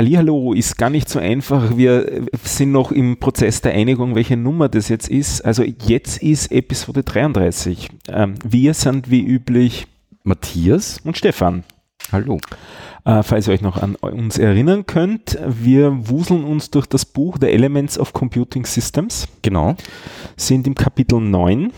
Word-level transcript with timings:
Hallihallo 0.00 0.54
ist 0.54 0.78
gar 0.78 0.88
nicht 0.88 1.10
so 1.10 1.18
einfach. 1.18 1.76
Wir 1.76 2.24
sind 2.42 2.72
noch 2.72 2.90
im 2.90 3.18
Prozess 3.18 3.60
der 3.60 3.74
Einigung, 3.74 4.14
welche 4.14 4.34
Nummer 4.34 4.70
das 4.70 4.88
jetzt 4.88 5.10
ist. 5.10 5.44
Also 5.44 5.62
jetzt 5.62 6.22
ist 6.22 6.50
Episode 6.50 7.02
33. 7.02 7.90
Ähm, 8.08 8.36
wir 8.42 8.72
sind 8.72 9.10
wie 9.10 9.20
üblich 9.20 9.88
Matthias 10.22 11.02
und 11.04 11.18
Stefan. 11.18 11.64
Hallo. 12.10 12.40
Äh, 13.04 13.22
falls 13.22 13.46
ihr 13.46 13.52
euch 13.52 13.60
noch 13.60 13.76
an 13.76 13.94
uns 13.96 14.38
erinnern 14.38 14.86
könnt, 14.86 15.38
wir 15.46 16.08
wuseln 16.08 16.44
uns 16.44 16.70
durch 16.70 16.86
das 16.86 17.04
Buch 17.04 17.36
The 17.38 17.48
Elements 17.48 17.98
of 17.98 18.14
Computing 18.14 18.64
Systems. 18.64 19.28
Genau. 19.42 19.76
Sind 20.34 20.66
im 20.66 20.76
Kapitel 20.76 21.20
9 21.20 21.72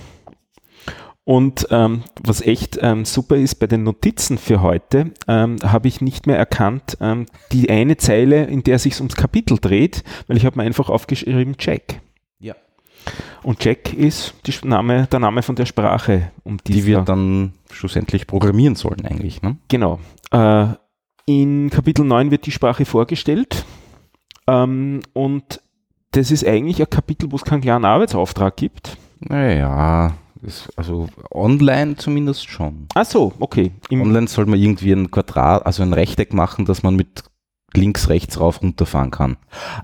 und 1.24 1.68
ähm, 1.70 2.02
was 2.22 2.40
echt 2.40 2.78
ähm, 2.80 3.04
super 3.04 3.36
ist, 3.36 3.56
bei 3.56 3.68
den 3.68 3.84
Notizen 3.84 4.38
für 4.38 4.60
heute 4.60 5.12
ähm, 5.28 5.56
habe 5.62 5.86
ich 5.86 6.00
nicht 6.00 6.26
mehr 6.26 6.36
erkannt 6.36 6.96
ähm, 7.00 7.26
die 7.52 7.70
eine 7.70 7.96
Zeile, 7.96 8.44
in 8.44 8.64
der 8.64 8.80
sich 8.80 8.98
ums 8.98 9.14
Kapitel 9.14 9.58
dreht, 9.58 10.02
weil 10.27 10.36
ich 10.36 10.44
habe 10.44 10.56
mir 10.58 10.64
einfach 10.64 10.88
aufgeschrieben 10.88 11.55
Jack. 11.60 12.00
Ja. 12.41 12.55
Und 13.44 13.64
Jack 13.64 13.94
ist 13.94 14.34
Name, 14.64 15.06
der 15.12 15.20
Name 15.20 15.42
von 15.42 15.55
der 15.55 15.66
Sprache, 15.66 16.32
um 16.42 16.58
die, 16.58 16.72
die 16.72 16.86
wir 16.86 17.02
dann 17.02 17.52
schlussendlich 17.70 18.27
programmieren 18.27 18.75
sollen 18.75 19.06
eigentlich. 19.06 19.42
Ne? 19.42 19.58
Genau. 19.69 20.00
Äh, 20.32 20.66
in 21.27 21.70
Kapitel 21.70 22.04
9 22.04 22.32
wird 22.32 22.47
die 22.47 22.50
Sprache 22.50 22.84
vorgestellt 22.84 23.64
ähm, 24.48 25.02
und 25.12 25.60
das 26.10 26.32
ist 26.32 26.44
eigentlich 26.44 26.80
ein 26.80 26.91
Kapitel, 26.91 27.30
wo 27.30 27.36
es 27.36 27.44
keinen 27.44 27.60
klaren 27.60 27.84
Arbeitsauftrag 27.84 28.56
gibt. 28.56 28.98
Naja, 29.20 30.14
also 30.76 31.08
online 31.30 31.96
zumindest 31.96 32.48
schon. 32.48 32.86
Ach 32.94 33.04
so, 33.04 33.32
okay. 33.38 33.72
Im 33.90 34.02
online 34.02 34.28
soll 34.28 34.46
man 34.46 34.58
irgendwie 34.58 34.92
ein 34.92 35.10
Quadrat, 35.10 35.64
also 35.66 35.82
ein 35.82 35.92
Rechteck 35.92 36.32
machen, 36.32 36.64
dass 36.64 36.82
man 36.82 36.96
mit 36.96 37.24
links, 37.74 38.08
rechts 38.08 38.40
rauf 38.40 38.62
runterfahren 38.62 39.10
kann. 39.10 39.36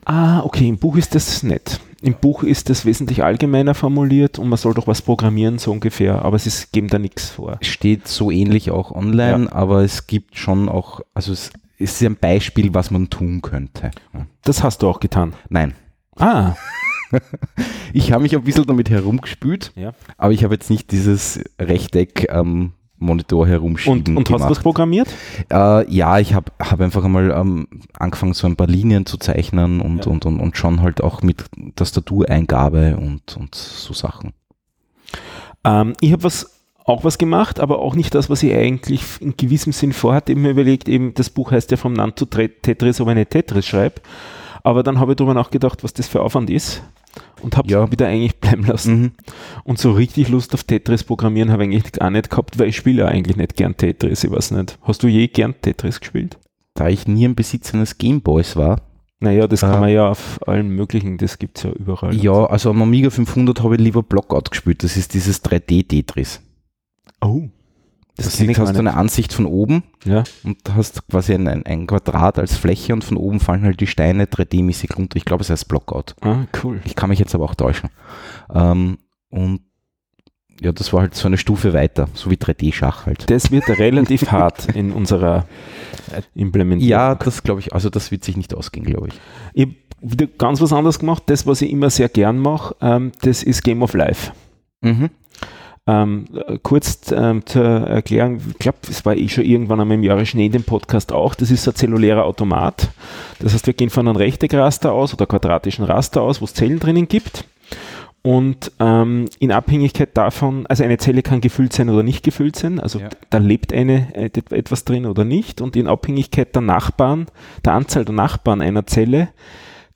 Ah, 0.05 0.41
okay, 0.41 0.69
im 0.69 0.79
Buch 0.79 0.97
ist 0.97 1.15
das 1.15 1.43
nett. 1.43 1.81
Im 2.01 2.15
Buch 2.15 2.45
ist 2.45 2.71
das 2.71 2.85
wesentlich 2.85 3.25
allgemeiner 3.25 3.75
formuliert 3.75 4.39
und 4.39 4.49
man 4.49 4.59
soll 4.59 4.75
doch 4.75 4.87
was 4.87 5.03
programmieren, 5.03 5.59
so 5.59 5.73
ungefähr, 5.73 6.23
aber 6.23 6.39
sie 6.39 6.51
geben 6.71 6.89
da 6.89 6.99
nichts 6.99 7.31
vor. 7.31 7.59
Steht 7.61 8.07
so 8.07 8.31
ähnlich 8.31 8.71
auch 8.71 8.93
online, 8.93 9.47
ja. 9.47 9.53
aber 9.53 9.83
es 9.83 10.07
gibt 10.07 10.37
schon 10.37 10.69
auch, 10.69 11.01
also 11.15 11.33
es 11.33 11.51
ist 11.77 12.03
ein 12.03 12.17
Beispiel, 12.17 12.73
was 12.75 12.91
man 12.91 13.11
tun 13.11 13.43
könnte. 13.43 13.91
Das 14.43 14.63
hast 14.63 14.83
du 14.83 14.89
auch 14.89 15.01
getan? 15.01 15.35
Nein. 15.49 15.75
Ah. 16.17 16.55
Ich 17.93 18.13
habe 18.13 18.23
mich 18.23 18.37
ein 18.37 18.43
bisschen 18.43 18.67
damit 18.67 18.91
herumgespült, 18.91 19.73
ja. 19.77 19.93
aber 20.17 20.33
ich 20.33 20.45
habe 20.45 20.55
jetzt 20.55 20.71
nicht 20.71 20.91
dieses 20.91 21.43
Rechteck 21.59 22.31
am 22.33 22.73
Monitor 22.99 23.47
herumschieben 23.47 24.17
Und, 24.17 24.29
und 24.29 24.31
hast 24.31 24.45
du 24.45 24.49
das 24.49 24.61
programmiert? 24.61 25.09
Äh, 25.53 25.91
ja, 25.93 26.19
ich 26.19 26.35
habe 26.35 26.51
hab 26.59 26.81
einfach 26.81 27.05
einmal 27.05 27.31
ähm, 27.31 27.69
angefangen, 27.99 28.35
so 28.35 28.47
ein 28.47 28.57
paar 28.57 28.67
Linien 28.67 29.07
zu 29.07 29.19
zeichnen 29.19 29.81
und, 29.81 30.05
ja. 30.05 30.11
und, 30.11 30.27
und, 30.27 30.41
und 30.41 30.57
schon 30.57 30.83
halt 30.83 31.03
auch 31.03 31.23
mit 31.23 31.45
Tastatureingabe 31.77 32.97
und, 32.97 33.37
und 33.37 33.55
so 33.55 33.93
Sachen. 33.95 34.33
Ähm, 35.65 35.93
ich 36.01 36.13
habe 36.13 36.25
was 36.25 36.55
auch 36.85 37.05
was 37.05 37.19
gemacht, 37.19 37.61
aber 37.61 37.81
auch 37.81 37.95
nicht 37.95 38.15
das, 38.15 38.31
was 38.31 38.43
ich 38.43 38.55
eigentlich 38.55 39.03
in 39.21 39.37
gewissem 39.37 39.73
Sinn 39.73 39.93
vorhatte. 39.93 40.33
Ich 40.33 40.37
habe 40.39 40.47
mir 40.47 40.53
überlegt, 40.53 40.89
eben 40.89 41.15
das 41.15 41.31
Buch 41.31 41.53
heißt 41.53 41.71
ja 41.71 41.77
vom 41.77 41.93
Nan 41.93 42.17
zu 42.17 42.25
Tetris, 42.27 43.01
ob 43.01 43.09
ich 43.09 43.15
nicht 43.15 43.31
Tetris 43.31 43.67
schreibe. 43.67 44.01
Aber 44.65 44.83
dann 44.83 44.99
habe 44.99 45.13
ich 45.13 45.17
darüber 45.17 45.35
nachgedacht, 45.35 45.85
was 45.85 45.93
das 45.93 46.09
für 46.09 46.23
Aufwand 46.23 46.51
ist 46.51 46.83
und 47.43 47.57
habe 47.57 47.69
ja. 47.71 47.91
wieder 47.91 48.07
eigentlich 48.07 48.37
bleiben 48.41 48.65
lassen. 48.65 49.01
Mhm. 49.01 49.13
Und 49.65 49.79
so 49.79 49.93
richtig 49.93 50.29
Lust 50.29 50.55
auf 50.55 50.65
Tetris 50.65 51.05
programmieren 51.05 51.51
habe 51.51 51.65
ich 51.65 51.71
eigentlich 51.71 51.93
gar 51.93 52.11
nicht 52.11 52.31
gehabt, 52.31 52.59
weil 52.59 52.69
ich 52.69 52.77
spiele 52.77 53.03
ja 53.03 53.09
eigentlich 53.09 53.37
nicht 53.37 53.57
gern 53.57 53.77
Tetris, 53.77 54.25
ich 54.25 54.31
weiß 54.31 54.53
nicht. 54.53 54.79
Hast 54.83 55.03
du 55.03 55.09
je 55.09 55.29
gern 55.29 55.55
Tetris 55.61 56.01
gespielt? 56.01 56.39
Da 56.75 56.89
ich 56.89 57.07
nie 57.07 57.25
im 57.25 57.35
Besitz 57.35 57.75
eines 57.75 57.99
Gameboys 57.99 58.57
war. 58.57 58.81
Naja, 59.21 59.49
das 59.49 59.61
kann 59.61 59.75
äh, 59.75 59.81
man 59.81 59.89
ja 59.91 60.09
auf 60.09 60.39
allen 60.47 60.69
möglichen, 60.69 61.19
das 61.19 61.39
gibt 61.39 61.59
es 61.59 61.65
ja 61.65 61.71
überall. 61.71 62.15
Ja, 62.15 62.47
also 62.47 62.71
am 62.71 62.83
Amiga 62.83 63.11
500 63.11 63.63
habe 63.63 63.75
ich 63.75 63.81
lieber 63.81 64.03
Blockout 64.03 64.51
gespielt, 64.51 64.85
das 64.85 64.97
ist 64.97 65.15
dieses 65.15 65.45
3D-Tetris. 65.45 66.41
Oh. 67.21 67.49
Das, 68.19 68.27
das 68.27 68.41
heißt, 68.41 68.59
hast 68.59 68.75
du 68.75 68.81
eine 68.81 68.95
Ansicht 68.95 69.33
von 69.33 69.47
oben 69.47 69.85
ja. 70.05 70.25
und 70.43 70.59
hast 70.75 71.07
quasi 71.07 71.35
ein, 71.35 71.47
ein, 71.47 71.65
ein, 71.65 71.87
Quadrat 71.87 72.41
als 72.41 72.57
Fläche 72.57 72.93
und 72.93 73.05
von 73.05 73.17
oben 73.17 73.39
fallen 73.39 73.63
halt 73.63 73.79
die 73.79 73.87
Steine 73.87 74.25
3D-mäßig 74.25 74.97
runter. 74.97 75.17
Ich 75.17 75.25
glaube, 75.25 75.43
es 75.43 75.51
heißt 75.51 75.69
Blockout. 75.69 76.17
Ah, 76.23 76.47
cool. 76.65 76.81
Ich 76.85 76.97
kann 76.97 77.11
mich 77.11 77.21
jetzt 77.21 77.37
aber 77.37 77.45
auch 77.45 77.55
täuschen. 77.55 77.91
Ähm, 78.53 78.99
und 79.31 79.61
ja, 80.61 80.73
das 80.73 80.93
war 80.93 81.03
halt 81.03 81.15
so 81.15 81.29
eine 81.29 81.39
Stufe 81.39 81.73
weiter, 81.73 82.09
so 82.15 82.29
wie 82.29 82.35
3D-Schach 82.35 83.07
halt. 83.07 83.31
Das 83.31 83.53
wird 83.53 83.69
relativ 83.69 84.29
hart 84.33 84.75
in 84.75 84.93
unserer 84.93 85.47
Implementierung. 86.35 86.91
Ja, 86.91 87.15
das 87.15 87.45
glaube 87.45 87.61
ich, 87.61 87.73
also 87.73 87.89
das 87.89 88.11
wird 88.11 88.25
sich 88.25 88.37
nicht 88.37 88.53
ausgehen, 88.53 88.85
glaube 88.85 89.09
ich. 89.09 89.15
Ich 89.55 89.63
habe 89.67 89.75
wieder 90.01 90.27
ganz 90.27 90.61
was 90.61 90.73
anderes 90.73 90.99
gemacht. 90.99 91.23
Das, 91.27 91.47
was 91.47 91.63
ich 91.63 91.71
immer 91.71 91.91
sehr 91.91 92.09
gern 92.09 92.39
mache, 92.39 92.75
ähm, 92.81 93.13
das 93.23 93.45
ist 93.45 93.63
Game 93.63 93.83
of 93.83 93.95
Life. 93.95 94.33
Mhm. 94.81 95.11
Ähm, 95.89 96.27
kurz 96.63 97.11
ähm, 97.13 97.47
zur 97.47 97.65
Erklärung, 97.65 98.41
ich 98.51 98.59
glaube, 98.59 98.77
es 98.91 99.07
war 99.07 99.17
eh 99.17 99.27
schon 99.29 99.45
irgendwann 99.45 99.81
einmal 99.81 99.95
im 99.95 100.03
Jahre 100.03 100.27
Schnee 100.27 100.47
in 100.47 100.53
dem 100.53 100.65
Podcast 100.65 101.13
auch, 101.13 101.35
das 101.35 101.51
ist 101.51 101.67
ein 101.67 101.75
zellulärer 101.75 102.27
Automat. 102.27 102.91
Das 103.39 103.55
heißt, 103.55 103.67
wir 103.67 103.73
gehen 103.73 103.89
von 103.89 104.07
einem 104.07 104.17
Rechteckraster 104.17 104.93
aus 104.93 105.15
oder 105.15 105.25
quadratischen 105.25 105.87
Raster 105.87 106.21
aus, 106.21 106.43
wo 106.43 106.45
es 106.45 106.53
Zellen 106.53 106.79
drinnen 106.79 107.09
gibt. 107.09 107.47
Und 108.21 108.71
ähm, 108.81 109.31
in 109.39 109.51
Abhängigkeit 109.51 110.15
davon, 110.15 110.67
also 110.67 110.85
eine 110.85 110.99
Zelle 110.99 111.23
kann 111.23 111.41
gefüllt 111.41 111.73
sein 111.73 111.89
oder 111.89 112.03
nicht 112.03 112.23
gefüllt 112.23 112.57
sein, 112.57 112.81
also 112.81 112.99
ja. 112.99 113.09
da 113.31 113.39
lebt 113.39 113.73
eine 113.73 114.15
äh, 114.15 114.31
etwas 114.51 114.85
drin 114.85 115.07
oder 115.07 115.25
nicht. 115.25 115.63
Und 115.63 115.75
in 115.75 115.87
Abhängigkeit 115.87 116.55
der 116.55 116.61
Nachbarn, 116.61 117.29
der 117.65 117.73
Anzahl 117.73 118.05
der 118.05 118.15
Nachbarn 118.15 118.61
einer 118.61 118.87
Zelle, 118.87 119.29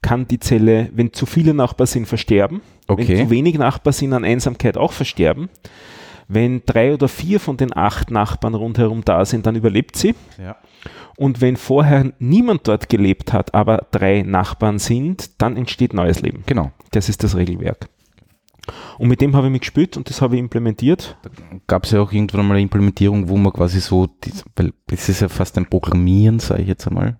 kann 0.00 0.26
die 0.26 0.40
Zelle, 0.40 0.88
wenn 0.94 1.12
zu 1.12 1.26
viele 1.26 1.52
Nachbarn 1.52 1.86
sind, 1.86 2.06
versterben. 2.06 2.62
Okay. 2.88 3.08
Wenn 3.08 3.26
zu 3.26 3.30
wenig 3.30 3.58
Nachbarn 3.58 3.92
sind, 3.92 4.12
an 4.12 4.24
Einsamkeit 4.24 4.76
auch 4.76 4.92
versterben. 4.92 5.48
Wenn 6.28 6.62
drei 6.64 6.94
oder 6.94 7.08
vier 7.08 7.40
von 7.40 7.56
den 7.56 7.76
acht 7.76 8.10
Nachbarn 8.10 8.54
rundherum 8.54 9.04
da 9.04 9.24
sind, 9.24 9.44
dann 9.46 9.56
überlebt 9.56 9.96
sie. 9.96 10.14
Ja. 10.38 10.56
Und 11.16 11.40
wenn 11.40 11.56
vorher 11.56 12.12
niemand 12.18 12.66
dort 12.68 12.88
gelebt 12.88 13.32
hat, 13.32 13.54
aber 13.54 13.86
drei 13.90 14.22
Nachbarn 14.22 14.78
sind, 14.78 15.42
dann 15.42 15.56
entsteht 15.56 15.92
neues 15.92 16.22
Leben. 16.22 16.42
Genau. 16.46 16.72
Das 16.92 17.08
ist 17.08 17.22
das 17.22 17.36
Regelwerk. 17.36 17.88
Und 18.98 19.08
mit 19.08 19.20
dem 19.20 19.34
habe 19.34 19.48
ich 19.48 19.52
mich 19.52 19.60
gespielt 19.62 19.96
und 19.96 20.08
das 20.08 20.22
habe 20.22 20.36
ich 20.36 20.40
implementiert. 20.40 21.16
Da 21.22 21.30
gab 21.66 21.84
es 21.84 21.90
ja 21.90 22.00
auch 22.00 22.12
irgendwann 22.12 22.46
mal 22.46 22.54
eine 22.54 22.62
Implementierung, 22.62 23.28
wo 23.28 23.36
man 23.36 23.52
quasi 23.52 23.80
so, 23.80 24.08
weil 24.56 24.72
es 24.90 25.08
ist 25.08 25.20
ja 25.20 25.28
fast 25.28 25.58
ein 25.58 25.66
Programmieren, 25.66 26.38
sage 26.38 26.62
ich 26.62 26.68
jetzt 26.68 26.86
einmal. 26.86 27.18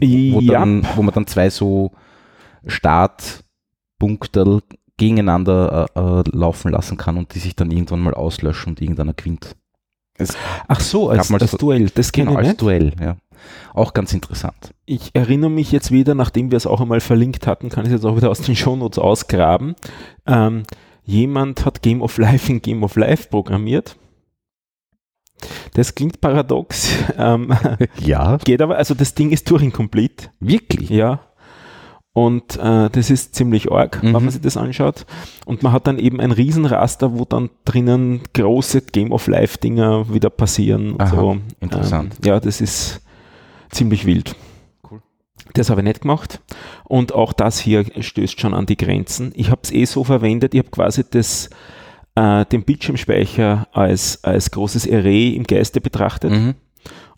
Wo, 0.00 0.40
ja. 0.40 0.58
dann, 0.58 0.86
wo 0.96 1.02
man 1.02 1.14
dann 1.14 1.26
zwei 1.26 1.48
so 1.48 1.92
Start- 2.66 3.44
Punkte 3.98 4.62
gegeneinander 4.96 5.88
äh, 5.94 6.00
äh, 6.00 6.22
laufen 6.32 6.70
lassen 6.70 6.96
kann 6.96 7.16
und 7.16 7.34
die 7.34 7.38
sich 7.38 7.56
dann 7.56 7.70
irgendwann 7.70 8.00
mal 8.00 8.14
auslöschen 8.14 8.72
und 8.72 8.80
irgendeiner 8.80 9.14
gewinnt. 9.14 9.56
Es 10.16 10.36
Ach 10.68 10.80
so, 10.80 11.08
als, 11.08 11.32
als 11.32 11.50
so, 11.50 11.56
Duell, 11.56 11.90
das 11.90 12.12
kenne 12.12 12.30
genau, 12.30 12.40
ich 12.40 12.48
als 12.48 12.56
Duell, 12.56 12.92
ja. 13.00 13.16
Auch 13.74 13.92
ganz 13.92 14.12
interessant. 14.12 14.72
Ich 14.86 15.10
erinnere 15.12 15.50
mich 15.50 15.72
jetzt 15.72 15.90
wieder, 15.90 16.14
nachdem 16.14 16.52
wir 16.52 16.56
es 16.56 16.66
auch 16.66 16.80
einmal 16.80 17.00
verlinkt 17.00 17.46
hatten, 17.46 17.68
kann 17.68 17.84
ich 17.84 17.90
es 17.90 17.96
jetzt 18.00 18.04
auch 18.04 18.16
wieder 18.16 18.30
aus 18.30 18.40
den 18.40 18.54
Shownotes 18.54 18.98
ausgraben. 18.98 19.74
Ähm, 20.26 20.62
jemand 21.02 21.64
hat 21.64 21.82
Game 21.82 22.00
of 22.00 22.16
Life 22.18 22.50
in 22.50 22.62
Game 22.62 22.84
of 22.84 22.94
Life 22.94 23.28
programmiert. 23.28 23.96
Das 25.74 25.94
klingt 25.94 26.20
paradox. 26.20 26.90
Ähm, 27.18 27.52
ja. 28.00 28.38
Geht 28.38 28.62
aber, 28.62 28.76
also 28.76 28.94
das 28.94 29.14
Ding 29.14 29.30
ist 29.30 29.48
Turing 29.48 29.72
Complete. 29.72 30.30
Wirklich? 30.38 30.88
Ja. 30.88 31.20
Und 32.14 32.56
äh, 32.58 32.88
das 32.90 33.10
ist 33.10 33.34
ziemlich 33.34 33.72
arg, 33.72 34.00
mhm. 34.00 34.14
wenn 34.14 34.22
man 34.22 34.30
sich 34.30 34.40
das 34.40 34.56
anschaut. 34.56 35.04
Und 35.46 35.64
man 35.64 35.72
hat 35.72 35.88
dann 35.88 35.98
eben 35.98 36.20
ein 36.20 36.30
Riesenraster, 36.30 37.18
wo 37.18 37.24
dann 37.24 37.50
drinnen 37.64 38.20
große 38.34 38.82
Game 38.82 39.10
of 39.10 39.26
Life 39.26 39.58
Dinger 39.58 40.14
wieder 40.14 40.30
passieren. 40.30 40.94
Aha, 40.98 41.08
so. 41.08 41.38
Interessant. 41.58 42.14
Ähm, 42.14 42.28
ja, 42.28 42.40
das 42.40 42.60
ist 42.60 43.00
ziemlich 43.70 44.06
wild. 44.06 44.36
Cool. 44.88 45.02
Das 45.54 45.70
habe 45.70 45.80
ich 45.80 45.86
nicht 45.88 46.02
gemacht. 46.02 46.40
Und 46.84 47.12
auch 47.12 47.32
das 47.32 47.58
hier 47.58 47.84
stößt 48.00 48.40
schon 48.40 48.54
an 48.54 48.66
die 48.66 48.76
Grenzen. 48.76 49.32
Ich 49.34 49.50
habe 49.50 49.62
es 49.64 49.72
eh 49.72 49.84
so 49.84 50.04
verwendet, 50.04 50.54
ich 50.54 50.60
habe 50.60 50.70
quasi 50.70 51.02
das, 51.10 51.50
äh, 52.14 52.46
den 52.46 52.62
Bildschirmspeicher 52.62 53.66
als, 53.72 54.22
als 54.22 54.52
großes 54.52 54.88
Array 54.88 55.30
im 55.30 55.42
Geiste 55.42 55.80
betrachtet. 55.80 56.30
Mhm. 56.30 56.54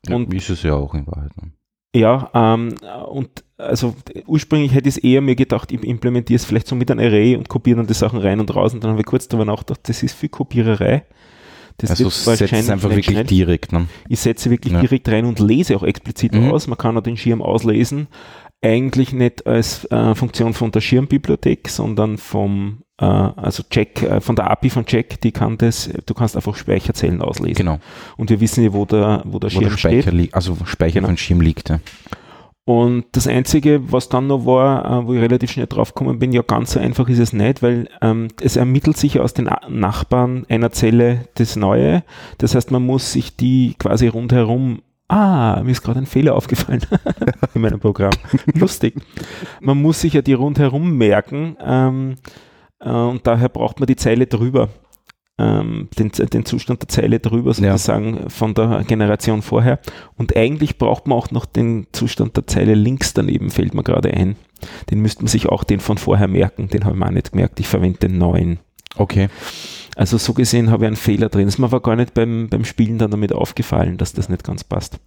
Ja, 0.09 0.17
und 0.17 0.33
ist 0.33 0.49
es 0.49 0.63
ja 0.63 0.73
auch 0.73 0.95
in 0.95 1.07
Wahrheit. 1.07 1.37
Ne? 1.37 1.51
Ja, 1.97 2.31
ähm, 2.35 2.75
und 3.09 3.45
also 3.57 3.97
ursprünglich 4.27 4.75
hätte 4.75 4.89
ich 4.89 4.99
es 4.99 5.03
eher 5.03 5.23
mir 5.23 5.35
gedacht, 5.35 5.73
ich 5.73 5.83
implementiere 5.83 6.37
es 6.37 6.45
vielleicht 6.45 6.67
so 6.67 6.77
mit 6.77 6.91
einem 6.91 7.01
Array 7.01 7.37
und 7.37 7.49
kopiere 7.49 7.79
dann 7.79 7.87
die 7.87 7.95
Sachen 7.95 8.19
rein 8.19 8.39
und 8.39 8.55
raus 8.55 8.75
und 8.75 8.85
dann 8.85 8.91
habe 8.91 9.01
ich 9.01 9.07
kurz 9.07 9.29
darüber 9.29 9.47
nachgedacht, 9.47 9.81
das 9.89 10.03
ist 10.03 10.15
viel 10.15 10.29
Kopiererei. 10.29 11.05
Das 11.79 11.91
also 11.91 12.09
setzt 12.09 12.53
es 12.53 12.71
einfach 12.71 12.89
wirklich 12.91 13.07
schnell. 13.07 13.25
direkt. 13.25 13.73
Ne? 13.73 13.87
Ich 14.09 14.21
setze 14.21 14.51
wirklich 14.51 14.73
ja. 14.73 14.81
direkt 14.81 15.09
rein 15.09 15.27
und 15.27 15.41
lese 15.41 15.77
auch 15.77 15.83
explizit 15.83 16.35
mhm. 16.35 16.51
aus. 16.51 16.67
Man 16.67 16.79
kann 16.79 16.97
auch 16.97 17.03
den 17.03 17.19
Schirm 17.19 17.43
auslesen. 17.43 18.09
Eigentlich 18.63 19.13
nicht 19.13 19.47
als 19.47 19.85
äh, 19.91 20.15
Funktion 20.15 20.55
von 20.55 20.71
der 20.71 20.81
Schirmbibliothek, 20.81 21.69
sondern 21.69 22.17
vom 22.17 22.83
also 23.05 23.63
Jack, 23.71 24.03
äh, 24.03 24.21
von 24.21 24.37
der 24.37 24.51
API 24.51 24.71
von 24.71 24.85
Jack, 24.87 25.21
die 25.21 25.33
kann 25.33 25.59
das, 25.59 25.91
du 26.07 26.15
kannst 26.15 26.37
einfach 26.37 26.57
Speicherzellen 26.57 27.21
auslesen. 27.21 27.57
Genau. 27.57 27.79
Und 28.17 28.31
wir 28.31 28.41
wissen 28.41 28.65
ja, 28.65 28.73
wo 28.73 28.85
der, 28.85 29.23
wo 29.25 29.39
der 29.39 29.51
wo 29.51 29.61
Schirm 29.61 29.71
der 29.71 29.77
Speicher 29.77 30.13
steht. 30.13 30.35
also 30.35 30.57
Speicher 30.65 30.95
genau. 30.95 31.09
von 31.09 31.17
Schirm 31.17 31.41
liegt. 31.41 31.69
Ja. 31.69 31.81
Und 32.69 33.05
das 33.13 33.29
Einzige, 33.29 33.93
was 33.93 34.09
dann 34.09 34.27
noch 34.27 34.45
war, 34.45 34.85
äh, 34.85 35.07
wo 35.07 35.15
ich 35.15 35.21
relativ 35.21 35.53
schnell 35.53 35.69
draufgekommen 35.69 36.19
bin, 36.19 36.33
ja 36.33 36.43
ganz 36.43 36.73
so 36.73 36.81
einfach 36.81 37.09
ist 37.09 37.21
es 37.21 37.33
nicht, 37.33 37.63
weil 37.63 37.89
ähm, 38.03 38.27
es 38.41 38.57
ermittelt 38.57 38.97
sich 38.97 39.21
aus 39.21 39.35
den 39.35 39.49
Nachbarn 39.69 40.45
einer 40.49 40.73
Zelle 40.73 41.29
das 41.35 41.55
Neue. 41.55 42.03
Das 42.39 42.57
heißt, 42.57 42.73
man 42.73 42.85
muss 42.85 43.13
sich 43.13 43.37
die 43.37 43.77
quasi 43.79 44.09
rundherum 44.09 44.83
Ah, 45.09 45.63
mir 45.63 45.71
ist 45.71 45.83
gerade 45.83 46.01
ein 46.01 46.07
Fehler 46.07 46.35
aufgefallen 46.35 46.83
in 47.55 47.61
meinem 47.61 47.79
Programm. 47.79 48.11
Lustig. 48.55 48.97
Man 49.61 49.81
muss 49.81 50.01
sich 50.01 50.15
ja 50.15 50.23
die 50.23 50.33
rundherum 50.33 50.99
merken 50.99 51.57
ähm, 51.65 52.17
äh, 52.81 52.91
und 52.91 53.27
daher 53.27 53.49
braucht 53.49 53.81
man 53.81 53.87
die 53.87 53.97
Zeile 53.97 54.27
drüber 54.27 54.69
ähm, 55.39 55.89
den, 55.99 56.11
den 56.11 56.45
Zustand 56.45 56.83
der 56.83 56.89
Zeile 56.89 57.21
drüber 57.21 57.53
sozusagen 57.53 58.17
ja. 58.17 58.29
von 58.29 58.55
der 58.55 58.85
Generation 58.87 59.43
vorher. 59.43 59.81
Und 60.17 60.37
eigentlich 60.37 60.79
braucht 60.79 61.07
man 61.07 61.19
auch 61.19 61.31
noch 61.31 61.45
den 61.45 61.87
Zustand 61.93 62.37
der 62.37 62.47
Zeile 62.47 62.75
links 62.75 63.13
daneben, 63.13 63.51
fällt 63.51 63.75
mir 63.75 63.83
gerade 63.83 64.13
ein. 64.13 64.37
Den 64.91 65.01
müsste 65.01 65.23
man 65.23 65.29
sich 65.29 65.47
auch 65.47 65.65
den 65.65 65.81
von 65.81 65.99
vorher 65.99 66.29
merken. 66.29 66.69
Den 66.69 66.85
habe 66.85 66.95
ich 66.95 67.01
mir 67.01 67.07
auch 67.07 67.11
nicht 67.11 67.33
gemerkt. 67.33 67.61
Ich 67.61 67.69
verwende 67.69 67.99
den 67.99 68.19
neuen. 68.19 68.59
Okay. 68.97 69.29
Also 69.95 70.17
so 70.17 70.33
gesehen 70.33 70.71
habe 70.71 70.85
ich 70.85 70.89
einen 70.89 70.97
Fehler 70.97 71.29
drin. 71.29 71.47
Es 71.47 71.55
ist 71.55 71.59
mir 71.59 71.67
aber 71.67 71.81
gar 71.81 71.97
nicht 71.97 72.15
beim, 72.15 72.49
beim 72.49 72.65
Spielen 72.65 72.99
dann 72.99 73.11
damit 73.11 73.33
aufgefallen, 73.33 73.99
dass 73.99 74.15
das 74.15 74.31
nicht 74.31 74.45
ganz 74.45 74.65
passt. 74.65 74.99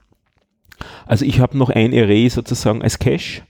Also 1.07 1.25
ich 1.25 1.39
habe 1.39 1.57
noch 1.57 1.69
ein 1.69 1.93
Array 1.93 2.29
sozusagen 2.29 2.83
als 2.83 2.99
Cache, 2.99 3.41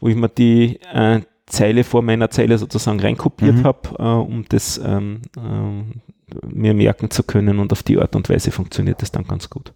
wo 0.00 0.08
ich 0.08 0.16
mir 0.16 0.28
die 0.30 0.80
äh, 0.92 1.20
Zeile 1.52 1.84
vor 1.84 2.02
meiner 2.02 2.30
Zeile 2.30 2.58
sozusagen 2.58 2.98
reinkopiert 2.98 3.56
mhm. 3.56 3.64
habe, 3.64 3.88
äh, 3.98 4.02
um 4.02 4.44
das 4.48 4.78
ähm, 4.78 5.20
äh, 5.36 6.46
mir 6.46 6.72
merken 6.72 7.10
zu 7.10 7.22
können 7.22 7.58
und 7.58 7.72
auf 7.72 7.82
die 7.82 7.98
Art 7.98 8.16
und 8.16 8.28
Weise 8.30 8.50
funktioniert 8.50 9.02
das 9.02 9.12
dann 9.12 9.24
ganz 9.24 9.50
gut. 9.50 9.74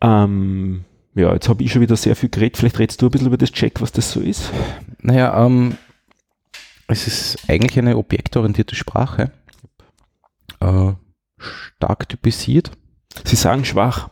Ähm, 0.00 0.84
ja, 1.14 1.32
jetzt 1.32 1.48
habe 1.48 1.62
ich 1.62 1.72
schon 1.72 1.82
wieder 1.82 1.96
sehr 1.96 2.16
viel 2.16 2.30
geredet. 2.30 2.56
Vielleicht 2.56 2.78
redest 2.78 3.02
du 3.02 3.06
ein 3.06 3.10
bisschen 3.10 3.28
über 3.28 3.36
das 3.36 3.52
Check, 3.52 3.80
was 3.82 3.92
das 3.92 4.10
so 4.10 4.20
ist. 4.20 4.50
Naja, 5.00 5.44
ähm, 5.44 5.76
es 6.88 7.06
ist 7.06 7.48
eigentlich 7.48 7.78
eine 7.78 7.96
objektorientierte 7.96 8.74
Sprache. 8.74 9.30
Äh, 10.60 10.92
stark 11.38 12.08
typisiert. 12.08 12.70
Sie 13.24 13.36
sagen 13.36 13.64
schwach. 13.64 14.10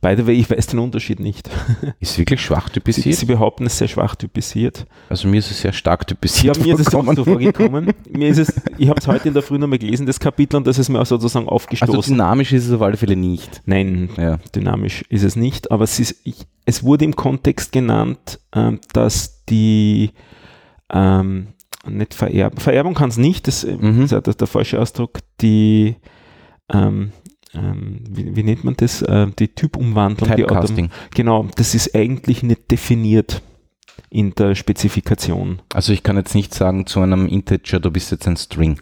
By 0.00 0.14
the 0.16 0.26
way, 0.26 0.34
ich 0.34 0.50
weiß 0.50 0.68
den 0.68 0.78
Unterschied 0.78 1.20
nicht. 1.20 1.48
Ist 2.00 2.18
wirklich 2.18 2.40
schwach 2.40 2.68
typisiert? 2.68 3.04
Sie, 3.04 3.12
Sie 3.12 3.26
behaupten, 3.26 3.66
es 3.66 3.78
sei 3.78 3.88
schwach 3.88 4.14
typisiert. 4.16 4.86
Also 5.08 5.28
mir 5.28 5.38
ist 5.38 5.50
es 5.50 5.60
sehr 5.60 5.72
stark 5.72 6.06
typisiert. 6.06 6.56
Ja, 6.56 6.62
mir 6.62 6.74
ist 6.74 6.86
es 6.86 6.94
auch 6.94 7.04
so 7.14 7.24
vorgekommen. 7.24 7.92
mir 8.10 8.28
ist 8.28 8.38
es, 8.38 8.52
ich 8.78 8.88
habe 8.88 9.00
es 9.00 9.06
heute 9.06 9.28
in 9.28 9.34
der 9.34 9.42
Früh 9.42 9.58
nochmal 9.58 9.78
gelesen, 9.78 10.06
das 10.06 10.20
Kapitel, 10.20 10.56
und 10.56 10.66
das 10.66 10.78
ist 10.78 10.88
mir 10.88 11.00
auch 11.00 11.06
sozusagen 11.06 11.48
aufgestoßen. 11.48 11.96
Also 11.96 12.10
dynamisch 12.10 12.52
ist 12.52 12.66
es 12.66 12.72
auf 12.72 12.82
alle 12.82 12.96
Fälle 12.96 13.16
nicht. 13.16 13.62
Nein, 13.66 14.10
ja. 14.16 14.38
dynamisch 14.54 15.02
ist 15.08 15.22
es 15.22 15.36
nicht, 15.36 15.70
aber 15.70 15.84
es, 15.84 15.98
ist, 15.98 16.20
ich, 16.24 16.46
es 16.64 16.82
wurde 16.82 17.04
im 17.04 17.16
Kontext 17.16 17.72
genannt, 17.72 18.40
ähm, 18.54 18.80
dass 18.92 19.44
die 19.46 20.10
ähm, 20.92 21.48
nicht 21.88 22.14
vererben, 22.14 22.58
Vererbung 22.58 22.94
kann 22.94 23.10
es 23.10 23.16
nicht, 23.16 23.46
das, 23.46 23.64
mhm. 23.64 24.02
ist 24.02 24.10
ja 24.10 24.20
der, 24.20 24.34
der 24.34 24.46
falsche 24.46 24.80
Ausdruck, 24.80 25.20
die 25.40 25.96
ähm, 26.72 27.12
ähm, 27.56 28.00
wie, 28.08 28.36
wie, 28.36 28.42
nennt 28.42 28.64
man 28.64 28.76
das, 28.76 29.02
äh, 29.02 29.26
die 29.38 29.48
Typumwandlung. 29.48 30.30
Typecasting. 30.30 30.88
Die 30.88 31.14
genau, 31.14 31.48
das 31.56 31.74
ist 31.74 31.94
eigentlich 31.94 32.42
nicht 32.42 32.70
definiert 32.70 33.42
in 34.10 34.34
der 34.34 34.54
Spezifikation. 34.54 35.62
Also 35.72 35.92
ich 35.92 36.02
kann 36.02 36.16
jetzt 36.16 36.34
nicht 36.34 36.54
sagen 36.54 36.86
zu 36.86 37.00
einem 37.00 37.26
Integer, 37.26 37.80
du 37.80 37.90
bist 37.90 38.10
jetzt 38.10 38.26
ein 38.26 38.36
String. 38.36 38.80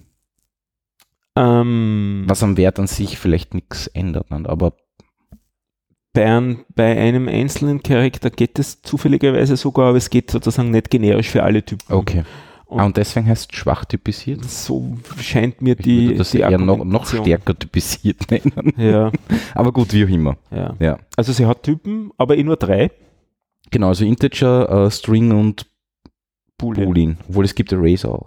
Ähm, 1.37 2.25
Was 2.27 2.43
am 2.43 2.57
Wert 2.57 2.79
an 2.79 2.87
sich 2.87 3.19
vielleicht 3.19 3.55
nichts 3.55 3.89
ändert, 3.89 4.27
aber 4.31 4.75
bei, 6.13 6.33
ein, 6.33 6.65
bei 6.75 6.97
einem 6.97 7.29
einzelnen 7.29 7.83
Charakter 7.83 8.31
geht 8.31 8.59
es 8.59 8.81
zufälligerweise 8.83 9.57
sogar, 9.57 9.89
aber 9.89 9.99
es 9.99 10.11
geht 10.11 10.31
sozusagen 10.31 10.71
nicht 10.71 10.91
generisch 10.91 11.29
für 11.29 11.43
alle 11.43 11.65
Typen. 11.65 11.93
Okay. 11.93 12.23
Und, 12.75 12.81
ah, 12.81 12.87
und 12.87 12.97
deswegen 12.97 13.29
heißt 13.29 13.53
es 13.53 13.57
schwach 13.57 13.85
typisiert? 13.85 14.45
So 14.51 14.99
scheint 15.21 15.63
mir 15.63 15.77
die. 15.77 16.11
Ich 16.11 16.19
das 16.19 16.33
die 16.33 16.41
eher 16.41 16.59
noch, 16.59 16.85
noch 16.85 17.07
stärker 17.07 17.57
typisiert 17.57 18.29
nennen. 18.33 18.73
Ja. 18.77 19.13
aber 19.55 19.71
gut, 19.71 19.93
wie 19.93 20.05
auch 20.05 20.09
immer. 20.09 20.37
Ja. 20.51 20.75
ja. 20.81 20.99
Also 21.17 21.33
sie 21.33 21.47
hat 21.47 21.63
Typen, 21.63 22.11
aber 22.19 22.37
eh 22.37 22.43
nur 22.43 22.57
drei. 22.57 22.91
Genau, 23.71 23.89
also 23.89 24.05
Integer, 24.05 24.87
uh, 24.87 24.91
String 24.91 25.31
und 25.31 25.67
Boolean. 26.59 26.87
Boolean. 26.87 27.17
Obwohl 27.29 27.45
es 27.45 27.55
gibt 27.55 27.73
Arrays 27.73 28.05
auch. 28.05 28.27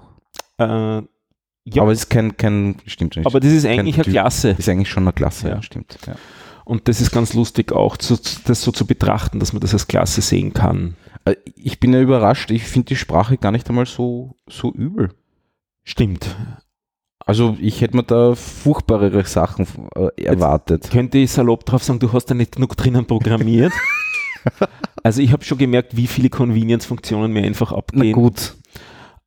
Äh, 0.59 0.65
ja. 0.65 1.81
Aber 1.81 1.91
es 1.91 1.99
ist 1.99 2.09
kein, 2.09 2.37
kein 2.37 2.75
stimmt 2.85 3.17
nicht. 3.17 3.25
Aber 3.25 3.41
das 3.41 3.51
ist 3.51 3.65
eigentlich 3.65 3.95
eine 3.95 4.05
Klasse. 4.05 4.51
Das 4.51 4.59
ist 4.59 4.69
eigentlich 4.69 4.89
schon 4.89 5.03
eine 5.03 5.11
Klasse, 5.11 5.49
ja, 5.49 5.61
stimmt. 5.61 5.99
Ja. 6.07 6.15
Und 6.63 6.87
das 6.87 7.01
ist 7.01 7.11
ganz 7.11 7.33
lustig 7.33 7.73
auch, 7.73 7.97
zu, 7.97 8.17
das 8.45 8.61
so 8.61 8.71
zu 8.71 8.87
betrachten, 8.87 9.41
dass 9.41 9.51
man 9.51 9.59
das 9.59 9.73
als 9.73 9.87
Klasse 9.87 10.21
sehen 10.21 10.53
kann. 10.53 10.95
Äh, 11.27 11.35
ich 11.55 11.79
bin 11.79 11.93
ja 11.93 12.01
überrascht, 12.01 12.51
ich 12.51 12.63
finde 12.63 12.87
die 12.87 12.95
Sprache 12.95 13.37
gar 13.37 13.51
nicht 13.51 13.69
einmal 13.69 13.85
so, 13.85 14.35
so 14.47 14.71
übel. 14.71 15.09
Stimmt. 15.83 16.35
Also 17.19 17.57
ich 17.59 17.81
hätte 17.81 17.97
mir 17.97 18.03
da 18.03 18.35
furchtbarere 18.35 19.25
Sachen 19.25 19.67
äh, 19.95 20.23
erwartet. 20.23 20.85
Jetzt 20.85 20.93
könnte 20.93 21.17
ich 21.17 21.31
salopp 21.31 21.65
drauf 21.65 21.83
sagen, 21.83 21.99
du 21.99 22.11
hast 22.13 22.27
da 22.27 22.33
nicht 22.33 22.53
genug 22.53 22.77
drinnen 22.77 23.05
programmiert. 23.05 23.73
also 25.03 25.21
ich 25.21 25.33
habe 25.33 25.43
schon 25.43 25.57
gemerkt, 25.57 25.97
wie 25.97 26.07
viele 26.07 26.29
Convenience-Funktionen 26.29 27.31
mir 27.31 27.43
einfach 27.43 27.73
abgehen. 27.73 28.07
Na 28.07 28.11
gut. 28.13 28.55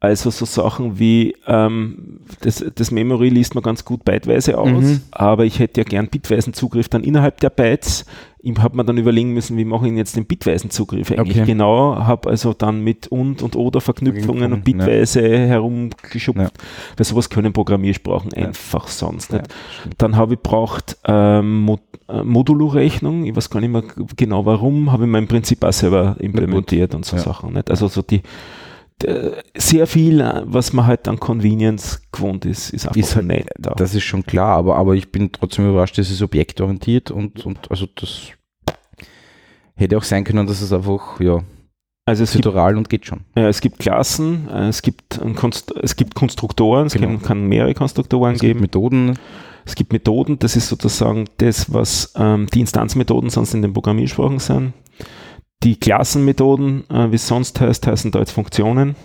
Also 0.03 0.31
so 0.31 0.47
Sachen 0.47 0.99
wie 0.99 1.37
ähm, 1.47 2.21
das, 2.41 2.65
das 2.75 2.91
Memory 2.91 3.29
liest 3.29 3.55
man 3.55 3.63
ganz 3.63 3.85
gut 3.85 4.03
byteweise 4.03 4.57
aus, 4.57 4.83
mhm. 4.83 5.03
aber 5.11 5.45
ich 5.45 5.59
hätte 5.59 5.83
ja 5.83 5.85
gern 5.85 6.09
bitweisen 6.09 6.55
Zugriff 6.55 6.89
dann 6.89 7.05
innerhalb 7.05 7.39
der 7.41 7.51
Bytes. 7.51 8.07
Ich 8.43 8.57
habe 8.59 8.79
mir 8.79 8.85
dann 8.87 8.97
überlegen 8.97 9.35
müssen, 9.35 9.59
wie 9.59 9.67
mache 9.67 9.87
ich 9.89 9.93
jetzt 9.93 10.17
den 10.17 10.25
bitweisen 10.25 10.71
Zugriff 10.71 11.11
eigentlich 11.11 11.37
okay. 11.37 11.45
genau, 11.45 11.97
habe 11.97 12.31
also 12.31 12.55
dann 12.55 12.81
mit 12.83 13.09
und 13.09 13.43
und 13.43 13.57
oder 13.57 13.83
Verknüpfungen 13.83 14.55
und 14.55 14.65
bitweise 14.65 15.21
ja. 15.21 15.37
herumgeschubst, 15.37 16.41
ja. 16.41 16.51
weil 16.97 17.05
sowas 17.05 17.29
können 17.29 17.53
Programmiersprachen 17.53 18.31
ja. 18.35 18.47
einfach 18.47 18.89
sonst 18.89 19.35
nicht. 19.35 19.49
dann 19.99 20.17
habe 20.17 20.33
ich 20.33 20.41
braucht 20.41 20.97
ähm, 21.05 21.61
Mod 21.61 21.83
äh, 22.09 22.23
Modulo-Rechnung, 22.23 23.27
ich 23.27 23.37
weiß 23.37 23.51
gar 23.51 23.61
nicht 23.61 23.71
mehr 23.71 23.85
genau 24.17 24.47
warum, 24.47 24.93
habe 24.93 25.05
ich 25.05 25.11
mein 25.11 25.29
Prinzip 25.29 25.63
auch 25.63 25.75
selber 25.75 26.17
implementiert 26.21 26.95
und 26.95 27.05
so 27.05 27.19
Sachen. 27.19 27.53
Nicht? 27.53 27.71
Also 27.71 27.89
so 27.89 28.01
die 28.01 28.23
sehr 29.57 29.87
viel, 29.87 30.21
äh, 30.21 30.43
was 30.45 30.73
man 30.73 30.87
halt 30.87 31.09
an 31.09 31.19
Convenience 31.19 32.03
gewohnt 32.13 32.45
ist, 32.45 32.71
ist 32.71 32.87
einfach 32.87 33.01
ist 33.01 33.17
halt, 33.17 33.27
nett. 33.27 33.49
Da. 33.59 33.75
Das 33.75 33.95
ist 33.95 34.05
schon 34.05 34.25
klar, 34.25 34.57
aber, 34.57 34.77
aber 34.77 34.95
ich 34.95 35.11
bin 35.11 35.31
trotzdem 35.33 35.69
überrascht, 35.69 35.99
dass 35.99 36.11
es 36.11 36.23
objektorientiert 36.23 37.11
und, 37.11 37.45
und 37.47 37.71
also 37.71 37.87
das 37.95 38.33
hätte 39.75 39.97
auch 39.97 40.03
sein 40.03 40.25
können, 40.25 40.47
dass 40.47 40.61
es 40.61 40.73
einfach, 40.73 41.21
ja, 41.21 41.43
also 42.07 42.25
es 42.25 42.33
Tutorial 42.33 42.77
und 42.77 42.89
geht 42.89 43.07
schon. 43.07 43.21
Ja, 43.37 43.49
es 43.49 43.61
gibt 43.61 43.79
Klassen, 43.79 44.49
äh, 44.49 44.69
es 44.69 44.83
gibt, 44.83 45.21
es 45.83 45.97
gibt 45.97 46.15
Konstruktoren, 46.15 46.87
es 46.87 46.95
genau. 46.95 47.19
kann, 47.19 47.47
mehrere 47.47 47.75
Konstruktoren 47.75 48.35
es 48.35 48.41
geben. 48.41 48.61
Gibt 48.61 48.75
Methoden. 48.75 49.19
Es 49.65 49.75
gibt 49.75 49.93
Methoden, 49.93 50.39
das 50.39 50.57
ist 50.57 50.69
sozusagen 50.69 51.27
das, 51.37 51.73
was 51.73 52.13
ähm, 52.17 52.49
die 52.53 52.61
Instanzmethoden 52.61 53.31
sonst 53.31 53.55
in 53.55 53.63
den 53.63 53.73
Programmiersprachen 53.73 54.39
sind. 54.39 54.73
Die 55.63 55.79
Klassenmethoden, 55.79 56.89
äh, 56.91 57.11
wie 57.11 57.17
es 57.17 57.27
sonst 57.27 57.61
heißt, 57.61 57.87
heißen 57.87 58.11
da 58.11 58.21
jetzt 58.21 58.33
Funktionen. 58.33 58.97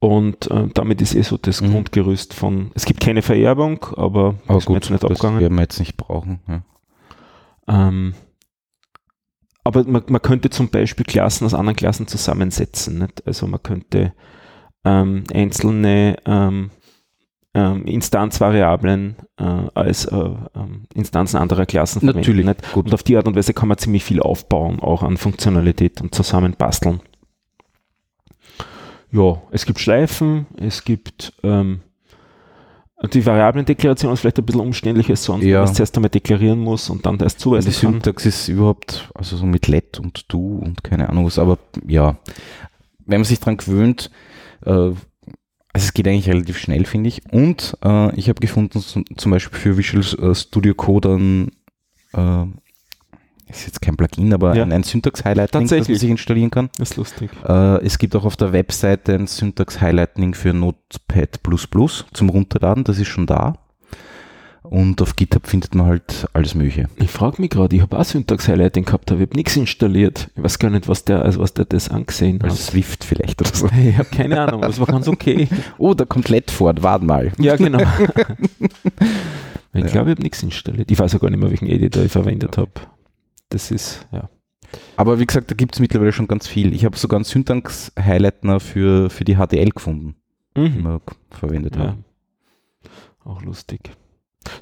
Und 0.00 0.50
äh, 0.50 0.68
damit 0.74 1.02
ist 1.02 1.14
eh 1.14 1.22
so 1.22 1.36
das 1.36 1.60
mhm. 1.60 1.72
Grundgerüst 1.72 2.32
von, 2.32 2.70
es 2.74 2.84
gibt 2.84 3.00
keine 3.00 3.20
Vererbung, 3.22 3.84
aber, 3.96 4.36
aber 4.46 4.60
gut, 4.60 4.76
jetzt 4.76 4.90
nicht 4.90 5.02
das 5.02 5.10
abgegangen. 5.10 5.40
werden 5.40 5.54
wir 5.54 5.62
jetzt 5.62 5.80
nicht 5.80 5.96
brauchen. 5.96 6.40
Ja. 6.46 6.62
Ähm, 7.68 8.14
aber 9.64 9.84
man, 9.84 10.04
man, 10.08 10.22
könnte 10.22 10.50
zum 10.50 10.70
Beispiel 10.70 11.04
Klassen 11.04 11.44
aus 11.44 11.52
anderen 11.52 11.76
Klassen 11.76 12.06
zusammensetzen. 12.06 13.00
Nicht? 13.00 13.26
Also 13.26 13.46
man 13.46 13.62
könnte 13.62 14.14
ähm, 14.84 15.24
einzelne 15.32 16.16
ähm, 16.24 16.70
ähm, 17.58 17.84
Instanzvariablen 17.86 19.16
äh, 19.36 19.44
als 19.74 20.04
äh, 20.04 20.16
ähm, 20.16 20.84
Instanzen 20.94 21.38
anderer 21.38 21.66
Klassen 21.66 22.00
verwenden. 22.00 22.20
Natürlich. 22.20 22.46
Nicht? 22.46 22.72
Gut. 22.72 22.86
Und 22.86 22.94
auf 22.94 23.02
die 23.02 23.16
Art 23.16 23.26
und 23.26 23.36
Weise 23.36 23.52
kann 23.52 23.68
man 23.68 23.78
ziemlich 23.78 24.04
viel 24.04 24.20
aufbauen, 24.20 24.80
auch 24.80 25.02
an 25.02 25.16
Funktionalität 25.16 26.00
und 26.00 26.14
zusammenbasteln. 26.14 27.00
Ja, 29.10 29.42
es 29.50 29.66
gibt 29.66 29.80
Schleifen, 29.80 30.46
es 30.56 30.84
gibt 30.84 31.32
ähm, 31.42 31.80
die 33.12 33.24
Variablendeklaration 33.24 34.12
ist 34.12 34.20
vielleicht 34.20 34.38
ein 34.38 34.44
bisschen 34.44 34.60
umständlicher 34.60 35.14
sonst, 35.14 35.44
ja. 35.44 35.58
weil 35.58 35.62
man 35.62 35.70
es 35.70 35.76
zuerst 35.76 35.96
einmal 35.96 36.10
deklarieren 36.10 36.58
muss 36.58 36.90
und 36.90 37.06
dann 37.06 37.18
erst 37.20 37.38
zuweisen 37.40 37.70
Die 37.70 37.74
Syntax 37.74 38.26
ist 38.26 38.48
überhaupt, 38.48 39.08
also 39.14 39.36
so 39.36 39.46
mit 39.46 39.68
let 39.68 40.00
und 40.00 40.30
do 40.32 40.58
und 40.58 40.82
keine 40.82 41.08
Ahnung 41.08 41.26
was, 41.26 41.38
aber 41.38 41.58
ja, 41.86 42.16
wenn 43.06 43.20
man 43.20 43.24
sich 43.24 43.38
daran 43.38 43.56
gewöhnt, 43.56 44.10
äh, 44.66 44.90
also 45.72 45.84
es 45.84 45.94
geht 45.94 46.08
eigentlich 46.08 46.28
relativ 46.28 46.58
schnell, 46.58 46.84
finde 46.86 47.08
ich. 47.08 47.22
Und 47.30 47.76
äh, 47.84 48.14
ich 48.16 48.28
habe 48.28 48.40
gefunden, 48.40 48.80
zum, 48.80 49.30
Beispiel 49.30 49.58
für 49.58 49.76
Visual 49.76 50.30
äh, 50.30 50.34
Studio 50.34 50.74
Code 50.74 51.14
ein, 51.14 51.50
äh, 52.14 52.46
ist 53.50 53.66
jetzt 53.66 53.80
kein 53.80 53.96
Plugin, 53.96 54.32
aber 54.32 54.54
ja. 54.54 54.62
ein, 54.62 54.72
ein 54.72 54.82
Syntax-Highlighting, 54.82 55.68
das 55.68 55.88
man 55.88 55.96
sich 55.96 56.10
installieren 56.10 56.50
kann. 56.50 56.70
Das 56.78 56.90
ist 56.90 56.96
lustig. 56.96 57.30
Äh, 57.46 57.84
es 57.84 57.98
gibt 57.98 58.16
auch 58.16 58.24
auf 58.24 58.36
der 58.36 58.52
Webseite 58.52 59.14
ein 59.14 59.26
Syntax-Highlighting 59.26 60.34
für 60.34 60.52
Notepad++ 60.52 61.38
zum 62.12 62.28
Runterladen, 62.30 62.84
das 62.84 62.98
ist 62.98 63.08
schon 63.08 63.26
da. 63.26 63.54
Und 64.70 65.00
auf 65.00 65.16
GitHub 65.16 65.46
findet 65.46 65.74
man 65.74 65.86
halt 65.86 66.28
alles 66.34 66.54
Mögliche. 66.54 66.88
Ich 66.96 67.10
frage 67.10 67.40
mich 67.40 67.50
gerade, 67.50 67.74
ich 67.74 67.80
habe 67.80 67.98
auch 67.98 68.04
Syntax-Highlighting 68.04 68.84
gehabt, 68.84 69.10
aber 69.10 69.22
ich 69.22 69.28
habe 69.28 69.36
nichts 69.36 69.56
installiert. 69.56 70.28
Ich 70.36 70.42
weiß 70.42 70.58
gar 70.58 70.70
nicht, 70.70 70.88
was 70.88 71.04
der, 71.04 71.22
also 71.22 71.40
was 71.40 71.54
der 71.54 71.64
das 71.64 71.88
angesehen 71.88 72.42
hat. 72.42 72.52
Swift 72.52 73.02
vielleicht 73.04 73.40
oder 73.40 73.54
so. 73.54 73.68
Ich 73.78 73.96
habe 73.96 74.08
keine 74.10 74.40
Ahnung, 74.40 74.60
das 74.60 74.78
war 74.78 74.86
ganz 74.86 75.08
okay. 75.08 75.48
oh, 75.78 75.94
da 75.94 76.04
kommt 76.04 76.28
Letford, 76.28 76.82
warte 76.82 77.04
mal. 77.04 77.32
Ja, 77.38 77.56
genau. 77.56 77.78
ich 79.72 79.80
ja. 79.80 79.86
glaube, 79.86 80.10
ich 80.10 80.16
habe 80.16 80.22
nichts 80.22 80.42
installiert. 80.42 80.90
Ich 80.90 80.98
weiß 80.98 81.14
auch 81.14 81.20
gar 81.20 81.30
nicht 81.30 81.40
mehr, 81.40 81.50
welchen 81.50 81.68
Editor 81.68 82.04
ich 82.04 82.12
verwendet 82.12 82.58
habe. 82.58 82.72
Das 83.48 83.70
ist, 83.70 84.06
ja. 84.12 84.28
Aber 84.96 85.18
wie 85.18 85.24
gesagt, 85.24 85.50
da 85.50 85.54
gibt 85.54 85.74
es 85.74 85.80
mittlerweile 85.80 86.12
schon 86.12 86.28
ganz 86.28 86.46
viel. 86.46 86.74
Ich 86.74 86.84
habe 86.84 86.98
sogar 86.98 87.16
einen 87.16 87.24
Syntax-Highlightner 87.24 88.60
für, 88.60 89.08
für 89.08 89.24
die 89.24 89.36
HDL 89.36 89.70
gefunden, 89.70 90.16
mhm. 90.54 90.74
den 90.74 90.82
wir 90.82 91.00
verwendet 91.30 91.76
ja. 91.76 91.88
haben. 91.88 92.04
Auch 93.24 93.42
lustig. 93.42 93.92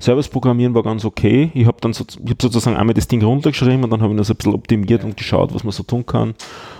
Service-Programmieren 0.00 0.74
war 0.74 0.82
ganz 0.82 1.04
okay. 1.04 1.50
Ich 1.54 1.66
habe 1.66 1.78
dann 1.80 1.92
so, 1.92 2.04
ich 2.24 2.30
hab 2.30 2.42
sozusagen 2.42 2.76
einmal 2.76 2.94
das 2.94 3.08
Ding 3.08 3.22
runtergeschrieben 3.22 3.84
und 3.84 3.90
dann 3.90 4.02
habe 4.02 4.12
ich 4.12 4.18
das 4.18 4.30
ein 4.30 4.36
bisschen 4.36 4.54
optimiert 4.54 5.04
und 5.04 5.16
geschaut, 5.16 5.54
was 5.54 5.64
man 5.64 5.72
so 5.72 5.82
tun 5.82 6.04
kann. 6.06 6.34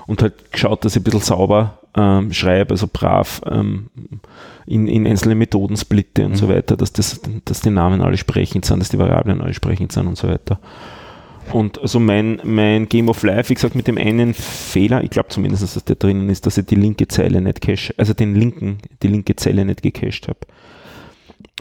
Und 0.07 0.23
halt 0.23 0.53
geschaut, 0.53 0.85
dass 0.85 0.95
ich 0.95 1.01
ein 1.01 1.05
bisschen 1.05 1.21
sauber 1.21 1.79
ähm, 1.97 2.33
schreibe, 2.33 2.75
also 2.75 2.87
brav 2.93 3.41
ähm, 3.51 3.89
in, 4.67 4.87
in 4.87 5.07
einzelne 5.07 5.35
Methoden 5.35 5.77
splitte 5.77 6.27
und 6.27 6.33
mhm. 6.33 6.37
so 6.37 6.49
weiter, 6.49 6.77
dass, 6.77 6.93
das, 6.93 7.21
dass 7.45 7.61
die 7.61 7.71
Namen 7.71 8.01
alle 8.01 8.17
sprechend 8.17 8.65
sind, 8.65 8.81
dass 8.81 8.91
die 8.91 8.99
Variablen 8.99 9.41
alle 9.41 9.55
sprechend 9.55 9.93
sind 9.93 10.07
und 10.07 10.17
so 10.17 10.29
weiter. 10.29 10.59
Und 11.53 11.81
also 11.81 12.01
mein, 12.01 12.41
mein 12.43 12.89
Game 12.89 13.09
of 13.09 13.23
Life, 13.23 13.51
wie 13.51 13.55
gesagt, 13.55 13.77
mit 13.77 13.87
dem 13.87 13.99
einen 13.99 14.35
Fehler, 14.35 15.05
ich 15.05 15.11
glaube 15.11 15.29
zumindest, 15.29 15.63
dass 15.63 15.85
der 15.85 15.97
drinnen 15.97 16.29
ist, 16.29 16.45
dass 16.45 16.59
ich 16.59 16.67
die 16.67 16.75
linke 16.75 17.07
Zeile 17.07 17.41
nicht 17.41 17.61
cache, 17.61 17.95
also 17.97 18.15
den 18.15 18.35
linken, 18.35 18.79
die 19.03 19.09
linke 19.09 19.37
Zeile 19.37 19.65
nicht 19.65 19.83
gecached 19.83 20.29
habe 20.29 20.41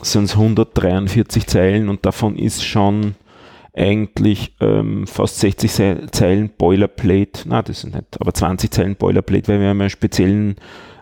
sind 0.02 0.26
es 0.26 0.34
143 0.34 1.48
Zeilen 1.48 1.90
und 1.90 2.06
davon 2.06 2.38
ist 2.38 2.64
schon 2.64 3.16
eigentlich 3.74 4.56
ähm, 4.62 5.06
fast 5.06 5.40
60 5.40 6.12
Zeilen 6.12 6.50
Boilerplate, 6.58 7.42
na 7.46 7.62
das 7.62 7.82
sind 7.82 7.96
nicht, 7.96 8.20
aber 8.20 8.34
20 8.34 8.72
Zeilen 8.72 8.96
Boilerplate, 8.96 9.48
weil 9.50 9.60
wir 9.60 9.72
einen 9.72 9.90
speziellen 9.90 10.56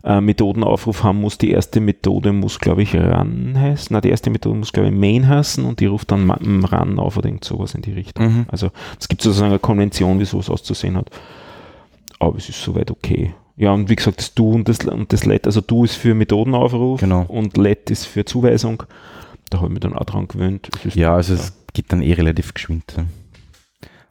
äh, 0.03 0.21
Methodenaufruf 0.21 1.03
haben 1.03 1.21
muss. 1.21 1.38
Die 1.38 1.51
erste 1.51 1.79
Methode 1.79 2.33
muss, 2.33 2.59
glaube 2.59 2.83
ich, 2.83 2.95
Run 2.95 3.53
heißen. 3.55 3.88
Na, 3.91 4.01
die 4.01 4.09
erste 4.09 4.29
Methode 4.29 4.57
muss, 4.57 4.73
glaube 4.73 4.89
ich, 4.89 4.95
Main 4.95 5.27
heißen 5.27 5.63
und 5.63 5.79
die 5.79 5.85
ruft 5.85 6.12
dann 6.12 6.29
Run 6.29 7.00
auf 7.00 7.17
oder 7.17 7.27
irgend 7.27 7.45
sowas 7.45 7.75
in 7.75 7.83
die 7.83 7.93
Richtung. 7.93 8.25
Mhm. 8.25 8.45
Also 8.50 8.71
es 9.00 9.07
gibt 9.07 9.21
sozusagen 9.21 9.51
eine 9.51 9.59
Konvention, 9.59 10.19
wie 10.19 10.25
sowas 10.25 10.50
auszusehen 10.50 10.97
hat. 10.97 11.09
Aber 12.19 12.38
es 12.38 12.50
ist 12.50 12.62
soweit 12.62 12.91
okay. 12.91 13.33
Ja, 13.55 13.72
und 13.72 13.89
wie 13.89 13.95
gesagt, 13.95 14.19
das 14.19 14.33
Du 14.33 14.51
und 14.51 14.67
das, 14.67 14.79
und 14.79 15.13
das 15.13 15.25
Let, 15.25 15.45
also 15.45 15.62
Du 15.62 15.83
ist 15.83 15.95
für 15.95 16.15
Methodenaufruf 16.15 17.00
genau. 17.00 17.24
und 17.24 17.55
Let 17.57 17.91
ist 17.91 18.05
für 18.05 18.25
Zuweisung. 18.25 18.83
Da 19.50 19.60
habe 19.60 19.67
ich 19.67 19.74
mich 19.74 19.81
dann 19.81 19.93
auch 19.93 20.05
dran 20.05 20.27
gewöhnt. 20.27 20.69
ja, 20.95 21.15
also 21.15 21.36
es 21.36 21.53
geht 21.74 21.91
dann 21.91 22.01
eh 22.01 22.13
relativ 22.13 22.53
geschwind. 22.53 22.95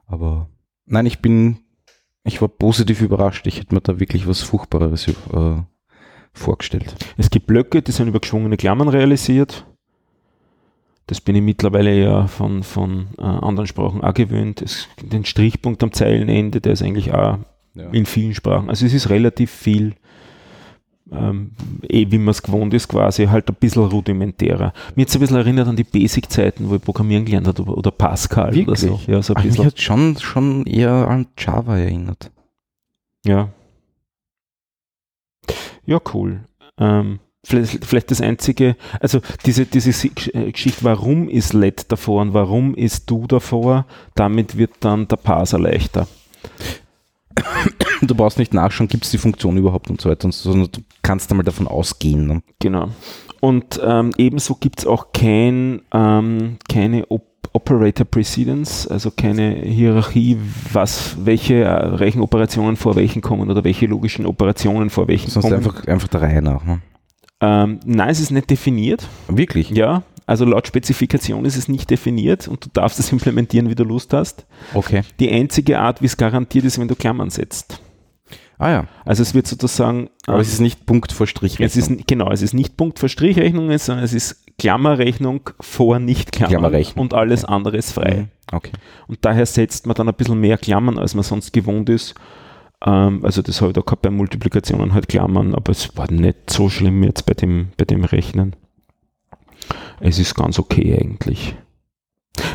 Aber 0.07 0.49
nein, 0.87 1.07
ich 1.07 1.19
bin, 1.19 1.59
ich 2.23 2.41
war 2.41 2.49
positiv 2.49 3.01
überrascht. 3.01 3.47
Ich 3.47 3.59
hätte 3.59 3.75
mir 3.75 3.81
da 3.81 3.99
wirklich 3.99 4.29
was 4.29 4.43
Furchtbares 4.43 5.09
äh, 5.09 5.57
vorgestellt. 6.33 6.95
Es 7.17 7.31
gibt 7.31 7.47
Blöcke, 7.47 7.83
die 7.83 7.93
sind 7.93 8.09
über 8.09 8.21
geschwungene 8.21 8.57
Klammern 8.57 8.89
realisiert. 8.89 9.67
Das 11.09 11.21
bin 11.21 11.35
ich 11.35 11.43
mittlerweile 11.43 11.93
ja 11.99 12.27
von, 12.29 12.63
von 12.63 13.09
äh, 13.19 13.23
anderen 13.23 13.67
Sprachen 13.67 14.03
auch 14.03 14.15
gewöhnt. 14.15 14.63
Es, 14.63 14.87
den 15.03 15.25
Strichpunkt 15.25 15.83
am 15.83 15.93
Zeilenende, 15.93 16.61
der 16.61 16.75
ist 16.75 16.83
eigentlich 16.83 17.13
auch 17.13 17.39
ja. 17.75 17.91
in 17.91 18.07
vielen 18.07 18.35
Sprachen. 18.35 18.69
Also 18.69 18.87
es 18.87 18.93
ist 18.93 19.11
relativ 19.11 19.51
viel, 19.51 19.95
ähm, 21.11 21.53
eh 21.89 22.11
wie 22.11 22.19
man 22.19 22.29
es 22.29 22.43
gewohnt 22.43 22.75
ist, 22.75 22.89
quasi 22.89 23.27
halt 23.27 23.49
ein 23.49 23.55
bisschen 23.55 23.85
rudimentärer. 23.85 24.73
Mir 24.95 25.03
jetzt 25.03 25.15
ein 25.15 25.21
bisschen 25.21 25.37
erinnert 25.37 25.69
an 25.69 25.77
die 25.77 25.85
Basic-Zeiten, 25.85 26.69
wo 26.69 26.77
ich 26.77 26.83
Programmieren 26.83 27.25
gelernt 27.25 27.49
habe 27.49 27.63
oder, 27.65 27.91
Pascal 27.91 28.55
Wirklich? 28.55 28.69
oder 28.69 28.77
so. 28.77 29.01
Ja, 29.11 29.23
so 29.23 29.35
ein 29.35 29.39
Ach, 29.39 29.43
bisschen. 29.43 29.65
Mich 29.65 29.73
hat 29.75 29.81
schon, 29.81 30.17
schon 30.19 30.67
eher 30.67 31.09
an 31.09 31.27
Java 31.39 31.79
erinnert. 31.79 32.31
Ja. 33.25 33.49
Ja, 35.85 36.01
cool. 36.15 36.45
Ähm, 36.79 37.19
vielleicht, 37.45 37.85
vielleicht 37.85 38.11
das 38.11 38.21
einzige, 38.21 38.77
also 39.01 39.21
diese, 39.45 39.67
diese 39.67 40.09
äh, 40.33 40.53
Geschichte, 40.53 40.85
warum 40.85 41.29
ist 41.29 41.53
LED 41.53 41.91
davor 41.91 42.23
und 42.23 42.35
warum 42.35 42.75
ist 42.75 43.11
du 43.11 43.27
davor, 43.27 43.87
damit 44.15 44.57
wird 44.57 44.73
dann 44.81 45.09
der 45.09 45.17
Parser 45.17 45.59
leichter. 45.59 46.07
du 48.03 48.15
brauchst 48.15 48.39
nicht 48.39 48.55
nachschauen, 48.55 48.89
gibt 48.89 49.05
es 49.05 49.11
die 49.11 49.19
Funktion 49.19 49.57
überhaupt 49.57 49.91
und 49.91 50.01
so 50.01 50.11
weiter, 50.11 50.31
sondern 50.33 50.71
du 50.73 50.81
kannst 51.03 51.31
einmal 51.31 51.45
davon 51.45 51.67
ausgehen. 51.67 52.27
Ne? 52.27 52.43
Genau. 52.59 52.89
Und 53.41 53.81
ähm, 53.85 54.13
ebenso 54.19 54.55
gibt 54.55 54.81
es 54.81 54.87
auch 54.87 55.13
kein, 55.13 55.83
ähm, 55.93 56.59
keine 56.69 57.11
Op 57.11 57.27
Operator 57.55 58.07
Precedence, 58.07 58.87
also 58.87 59.11
keine 59.11 59.57
Hierarchie, 59.57 60.39
was, 60.73 61.17
welche 61.23 61.65
äh, 61.65 61.69
Rechenoperationen 61.69 62.77
vor 62.77 62.97
welchen 62.97 63.21
kommen 63.21 63.51
oder 63.51 63.63
welche 63.63 63.85
logischen 63.85 64.25
Operationen 64.25 64.89
vor 64.89 65.07
welchen 65.07 65.31
Sonst 65.31 65.45
kommen. 65.45 65.57
Einfach, 65.57 65.87
einfach 65.87 66.09
der 66.09 66.23
Reihe 66.23 66.41
nach. 66.41 66.65
Ne? 66.65 66.81
Ähm, 67.43 67.81
nein, 67.85 68.09
es 68.09 68.21
ist 68.21 68.31
nicht 68.31 68.49
definiert. 68.49 69.07
Wirklich? 69.29 69.69
Ja, 69.71 70.03
also 70.27 70.45
laut 70.45 70.67
Spezifikation 70.67 71.45
ist 71.45 71.57
es 71.57 71.69
nicht 71.69 71.91
definiert 71.91 72.49
und 72.49 72.65
du 72.65 72.71
darfst 72.73 72.99
es 72.99 73.13
implementieren, 73.13 73.69
wie 73.69 73.75
du 73.75 73.85
Lust 73.85 74.13
hast. 74.13 74.47
Okay. 74.75 75.03
Die 75.21 75.31
einzige 75.31 75.79
Art, 75.79 76.03
wie 76.03 76.07
es 76.07 76.17
garantiert 76.17 76.65
ist, 76.65 76.79
wenn 76.79 76.89
du 76.89 76.95
Klammern 76.95 77.31
setzt. 77.31 77.81
Ah 78.59 78.71
ja. 78.71 78.87
Also 79.05 79.23
es 79.23 79.35
wird 79.35 79.47
sozusagen. 79.47 80.09
Aber 80.27 80.37
ähm, 80.37 80.43
es 80.43 80.53
ist 80.53 80.61
nicht 80.61 80.87
Punkt 80.87 81.11
vor 81.11 81.27
Strichrechnung. 81.27 81.67
Es 81.67 81.77
ist, 81.77 82.07
genau, 82.07 82.31
es 82.31 82.43
ist 82.43 82.55
nicht 82.55 82.77
Punkt 82.77 83.01
vor 83.01 83.09
Strichrechnung, 83.09 83.77
sondern 83.77 84.05
es 84.05 84.13
ist 84.13 84.45
Klammerrechnung 84.59 85.51
vor 85.61 85.99
Nicht-Klammern 85.99 86.85
und 86.97 87.15
alles 87.15 87.45
okay. 87.45 87.53
andere 87.53 87.77
ist 87.77 87.93
frei. 87.93 88.15
Mhm. 88.15 88.29
Okay. 88.53 88.73
Und 89.09 89.25
daher 89.25 89.47
setzt 89.47 89.87
man 89.87 89.95
dann 89.95 90.09
ein 90.09 90.15
bisschen 90.15 90.39
mehr 90.39 90.59
Klammern, 90.59 90.99
als 90.99 91.15
man 91.15 91.25
sonst 91.25 91.53
gewohnt 91.53 91.89
ist. 91.89 92.15
Ähm, 92.85 93.25
also 93.25 93.43
das 93.43 93.61
habe 93.61 93.71
ich 93.71 93.75
da 93.75 93.81
gehabt 93.81 94.03
bei 94.03 94.11
Multiplikationen 94.11 94.95
halt 94.95 95.09
Klammern, 95.09 95.55
aber 95.55 95.73
es 95.73 95.97
war 95.97 96.11
nicht 96.13 96.51
so 96.51 96.69
schlimm 96.69 97.03
jetzt 97.03 97.27
bei 97.27 97.35
dem, 97.35 97.71
bei 97.77 97.85
dem 97.85 98.05
Rechnen 98.05 98.55
es 100.01 100.19
ist 100.19 100.35
ganz 100.35 100.59
okay 100.59 100.99
eigentlich. 101.01 101.55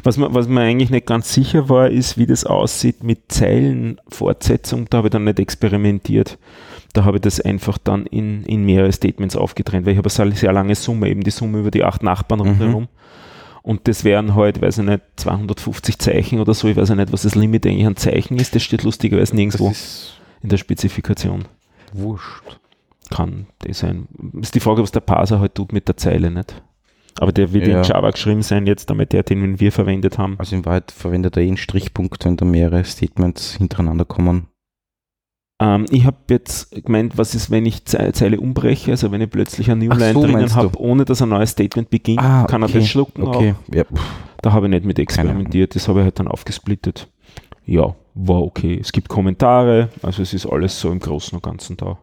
Was 0.03 0.17
man, 0.17 0.33
was 0.33 0.47
man 0.47 0.63
eigentlich 0.63 0.89
nicht 0.89 1.05
ganz 1.05 1.33
sicher 1.33 1.69
war, 1.69 1.89
ist, 1.89 2.17
wie 2.17 2.25
das 2.25 2.45
aussieht 2.45 3.03
mit 3.03 3.31
Zeilenfortsetzung. 3.31 4.87
Da 4.89 4.97
habe 4.97 5.07
ich 5.07 5.11
dann 5.11 5.23
nicht 5.23 5.39
experimentiert. 5.39 6.37
Da 6.93 7.03
habe 7.03 7.17
ich 7.17 7.21
das 7.21 7.39
einfach 7.39 7.77
dann 7.77 8.05
in, 8.07 8.43
in 8.43 8.65
mehrere 8.65 8.91
Statements 8.91 9.35
aufgetrennt, 9.35 9.85
weil 9.85 9.93
ich 9.93 9.97
habe 9.97 10.09
eine 10.21 10.35
sehr 10.35 10.53
lange 10.53 10.75
Summe, 10.75 11.09
eben 11.09 11.21
die 11.21 11.31
Summe 11.31 11.59
über 11.59 11.71
die 11.71 11.83
acht 11.83 12.01
Nachbarn 12.03 12.41
mhm. 12.41 12.47
rundherum. 12.47 12.87
Und 13.61 13.87
das 13.87 14.03
wären 14.03 14.33
halt, 14.33 14.61
weiß 14.61 14.79
ich 14.79 14.85
nicht, 14.85 15.01
250 15.17 15.99
Zeichen 15.99 16.39
oder 16.39 16.53
so. 16.53 16.69
Ich 16.69 16.77
weiß 16.77 16.89
ja 16.89 16.95
nicht, 16.95 17.11
was 17.11 17.23
das 17.23 17.35
Limit 17.35 17.65
eigentlich 17.65 17.85
an 17.85 17.97
Zeichen 17.97 18.39
ist. 18.39 18.55
Das 18.55 18.63
steht 18.63 18.83
lustigerweise 18.83 19.35
nirgendwo 19.35 19.73
in 20.41 20.49
der 20.49 20.57
Spezifikation. 20.57 21.45
Wurscht. 21.91 22.59
Kann 23.09 23.47
das 23.59 23.79
sein. 23.79 24.07
Ist 24.41 24.55
die 24.55 24.59
Frage, 24.59 24.81
was 24.81 24.91
der 24.91 25.01
Parser 25.01 25.39
halt 25.39 25.55
tut 25.55 25.73
mit 25.73 25.87
der 25.87 25.97
Zeile, 25.97 26.31
nicht? 26.31 26.61
Aber 27.19 27.31
der 27.31 27.53
wird 27.53 27.67
ja. 27.67 27.79
in 27.79 27.83
Java 27.83 28.11
geschrieben 28.11 28.41
sein 28.41 28.67
jetzt, 28.67 28.89
damit 28.89 29.13
der, 29.13 29.23
den 29.23 29.59
wir 29.59 29.71
verwendet 29.71 30.17
haben. 30.17 30.35
Also 30.37 30.55
in 30.55 30.65
Wahrheit 30.65 30.91
verwendet 30.91 31.37
er 31.37 31.43
eh 31.43 31.47
einen 31.47 31.57
Strichpunkt, 31.57 32.25
wenn 32.25 32.37
da 32.37 32.45
mehrere 32.45 32.83
Statements 32.83 33.55
hintereinander 33.55 34.05
kommen. 34.05 34.47
Ähm, 35.59 35.85
ich 35.89 36.05
habe 36.05 36.17
jetzt 36.29 36.71
gemeint, 36.85 37.17
was 37.17 37.33
ist, 37.33 37.49
wenn 37.49 37.65
ich 37.65 37.85
Zeile 37.85 38.39
umbreche, 38.39 38.91
also 38.91 39.11
wenn 39.11 39.21
ich 39.21 39.29
plötzlich 39.29 39.71
eine 39.71 39.85
Newline 39.85 40.13
so, 40.13 40.21
drinnen 40.23 40.55
habe, 40.55 40.79
ohne 40.79 41.05
dass 41.05 41.21
ein 41.21 41.29
neues 41.29 41.51
Statement 41.51 41.89
beginnt, 41.89 42.21
ah, 42.21 42.45
kann 42.47 42.61
er 42.61 42.69
das 42.69 42.87
schlucken 42.87 43.23
okay. 43.23 43.55
Ja. 43.73 43.83
Da 44.43 44.53
habe 44.53 44.67
ich 44.67 44.71
nicht 44.71 44.85
mit 44.85 44.99
experimentiert, 44.99 45.75
das 45.75 45.87
habe 45.87 46.01
ich 46.01 46.03
halt 46.03 46.19
dann 46.19 46.27
aufgesplittet. 46.27 47.07
Ja, 47.65 47.95
war 48.13 48.43
okay. 48.43 48.77
Es 48.79 48.91
gibt 48.91 49.09
Kommentare, 49.09 49.89
also 50.03 50.21
es 50.21 50.33
ist 50.33 50.45
alles 50.45 50.79
so 50.79 50.91
im 50.91 50.99
Großen 50.99 51.35
und 51.35 51.43
Ganzen 51.43 51.75
da 51.75 51.97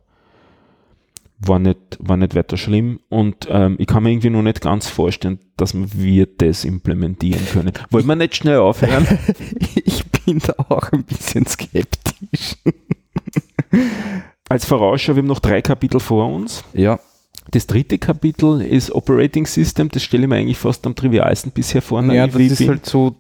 war 1.49 1.59
nicht, 1.59 1.79
war 1.99 2.17
nicht 2.17 2.35
weiter 2.35 2.57
schlimm 2.57 3.01
und 3.09 3.47
ähm, 3.51 3.77
ich 3.79 3.87
kann 3.87 4.03
mir 4.03 4.11
irgendwie 4.11 4.31
noch 4.31 4.43
nicht 4.43 4.61
ganz 4.61 4.89
vorstellen, 4.89 5.39
dass 5.57 5.75
wir 5.75 6.27
das 6.27 6.65
implementieren 6.65 7.45
können. 7.53 7.73
Wollen 7.91 8.07
wir 8.07 8.17
nicht 8.17 8.37
schnell 8.37 8.59
aufhören? 8.59 9.07
ich 9.85 10.05
bin 10.05 10.39
da 10.39 10.55
auch 10.69 10.93
ein 10.93 11.05
bisschen 11.05 11.47
skeptisch. 11.47 12.57
Als 14.49 14.65
Vorausschau, 14.65 15.15
wir 15.15 15.23
haben 15.23 15.29
noch 15.29 15.41
drei 15.41 15.63
Kapitel 15.63 16.01
vor 16.01 16.33
uns. 16.33 16.65
Ja. 16.75 17.01
Das 17.51 17.67
dritte 17.67 17.99
Kapitel 17.99 18.63
ist 18.63 18.91
Operating 18.93 19.47
System, 19.47 19.91
das 19.91 20.03
stelle 20.03 20.25
ich 20.25 20.29
mir 20.29 20.37
eigentlich 20.37 20.59
fast 20.59 20.87
am 20.87 20.95
trivialsten 20.95 21.53
bisher 21.53 21.83
vor. 21.83 22.03
Ja, 22.05 22.27
das 22.27 22.41
ist 22.41 22.67
halt 22.67 22.87
so 22.87 23.17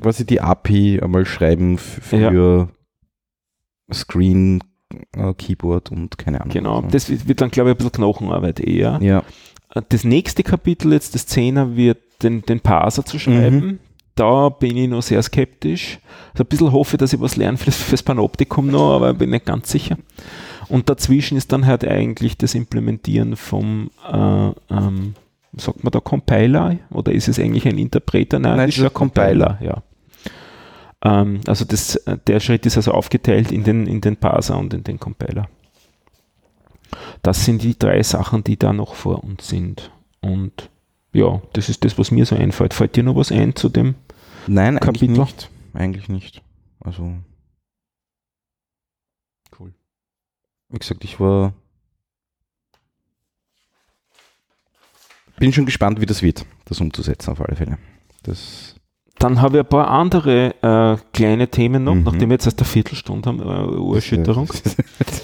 quasi 0.00 0.26
die 0.26 0.40
API 0.40 1.00
einmal 1.00 1.24
schreiben 1.24 1.78
für 1.78 2.68
ja. 3.90 3.94
Screen 3.94 4.62
Keyboard 5.36 5.90
und 5.90 6.18
keine 6.18 6.40
Ahnung. 6.40 6.52
Genau, 6.52 6.82
das 6.82 7.08
wird 7.08 7.40
dann, 7.40 7.50
glaube 7.50 7.70
ich, 7.70 7.74
ein 7.74 7.78
bisschen 7.78 7.92
Knochenarbeit 7.92 8.60
eher. 8.60 8.98
Ja. 9.02 9.22
Äh, 9.74 9.82
das 9.88 10.04
nächste 10.04 10.42
Kapitel, 10.42 10.92
jetzt 10.92 11.14
das 11.14 11.26
Zehner, 11.26 11.76
wird 11.76 11.98
den, 12.22 12.42
den 12.42 12.60
Parser 12.60 13.04
zu 13.04 13.18
schreiben. 13.18 13.56
Mhm. 13.56 13.78
Da 14.14 14.50
bin 14.50 14.76
ich 14.76 14.88
noch 14.88 15.02
sehr 15.02 15.22
skeptisch. 15.22 15.98
Also 16.32 16.44
ein 16.44 16.46
bisschen 16.46 16.72
hoffe, 16.72 16.98
dass 16.98 17.12
ich 17.12 17.20
was 17.20 17.36
lerne 17.36 17.56
fürs, 17.56 17.76
fürs 17.76 18.02
Panoptikum 18.02 18.66
noch, 18.66 18.94
aber 18.94 19.14
bin 19.14 19.30
nicht 19.30 19.46
ganz 19.46 19.70
sicher. 19.70 19.96
Und 20.68 20.88
dazwischen 20.88 21.36
ist 21.36 21.52
dann 21.52 21.66
halt 21.66 21.86
eigentlich 21.86 22.36
das 22.36 22.54
Implementieren 22.54 23.36
vom, 23.36 23.90
äh, 24.10 24.16
ähm, 24.70 25.14
sagt 25.56 25.82
man 25.82 25.90
da 25.90 26.00
Compiler 26.00 26.78
oder 26.90 27.12
ist 27.12 27.28
es 27.28 27.38
eigentlich 27.38 27.66
ein 27.66 27.78
Interpreter? 27.78 28.38
Nein, 28.38 28.56
Nein 28.56 28.68
ist 28.68 28.80
ein 28.80 28.92
Compiler, 28.92 29.58
ja. 29.60 29.82
Ähm, 31.04 31.40
also 31.46 31.64
das, 31.64 32.00
der 32.26 32.40
Schritt 32.40 32.66
ist 32.66 32.76
also 32.76 32.92
aufgeteilt 32.92 33.50
in 33.52 33.64
den, 33.64 33.86
in 33.86 34.00
den 34.00 34.16
Parser 34.16 34.58
und 34.58 34.72
in 34.72 34.84
den 34.84 34.98
Compiler. 34.98 35.48
Das 37.22 37.44
sind 37.44 37.62
die 37.62 37.78
drei 37.78 38.02
Sachen, 38.02 38.44
die 38.44 38.56
da 38.56 38.72
noch 38.72 38.94
vor 38.94 39.24
uns 39.24 39.48
sind. 39.48 39.90
Und 40.20 40.70
ja, 41.12 41.42
das 41.52 41.68
ist 41.68 41.84
das, 41.84 41.98
was 41.98 42.10
mir 42.10 42.26
so 42.26 42.36
einfällt. 42.36 42.74
Fällt 42.74 42.96
dir 42.96 43.02
noch 43.02 43.16
was 43.16 43.32
ein 43.32 43.56
zu 43.56 43.68
dem 43.68 43.94
Nein, 44.46 44.78
Kapitel? 44.78 45.08
eigentlich 45.08 45.18
nicht. 45.18 45.50
Eigentlich 45.74 46.08
nicht. 46.08 46.42
Also. 46.80 47.14
Cool. 49.58 49.72
Wie 50.68 50.78
gesagt, 50.78 51.04
ich 51.04 51.18
war. 51.18 51.54
Bin 55.38 55.52
schon 55.52 55.66
gespannt, 55.66 56.00
wie 56.00 56.06
das 56.06 56.22
wird, 56.22 56.46
das 56.66 56.80
umzusetzen 56.80 57.30
auf 57.30 57.40
alle 57.40 57.56
Fälle. 57.56 57.78
Das 58.22 58.76
dann 59.18 59.40
habe 59.40 59.58
ich 59.58 59.64
ein 59.64 59.68
paar 59.68 59.88
andere 59.88 60.54
äh, 60.62 60.96
kleine 61.12 61.48
Themen 61.48 61.84
noch, 61.84 61.94
mhm. 61.94 62.04
nachdem 62.04 62.30
wir 62.30 62.34
jetzt 62.34 62.46
erst 62.46 62.60
eine 62.60 62.66
Viertelstunde 62.66 63.28
haben, 63.28 63.40
äh, 63.40 63.76
Urerschütterung. 63.78 64.48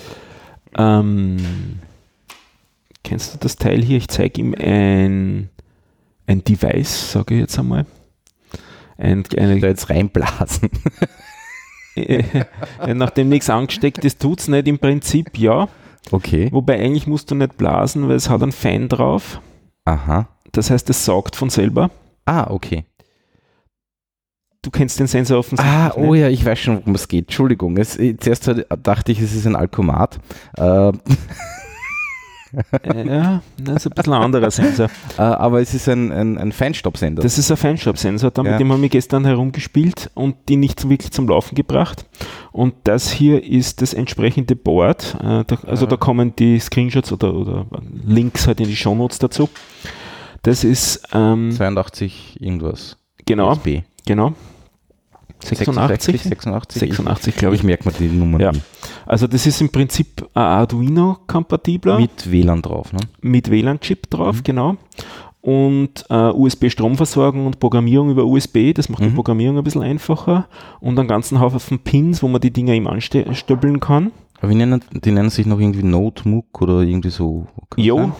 ähm, 0.78 1.38
kennst 3.02 3.35
du 3.35 3.38
das 3.38 3.57
Teil 3.57 3.83
hier? 3.83 3.99
Ich 3.99 4.09
zeige 4.09 4.40
ihm 4.40 4.54
ein, 4.59 5.49
ein 6.26 6.45
Device, 6.45 7.12
sage 7.12 7.35
ich 7.35 7.40
jetzt 7.40 7.59
einmal. 7.59 7.87
Ein, 8.99 9.25
eine, 9.37 9.61
da 9.61 9.68
jetzt 9.68 9.90
reinblasen. 9.90 10.71
nachdem 12.95 13.28
nichts 13.28 13.50
angesteckt 13.50 14.04
ist, 14.04 14.21
tut 14.21 14.40
es 14.40 14.49
nicht 14.49 14.68
im 14.68 14.78
Prinzip, 14.78 15.38
ja. 15.38 15.68
Okay. 16.11 16.49
Wobei 16.52 16.78
eigentlich 16.80 17.07
musst 17.07 17.30
du 17.30 17.35
nicht 17.35 17.57
blasen, 17.57 18.09
weil 18.09 18.16
es 18.16 18.30
hat 18.30 18.42
einen 18.42 18.52
Fan 18.52 18.88
drauf. 18.88 19.40
Aha. 19.85 20.28
Das 20.52 20.71
heißt, 20.71 20.88
es 20.90 21.04
saugt 21.04 21.37
von 21.37 21.50
selber. 21.50 21.90
Ah, 22.25 22.47
okay 22.50 22.85
du 24.68 24.78
kennst 24.78 25.00
den 25.00 25.06
Sensor 25.06 25.38
offensichtlich. 25.38 25.75
Ah, 25.75 25.92
oh 25.96 26.14
ja, 26.14 26.28
ich 26.28 26.44
weiß 26.44 26.58
schon, 26.58 26.76
worum 26.76 26.94
es 26.94 27.08
geht. 27.08 27.26
Entschuldigung. 27.26 27.76
Es, 27.78 27.96
zuerst 27.96 28.50
dachte 28.82 29.12
ich, 29.12 29.20
es 29.20 29.34
ist 29.34 29.46
ein 29.46 29.56
Alkomat. 29.56 30.18
Äh, 30.58 30.88
äh, 30.88 30.92
ja, 33.06 33.42
das 33.58 33.76
ist 33.76 33.87
ein 33.87 33.92
bisschen 33.94 34.12
ein 34.12 34.22
anderer 34.22 34.50
Sensor. 34.50 34.88
Äh, 35.18 35.22
aber 35.22 35.60
es 35.60 35.75
ist 35.75 35.88
ein, 35.88 36.12
ein, 36.12 36.38
ein 36.38 36.52
Feinstaubsender. 36.52 37.22
Das 37.22 37.38
ist 37.38 37.50
ein 37.50 37.56
Feinstaubsender, 37.56 38.30
mit 38.42 38.52
ja. 38.52 38.58
dem 38.58 38.72
haben 38.72 38.82
wir 38.82 38.88
gestern 38.88 39.25
herumgespielt 39.25 40.10
und 40.14 40.37
die 40.48 40.56
nicht 40.56 40.88
wirklich 40.88 41.10
zum 41.10 41.28
Laufen 41.28 41.56
gebracht. 41.56 42.06
Und 42.52 42.75
das 42.84 43.10
hier 43.10 43.42
ist 43.42 43.82
das 43.82 43.94
entsprechende 43.94 44.54
Board. 44.54 45.16
Äh, 45.20 45.44
also 45.66 45.87
da 45.87 45.96
kommen 45.96 46.37
die 46.37 46.60
Screenshots 46.60 47.10
oder, 47.10 47.34
oder 47.34 47.66
Links 48.06 48.46
halt 48.46 48.60
in 48.60 48.68
die 48.68 48.76
Shownotes 48.76 49.18
dazu. 49.18 49.48
Das 50.42 50.62
ist 50.62 51.02
ähm, 51.12 51.50
82 51.50 52.37
irgendwas. 52.40 52.96
Genau. 53.26 53.50
USB. 53.50 53.80
Genau. 54.06 54.34
86? 55.42 56.23
86, 56.23 56.80
86 56.80 57.37
glaube 57.37 57.57
ich. 57.57 57.62
Merke 57.62 57.88
mir 57.88 57.95
die 57.95 58.09
Nummer 58.09 58.40
ja. 58.40 58.52
Also 59.07 59.26
das 59.26 59.47
ist 59.47 59.61
im 59.61 59.71
Prinzip 59.71 60.28
ein 60.35 60.42
Arduino-kompatibler. 60.42 61.98
Mit 61.98 62.31
WLAN 62.31 62.62
drauf, 62.62 62.92
ne? 62.92 63.01
Mit 63.20 63.51
WLAN-Chip 63.51 64.11
drauf, 64.11 64.37
mhm. 64.37 64.42
genau. 64.42 64.77
Und 65.40 66.05
äh, 66.11 66.31
USB-Stromversorgung 66.31 67.46
und 67.46 67.61
Programmierung 67.61 68.11
über 68.11 68.24
USB, 68.24 68.74
das 68.74 68.88
macht 68.88 69.03
mhm. 69.03 69.07
die 69.07 69.14
Programmierung 69.14 69.57
ein 69.57 69.64
bisschen 69.64 69.83
einfacher. 69.83 70.48
Und 70.81 70.98
einen 70.98 71.09
ganzen 71.09 71.40
Haufen 71.40 71.79
Pins, 71.79 72.22
wo 72.22 72.29
man 72.29 72.40
die 72.40 72.51
Dinger 72.51 72.74
eben 72.74 72.88
anstöbeln 72.88 73.81
kann. 73.81 74.12
Aber 74.40 74.51
wie 74.51 74.55
nennen, 74.57 74.85
die 74.92 75.11
nennen 75.11 75.31
sich 75.31 75.46
noch 75.46 75.59
irgendwie 75.59 75.83
Notebook 75.83 76.61
oder 76.61 76.81
irgendwie 76.81 77.11
so. 77.11 77.46
Jo, 77.77 78.12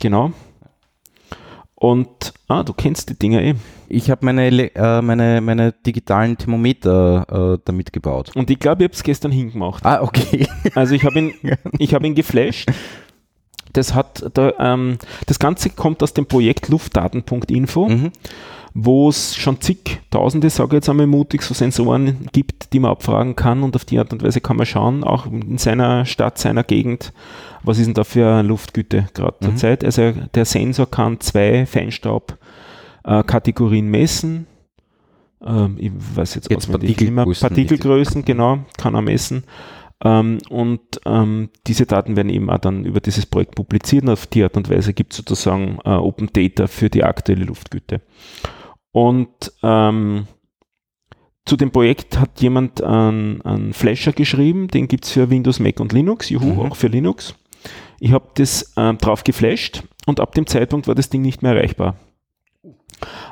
genau. 0.00 0.32
Und, 1.86 2.34
ah, 2.48 2.64
du 2.64 2.72
kennst 2.72 3.10
die 3.10 3.14
Dinger 3.14 3.40
eh. 3.42 3.54
Ich 3.88 4.10
habe 4.10 4.24
meine, 4.24 4.48
äh, 4.74 5.02
meine, 5.02 5.40
meine 5.40 5.70
digitalen 5.70 6.36
Thermometer 6.36 7.54
äh, 7.54 7.58
damit 7.64 7.92
gebaut. 7.92 8.32
Und 8.34 8.50
ich 8.50 8.58
glaube, 8.58 8.82
ich 8.82 8.88
habe 8.88 8.94
es 8.94 9.04
gestern 9.04 9.30
hingemacht. 9.30 9.86
Ah, 9.86 10.02
okay. 10.02 10.48
Also 10.74 10.96
ich 10.96 11.04
habe 11.04 11.16
ihn, 11.16 11.34
hab 11.92 12.02
ihn 12.02 12.16
geflasht. 12.16 12.68
Das, 13.72 13.94
hat 13.94 14.28
da, 14.34 14.52
ähm, 14.58 14.98
das 15.26 15.38
Ganze 15.38 15.70
kommt 15.70 16.02
aus 16.02 16.12
dem 16.12 16.26
Projekt 16.26 16.68
luftdaten.info, 16.70 17.88
mhm. 17.88 18.10
Wo 18.78 19.08
es 19.08 19.34
schon 19.34 19.58
zigtausende, 19.62 20.50
sage 20.50 20.68
ich 20.68 20.74
jetzt 20.74 20.90
einmal 20.90 21.06
mutig, 21.06 21.40
so 21.40 21.54
Sensoren 21.54 22.28
gibt, 22.32 22.74
die 22.74 22.80
man 22.80 22.90
abfragen 22.90 23.34
kann 23.34 23.62
und 23.62 23.74
auf 23.74 23.86
die 23.86 23.98
Art 23.98 24.12
und 24.12 24.22
Weise 24.22 24.42
kann 24.42 24.58
man 24.58 24.66
schauen, 24.66 25.02
auch 25.02 25.24
in 25.24 25.56
seiner 25.56 26.04
Stadt, 26.04 26.36
seiner 26.36 26.62
Gegend, 26.62 27.14
was 27.62 27.78
ist 27.78 27.86
denn 27.86 27.94
da 27.94 28.04
für 28.04 28.42
Luftgüte 28.42 29.06
gerade 29.14 29.38
mhm. 29.40 29.46
zur 29.46 29.56
Zeit. 29.56 29.82
Also 29.82 30.12
der 30.34 30.44
Sensor 30.44 30.90
kann 30.90 31.20
zwei 31.20 31.64
Feinstaubkategorien 31.64 33.88
messen. 33.88 34.46
Ähm, 35.42 35.76
ich 35.78 35.92
weiß 36.14 36.34
jetzt, 36.34 36.50
jetzt 36.50 36.70
Partikelgrößen, 36.70 37.48
Partikelgrößen, 37.48 38.26
genau, 38.26 38.58
kann 38.76 38.94
er 38.94 39.00
messen. 39.00 39.44
Ähm, 40.04 40.36
und 40.50 40.82
ähm, 41.06 41.48
diese 41.66 41.86
Daten 41.86 42.14
werden 42.14 42.28
eben 42.28 42.50
auch 42.50 42.58
dann 42.58 42.84
über 42.84 43.00
dieses 43.00 43.24
Projekt 43.24 43.54
publiziert 43.54 44.04
und 44.04 44.10
auf 44.10 44.26
die 44.26 44.42
Art 44.42 44.58
und 44.58 44.68
Weise 44.68 44.92
gibt 44.92 45.14
es 45.14 45.16
sozusagen 45.16 45.78
äh, 45.86 45.92
Open 45.92 46.28
Data 46.30 46.66
für 46.66 46.90
die 46.90 47.04
aktuelle 47.04 47.46
Luftgüte. 47.46 48.02
Und 48.96 49.52
ähm, 49.62 50.26
zu 51.44 51.58
dem 51.58 51.70
Projekt 51.70 52.18
hat 52.18 52.40
jemand 52.40 52.82
einen, 52.82 53.42
einen 53.42 53.74
Flasher 53.74 54.12
geschrieben, 54.12 54.68
den 54.68 54.88
gibt 54.88 55.04
es 55.04 55.12
für 55.12 55.28
Windows, 55.28 55.60
Mac 55.60 55.80
und 55.80 55.92
Linux, 55.92 56.30
juhu, 56.30 56.54
mhm. 56.54 56.60
auch 56.60 56.76
für 56.76 56.86
Linux. 56.86 57.34
Ich 58.00 58.12
habe 58.12 58.28
das 58.36 58.72
äh, 58.78 58.94
drauf 58.94 59.22
geflasht 59.22 59.82
und 60.06 60.18
ab 60.18 60.34
dem 60.34 60.46
Zeitpunkt 60.46 60.88
war 60.88 60.94
das 60.94 61.10
Ding 61.10 61.20
nicht 61.20 61.42
mehr 61.42 61.52
erreichbar. 61.52 61.96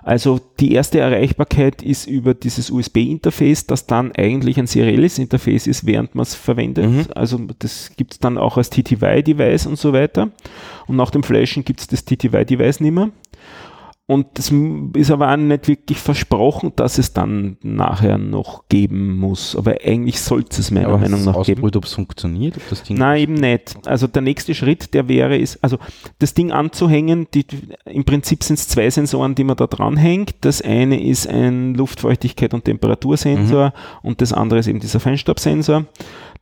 Also 0.03 0.39
die 0.61 0.75
erste 0.75 1.01
Erreichbarkeit 1.01 1.81
ist 1.81 2.07
über 2.09 2.35
dieses 2.35 2.71
USB-Interface, 2.71 3.67
das 3.67 3.87
dann 3.87 4.13
eigentlich 4.13 4.59
ein 4.59 4.67
serielles 4.67 5.19
Interface 5.19 5.67
ist, 5.67 5.87
während 5.87 6.15
man 6.15 6.25
es 6.25 6.35
verwendet. 6.35 6.91
Mhm. 6.91 7.07
Also 7.15 7.39
das 7.59 7.93
gibt 7.97 8.13
es 8.13 8.19
dann 8.19 8.37
auch 8.37 8.59
als 8.59 8.69
TTY-Device 8.69 9.67
und 9.67 9.79
so 9.79 9.95
weiter. 9.95 10.29
Und 10.87 10.97
nach 10.97 11.11
dem 11.11 11.23
Flashen 11.23 11.65
gibt 11.65 11.81
es 11.81 11.87
das 11.87 12.05
TTY-Device 12.05 12.81
nicht 12.81 12.93
mehr. 12.93 13.13
Und 14.07 14.27
das 14.35 14.53
ist 14.95 15.11
aber 15.11 15.33
auch 15.33 15.37
nicht 15.39 15.67
wirklich 15.67 15.97
versprochen, 15.97 16.73
dass 16.77 16.99
es 16.99 17.15
dann 17.15 17.57
nachher 17.63 18.19
noch 18.19 18.69
geben 18.69 19.17
muss. 19.17 19.57
Aber 19.57 19.77
eigentlich 19.83 20.21
sollte 20.21 20.61
es 20.61 20.71
meiner 20.71 20.89
aber 20.89 20.99
Meinung 20.99 21.25
nach 21.25 21.43
geben. 21.43 21.65
ob 21.65 21.85
es 21.85 21.95
funktioniert? 21.95 22.59
Ob 22.59 22.69
das 22.69 22.83
Ding 22.83 22.99
Nein, 22.99 23.23
eben 23.23 23.35
nicht. 23.35 23.77
Also 23.87 24.07
der 24.07 24.21
nächste 24.21 24.55
Schritt, 24.55 24.93
der 24.93 25.09
wäre, 25.09 25.39
ist, 25.39 25.59
also 25.65 25.79
das 26.19 26.35
Ding 26.35 26.53
anzuhängen, 26.53 27.29
die, 27.33 27.47
im 27.87 28.05
Prinzip 28.05 28.45
sind 28.45 28.59
es 28.59 28.69
zwei 28.69 28.91
Sensoren, 28.91 29.35
die 29.35 29.45
man 29.45 29.57
da 29.57 29.67
dranhängt. 29.67 30.35
Das 30.43 30.61
eine 30.61 31.03
ist 31.03 31.27
ein 31.27 31.75
Luftfeuchtigkeit- 31.75 32.53
und 32.53 32.67
Temperatursensor 32.67 33.69
mhm. 33.69 34.09
und 34.09 34.21
das 34.21 34.35
andere 34.35 34.61
ist 34.61 34.67
eben 34.67 34.81
dieser 34.81 35.01
Feinstaubsensor. 35.01 35.87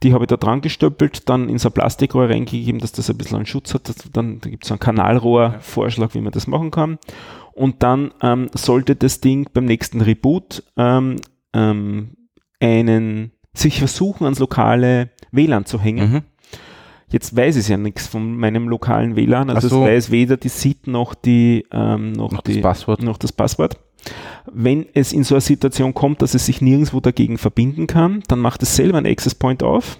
Die 0.02 0.14
habe 0.14 0.24
ich 0.24 0.28
da 0.28 0.36
dran 0.36 0.60
gestöppelt, 0.60 1.28
dann 1.28 1.48
in 1.48 1.58
so 1.58 1.68
ein 1.68 1.72
Plastikrohr 1.72 2.28
reingegeben, 2.28 2.80
dass 2.80 2.92
das 2.92 3.08
ein 3.08 3.16
bisschen 3.16 3.36
einen 3.36 3.46
Schutz 3.46 3.72
hat. 3.74 3.82
Dann 4.12 4.40
da 4.40 4.50
gibt 4.50 4.64
es 4.64 4.68
so 4.68 4.74
einen 4.74 4.80
Kanalrohr-Vorschlag, 4.80 6.14
wie 6.14 6.20
man 6.20 6.32
das 6.32 6.46
machen 6.46 6.70
kann 6.70 6.98
und 7.54 7.82
dann 7.82 8.12
ähm, 8.22 8.48
sollte 8.54 8.96
das 8.96 9.20
Ding 9.20 9.48
beim 9.52 9.64
nächsten 9.64 10.00
Reboot 10.00 10.64
ähm, 10.76 11.16
ähm, 11.52 12.16
einen 12.60 13.32
sich 13.54 13.78
versuchen 13.78 14.24
ans 14.24 14.38
lokale 14.38 15.10
WLAN 15.30 15.66
zu 15.66 15.78
hängen. 15.78 16.10
Mhm. 16.10 16.22
Jetzt 17.12 17.36
weiß 17.36 17.56
es 17.56 17.68
ja 17.68 17.76
nichts 17.76 18.06
von 18.06 18.36
meinem 18.36 18.68
lokalen 18.68 19.16
WLAN, 19.16 19.50
also 19.50 19.68
so. 19.68 19.86
es 19.86 19.90
weiß 19.90 20.10
weder 20.10 20.38
die 20.38 20.48
SID 20.48 20.86
noch 20.86 21.14
die 21.14 21.66
ähm, 21.70 22.12
noch, 22.12 22.32
noch, 22.32 22.42
die, 22.42 22.54
das 22.54 22.62
Passwort. 22.62 23.02
noch 23.02 23.18
das 23.18 23.32
Passwort. 23.32 23.78
Wenn 24.50 24.86
es 24.94 25.12
in 25.12 25.22
so 25.22 25.34
eine 25.34 25.42
Situation 25.42 25.94
kommt, 25.94 26.22
dass 26.22 26.34
es 26.34 26.46
sich 26.46 26.60
nirgendwo 26.62 27.00
dagegen 27.00 27.38
verbinden 27.38 27.86
kann, 27.86 28.22
dann 28.28 28.40
macht 28.40 28.62
es 28.62 28.74
selber 28.74 28.98
einen 28.98 29.06
Access 29.06 29.34
Point 29.34 29.62
auf. 29.62 29.98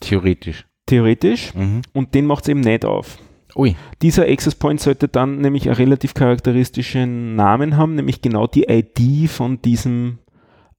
Theoretisch. 0.00 0.66
Theoretisch. 0.86 1.54
Mhm. 1.54 1.82
Und 1.92 2.14
den 2.14 2.26
macht 2.26 2.44
es 2.44 2.48
eben 2.48 2.60
nicht 2.60 2.84
auf. 2.84 3.18
Ui. 3.54 3.76
Dieser 4.02 4.24
Access 4.24 4.54
Point 4.54 4.80
sollte 4.80 5.08
dann 5.08 5.40
nämlich 5.40 5.66
einen 5.66 5.76
relativ 5.76 6.14
charakteristischen 6.14 7.36
Namen 7.36 7.76
haben, 7.76 7.94
nämlich 7.94 8.22
genau 8.22 8.46
die 8.46 8.64
ID 8.64 9.30
von 9.30 9.62
diesem 9.62 10.18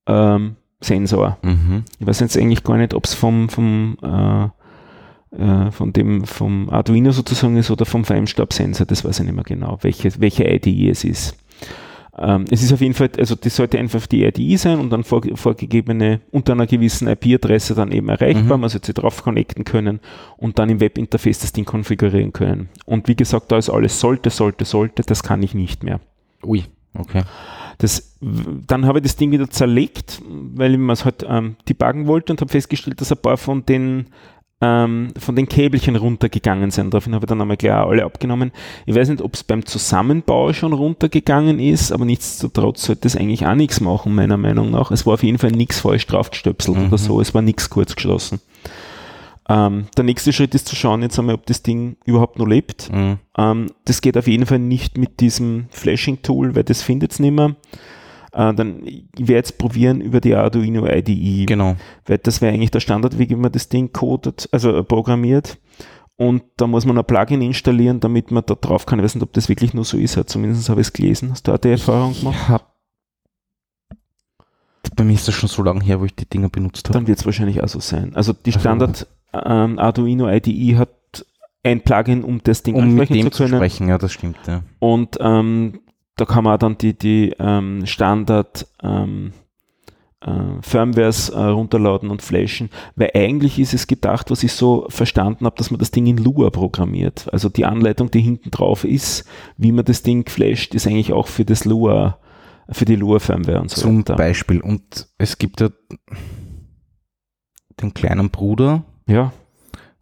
ähm, 0.06 0.58
Sensor. 0.82 1.38
Mhm. 1.42 1.84
Ich 2.00 2.06
weiß 2.06 2.20
jetzt 2.20 2.38
eigentlich 2.38 2.64
gar 2.64 2.78
nicht, 2.78 2.94
ob 2.94 3.06
es 3.06 3.14
vom, 3.14 3.50
vom, 3.50 3.98
äh, 4.02 4.50
äh, 5.38 5.72
von 5.72 5.93
dem, 5.93 6.26
vom 6.26 6.69
Arduino 6.69 7.12
sozusagen 7.12 7.58
ist 7.58 7.72
oder 7.72 7.86
vom 7.86 8.06
Feinstaubsensor, 8.06 8.86
das 8.86 9.04
weiß 9.04 9.19
ich 9.19 9.26
nicht 9.26 9.36
mehr 9.36 9.43
genau, 9.43 9.78
welche, 9.82 10.12
welche 10.19 10.43
ID 10.43 10.89
es 10.89 11.04
ist. 11.04 11.38
Ähm, 12.15 12.46
es 12.52 12.62
ist 12.62 12.72
auf 12.72 12.82
jeden 12.82 12.93
Fall, 12.93 13.10
also 13.17 13.34
das 13.34 13.56
sollte 13.56 13.80
einfach 13.80 14.06
die 14.06 14.24
IDE 14.24 14.56
sein 14.58 14.80
und 14.80 14.91
dann 14.91 15.04
vor, 15.04 15.24
vorgegebene, 15.34 16.22
unter 16.30 16.54
einer 16.54 16.67
gewissen 16.67 17.08
IP-Adresse 17.08 17.74
dann 17.74 17.91
eben 17.91 18.10
erreichbar. 18.10 18.58
Mhm. 18.58 18.62
Man 18.62 18.69
sollte 18.69 18.88
sie 18.88 18.93
drauf 18.93 19.24
connecten 19.24 19.63
können 19.63 20.00
und 20.38 20.60
dann 20.60 20.69
im 20.69 20.80
Webinterface 20.80 21.39
das 21.39 21.54
Ding 21.54 21.65
konfigurieren 21.65 22.32
können. 22.32 22.69
Und 22.86 23.08
wie 23.08 23.15
gesagt, 23.15 23.52
da 23.52 23.58
ist 23.58 23.72
alles 23.72 24.00
sollte, 24.00 24.30
sollte, 24.30 24.65
sollte, 24.65 25.02
das 25.02 25.24
kann 25.24 25.41
ich 25.41 25.56
nicht 25.56 25.84
mehr. 25.84 26.00
Ui, 26.43 26.63
okay. 26.93 27.24
Das, 27.80 28.15
dann 28.22 28.86
habe 28.86 29.00
ich 29.00 29.04
das 29.04 29.15
Ding 29.15 29.32
wieder 29.32 29.50
zerlegt, 29.50 30.22
weil 30.28 30.76
ich 30.76 30.89
es 30.91 31.06
halt 31.06 31.26
ähm, 31.28 31.56
debuggen 31.67 32.06
wollte 32.06 32.34
und 32.34 32.41
habe 32.41 32.52
festgestellt, 32.52 33.02
dass 33.02 33.12
ein 33.12 33.17
paar 33.17 33.38
von 33.38 33.65
den 33.65 34.06
von 35.17 35.36
den 35.36 35.47
Käbelchen 35.47 35.95
runtergegangen 35.95 36.71
sind. 36.71 36.93
Daraufhin 36.93 37.13
habe 37.15 37.26
ich 37.26 37.30
dann 37.30 37.41
einmal 37.41 37.58
gleich 37.58 37.73
alle 37.73 38.06
abgenommen. 38.06 38.52
Ich 38.86 38.95
weiß 38.95 39.10
nicht, 39.10 39.21
ob 39.21 39.34
es 39.34 39.43
beim 39.43 39.65
Zusammenbau 39.65 40.54
schon 40.54 40.73
runtergegangen 40.73 41.60
ist, 41.60 41.91
aber 41.91 42.06
nichtsdestotrotz 42.06 42.84
sollte 42.84 43.02
das 43.02 43.15
eigentlich 43.15 43.45
auch 43.45 43.56
nichts 43.56 43.82
machen, 43.82 44.15
meiner 44.15 44.38
Meinung 44.38 44.71
nach. 44.71 44.91
Es 44.91 45.06
war 45.06 45.15
auf 45.15 45.23
jeden 45.23 45.38
Fall 45.38 45.52
nichts 45.52 45.80
falsch 45.80 46.08
draufgestöpselt 46.08 46.78
mhm. 46.78 46.88
oder 46.88 46.97
so, 46.97 47.19
es 47.19 47.34
war 47.34 47.41
nichts 47.41 47.69
kurz 47.69 47.95
geschlossen. 47.95 48.39
Ähm, 49.49 49.88
der 49.97 50.06
nächste 50.06 50.32
Schritt 50.32 50.56
ist 50.56 50.67
zu 50.67 50.76
schauen 50.76 51.02
jetzt 51.02 51.19
einmal, 51.19 51.36
ob 51.36 51.45
das 51.45 51.63
Ding 51.63 51.97
überhaupt 52.06 52.39
noch 52.39 52.47
lebt. 52.47 52.91
Mhm. 52.91 53.17
Ähm, 53.38 53.67
das 53.86 54.02
geht 54.02 54.17
auf 54.17 54.28
jeden 54.28 54.45
Fall 54.45 54.60
nicht 54.60 54.97
mit 54.97 55.19
diesem 55.19 55.65
Flashing-Tool, 55.71 56.56
weil 56.56 56.63
das 56.63 56.82
findet 56.82 57.12
es 57.12 57.19
nicht 57.19 57.34
mehr. 57.34 57.56
Äh, 58.34 58.54
dann 58.54 58.86
ich 58.86 59.06
werde 59.15 59.34
jetzt 59.34 59.58
probieren 59.58 60.02
über 60.02 60.19
die 60.22 60.36
Arduino 60.36 60.88
IDE. 60.88 61.46
Genau. 61.46 61.76
Weil 62.06 62.17
das 62.17 62.41
wäre 62.41 62.54
eigentlich 62.54 62.72
der 62.72 62.80
Standardweg, 62.80 63.30
wie 63.30 63.36
man 63.36 63.52
das 63.52 63.69
Ding 63.69 63.93
codet, 63.93 64.50
also 64.52 64.76
äh, 64.76 64.84
programmiert. 64.84 65.58
Und 66.15 66.43
da 66.58 66.67
muss 66.67 66.86
man 66.86 66.98
ein 66.98 67.06
Plugin 67.06 67.41
installieren, 67.41 68.00
damit 68.00 68.32
man 68.32 68.43
da 68.46 68.56
drauf 68.56 68.86
kann. 68.86 69.00
Ich 69.00 69.06
weiß 69.06 69.15
nicht, 69.15 69.24
ob 69.24 69.34
das 69.34 69.50
wirklich 69.50 69.74
nur 69.74 69.84
so 69.84 69.98
ist. 69.98 70.17
Zumindest 70.30 70.69
habe 70.69 70.82
ich 70.82 70.88
es 70.88 70.93
gelesen. 70.93 71.32
Hast 71.32 71.48
du 71.48 71.54
auch 71.54 71.58
die 71.58 71.69
Erfahrung 71.69 72.13
gemacht? 72.13 72.38
Ja. 72.50 72.62
Bei 74.96 75.04
mir 75.04 75.13
ist 75.13 75.28
das 75.28 75.34
schon 75.34 75.50
so 75.50 75.63
lange 75.63 75.84
her, 75.84 76.00
wo 76.00 76.06
ich 76.06 76.15
die 76.15 76.30
Dinger 76.30 76.50
benutzt 76.50 76.88
habe. 76.88 77.00
Dann 77.00 77.08
wird 77.08 77.17
es 77.17 77.26
wahrscheinlich 77.26 77.63
auch 77.63 77.67
so 77.67 77.80
sein. 77.80 78.15
Also 78.15 78.34
die 78.34 78.52
Standard 78.52 79.08
ähm, 79.34 79.80
Arduino 79.80 80.30
IDE 80.30 80.78
hat 80.78 80.89
ein 81.63 81.82
Plugin, 81.82 82.24
um 82.24 82.43
das 82.43 82.62
Ding 82.62 82.76
um 82.76 82.84
ansprechen 82.84 83.13
mit 83.13 83.24
dem 83.26 83.32
zu 83.32 83.43
können. 83.43 83.54
Zu 83.54 83.56
sprechen, 83.56 83.88
ja, 83.88 83.98
das 83.98 84.12
stimmt. 84.12 84.38
Ja. 84.46 84.62
Und 84.80 85.17
ähm, 85.19 85.80
da 86.15 86.26
kann 86.26 86.43
man 86.43 86.60
dann 86.60 86.78
die, 86.78 86.97
die 86.97 87.34
ähm, 87.39 87.86
Standard 87.86 88.67
ähm, 88.82 89.34
äh, 90.21 90.62
Firmwares 90.62 91.30
äh, 91.30 91.39
runterladen 91.39 92.10
und 92.10 92.21
flashen, 92.21 92.69
weil 92.95 93.12
eigentlich 93.13 93.60
ist 93.60 93.73
es 93.73 93.88
gedacht, 93.88 94.32
was 94.32 94.43
ich 94.43 94.54
so 94.54 94.86
verstanden 94.89 95.45
habe, 95.45 95.58
dass 95.58 95.71
man 95.71 95.80
das 95.80 95.91
Ding 95.91 96.06
in 96.06 96.17
Lua 96.17 96.49
programmiert. 96.49 97.28
Also 97.34 97.49
die 97.49 97.65
Anleitung, 97.65 98.12
die 98.12 98.21
hinten 98.21 98.52
drauf 98.52 98.84
ist, 98.84 99.28
wie 99.58 99.71
man 99.71 99.86
das 99.86 100.04
Ding 100.04 100.30
flasht, 100.30 100.76
ist 100.76 100.88
eigentlich 100.88 101.13
auch 101.13 101.28
für 101.28 101.45
das 101.45 101.65
Lua, 101.65 102.19
für 102.69 102.86
die 102.86 102.95
Lua-Firmware 102.95 103.62
und 103.62 103.71
so 103.71 103.82
Zum 103.82 103.99
weiter. 103.99 104.15
Beispiel. 104.15 104.62
Und 104.62 105.08
es 105.17 105.38
gibt 105.38 105.62
ja 105.62 105.69
den 107.82 107.93
kleinen 107.93 108.30
Bruder, 108.30 108.84
ja, 109.08 109.34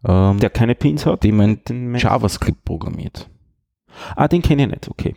ähm, 0.04 0.38
der 0.38 0.50
keine 0.50 0.74
Pins 0.74 1.06
hat, 1.06 1.24
den 1.24 1.36
man 1.36 1.60
JavaScript 1.96 2.64
programmiert. 2.64 3.28
Ah, 4.14 4.28
den 4.28 4.42
kenne 4.42 4.64
ich 4.64 4.70
nicht, 4.70 4.88
okay. 4.88 5.14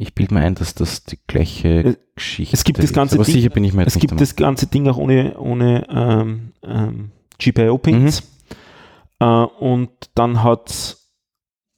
Ich 0.00 0.14
bilde 0.14 0.32
mir 0.34 0.40
ein, 0.40 0.54
dass 0.54 0.74
das 0.76 1.04
die 1.04 1.18
gleiche 1.26 1.98
Geschichte 2.14 2.54
es 2.54 2.62
gibt 2.62 2.80
das 2.80 2.92
ganze 2.92 3.16
ist, 3.16 3.18
aber 3.18 3.24
Ding, 3.24 3.34
sicher 3.34 3.50
bin 3.50 3.64
ich 3.64 3.72
mir 3.72 3.84
Es 3.84 3.94
gibt 3.94 4.12
damit. 4.12 4.22
das 4.22 4.36
ganze 4.36 4.68
Ding 4.68 4.86
auch 4.86 4.96
ohne, 4.96 5.36
ohne 5.38 5.86
ähm, 5.90 6.52
ähm, 6.62 7.10
GPIO-Pins. 7.38 8.22
Mhm. 8.22 9.26
Äh, 9.26 9.44
und 9.58 9.90
dann 10.14 10.44
hat 10.44 10.96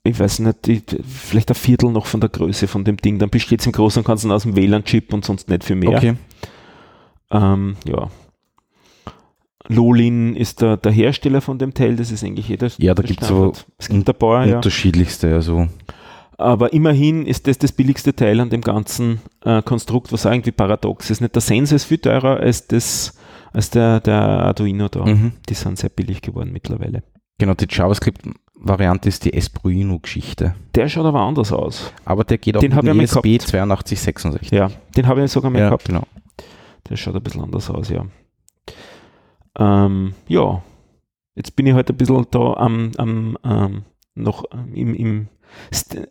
ich 0.02 0.18
weiß 0.18 0.40
nicht, 0.40 0.66
die, 0.66 0.82
vielleicht 1.06 1.50
ein 1.50 1.54
Viertel 1.54 1.90
noch 1.90 2.06
von 2.06 2.20
der 2.20 2.30
Größe 2.30 2.68
von 2.68 2.84
dem 2.84 2.96
Ding. 2.96 3.18
Dann 3.18 3.30
besteht 3.30 3.60
es 3.60 3.66
im 3.66 3.72
Großen 3.72 4.00
und 4.00 4.06
Ganzen 4.06 4.32
aus 4.32 4.42
dem 4.42 4.56
WLAN-Chip 4.56 5.12
und 5.12 5.24
sonst 5.24 5.48
nicht 5.48 5.64
viel 5.64 5.76
mehr. 5.76 5.90
Okay. 5.90 6.14
Ähm, 7.30 7.76
ja. 7.84 8.08
Lolin 9.68 10.36
ist 10.36 10.62
der, 10.62 10.76
der 10.76 10.92
Hersteller 10.92 11.40
von 11.40 11.58
dem 11.58 11.74
Teil, 11.74 11.96
das 11.96 12.10
ist 12.10 12.24
eigentlich 12.24 12.48
jeder. 12.48 12.70
Ja, 12.78 12.94
da 12.94 13.02
gibt 13.02 13.22
es 13.22 13.28
so 13.28 13.52
es 13.78 13.88
gibt 13.88 14.08
ein 14.08 14.18
paar, 14.18 14.46
unterschiedlichste. 14.46 15.28
Ja. 15.28 15.34
Also 15.36 15.68
aber 16.40 16.72
immerhin 16.72 17.26
ist 17.26 17.46
das 17.46 17.58
das 17.58 17.72
billigste 17.72 18.14
Teil 18.14 18.40
an 18.40 18.50
dem 18.50 18.62
ganzen 18.62 19.20
äh, 19.44 19.62
Konstrukt, 19.62 20.12
was 20.12 20.24
irgendwie 20.24 20.52
paradox 20.52 21.10
ist. 21.10 21.20
Nicht 21.20 21.34
der 21.34 21.42
Sensor 21.42 21.76
ist 21.76 21.84
viel 21.84 21.98
teurer 21.98 22.40
als, 22.40 22.66
das, 22.66 23.18
als 23.52 23.70
der, 23.70 24.00
der 24.00 24.16
Arduino 24.16 24.88
da. 24.88 25.04
Mhm. 25.04 25.32
Die 25.48 25.54
sind 25.54 25.78
sehr 25.78 25.90
billig 25.90 26.22
geworden 26.22 26.50
mittlerweile. 26.52 27.02
Genau, 27.38 27.54
die 27.54 27.66
JavaScript-Variante 27.68 29.08
ist 29.08 29.24
die 29.24 29.32
Espruino-Geschichte. 29.32 30.54
Der 30.74 30.88
schaut 30.88 31.06
aber 31.06 31.20
anders 31.20 31.52
aus. 31.52 31.92
Aber 32.04 32.24
der 32.24 32.38
geht 32.38 32.56
auch 32.56 32.60
den 32.60 32.74
mit 32.74 32.86
dem 32.86 33.00
ESP 33.00 33.26
8266. 33.40 34.50
Ja, 34.50 34.70
den 34.96 35.06
habe 35.06 35.24
ich 35.24 35.30
sogar 35.30 35.50
mal 35.50 35.60
ja, 35.60 35.66
gehabt. 35.66 35.86
Genau. 35.86 36.02
Der 36.88 36.96
schaut 36.96 37.16
ein 37.16 37.22
bisschen 37.22 37.42
anders 37.42 37.70
aus, 37.70 37.88
ja. 37.88 38.04
Ähm, 39.58 40.14
ja, 40.28 40.62
jetzt 41.34 41.56
bin 41.56 41.66
ich 41.66 41.72
heute 41.72 41.88
halt 41.88 41.90
ein 41.90 41.96
bisschen 41.96 42.26
da 42.30 42.52
am, 42.54 42.92
am 42.98 43.38
ähm, 43.44 43.84
noch 44.14 44.44
im, 44.74 44.94
im 44.94 45.28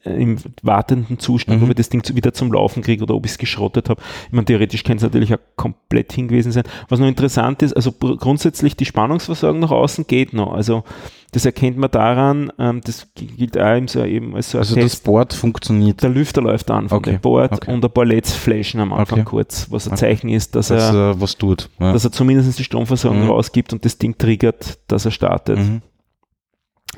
im 0.03 0.37
wartenden 0.61 1.19
Zustand, 1.19 1.59
mhm. 1.59 1.65
ob 1.65 1.69
ich 1.69 1.75
das 1.75 1.89
Ding 1.89 2.03
wieder 2.15 2.33
zum 2.33 2.51
Laufen 2.51 2.81
kriege 2.83 3.03
oder 3.03 3.15
ob 3.15 3.25
ich 3.25 3.31
es 3.31 3.37
geschrottet 3.37 3.89
habe. 3.89 4.01
Ich 4.27 4.33
meine, 4.33 4.45
theoretisch 4.45 4.83
kann 4.83 4.97
es 4.97 5.03
natürlich 5.03 5.33
auch 5.33 5.39
komplett 5.55 6.13
hingewiesen 6.13 6.51
sein. 6.51 6.63
Was 6.87 6.99
noch 6.99 7.07
interessant 7.07 7.61
ist, 7.61 7.73
also 7.73 7.91
grundsätzlich 7.91 8.75
die 8.75 8.85
Spannungsversorgung 8.85 9.59
nach 9.59 9.71
außen 9.71 10.07
geht 10.07 10.33
noch. 10.33 10.53
Also 10.53 10.83
das 11.31 11.45
erkennt 11.45 11.77
man 11.77 11.91
daran, 11.91 12.51
ähm, 12.57 12.81
das 12.83 13.07
gilt 13.13 13.57
auch 13.57 13.75
eben 13.75 13.87
so, 13.87 14.03
eben 14.03 14.35
als 14.35 14.51
so 14.51 14.57
Also 14.57 14.75
Test. 14.75 14.85
das 14.85 14.99
Board 15.01 15.33
funktioniert. 15.33 16.01
Der 16.01 16.09
Lüfter 16.09 16.41
läuft 16.41 16.71
an 16.71 16.89
von 16.89 16.99
okay. 16.99 17.11
dem 17.11 17.21
Board 17.21 17.53
okay. 17.53 17.71
und 17.71 17.85
ein 17.85 17.91
paar 17.91 18.05
LEDs 18.05 18.33
flashen 18.33 18.79
am 18.79 18.93
Anfang 18.93 19.19
okay. 19.19 19.29
kurz, 19.29 19.67
was 19.69 19.87
ein 19.87 19.95
Zeichen 19.95 20.29
ist, 20.29 20.55
dass 20.55 20.69
das, 20.69 20.93
er 20.93 21.11
äh, 21.11 21.21
was 21.21 21.37
tut. 21.37 21.69
Ja. 21.79 21.93
Dass 21.93 22.03
er 22.03 22.11
zumindest 22.11 22.57
die 22.57 22.63
Stromversorgung 22.63 23.23
mhm. 23.23 23.29
rausgibt 23.29 23.73
und 23.73 23.85
das 23.85 23.99
Ding 23.99 24.17
triggert, 24.17 24.79
dass 24.87 25.05
er 25.05 25.11
startet. 25.11 25.59
Mhm. 25.59 25.81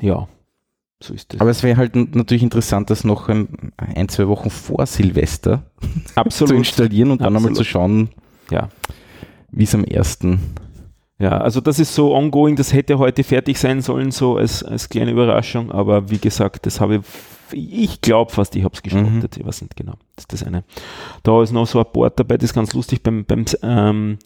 Ja. 0.00 0.28
So 1.02 1.14
ist 1.14 1.32
das. 1.32 1.40
Aber 1.40 1.50
es 1.50 1.62
wäre 1.62 1.76
halt 1.76 1.96
natürlich 1.96 2.42
interessant, 2.42 2.88
das 2.90 3.02
noch 3.02 3.28
ein, 3.28 3.72
ein, 3.76 4.08
zwei 4.08 4.28
Wochen 4.28 4.50
vor 4.50 4.86
Silvester 4.86 5.64
zu 6.28 6.44
installieren 6.46 7.10
und 7.10 7.20
dann 7.22 7.36
einmal 7.36 7.52
zu 7.54 7.64
schauen, 7.64 8.10
ja. 8.50 8.68
wie 9.50 9.64
es 9.64 9.74
am 9.74 9.84
ersten. 9.84 10.40
Ja, 11.18 11.38
also 11.38 11.60
das 11.60 11.78
ist 11.78 11.94
so 11.94 12.14
ongoing, 12.14 12.56
das 12.56 12.72
hätte 12.72 12.98
heute 12.98 13.24
fertig 13.24 13.58
sein 13.58 13.80
sollen, 13.80 14.10
so 14.10 14.36
als, 14.36 14.62
als 14.62 14.88
kleine 14.88 15.10
Überraschung, 15.10 15.70
aber 15.70 16.10
wie 16.10 16.18
gesagt, 16.18 16.66
das 16.66 16.80
habe 16.80 17.02
ich, 17.52 17.82
ich 17.84 18.00
glaube 18.00 18.32
fast, 18.32 18.56
ich 18.56 18.64
habe 18.64 18.74
es 18.74 18.82
geschrottet, 18.82 19.36
mhm. 19.36 19.40
ich 19.40 19.46
weiß 19.46 19.62
nicht 19.62 19.76
genau, 19.76 19.94
das 20.16 20.24
ist 20.24 20.32
das 20.32 20.42
eine. 20.44 20.64
Da 21.22 21.42
ist 21.42 21.52
noch 21.52 21.66
so 21.66 21.78
ein 21.78 21.86
Board 21.92 22.18
dabei, 22.18 22.38
das 22.38 22.50
ist 22.50 22.54
ganz 22.54 22.72
lustig, 22.74 23.02
beim, 23.02 23.24
beim, 23.24 23.44
ähm, 23.62 24.18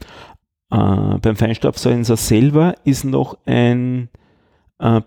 äh, 0.70 1.18
beim 1.18 1.36
Feinstaubsensor 1.36 2.16
selber 2.16 2.74
ist 2.84 3.04
noch 3.04 3.36
ein 3.44 4.08
äh, 4.78 5.00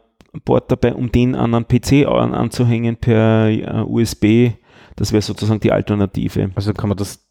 Board 0.46 0.72
dabei, 0.72 0.94
um 0.94 1.12
den 1.12 1.36
an 1.36 1.56
einen 1.56 1.68
PC 1.68 2.08
an, 2.08 2.34
anzuhängen 2.34 2.98
per 2.98 3.50
äh, 3.50 3.84
USB. 3.86 4.52
Das 4.96 5.12
wäre 5.12 5.22
sozusagen 5.22 5.60
die 5.60 5.72
Alternative. 5.72 6.52
Also 6.56 6.74
kann 6.74 6.90
man 6.90 6.98
das 6.98 7.26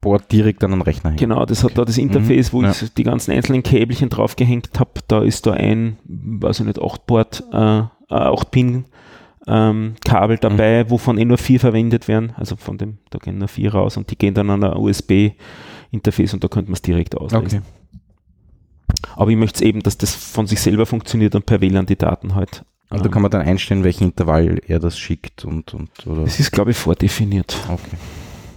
Board 0.00 0.30
direkt 0.30 0.62
an 0.64 0.72
den 0.72 0.82
Rechner 0.82 1.10
hängen. 1.10 1.18
Genau, 1.18 1.44
das 1.46 1.64
hat 1.64 1.76
da 1.76 1.84
das 1.84 1.98
Interface, 1.98 2.52
mhm, 2.52 2.56
wo 2.56 2.62
ja. 2.62 2.70
ich 2.70 2.94
die 2.94 3.02
ganzen 3.02 3.32
einzelnen 3.32 3.62
Käbelchen 3.62 4.08
draufgehängt 4.08 4.78
habe. 4.78 5.00
Da 5.08 5.22
ist 5.22 5.46
da 5.46 5.52
ein, 5.52 5.98
weiß 6.04 6.60
ich 6.60 6.66
nicht, 6.66 6.80
8 6.80 7.06
Board, 7.06 7.42
äh, 7.52 7.82
8 8.08 8.50
Pin 8.50 8.84
ähm, 9.46 9.94
Kabel 10.04 10.38
dabei, 10.38 10.84
mhm. 10.84 10.90
wovon 10.90 11.18
eh 11.18 11.24
nur 11.24 11.38
vier 11.38 11.60
verwendet 11.60 12.08
werden. 12.08 12.32
Also 12.36 12.56
von 12.56 12.78
dem, 12.78 12.98
da 13.10 13.18
gehen 13.18 13.38
nur 13.38 13.48
vier 13.48 13.72
raus 13.72 13.96
und 13.96 14.10
die 14.10 14.16
gehen 14.16 14.34
dann 14.34 14.50
an 14.50 14.64
ein 14.64 14.76
USB-Interface 14.76 16.34
und 16.34 16.44
da 16.44 16.48
könnte 16.48 16.70
man 16.70 16.74
es 16.74 16.82
direkt 16.82 17.16
auslesen. 17.16 17.62
Okay. 17.62 18.00
Aber 19.14 19.30
ich 19.30 19.36
möchte 19.36 19.56
es 19.56 19.62
eben, 19.62 19.82
dass 19.82 19.98
das 19.98 20.14
von 20.14 20.46
sich 20.46 20.60
selber 20.60 20.86
funktioniert 20.86 21.34
und 21.34 21.46
per 21.46 21.60
WLAN 21.60 21.86
die 21.86 21.96
Daten 21.96 22.34
halt. 22.34 22.64
Und 22.88 23.04
da 23.04 23.08
kann 23.08 23.22
man 23.22 23.30
dann 23.30 23.42
einstellen, 23.42 23.82
welchen 23.82 24.04
Intervall 24.04 24.60
er 24.66 24.78
das 24.78 24.96
schickt 24.96 25.44
und, 25.44 25.74
und 25.74 25.90
oder? 26.06 26.22
Es 26.22 26.38
ist, 26.38 26.52
glaube 26.52 26.70
ich, 26.70 26.76
vordefiniert. 26.76 27.56
Okay. 27.68 27.96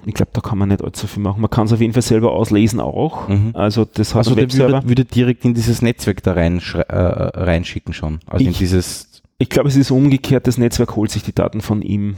Ich 0.06 0.14
glaube, 0.14 0.32
da 0.34 0.42
kann 0.42 0.58
man 0.58 0.70
nicht 0.70 0.84
allzu 0.84 1.08
viel 1.08 1.22
machen. 1.22 1.42
Man 1.42 1.50
kann 1.50 1.66
es 1.66 1.74
auf 1.74 1.82
jeden 1.82 1.94
Fall 1.94 2.02
selber 2.02 2.32
auslesen 2.32 2.80
auch. 2.80 3.28
Mhm. 3.28 3.52
Also 3.54 3.86
das 3.86 4.16
hat 4.16 4.20
also 4.20 4.36
der 4.36 4.52
würde, 4.54 4.88
würde 4.88 5.06
direkt 5.06 5.46
in 5.46 5.54
dieses 5.54 5.82
Netzwerk 5.82 6.24
da 6.24 6.34
rein, 6.34 6.62
äh, 6.74 6.96
reinschicken 6.96 7.94
schon. 7.94 8.20
Also 8.26 8.42
ich, 8.42 8.48
in 8.48 8.54
dieses. 8.54 9.22
Ich 9.40 9.50
glaube, 9.50 9.70
es 9.70 9.76
ist 9.76 9.92
umgekehrt. 9.92 10.48
Das 10.48 10.58
Netzwerk 10.58 10.96
holt 10.96 11.12
sich 11.12 11.24
die 11.24 11.34
Daten 11.34 11.62
von 11.62 11.82
ihm. 11.82 12.16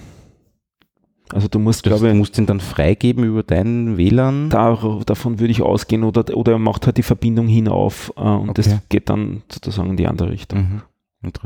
Also 1.33 1.47
du 1.47 1.59
musst, 1.59 1.85
das, 1.85 1.99
glaube 1.99 2.09
Du 2.09 2.15
musst 2.15 2.37
ihn 2.37 2.45
dann 2.45 2.59
freigeben 2.59 3.23
über 3.23 3.43
deinen 3.43 3.97
WLAN? 3.97 4.49
Da, 4.49 4.77
davon 5.05 5.39
würde 5.39 5.51
ich 5.51 5.61
ausgehen 5.61 6.03
oder, 6.03 6.35
oder 6.35 6.53
er 6.53 6.59
macht 6.59 6.85
halt 6.85 6.97
die 6.97 7.03
Verbindung 7.03 7.47
hinauf 7.47 8.13
äh, 8.17 8.21
und 8.21 8.49
okay. 8.49 8.61
das 8.63 8.79
geht 8.89 9.09
dann 9.09 9.43
sozusagen 9.51 9.91
in 9.91 9.97
die 9.97 10.07
andere 10.07 10.31
Richtung. 10.31 10.59
Mhm. 10.59 10.81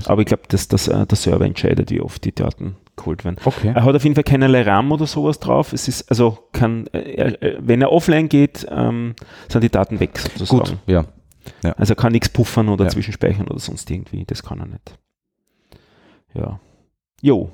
Aber 0.06 0.22
ich 0.22 0.28
glaube, 0.28 0.44
dass, 0.48 0.70
dass 0.70 0.88
äh, 0.88 1.06
der 1.06 1.18
Server 1.18 1.46
entscheidet, 1.46 1.92
wie 1.92 2.00
oft 2.00 2.24
die 2.24 2.34
Daten 2.34 2.78
geholt 2.96 3.26
werden. 3.26 3.36
Okay. 3.44 3.74
Er 3.76 3.84
hat 3.84 3.96
auf 3.96 4.04
jeden 4.04 4.16
Fall 4.16 4.24
keinerlei 4.24 4.62
RAM 4.62 4.92
oder 4.92 5.06
sowas 5.06 5.40
drauf. 5.40 5.74
Es 5.74 5.90
ist, 5.90 6.10
also 6.10 6.38
kann, 6.54 6.88
äh, 6.88 7.58
wenn 7.60 7.82
er 7.82 7.92
offline 7.92 8.30
geht, 8.30 8.66
ähm, 8.70 9.16
sind 9.50 9.64
die 9.64 9.70
Daten 9.70 10.00
weg 10.00 10.18
sozusagen. 10.18 10.60
Gut, 10.60 10.78
ja. 10.88 11.04
ja. 11.62 11.74
Also 11.74 11.92
er 11.92 11.98
kann 11.98 12.14
nichts 12.14 12.30
puffern 12.30 12.70
oder 12.70 12.86
ja. 12.86 12.90
zwischenspeichern 12.90 13.48
oder 13.48 13.60
sonst 13.60 13.92
irgendwie. 13.92 14.24
Das 14.24 14.44
kann 14.44 14.60
er 14.62 14.68
nicht. 14.68 14.98
Ja. 16.34 16.60
Jo, 17.22 17.52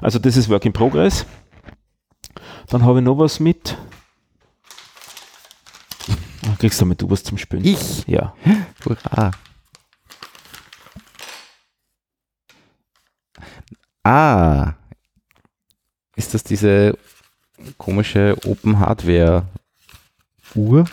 also 0.00 0.18
das 0.18 0.36
ist 0.36 0.48
Work 0.48 0.64
in 0.64 0.72
Progress. 0.72 1.26
Dann 2.68 2.82
habe 2.84 2.98
ich 2.98 3.04
noch 3.04 3.18
was 3.18 3.40
mit. 3.40 3.76
Ah, 6.46 6.56
kriegst 6.58 6.80
du 6.80 6.84
damit 6.84 7.00
du 7.00 7.10
was 7.10 7.24
zum 7.24 7.38
Spülen? 7.38 7.64
Ich? 7.64 8.06
Ja. 8.06 8.34
Hurra. 8.84 9.30
Ah. 14.04 14.74
Ist 16.16 16.34
das 16.34 16.44
diese 16.44 16.96
komische 17.76 18.36
Open 18.44 18.78
Hardware 18.78 19.46
Uhr? 20.54 20.84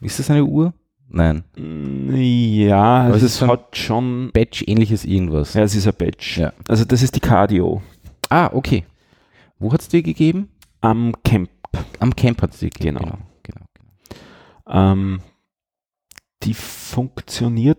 Ist 0.00 0.18
das 0.18 0.30
eine 0.30 0.44
Uhr? 0.44 0.72
Nein. 1.08 1.44
Ja, 1.56 3.04
also 3.04 3.16
es 3.18 3.22
ist 3.22 3.42
es 3.42 3.48
hat 3.48 3.76
schon. 3.76 4.30
Batch-ähnliches 4.32 5.04
irgendwas. 5.04 5.54
Ja, 5.54 5.62
es 5.62 5.74
ist 5.74 5.86
ein 5.86 5.94
Badge. 5.96 6.40
Ja. 6.40 6.52
Also 6.66 6.84
das 6.84 7.02
ist 7.02 7.14
die 7.14 7.20
Cardio 7.20 7.82
Ah, 8.30 8.50
okay. 8.52 8.84
Wo 9.58 9.72
hat 9.72 9.80
es 9.80 9.88
dir 9.88 10.02
gegeben? 10.02 10.48
am 10.80 11.14
Camp. 11.24 11.48
Am 11.98 12.14
Camp 12.14 12.42
hat 12.42 12.52
es 12.52 12.58
dir 12.60 12.68
gegeben. 12.68 12.98
Genau. 12.98 13.16
genau, 13.42 13.64
genau. 13.72 14.92
Ähm, 14.92 15.20
die 16.42 16.52
funktioniert 16.52 17.78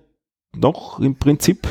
noch 0.55 0.99
im 0.99 1.15
Prinzip. 1.15 1.67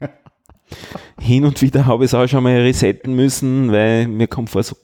Hin 1.20 1.44
und 1.44 1.60
wieder 1.60 1.84
habe 1.84 2.04
ich 2.04 2.10
es 2.10 2.14
auch 2.14 2.26
schon 2.26 2.42
mal 2.44 2.56
resetten 2.56 3.14
müssen, 3.14 3.70
weil 3.72 4.08
mir 4.08 4.26
kommt 4.26 4.48
vor, 4.48 4.62
so 4.62 4.74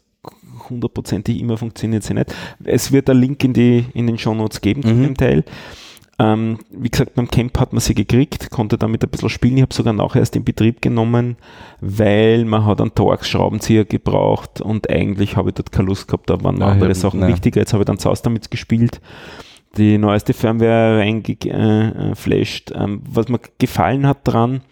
hundertprozentig 0.68 1.40
immer 1.40 1.56
funktioniert 1.56 2.02
sie 2.02 2.12
nicht. 2.14 2.34
Es 2.64 2.92
wird 2.92 3.08
ein 3.08 3.18
Link 3.18 3.42
in, 3.44 3.52
die, 3.54 3.86
in 3.94 4.06
den 4.06 4.18
Shownotes 4.18 4.60
geben 4.60 4.82
zu 4.82 4.88
Mhm. 4.92 5.02
dem 5.02 5.16
Teil. 5.16 5.44
Ähm, 6.18 6.58
wie 6.70 6.88
gesagt, 6.88 7.14
beim 7.14 7.28
Camp 7.28 7.58
hat 7.60 7.72
man 7.74 7.80
sie 7.80 7.94
gekriegt, 7.94 8.50
konnte 8.50 8.78
damit 8.78 9.04
ein 9.04 9.10
bisschen 9.10 9.28
spielen. 9.28 9.56
Ich 9.56 9.62
habe 9.62 9.74
sogar 9.74 9.92
nachher 9.92 10.20
erst 10.20 10.34
in 10.34 10.44
Betrieb 10.44 10.80
genommen, 10.80 11.36
weil 11.80 12.44
man 12.46 12.64
hat 12.64 12.80
einen 12.80 12.94
Torx-Schraubenzieher 12.94 13.84
gebraucht 13.84 14.60
und 14.62 14.88
eigentlich 14.88 15.36
habe 15.36 15.50
ich 15.50 15.54
dort 15.56 15.72
keine 15.72 15.88
Lust 15.88 16.08
gehabt, 16.08 16.30
da 16.30 16.42
waren 16.42 16.62
Ah, 16.62 16.70
andere 16.72 16.88
ja, 16.88 16.94
Sachen 16.94 17.20
nein. 17.20 17.32
wichtiger. 17.32 17.60
Jetzt 17.60 17.74
habe 17.74 17.82
ich 17.82 17.86
dann 17.86 17.98
zu 17.98 18.08
Hause 18.08 18.22
damit 18.24 18.50
gespielt 18.50 19.00
die 19.76 19.98
neueste 19.98 20.32
Firmware 20.32 20.98
reingeflasht. 21.00 22.72
Ähm, 22.74 23.02
was 23.10 23.28
mir 23.28 23.40
gefallen 23.58 24.06
hat 24.06 24.18
dran, 24.24 24.62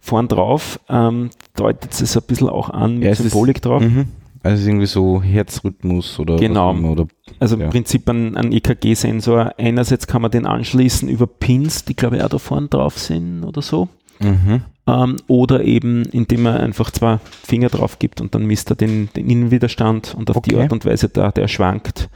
vorn 0.00 0.28
drauf, 0.28 0.78
ähm, 0.88 1.30
deutet 1.56 1.92
es 1.92 2.16
ein 2.16 2.22
bisschen 2.26 2.48
auch 2.48 2.70
an 2.70 2.98
mit 2.98 3.08
Ja, 3.08 3.14
Symbolik 3.14 3.60
drauf. 3.60 3.82
Mhm. 3.82 4.06
Also 4.46 4.68
irgendwie 4.68 4.86
so 4.86 5.22
Herzrhythmus 5.22 6.18
oder 6.18 6.36
Genau. 6.36 6.70
immer, 6.72 6.90
oder 6.90 7.06
Also 7.40 7.56
Ja. 7.56 7.64
im 7.64 7.70
Prinzip 7.70 8.08
ein, 8.08 8.36
ein 8.36 8.52
EKG-Sensor. 8.52 9.54
Einerseits 9.58 10.06
kann 10.06 10.22
man 10.22 10.30
den 10.30 10.46
anschließen 10.46 11.08
über 11.08 11.26
Pins, 11.26 11.84
die 11.84 11.94
glaube 11.96 12.16
ich 12.16 12.22
auch 12.22 12.28
da 12.28 12.38
vorne 12.38 12.68
drauf 12.68 12.98
sind 12.98 13.44
oder 13.44 13.62
so. 13.62 13.88
mhm. 14.20 14.62
Ähm, 14.88 15.16
oder 15.26 15.64
eben, 15.64 16.04
indem 16.12 16.42
man 16.42 16.58
einfach 16.58 16.92
zwei 16.92 17.18
Finger 17.42 17.68
drauf 17.68 17.98
gibt 17.98 18.20
und 18.20 18.34
dann 18.36 18.46
misst 18.46 18.70
er 18.70 18.76
den, 18.76 19.08
den 19.16 19.28
Innenwiderstand 19.28 20.14
und 20.16 20.30
auf 20.30 20.40
die 20.42 20.54
Okay. 20.54 20.62
Art 20.62 20.72
und 20.72 20.84
Weise, 20.84 21.08
da 21.08 21.32
der 21.32 21.48
schwankt, 21.48 22.08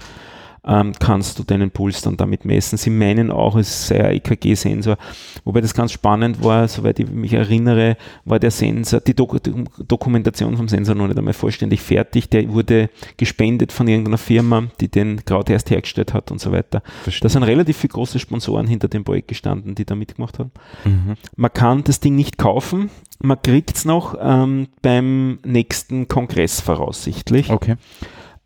ähm, 0.66 0.92
kannst 0.98 1.38
du 1.38 1.42
deinen 1.42 1.70
Puls 1.70 2.02
dann 2.02 2.16
damit 2.16 2.44
messen. 2.44 2.76
Sie 2.76 2.90
meinen 2.90 3.30
auch, 3.30 3.56
es 3.56 3.88
sei 3.88 4.04
ein 4.04 4.16
EKG-Sensor. 4.16 4.96
Wobei 5.44 5.60
das 5.60 5.74
ganz 5.74 5.92
spannend 5.92 6.42
war, 6.42 6.68
soweit 6.68 6.98
ich 7.00 7.08
mich 7.08 7.32
erinnere, 7.32 7.96
war 8.24 8.38
der 8.38 8.50
Sensor, 8.50 9.00
die 9.00 9.14
Dok 9.14 9.38
Dokumentation 9.86 10.56
vom 10.56 10.68
Sensor 10.68 10.94
noch 10.94 11.06
nicht 11.06 11.18
einmal 11.18 11.34
vollständig 11.34 11.80
fertig. 11.80 12.28
Der 12.28 12.48
wurde 12.52 12.90
gespendet 13.16 13.72
von 13.72 13.88
irgendeiner 13.88 14.18
Firma, 14.18 14.64
die 14.80 14.88
den 14.88 15.22
gerade 15.24 15.52
erst 15.52 15.70
hergestellt 15.70 16.12
hat 16.12 16.30
und 16.30 16.40
so 16.40 16.52
weiter. 16.52 16.82
Verstehe. 17.02 17.22
Da 17.22 17.28
sind 17.28 17.42
relativ 17.42 17.78
viele 17.78 17.92
große 17.92 18.18
Sponsoren 18.18 18.66
hinter 18.66 18.88
dem 18.88 19.04
Projekt 19.04 19.28
gestanden, 19.28 19.74
die 19.74 19.84
da 19.84 19.94
mitgemacht 19.94 20.38
haben. 20.38 20.50
Mhm. 20.84 21.14
Man 21.36 21.52
kann 21.52 21.84
das 21.84 22.00
Ding 22.00 22.16
nicht 22.16 22.38
kaufen. 22.38 22.90
Man 23.22 23.40
kriegt 23.42 23.76
es 23.76 23.84
noch 23.84 24.16
ähm, 24.20 24.68
beim 24.82 25.38
nächsten 25.44 26.08
Kongress 26.08 26.60
voraussichtlich. 26.60 27.50
Okay. 27.50 27.76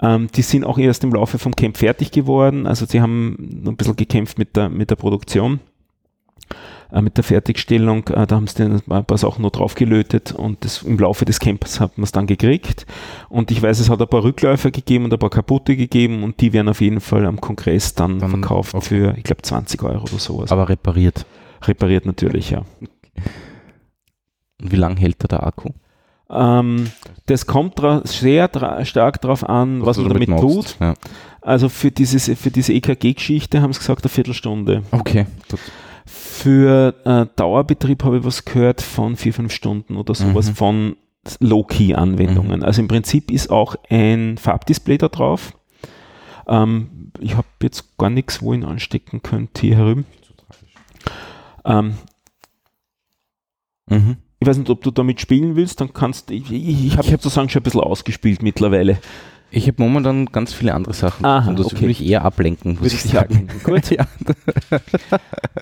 Ähm, 0.05 0.29
die 0.35 0.43
sind 0.43 0.65
auch 0.65 0.79
erst 0.79 1.03
im 1.05 1.13
Laufe 1.13 1.39
vom 1.39 1.55
Camp 1.57 1.77
fertig 1.77 2.11
geworden. 2.11 2.67
Also 2.67 2.87
sie 2.87 3.01
haben 3.01 3.63
ein 3.67 3.77
bisschen 3.77 3.97
gekämpft 3.97 4.39
mit 4.39 4.55
der, 4.57 4.69
mit 4.69 4.91
der 4.91 4.97
Produktion, 4.97 5.61
äh, 6.93 7.01
mit 7.01 7.17
der 7.17 7.25
Fertigstellung. 7.25 8.07
Äh, 8.09 8.27
da 8.27 8.37
haben 8.37 8.47
sie 8.47 8.57
dann 8.63 8.83
ein 8.89 9.05
paar 9.05 9.19
Sachen 9.19 9.43
noch 9.43 9.51
draufgelötet 9.51 10.33
und 10.33 10.65
das, 10.65 10.83
im 10.83 10.99
Laufe 10.99 11.25
des 11.25 11.41
Camps 11.41 11.81
hat 11.81 11.97
man 11.97 12.05
es 12.05 12.13
dann 12.13 12.27
gekriegt. 12.27 12.87
Und 13.29 13.51
ich 13.51 13.63
weiß, 13.63 13.81
es 13.81 13.89
hat 13.89 14.01
ein 14.01 14.09
paar 14.09 14.25
Rückläufer 14.25 14.71
gegeben 14.71 15.05
und 15.07 15.13
ein 15.13 15.19
paar 15.19 15.31
kaputte 15.31 15.77
gegeben 15.77 16.23
und 16.23 16.41
die 16.41 16.53
werden 16.53 16.69
auf 16.69 16.81
jeden 16.81 17.01
Fall 17.01 17.25
am 17.27 17.41
Kongress 17.41 17.95
dann, 17.95 18.19
Dann- 18.19 18.31
verkauft 18.31 18.75
okay. 18.75 18.85
für, 18.87 19.15
ich 19.17 19.25
glaube, 19.25 19.43
20 19.43 19.83
Euro 19.83 20.03
oder 20.03 20.19
sowas. 20.19 20.53
Aber 20.53 20.69
repariert. 20.69 21.25
repariert 21.63 22.05
natürlich, 22.05 22.51
ja. 22.51 22.63
Und 24.61 24.71
wie 24.73 24.77
lange 24.77 25.01
hält 25.01 25.17
da 25.23 25.29
der 25.29 25.47
Akku? 25.47 25.71
Ähm, 26.35 26.91
das 27.27 27.47
kommt 27.47 27.75
sehr 28.05 28.51
stark 28.85 29.21
darauf 29.23 29.49
an, 29.49 29.85
was, 29.85 29.97
du 29.97 30.03
man 30.03 30.13
damit 30.15 30.29
machst. 30.29 30.43
tut. 30.43 30.77
Ja. 30.81 30.95
Also 31.41 31.69
für, 31.69 31.91
dieses, 31.91 32.31
für 32.39 32.51
diese 32.51 32.73
EKG-Geschichte 32.73 33.61
haben 33.63 33.73
sie 33.73 33.79
gesagt, 33.79 34.03
eine 34.05 34.09
Viertelstunde. 34.11 34.83
Okay. 34.91 35.27
Gut. 35.51 35.61
Für 36.07 36.95
äh, 37.05 37.27
Dauerbetrieb 37.37 38.03
habe 38.05 38.19
ich 38.19 38.25
was 38.25 38.45
gehört 38.45 38.83
von 38.83 39.17
vier, 39.17 39.33
fünf 39.33 39.53
Stunden 39.53 39.97
oder 39.97 40.15
sowas 40.15 40.49
Mhm. 40.51 40.55
von 40.55 40.97
Low-Key-Anwendungen. 41.41 42.63
Also 42.63 42.83
im 42.83 42.89
Prinzip 42.89 43.31
ist 43.31 43.51
auch 43.51 43.77
ein 43.89 44.37
Farbdisplay 44.37 44.99
da 44.99 45.09
drauf. 45.09 45.57
Ähm, 46.47 47.11
ich 47.21 47.37
habe 47.37 47.47
jetzt 47.63 47.97
gar 47.97 48.11
nichts, 48.11 48.43
wo 48.43 48.53
ich 48.53 48.61
ihn 48.61 48.65
anstecken 48.67 49.23
könnte 49.23 49.63
hier 49.63 49.77
herüben. 49.77 50.05
Ähm, 51.65 51.95
Mhm. 53.89 54.17
Ich 54.45 54.49
weiß 54.49 54.59
nicht, 54.59 54.69
ob 54.69 54.83
du 54.83 54.91
damit 54.91 55.23
spielen 55.23 55.57
willst, 55.57 55.81
dann 55.81 55.95
kannst 55.95 56.31
ich, 56.31 56.53
ich, 56.53 56.87
ich 56.87 56.99
habe 56.99 57.09
sozusagen 57.09 57.49
schon 57.49 57.61
ein 57.61 57.63
bisschen 57.63 57.81
ausgespielt 57.81 58.43
mittlerweile. 58.43 58.99
Ich 59.51 59.67
habe 59.69 59.83
momentan 59.83 60.27
ganz 60.27 60.53
viele 60.53 60.75
andere 60.75 60.93
Sachen. 60.93 61.25
Aha, 61.25 61.49
und 61.49 61.59
das 61.59 61.67
okay. 61.67 61.81
würde 61.81 61.93
ich 61.93 62.05
eher 62.05 62.25
ablenken, 62.25 62.77
muss 62.79 62.93
ich 62.93 63.03
sagen. 63.03 63.49
Gut. 63.63 63.91
ja. 63.91 64.07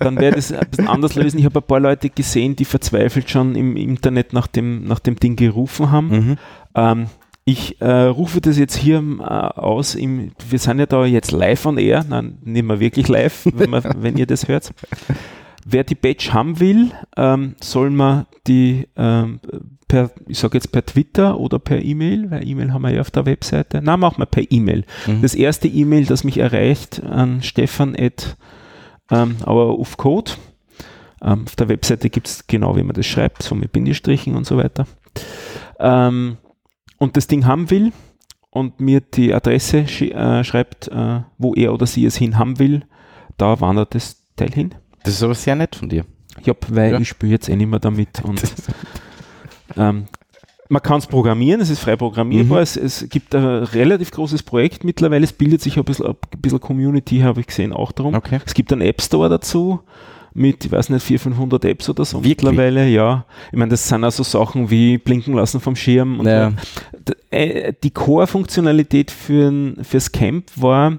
Dann 0.00 0.16
werde 0.16 0.38
ich 0.38 0.46
es 0.46 0.52
ein 0.52 0.66
bisschen 0.68 0.88
anders 0.88 1.14
lösen. 1.14 1.38
Ich 1.38 1.44
habe 1.44 1.60
ein 1.60 1.66
paar 1.66 1.78
Leute 1.78 2.10
gesehen, 2.10 2.56
die 2.56 2.64
verzweifelt 2.64 3.30
schon 3.30 3.54
im 3.54 3.76
Internet 3.76 4.32
nach 4.32 4.48
dem, 4.48 4.84
nach 4.84 4.98
dem 4.98 5.16
Ding 5.16 5.36
gerufen 5.36 5.92
haben. 5.92 6.08
Mhm. 6.08 6.36
Ähm, 6.74 7.06
ich 7.44 7.80
äh, 7.80 8.04
rufe 8.04 8.40
das 8.40 8.58
jetzt 8.58 8.76
hier 8.76 8.98
äh, 8.98 9.22
aus. 9.22 9.94
Im, 9.94 10.32
wir 10.48 10.58
sind 10.58 10.80
ja 10.80 10.86
da 10.86 11.04
jetzt 11.04 11.30
live 11.30 11.66
on 11.66 11.78
air. 11.78 12.04
Nein, 12.08 12.38
nicht 12.42 12.64
mehr 12.64 12.80
wirklich 12.80 13.06
live, 13.08 13.46
wenn, 13.54 13.70
man, 13.70 13.84
wenn 13.98 14.16
ihr 14.16 14.26
das 14.26 14.48
hört. 14.48 14.72
Wer 15.64 15.84
die 15.84 15.94
Badge 15.94 16.32
haben 16.32 16.58
will, 16.60 16.90
ähm, 17.16 17.54
soll 17.60 17.90
man 17.90 18.26
die 18.46 18.88
ähm, 18.96 19.40
per, 19.86 20.10
ich 20.26 20.38
sage 20.38 20.56
jetzt 20.56 20.72
per 20.72 20.84
Twitter 20.84 21.38
oder 21.38 21.58
per 21.58 21.82
E-Mail, 21.82 22.30
weil 22.30 22.48
E-Mail 22.48 22.72
haben 22.72 22.82
wir 22.82 22.92
ja 22.92 23.00
auf 23.00 23.10
der 23.10 23.26
Webseite. 23.26 23.80
Na, 23.82 23.96
machen 23.96 24.18
wir 24.18 24.26
per 24.26 24.44
E-Mail. 24.50 24.84
Mhm. 25.06 25.22
Das 25.22 25.34
erste 25.34 25.68
E-Mail, 25.68 26.06
das 26.06 26.24
mich 26.24 26.38
erreicht, 26.38 27.02
an 27.04 27.42
stefan 27.42 27.94
at 27.96 28.36
ähm, 29.10 29.36
our 29.46 29.78
of 29.78 29.96
code. 29.96 30.32
Ähm, 31.22 31.44
auf 31.46 31.54
der 31.54 31.68
Webseite 31.68 32.10
gibt 32.10 32.26
es 32.26 32.46
genau, 32.48 32.76
wie 32.76 32.82
man 32.82 32.94
das 32.96 33.06
schreibt, 33.06 33.42
so 33.42 33.54
mit 33.54 33.70
Bindestrichen 33.72 34.34
und 34.34 34.46
so 34.46 34.56
weiter. 34.56 34.86
Ähm, 35.78 36.38
und 36.98 37.16
das 37.16 37.28
Ding 37.28 37.46
haben 37.46 37.70
will 37.70 37.92
und 38.50 38.80
mir 38.80 39.00
die 39.00 39.32
Adresse 39.32 39.84
schi- 39.86 40.12
äh, 40.12 40.42
schreibt, 40.42 40.88
äh, 40.88 41.20
wo 41.38 41.54
er 41.54 41.72
oder 41.72 41.86
sie 41.86 42.04
es 42.04 42.16
hin 42.16 42.38
haben 42.38 42.58
will, 42.58 42.84
da 43.36 43.60
wandert 43.60 43.94
das 43.94 44.24
Teil 44.36 44.50
hin. 44.52 44.74
Das 45.04 45.14
ist 45.14 45.22
aber 45.22 45.34
sehr 45.34 45.56
nett 45.56 45.74
von 45.76 45.88
dir. 45.88 46.04
Ja, 46.44 46.54
weil 46.68 46.92
Ja. 46.92 47.00
ich 47.00 47.08
spiele 47.08 47.32
jetzt 47.32 47.48
eh 47.48 47.56
nicht 47.56 47.68
mehr 47.68 47.78
damit. 47.80 48.22
Und, 48.24 48.42
ähm, 49.76 50.06
man 50.68 50.82
kann 50.82 50.98
es 50.98 51.06
programmieren, 51.06 51.60
es 51.60 51.68
ist 51.70 51.80
frei 51.80 51.96
programmierbar. 51.96 52.58
Mhm. 52.58 52.62
Es, 52.62 52.76
es 52.76 53.06
gibt 53.10 53.34
ein 53.34 53.44
relativ 53.44 54.10
großes 54.10 54.42
Projekt 54.42 54.84
mittlerweile. 54.84 55.24
Es 55.24 55.32
bildet 55.32 55.60
sich 55.60 55.76
ein 55.76 55.84
bisschen, 55.84 56.06
ein 56.06 56.16
bisschen 56.40 56.60
Community, 56.60 57.18
habe 57.20 57.40
ich 57.40 57.46
gesehen, 57.46 57.72
auch 57.72 57.92
darum. 57.92 58.14
Okay. 58.14 58.40
Es 58.44 58.54
gibt 58.54 58.72
einen 58.72 58.80
App 58.82 59.02
Store 59.02 59.28
dazu 59.28 59.80
mit, 60.34 60.64
ich 60.64 60.72
weiß 60.72 60.88
nicht, 60.88 61.02
400, 61.04 61.34
500 61.36 61.64
Apps 61.66 61.90
oder 61.90 62.06
so 62.06 62.24
Wirklich? 62.24 62.36
mittlerweile, 62.50 62.88
ja. 62.88 63.26
Ich 63.50 63.58
meine, 63.58 63.72
das 63.72 63.86
sind 63.86 64.02
also 64.02 64.22
Sachen 64.22 64.70
wie 64.70 64.96
Blinken 64.96 65.34
lassen 65.34 65.60
vom 65.60 65.76
Schirm. 65.76 66.20
Und 66.20 66.26
Ja. 66.26 66.54
D- 67.06 67.14
äh, 67.36 67.74
die 67.82 67.90
Core-Funktionalität 67.90 69.10
für, 69.10 69.74
fürs 69.82 70.10
Camp 70.10 70.46
war, 70.56 70.98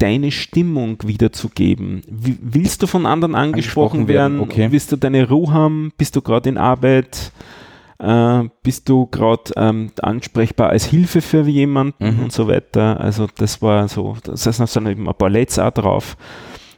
deine 0.00 0.30
Stimmung 0.32 0.98
wiederzugeben. 1.04 2.02
Wie- 2.08 2.38
Willst 2.40 2.82
du 2.82 2.86
von 2.86 3.06
anderen 3.06 3.34
angesprochen, 3.34 4.00
Angesprochen 4.00 4.08
werden, 4.08 4.40
okay. 4.40 4.68
Willst 4.70 4.90
du 4.92 4.96
deine 4.96 5.28
Ruhe 5.28 5.52
haben? 5.52 5.92
Bist 5.96 6.16
du 6.16 6.22
gerade 6.22 6.48
in 6.48 6.58
Arbeit? 6.58 7.32
Äh, 7.98 8.44
bist 8.62 8.88
du 8.88 9.06
gerade 9.06 9.52
ähm, 9.56 9.90
ansprechbar 10.00 10.70
als 10.70 10.86
Hilfe 10.86 11.20
für 11.20 11.42
jemanden 11.42 12.16
Mhm. 12.16 12.22
und 12.24 12.32
so 12.32 12.48
weiter? 12.48 12.98
Also 12.98 13.26
das 13.36 13.60
war 13.60 13.86
so, 13.88 14.16
das 14.24 14.46
heißt, 14.46 14.58
da 14.60 14.66
sind 14.66 14.86
eben 14.86 15.06
ein 15.08 15.14
paar 15.14 15.28
LEDs 15.28 15.58
auch 15.58 15.70
drauf 15.70 16.16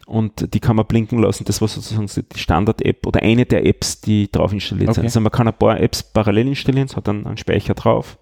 und 0.07 0.53
die 0.53 0.59
kann 0.59 0.75
man 0.75 0.85
blinken 0.87 1.21
lassen. 1.21 1.45
Das 1.45 1.61
war 1.61 1.69
sozusagen 1.69 2.09
so 2.09 2.23
die 2.23 2.39
Standard-App 2.39 3.07
oder 3.07 3.23
eine 3.23 3.47
der 3.47 3.65
Apps, 3.65 4.01
die 4.01 4.31
drauf 4.33 4.53
installiert 4.53 4.95
sind. 4.95 5.03
Okay. 5.03 5.07
Also 5.07 5.21
man 5.21 5.31
kann 5.31 5.47
ein 5.47 5.55
paar 5.55 5.79
Apps 5.81 6.03
parallel 6.03 6.49
installieren, 6.49 6.89
es 6.91 6.97
hat 6.97 7.07
dann 7.07 7.25
einen 7.25 7.37
Speicher 7.37 7.75
drauf. 7.75 8.19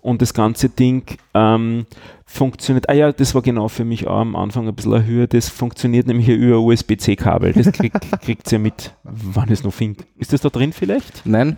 Und 0.00 0.22
das 0.22 0.34
ganze 0.34 0.68
Ding 0.68 1.02
ähm, 1.34 1.86
funktioniert, 2.26 2.88
ah 2.88 2.92
ja, 2.94 3.12
das 3.12 3.34
war 3.34 3.42
genau 3.42 3.68
für 3.68 3.84
mich 3.84 4.06
auch 4.06 4.20
am 4.20 4.36
Anfang 4.36 4.68
ein 4.68 4.74
bisschen 4.74 4.94
eine 4.94 5.04
Höhe, 5.04 5.26
das 5.28 5.48
funktioniert 5.48 6.06
nämlich 6.06 6.26
hier 6.26 6.36
über 6.36 6.60
USB-C-Kabel. 6.60 7.52
Das 7.52 7.72
krieg, 7.72 7.92
kriegt 8.22 8.50
ihr 8.52 8.58
mit, 8.58 8.94
wann 9.02 9.50
es 9.50 9.64
noch 9.64 9.72
findet. 9.72 10.06
Ist 10.16 10.32
das 10.32 10.40
da 10.40 10.48
drin 10.48 10.72
vielleicht? 10.72 11.22
Nein, 11.24 11.56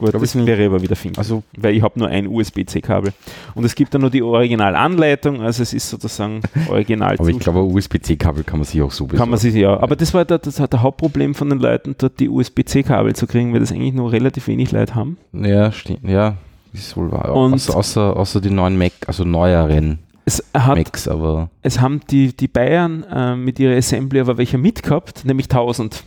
Gut, 0.00 0.14
das 0.14 0.34
ich 0.34 0.46
wäre 0.46 0.64
aber 0.64 0.80
wieder 0.80 0.96
finden. 0.96 1.18
also 1.18 1.42
weil 1.58 1.76
ich 1.76 1.82
habe 1.82 1.98
nur 1.98 2.08
ein 2.08 2.26
USB-C-Kabel. 2.26 3.12
Und 3.54 3.64
es 3.64 3.74
gibt 3.74 3.92
dann 3.92 4.00
nur 4.00 4.08
die 4.08 4.22
Originalanleitung, 4.22 5.42
also 5.42 5.62
es 5.62 5.74
ist 5.74 5.90
sozusagen 5.90 6.40
original. 6.70 7.16
aber 7.18 7.28
ich 7.28 7.38
glaube, 7.38 7.60
USB-C-Kabel 7.62 8.44
kann 8.44 8.60
man 8.60 8.64
sich 8.64 8.80
auch 8.80 8.92
so 8.92 9.06
kann 9.06 9.28
man 9.28 9.38
sich 9.38 9.54
ja. 9.54 9.78
Aber 9.78 9.96
das 9.96 10.14
war 10.14 10.24
der, 10.24 10.38
das 10.38 10.58
hat 10.58 10.72
der 10.72 10.80
Hauptproblem 10.80 11.34
von 11.34 11.50
den 11.50 11.58
Leuten, 11.58 11.94
dort 11.98 12.18
die 12.18 12.30
USB-C-Kabel 12.30 13.14
zu 13.14 13.26
kriegen, 13.26 13.52
weil 13.52 13.60
das 13.60 13.72
eigentlich 13.72 13.92
nur 13.92 14.10
relativ 14.10 14.48
wenig 14.48 14.72
Leute 14.72 14.94
haben. 14.94 15.18
Ja, 15.34 15.70
stimmt. 15.70 16.08
Ja, 16.08 16.36
ist 16.72 16.96
wohl 16.96 17.10
wahr. 17.10 17.34
Und- 17.34 17.54
außer, 17.54 17.76
außer, 17.76 18.16
außer 18.16 18.40
die 18.40 18.50
neuen 18.50 18.76
Mac, 18.78 18.92
also 19.06 19.24
neueren 19.24 19.98
Es, 20.24 20.42
hat, 20.54 20.76
Max, 20.78 21.08
aber 21.08 21.50
es 21.62 21.80
haben 21.80 22.00
die, 22.10 22.36
die 22.36 22.48
Bayern 22.48 23.02
äh, 23.04 23.36
mit 23.36 23.58
ihrer 23.58 23.76
Assembly 23.76 24.20
aber 24.20 24.38
welche 24.38 24.58
mitgehabt, 24.58 25.24
nämlich 25.24 25.46
1000. 25.46 26.04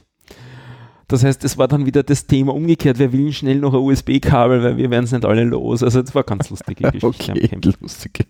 Das 1.10 1.24
heißt, 1.24 1.44
es 1.44 1.58
war 1.58 1.68
dann 1.68 1.86
wieder 1.86 2.02
das 2.02 2.26
Thema 2.28 2.54
umgekehrt, 2.56 2.98
wir 2.98 3.12
will 3.12 3.32
schnell 3.34 3.58
noch 3.60 3.74
ein 3.74 3.80
USB-Kabel, 3.82 4.64
weil 4.64 4.78
wir 4.78 4.90
werden 4.90 5.04
es 5.04 5.12
nicht 5.12 5.26
alle 5.26 5.44
los. 5.44 5.84
Also 5.84 6.02
das 6.02 6.16
war 6.16 6.24
ganz 6.24 6.50
lustige 6.50 6.84
Geschichte. 6.92 7.32
okay, 7.34 7.48
Camp. 7.50 7.66
lustig. 7.82 8.26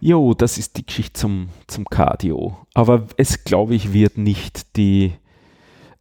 Jo, 0.00 0.34
das 0.34 0.58
ist 0.58 0.76
die 0.76 0.84
Geschichte 0.84 1.14
zum, 1.18 1.48
zum 1.66 1.86
Cardio. 1.86 2.58
Aber 2.74 3.06
es, 3.16 3.44
glaube 3.44 3.74
ich, 3.74 3.92
wird 3.94 4.18
nicht 4.18 4.76
die, 4.76 5.14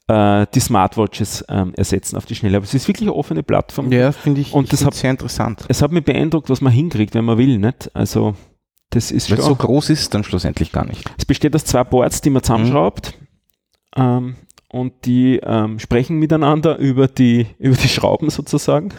äh, 0.08 0.46
die 0.54 0.60
Smartwatches 0.60 1.46
ähm, 1.50 1.74
ersetzen 1.76 2.18
auf 2.18 2.26
die 2.26 2.36
Schnelle. 2.36 2.58
Aber 2.58 2.66
es 2.66 2.74
ist 2.74 2.88
wirklich 2.88 3.08
eine 3.08 3.16
offene 3.16 3.44
Plattform. 3.44 3.92
Ja, 3.92 4.12
finde 4.12 4.42
ich, 4.42 4.54
Und 4.54 4.66
ich 4.66 4.70
das 4.72 4.86
hat- 4.86 4.94
sehr 4.96 5.12
interessant. 5.12 5.66
Es 5.70 5.82
hat 5.82 5.92
mich 5.92 6.04
beeindruckt, 6.04 6.50
was 6.50 6.62
man 6.62 6.74
hinkriegt, 6.74 7.16
wenn 7.16 7.26
man 7.26 7.38
will. 7.38 7.58
Nicht? 7.58 7.90
Also, 7.96 8.36
das 8.90 9.12
ist 9.12 9.30
Weil 9.32 9.38
schon. 9.38 9.44
es 9.44 9.50
so 9.50 9.56
groß 9.56 9.90
ist, 9.90 10.14
dann 10.14 10.24
schlussendlich 10.24 10.72
gar 10.72 10.86
nicht. 10.86 11.10
Es 11.18 11.26
besteht 11.26 11.56
aus 11.56 11.66
zwei 11.66 11.84
Boards, 11.84 12.22
die 12.22 12.30
man 12.30 12.44
zusammenschraubt. 12.44 13.14
Ähm, 13.96 14.36
und 14.70 15.06
die 15.06 15.38
ähm, 15.44 15.78
sprechen 15.80 16.18
miteinander 16.18 16.78
über 16.80 17.08
die, 17.08 17.48
über 17.60 17.76
die 17.76 17.88
Schrauben 17.88 18.30
sozusagen. 18.30 18.90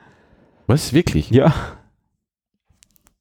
Was? 0.66 0.92
Wirklich? 0.92 1.30
Ja. 1.30 1.54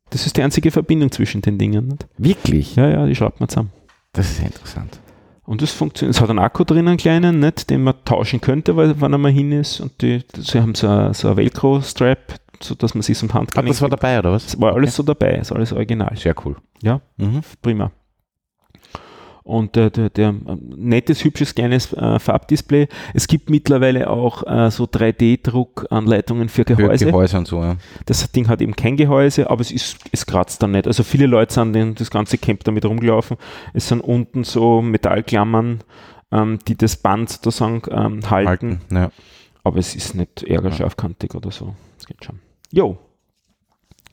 Das 0.09 0.25
ist 0.25 0.38
die 0.38 0.43
einzige 0.43 0.71
Verbindung 0.71 1.11
zwischen 1.11 1.41
den 1.41 1.57
Dingen. 1.57 1.88
Nicht? 1.88 2.05
Wirklich? 2.17 2.75
Ja, 2.75 2.89
ja, 2.89 3.05
die 3.05 3.15
schraubt 3.15 3.39
man 3.39 3.49
zusammen. 3.49 3.71
Das 4.13 4.29
ist 4.29 4.39
interessant. 4.41 4.99
Und 5.45 5.62
das 5.62 5.71
funktioniert. 5.71 6.15
Es 6.15 6.21
hat 6.21 6.29
einen 6.29 6.39
Akku 6.39 6.63
drin, 6.63 6.88
einen 6.88 6.97
kleinen, 6.97 7.39
nicht, 7.39 7.69
den 7.69 7.84
man 7.84 7.93
tauschen 8.03 8.41
könnte, 8.41 8.75
weil, 8.75 8.99
wann 8.99 9.13
er 9.13 9.17
mal 9.19 9.31
hin 9.31 9.51
ist. 9.51 9.79
Und 9.79 10.01
die, 10.01 10.23
sie 10.38 10.60
haben 10.60 10.73
so 10.75 11.13
so 11.13 11.29
ein 11.29 11.38
Velcro-Strap, 11.38 12.36
sodass 12.62 12.95
man 12.95 13.01
sich 13.03 13.21
um 13.21 13.29
Ah, 13.29 13.36
Handgelenk. 13.36 13.67
das 13.67 13.81
war 13.81 13.89
dabei, 13.89 14.17
oder 14.19 14.31
was? 14.31 14.45
das 14.45 14.60
war 14.60 14.73
alles 14.73 14.95
so 14.95 15.03
dabei, 15.03 15.36
ist 15.36 15.51
alles 15.51 15.71
original. 15.71 16.15
Sehr 16.17 16.34
cool. 16.45 16.55
Ja. 16.81 16.99
Mhm. 17.17 17.41
Prima. 17.62 17.91
Und 19.45 19.75
der, 19.75 19.91
der, 19.91 20.10
der 20.10 20.29
ähm, 20.29 20.73
nettes, 20.75 21.23
hübsches, 21.23 21.53
kleines 21.53 21.93
äh, 21.93 22.17
Farbdisplay. 22.17 22.88
Es 23.13 23.27
gibt 23.27 23.51
mittlerweile 23.51 24.10
auch 24.10 24.41
äh, 24.41 24.71
so 24.71 24.86
3D-Druckanleitungen 24.86 26.49
für 26.49 26.63
Für 26.65 26.75
Gehäuse. 26.75 27.05
Gehäuse 27.05 27.38
und 27.38 27.47
so, 27.47 27.62
ja. 27.62 27.77
Das 28.08 28.31
Ding 28.31 28.47
hat 28.47 28.60
eben 28.60 28.75
kein 28.75 28.97
Gehäuse, 28.97 29.47
aber 29.51 29.62
es 29.62 29.69
ist, 29.69 29.97
es 30.12 30.25
kratzt 30.25 30.63
dann 30.63 30.71
nicht. 30.71 30.88
Also 30.88 31.03
viele 31.03 31.27
Leute 31.27 31.53
sind 31.53 31.73
den, 31.73 31.93
das 31.93 32.10
ganze 32.10 32.39
Camp 32.39 32.63
damit 32.63 32.86
rumgelaufen. 32.86 33.38
Es 33.75 33.88
sind 33.88 34.01
unten 34.01 34.43
so 34.43 34.81
Metallklammern, 34.81 35.81
ähm, 36.31 36.58
die 36.67 36.75
das 36.75 36.97
Band 36.97 37.29
sozusagen 37.29 37.84
ähm, 37.91 38.27
halten. 38.31 38.47
Halten. 38.47 38.81
Ja. 38.89 39.12
Aber 39.63 39.77
es 39.77 39.93
ist 39.95 40.15
nicht 40.15 40.41
ärgerscharfkantig 40.41 41.36
oder 41.36 41.51
so. 41.51 41.75
Das 41.97 42.08
geht 42.08 42.25
schon. 42.25 42.39
Jo. 42.71 42.97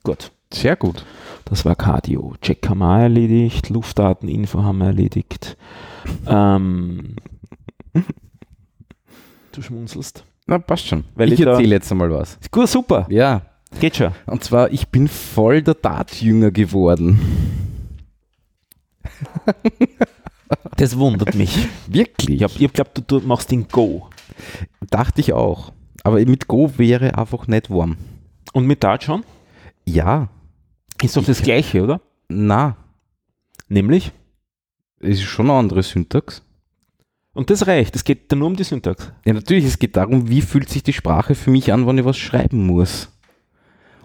Gut. 0.03 0.31
Sehr 0.53 0.75
gut. 0.75 1.05
Das 1.45 1.65
war 1.65 1.75
Cardio. 1.75 2.35
Check 2.41 2.67
haben 2.69 2.79
wir 2.79 2.99
erledigt. 2.99 3.69
Luftdateninfo 3.69 4.63
haben 4.63 4.77
wir 4.79 4.87
erledigt. 4.87 5.57
Ähm, 6.25 7.15
du 9.51 9.61
schmunzelst. 9.61 10.23
Na, 10.45 10.59
passt 10.59 10.87
schon. 10.87 11.03
Weil 11.15 11.33
ich 11.33 11.39
ich 11.39 11.45
erzähle 11.45 11.75
jetzt 11.75 11.91
einmal 11.91 12.11
was. 12.11 12.37
Gut, 12.51 12.69
super. 12.69 13.07
Ja. 13.09 13.41
Geht 13.79 13.95
schon. 13.97 14.11
Und 14.25 14.43
zwar, 14.43 14.71
ich 14.71 14.87
bin 14.89 15.07
voll 15.07 15.61
der 15.61 15.73
Dart-Jünger 15.75 16.51
geworden. 16.51 17.19
Das 20.77 20.97
wundert 20.97 21.35
mich. 21.35 21.67
Wirklich? 21.87 22.41
Ich 22.41 22.43
habe 22.43 22.53
ich 22.53 22.63
hab 22.63 22.73
geglaubt, 22.73 23.11
du, 23.11 23.19
du 23.19 23.27
machst 23.27 23.51
den 23.51 23.67
Go. 23.67 24.09
Dachte 24.89 25.21
ich 25.21 25.33
auch. 25.33 25.71
Aber 26.03 26.19
mit 26.19 26.47
Go 26.47 26.71
wäre 26.77 27.17
einfach 27.17 27.47
nicht 27.47 27.69
warm. 27.69 27.97
Und 28.53 28.65
mit 28.65 28.83
Dart 28.83 29.03
schon? 29.03 29.23
Ja. 29.85 30.29
Ist 31.03 31.17
doch 31.17 31.25
das 31.25 31.41
Gleiche, 31.41 31.83
oder? 31.83 32.01
Na, 32.29 32.77
Nämlich? 33.73 34.11
es 34.99 35.17
ist 35.17 35.23
schon 35.23 35.49
eine 35.49 35.59
andere 35.59 35.83
Syntax. 35.83 36.43
Und 37.33 37.49
das 37.49 37.65
reicht. 37.67 37.95
Es 37.95 38.03
geht 38.03 38.31
dann 38.31 38.39
nur 38.39 38.49
um 38.49 38.55
die 38.55 38.63
Syntax. 38.63 39.11
Ja, 39.25 39.33
natürlich, 39.33 39.65
es 39.65 39.79
geht 39.79 39.97
darum, 39.97 40.29
wie 40.29 40.41
fühlt 40.41 40.69
sich 40.69 40.83
die 40.83 40.93
Sprache 40.93 41.35
für 41.35 41.49
mich 41.49 41.73
an, 41.73 41.87
wenn 41.87 41.97
ich 41.97 42.05
was 42.05 42.17
schreiben 42.17 42.65
muss. 42.65 43.09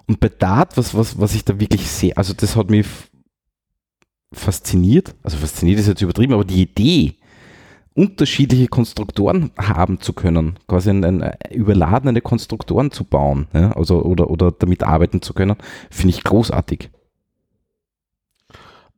Und 0.07 0.21
bei 0.21 0.31
Dart, 0.31 0.77
was, 0.79 0.95
was, 0.95 1.21
was 1.21 1.35
ich 1.35 1.45
da 1.45 1.61
wirklich 1.61 1.89
sehe, 1.91 2.17
also 2.17 2.33
das 2.33 2.57
hat 2.57 2.71
mich 2.71 2.87
fasziniert, 4.33 5.15
also 5.23 5.37
fasziniert 5.37 5.79
ist 5.79 5.89
jetzt 5.89 6.01
übertrieben, 6.01 6.33
aber 6.33 6.45
die 6.45 6.63
Idee, 6.63 7.17
unterschiedliche 7.99 8.69
Konstruktoren 8.69 9.51
haben 9.59 10.01
zu 10.01 10.13
können, 10.13 10.59
quasi 10.69 10.91
ein, 10.91 11.05
ein, 11.05 11.33
überladene 11.51 12.21
Konstruktoren 12.21 12.93
zu 12.93 13.03
bauen, 13.03 13.49
ja, 13.53 13.73
also, 13.73 14.03
oder, 14.03 14.31
oder 14.31 14.53
damit 14.53 14.85
arbeiten 14.85 15.21
zu 15.21 15.35
können, 15.35 15.57
finde 15.91 16.15
ich 16.15 16.23
großartig. 16.23 16.91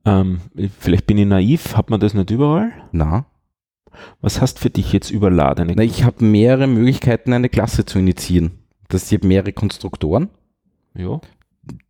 Ähm, 0.04 0.40
vielleicht 0.78 1.06
bin 1.06 1.18
ich 1.18 1.26
naiv. 1.26 1.76
Hat 1.76 1.90
man 1.90 2.00
das 2.00 2.14
nicht 2.14 2.30
überall? 2.30 2.72
Na, 2.92 3.26
Was 4.20 4.40
hast 4.40 4.58
für 4.58 4.70
dich 4.70 4.92
jetzt 4.92 5.10
überladene? 5.10 5.74
Na 5.76 5.82
ich 5.82 6.04
habe 6.04 6.24
mehrere 6.24 6.66
Möglichkeiten, 6.66 7.32
eine 7.32 7.48
Klasse 7.48 7.84
zu 7.86 7.98
initiieren. 7.98 8.52
Das 8.88 9.10
ich 9.10 9.22
mehrere 9.22 9.52
Konstruktoren, 9.52 10.28
ja, 10.94 11.20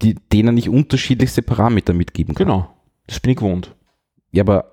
die, 0.03 0.14
denen 0.14 0.57
ich 0.59 0.68
unterschiedlichste 0.68 1.42
Parameter 1.42 1.92
mitgeben 1.92 2.35
kann. 2.35 2.46
genau. 2.46 2.68
Das 3.07 3.18
bin 3.20 3.33
ich 3.33 3.38
gewohnt. 3.38 3.75
Ja, 4.33 4.44
aber, 4.44 4.73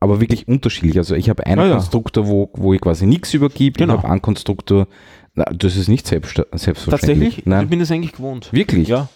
aber 0.00 0.20
wirklich 0.20 0.46
unterschiedlich. 0.48 0.98
Also 0.98 1.14
ich 1.14 1.28
habe 1.28 1.46
einen 1.46 1.60
Ah, 1.60 1.66
ja. 1.66 1.72
Konstruktor, 1.74 2.26
wo, 2.28 2.50
wo 2.54 2.74
ich 2.74 2.80
quasi 2.80 3.06
nichts 3.06 3.32
übergebe. 3.34 3.78
Genau. 3.78 3.94
Ich 3.94 3.98
habe 4.02 4.10
einen 4.10 4.22
Konstruktor, 4.22 4.86
na, 5.34 5.44
das 5.44 5.76
ist 5.76 5.88
nicht 5.88 6.06
selbst, 6.06 6.34
selbstverständlich. 6.36 6.90
Tatsächlich? 6.90 7.38
Ich 7.38 7.46
Nein. 7.46 7.68
bin 7.68 7.78
das 7.80 7.90
eigentlich 7.90 8.12
gewohnt. 8.12 8.52
Wirklich? 8.52 8.88
Ja. 8.88 9.08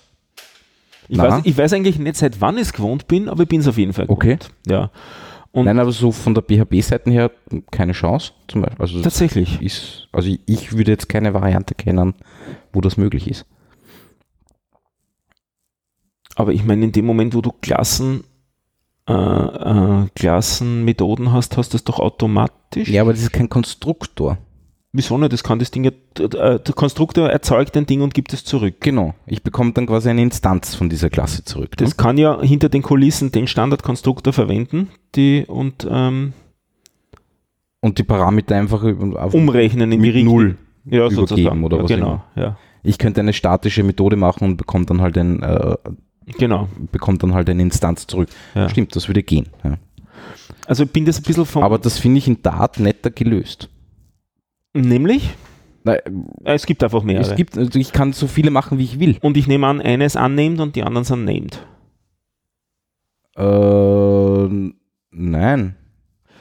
Ich 1.09 1.19
weiß, 1.19 1.41
ich 1.45 1.59
weiß 1.59 1.73
eigentlich 1.73 1.99
nicht, 1.99 2.17
seit 2.17 2.41
wann 2.41 2.57
ich 2.57 2.63
es 2.63 2.73
gewohnt 2.73 3.09
bin, 3.09 3.29
aber 3.29 3.43
ich 3.43 3.49
bin 3.49 3.61
es 3.61 3.67
auf 3.69 3.77
jeden 3.79 3.93
Fall 3.93 4.07
gewohnt. 4.07 4.19
Okay. 4.23 4.39
Ja. 4.69 4.91
Und 5.53 5.65
Nein, 5.65 5.81
aber 5.81 5.91
so 5.91 6.13
von 6.13 6.35
der 6.35 6.43
PHP-Seite 6.45 7.11
her 7.11 7.33
keine 7.73 7.93
Chance. 7.93 8.33
Zum 8.47 8.63
Beispiel. 8.63 8.81
Also, 8.81 9.03
tatsächlich. 9.03 9.61
ist, 9.61 10.07
also 10.13 10.29
ich, 10.29 10.41
ich 10.47 10.73
würde 10.77 10.93
jetzt 10.93 11.09
keine 11.09 11.35
Variante 11.35 11.75
kennen, 11.75 12.15
wo 12.73 12.81
das 12.81 12.97
möglich 12.97 13.29
ist. 13.29 13.45
Aber 16.37 16.53
ich 16.53 16.65
meine, 16.65 16.85
in 16.85 16.93
dem 16.93 17.05
Moment, 17.05 17.35
wo 17.35 17.41
du 17.41 17.51
Klassen, 17.61 18.23
äh, 19.11 20.05
äh, 20.05 20.07
Klassenmethoden 20.15 21.33
hast, 21.33 21.57
hast 21.57 21.73
du 21.73 21.77
das 21.77 21.85
doch 21.85 21.99
automatisch. 21.99 22.89
Ja, 22.89 23.03
aber 23.03 23.13
das 23.13 23.23
ist 23.23 23.33
kein 23.33 23.49
Konstruktor. 23.49 24.39
Wieso 24.93 25.19
nicht? 25.19 25.33
Das 25.33 25.45
kann 25.45 25.59
das 25.59 25.71
Ding, 25.71 25.85
ja- 25.85 25.91
äh, 26.19 26.59
der 26.59 26.75
Konstruktor 26.75 27.29
erzeugt 27.29 27.77
ein 27.77 27.87
Ding 27.87 28.01
und 28.03 28.13
gibt 28.13 28.33
es 28.33 28.45
zurück. 28.45 28.77
Genau. 28.81 29.15
Ich 29.27 29.43
bekomme 29.43 29.73
dann 29.73 29.87
quasi 29.87 30.11
eine 30.11 30.23
Instanz 30.23 30.75
von 30.75 30.89
dieser 30.89 31.11
Klasse 31.11 31.45
zurück. 31.45 31.77
Das 31.77 31.91
ne? 31.91 31.95
kann 31.97 32.19
ja 32.19 32.41
hinter 32.41 32.69
den 32.69 32.83
Kulissen 32.83 33.31
den 33.31 33.47
Standardkonstruktor 33.47 34.33
verwenden 34.33 34.89
die, 35.15 35.45
und 35.47 35.87
ähm, 35.89 36.33
Und 37.81 37.99
die 37.99 38.03
Parameter 38.03 38.57
einfach 38.57 38.83
umrechnen 39.33 39.93
in 39.93 40.03
die 40.03 40.11
Richtung. 40.11 40.35
Null. 40.35 40.57
ja, 40.85 41.07
übergeben 41.07 41.27
sozusagen. 41.27 41.65
oder 41.65 41.77
ja, 41.77 41.83
was 41.85 41.91
Genau, 41.91 42.23
ja. 42.35 42.57
Ich 42.83 42.99
könnte 42.99 43.21
eine 43.21 43.33
statische 43.33 43.83
Methode 43.83 44.17
machen 44.17 44.45
und 44.45 44.57
bekomme 44.57 44.87
dann 44.87 45.01
halt 45.03 45.17
ein, 45.19 45.43
äh, 45.43 45.77
genau. 46.39 46.69
bekommt 46.93 47.23
dann 47.23 47.35
halt 47.35 47.49
eine 47.51 47.63
Instanz 47.63 48.07
zurück. 48.07 48.29
Ja. 48.55 48.69
Stimmt, 48.69 48.95
das 48.97 49.09
würde 49.09 49.23
gehen. 49.23 49.49
Ja. 49.65 49.79
Also 50.67 50.85
ich 50.85 50.91
bin 50.91 51.05
das 51.05 51.19
ein 51.19 51.23
bisschen 51.25 51.47
vom. 51.47 51.63
Aber 51.63 51.79
das 51.79 51.99
finde 51.99 52.19
ich 52.19 52.29
in 52.29 52.43
Dart 52.43 52.79
netter 52.79 53.11
gelöst. 53.11 53.69
nämlich, 54.75 55.31
Nein, 55.83 55.99
äh, 56.45 56.55
es 56.55 56.67
gibt 56.67 56.85
einfach 56.85 57.03
mehrere. 57.03 57.23
es 57.31 57.35
gibt, 57.37 57.57
also 57.57 57.79
ich 57.79 57.93
kann 57.93 58.13
so 58.13 58.27
viele 58.27 58.51
machen, 58.51 58.79
wie 58.79 58.85
ich 58.85 59.01
will. 59.01 59.17
und 59.23 59.37
ich 59.37 59.47
nehme 59.47 59.67
an, 59.67 59.81
eine 59.81 60.05
ist 60.05 60.17
unnamed 60.17 60.61
und 60.61 60.77
die 60.77 60.83
anderen 60.83 61.05
sind 61.05 61.25
named. 61.25 61.67
Äh, 63.37 64.73
nein, 65.11 65.77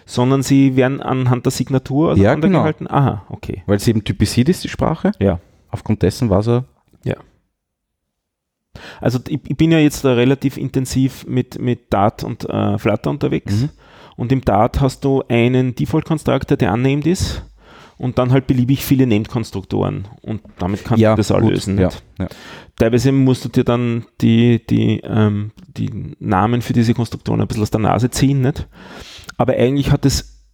Sondern 0.05 0.41
sie 0.43 0.75
werden 0.75 1.01
anhand 1.01 1.45
der 1.45 1.51
Signatur 1.51 2.09
Ja, 2.17 2.31
auseinandergehalten. 2.31 2.89
Aha, 2.89 3.25
okay. 3.29 3.63
weil 3.67 3.77
es 3.77 3.87
eben 3.87 4.03
typisiert 4.03 4.49
ist, 4.49 4.63
die 4.63 4.69
Sprache. 4.69 5.11
Ja. 5.19 5.39
Aufgrund 5.69 6.01
dessen 6.01 6.29
war 6.29 6.39
es 6.39 6.63
Also 9.01 9.19
ich, 9.27 9.39
ich 9.47 9.57
bin 9.57 9.71
ja 9.71 9.79
jetzt 9.79 10.03
da 10.05 10.13
relativ 10.13 10.57
intensiv 10.57 11.25
mit, 11.27 11.59
mit 11.59 11.93
Dart 11.93 12.23
und 12.23 12.49
äh, 12.49 12.77
Flutter 12.77 13.09
unterwegs. 13.09 13.61
Mhm. 13.61 13.69
Und 14.15 14.31
im 14.31 14.41
Dart 14.41 14.81
hast 14.81 15.05
du 15.05 15.23
einen 15.29 15.75
Default-Konstruktor, 15.75 16.57
der 16.57 16.73
unnamed 16.73 17.07
ist. 17.07 17.43
Und 17.97 18.17
dann 18.17 18.31
halt 18.31 18.47
beliebig 18.47 18.85
viele 18.85 19.05
Named-Konstruktoren. 19.05 20.07
Und 20.21 20.41
damit 20.57 20.85
kannst 20.85 21.01
ja, 21.01 21.11
du 21.11 21.17
das 21.17 21.31
auch 21.31 21.41
gut, 21.41 21.51
lösen. 21.51 21.77
Ja, 21.77 21.89
ja. 22.17 22.27
Teilweise 22.77 23.11
musst 23.11 23.43
du 23.43 23.49
dir 23.49 23.65
dann 23.65 24.05
die, 24.21 24.65
die, 24.65 25.01
ähm, 25.03 25.51
die 25.67 26.15
Namen 26.19 26.61
für 26.61 26.71
diese 26.71 26.93
Konstruktoren 26.93 27.41
ein 27.41 27.47
bisschen 27.47 27.63
aus 27.63 27.71
der 27.71 27.81
Nase 27.81 28.09
ziehen. 28.09 28.39
Nicht? 28.39 28.69
Aber 29.37 29.53
eigentlich 29.53 29.91
hat 29.91 30.05
es, 30.05 30.45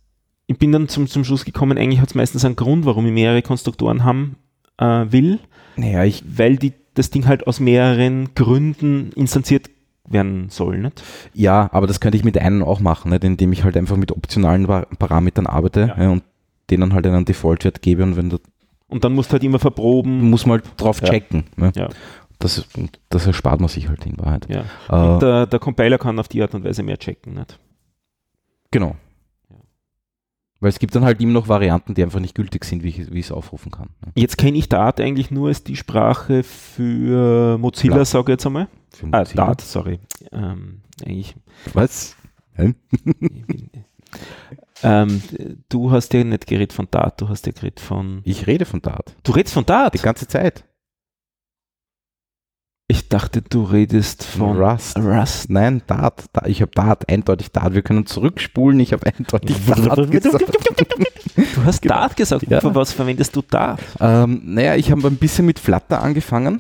ich 0.48 0.58
bin 0.58 0.72
dann 0.72 0.88
zum, 0.88 1.06
zum 1.06 1.24
Schluss 1.24 1.46
gekommen, 1.46 1.78
eigentlich 1.78 2.02
hat 2.02 2.10
es 2.10 2.16
meistens 2.16 2.44
einen 2.46 2.56
Grund, 2.56 2.86
warum 2.86 3.06
ich 3.06 3.14
mehrere 3.14 3.44
Konstruktoren 3.44 4.04
haben 4.04 4.38
äh, 4.78 5.06
will, 5.10 5.40
Naja, 5.76 6.04
ich, 6.04 6.24
weil 6.26 6.58
die, 6.58 6.74
das 6.96 7.12
Ding 7.12 7.28
halt 7.28 7.46
aus 7.48 7.60
mehreren 7.60 8.34
Gründen 8.34 9.12
instanziert 9.16 9.70
werden 10.08 10.50
soll. 10.50 10.78
Nicht? 10.80 11.04
ja, 11.34 11.70
aber 11.72 11.88
das 11.88 12.00
könnte 12.00 12.18
ich 12.18 12.24
mit 12.24 12.38
einem 12.38 12.64
auch 12.64 12.80
machen, 12.80 13.12
nicht? 13.12 13.24
indem 13.24 13.52
ich 13.54 13.64
halt 13.64 13.76
einfach 13.78 13.98
mit 13.98 14.12
optionalen 14.12 14.68
Pa- 14.68 14.86
Parametern 15.00 15.48
arbeite 15.48 15.94
Ja. 15.96 16.04
ja. 16.04 16.10
und 16.10 16.24
denen 16.70 16.94
halt 16.94 17.06
einen 17.08 17.26
Default-Wert 17.26 17.82
gebe 17.82 18.04
und 18.04 18.16
wenn 18.18 18.30
da 18.30 18.38
Und 18.88 19.04
dann 19.04 19.14
musst 19.14 19.30
du 19.30 19.34
halt 19.34 19.44
immer 19.44 19.60
verproben. 19.60 20.30
muss 20.30 20.46
man 20.46 20.62
halt 20.62 20.72
drauf 20.78 21.02
Ja. 21.02 21.10
checken. 21.10 21.46
Ne? 21.58 21.72
Ja. 21.76 21.90
das, 22.40 22.68
das 23.10 23.26
erspart 23.26 23.60
man 23.60 23.70
sich 23.70 23.88
halt 23.90 24.06
in 24.06 24.18
Wahrheit. 24.20 24.48
Ja. 24.50 24.66
Äh, 24.90 25.14
und 25.14 25.22
der, 25.22 25.46
der, 25.48 25.60
Compiler 25.60 25.98
kann 25.98 26.20
auf 26.20 26.28
die 26.28 26.42
Art 26.42 26.54
und 26.54 26.64
Weise 26.64 26.84
mehr 26.84 26.98
checken. 26.98 27.34
Nicht? 27.36 27.58
Genau. 28.72 28.96
Weil 30.66 30.72
es 30.72 30.80
gibt 30.80 30.96
dann 30.96 31.06
halt 31.06 31.22
immer 31.22 31.34
noch 31.34 31.48
Varianten, 31.48 31.94
die 31.94 32.02
einfach 32.02 32.20
nicht 32.20 32.34
gültig 32.34 32.66
sind, 32.66 32.82
wie 32.82 32.88
ich, 32.88 33.14
wie 33.14 33.20
ich 33.20 33.28
es 33.28 33.32
aufrufen 33.32 33.72
kann. 33.72 33.90
Ne? 34.04 34.14
Jetzt 34.16 34.40
kenne 34.40 34.58
ich 34.58 34.68
Dart 34.68 35.00
eigentlich 35.00 35.30
nur 35.30 35.50
als 35.50 35.64
die 35.64 35.76
Sprache 35.76 36.42
für 36.42 37.60
Mozilla, 37.60 37.98
ja. 37.98 38.06
sage 38.06 38.24
ich 38.24 38.30
jetzt 38.30 38.48
einmal. 38.48 38.68
Für 38.90 39.06
ah, 39.12 39.24
Dart, 39.26 39.62
sorry. 39.62 40.00
Ähm, 40.32 40.82
eigentlich. 41.06 41.36
Was? 41.76 42.16
ähm, 44.82 45.22
du 45.70 45.92
hast 45.92 46.12
ja 46.16 46.24
nicht 46.24 46.48
geredet 46.48 46.74
von 46.74 46.88
Dart, 46.90 47.22
du 47.22 47.30
hast 47.30 47.46
ja 47.46 47.52
geredet 47.52 47.80
von. 47.80 48.22
Ich 48.24 48.48
rede 48.48 48.66
von 48.66 48.82
Dart. 48.82 49.16
Du 49.22 49.34
redest 49.34 49.54
von 49.54 49.68
Dart? 49.68 49.94
Die 49.94 50.00
ganze 50.00 50.28
Zeit. 50.28 50.64
Ich 52.88 53.10
dachte, 53.10 53.42
du 53.42 53.64
redest 53.64 54.24
von 54.24 54.62
Rust. 54.62 55.00
Rust. 55.00 55.50
Nein, 55.50 55.82
Dart. 55.88 56.26
Ich 56.46 56.62
habe 56.62 56.72
Dart, 56.72 57.10
eindeutig 57.10 57.52
Dart. 57.52 57.74
Wir 57.74 57.82
können 57.82 58.06
zurückspulen. 58.06 58.80
Ich 58.80 58.94
habe 58.94 59.08
eindeutig 59.08 59.58
Dart 59.68 60.12
gesagt. 60.12 60.46
Du 61.36 61.64
hast 61.66 61.82
genau. 61.82 61.96
Dart 61.96 62.16
gesagt. 62.16 62.48
Ja. 62.48 62.62
Für 62.62 62.76
was 62.76 62.94
verwendest 62.94 63.36
du 63.36 63.42
Dart? 63.42 63.82
Ähm, 64.00 64.42
naja, 64.44 64.76
ich 64.76 64.92
habe 64.92 65.08
ein 65.08 65.18
bisschen 65.18 65.48
mit 65.48 65.58
Flutter 65.58 66.04
angefangen 66.04 66.60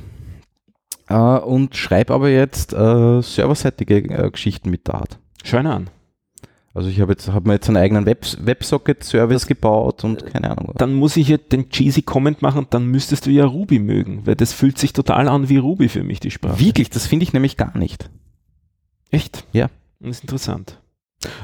äh, 1.10 1.16
und 1.16 1.76
schreibe 1.76 2.14
aber 2.14 2.30
jetzt 2.30 2.74
äh, 2.74 3.22
serverseitige 3.22 3.98
äh, 3.98 4.32
Geschichten 4.32 4.72
mit 4.72 4.88
Dart. 4.88 5.20
Schön 5.44 5.68
an. 5.68 5.92
Also 6.76 6.90
ich 6.90 7.00
habe 7.00 7.14
jetzt 7.14 7.32
hab 7.32 7.48
mir 7.48 7.54
jetzt 7.54 7.70
einen 7.70 7.78
eigenen 7.78 8.06
Web, 8.06 8.26
WebSocket-Service 8.38 9.48
gebaut 9.48 10.04
und 10.04 10.26
keine 10.26 10.52
Ahnung. 10.52 10.74
Dann 10.76 10.94
muss 10.94 11.16
ich 11.16 11.30
jetzt 11.30 11.54
den 11.54 11.70
cheesy 11.70 12.02
Comment 12.02 12.42
machen, 12.42 12.68
dann 12.70 12.88
müsstest 12.88 13.26
du 13.26 13.30
ja 13.30 13.46
Ruby 13.46 13.80
mögen, 13.80 14.26
weil 14.26 14.36
das 14.36 14.52
fühlt 14.52 14.78
sich 14.78 14.92
total 14.92 15.30
an 15.30 15.48
wie 15.48 15.56
Ruby 15.56 15.88
für 15.88 16.04
mich, 16.04 16.20
die 16.20 16.32
Sprache. 16.32 16.60
Wirklich, 16.60 16.90
das 16.90 17.08
finde 17.08 17.24
ich 17.24 17.32
nämlich 17.32 17.56
gar 17.56 17.78
nicht. 17.78 18.10
Echt? 19.10 19.46
Ja. 19.54 19.70
Das 20.02 20.18
ist 20.18 20.24
interessant. 20.24 20.82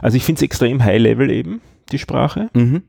Also 0.01 0.17
ich 0.17 0.25
finde 0.25 0.39
es 0.39 0.43
extrem 0.43 0.83
high-level 0.83 1.31
eben, 1.31 1.61
die 1.93 1.99
Sprache. 1.99 2.49
Mhm. 2.53 2.83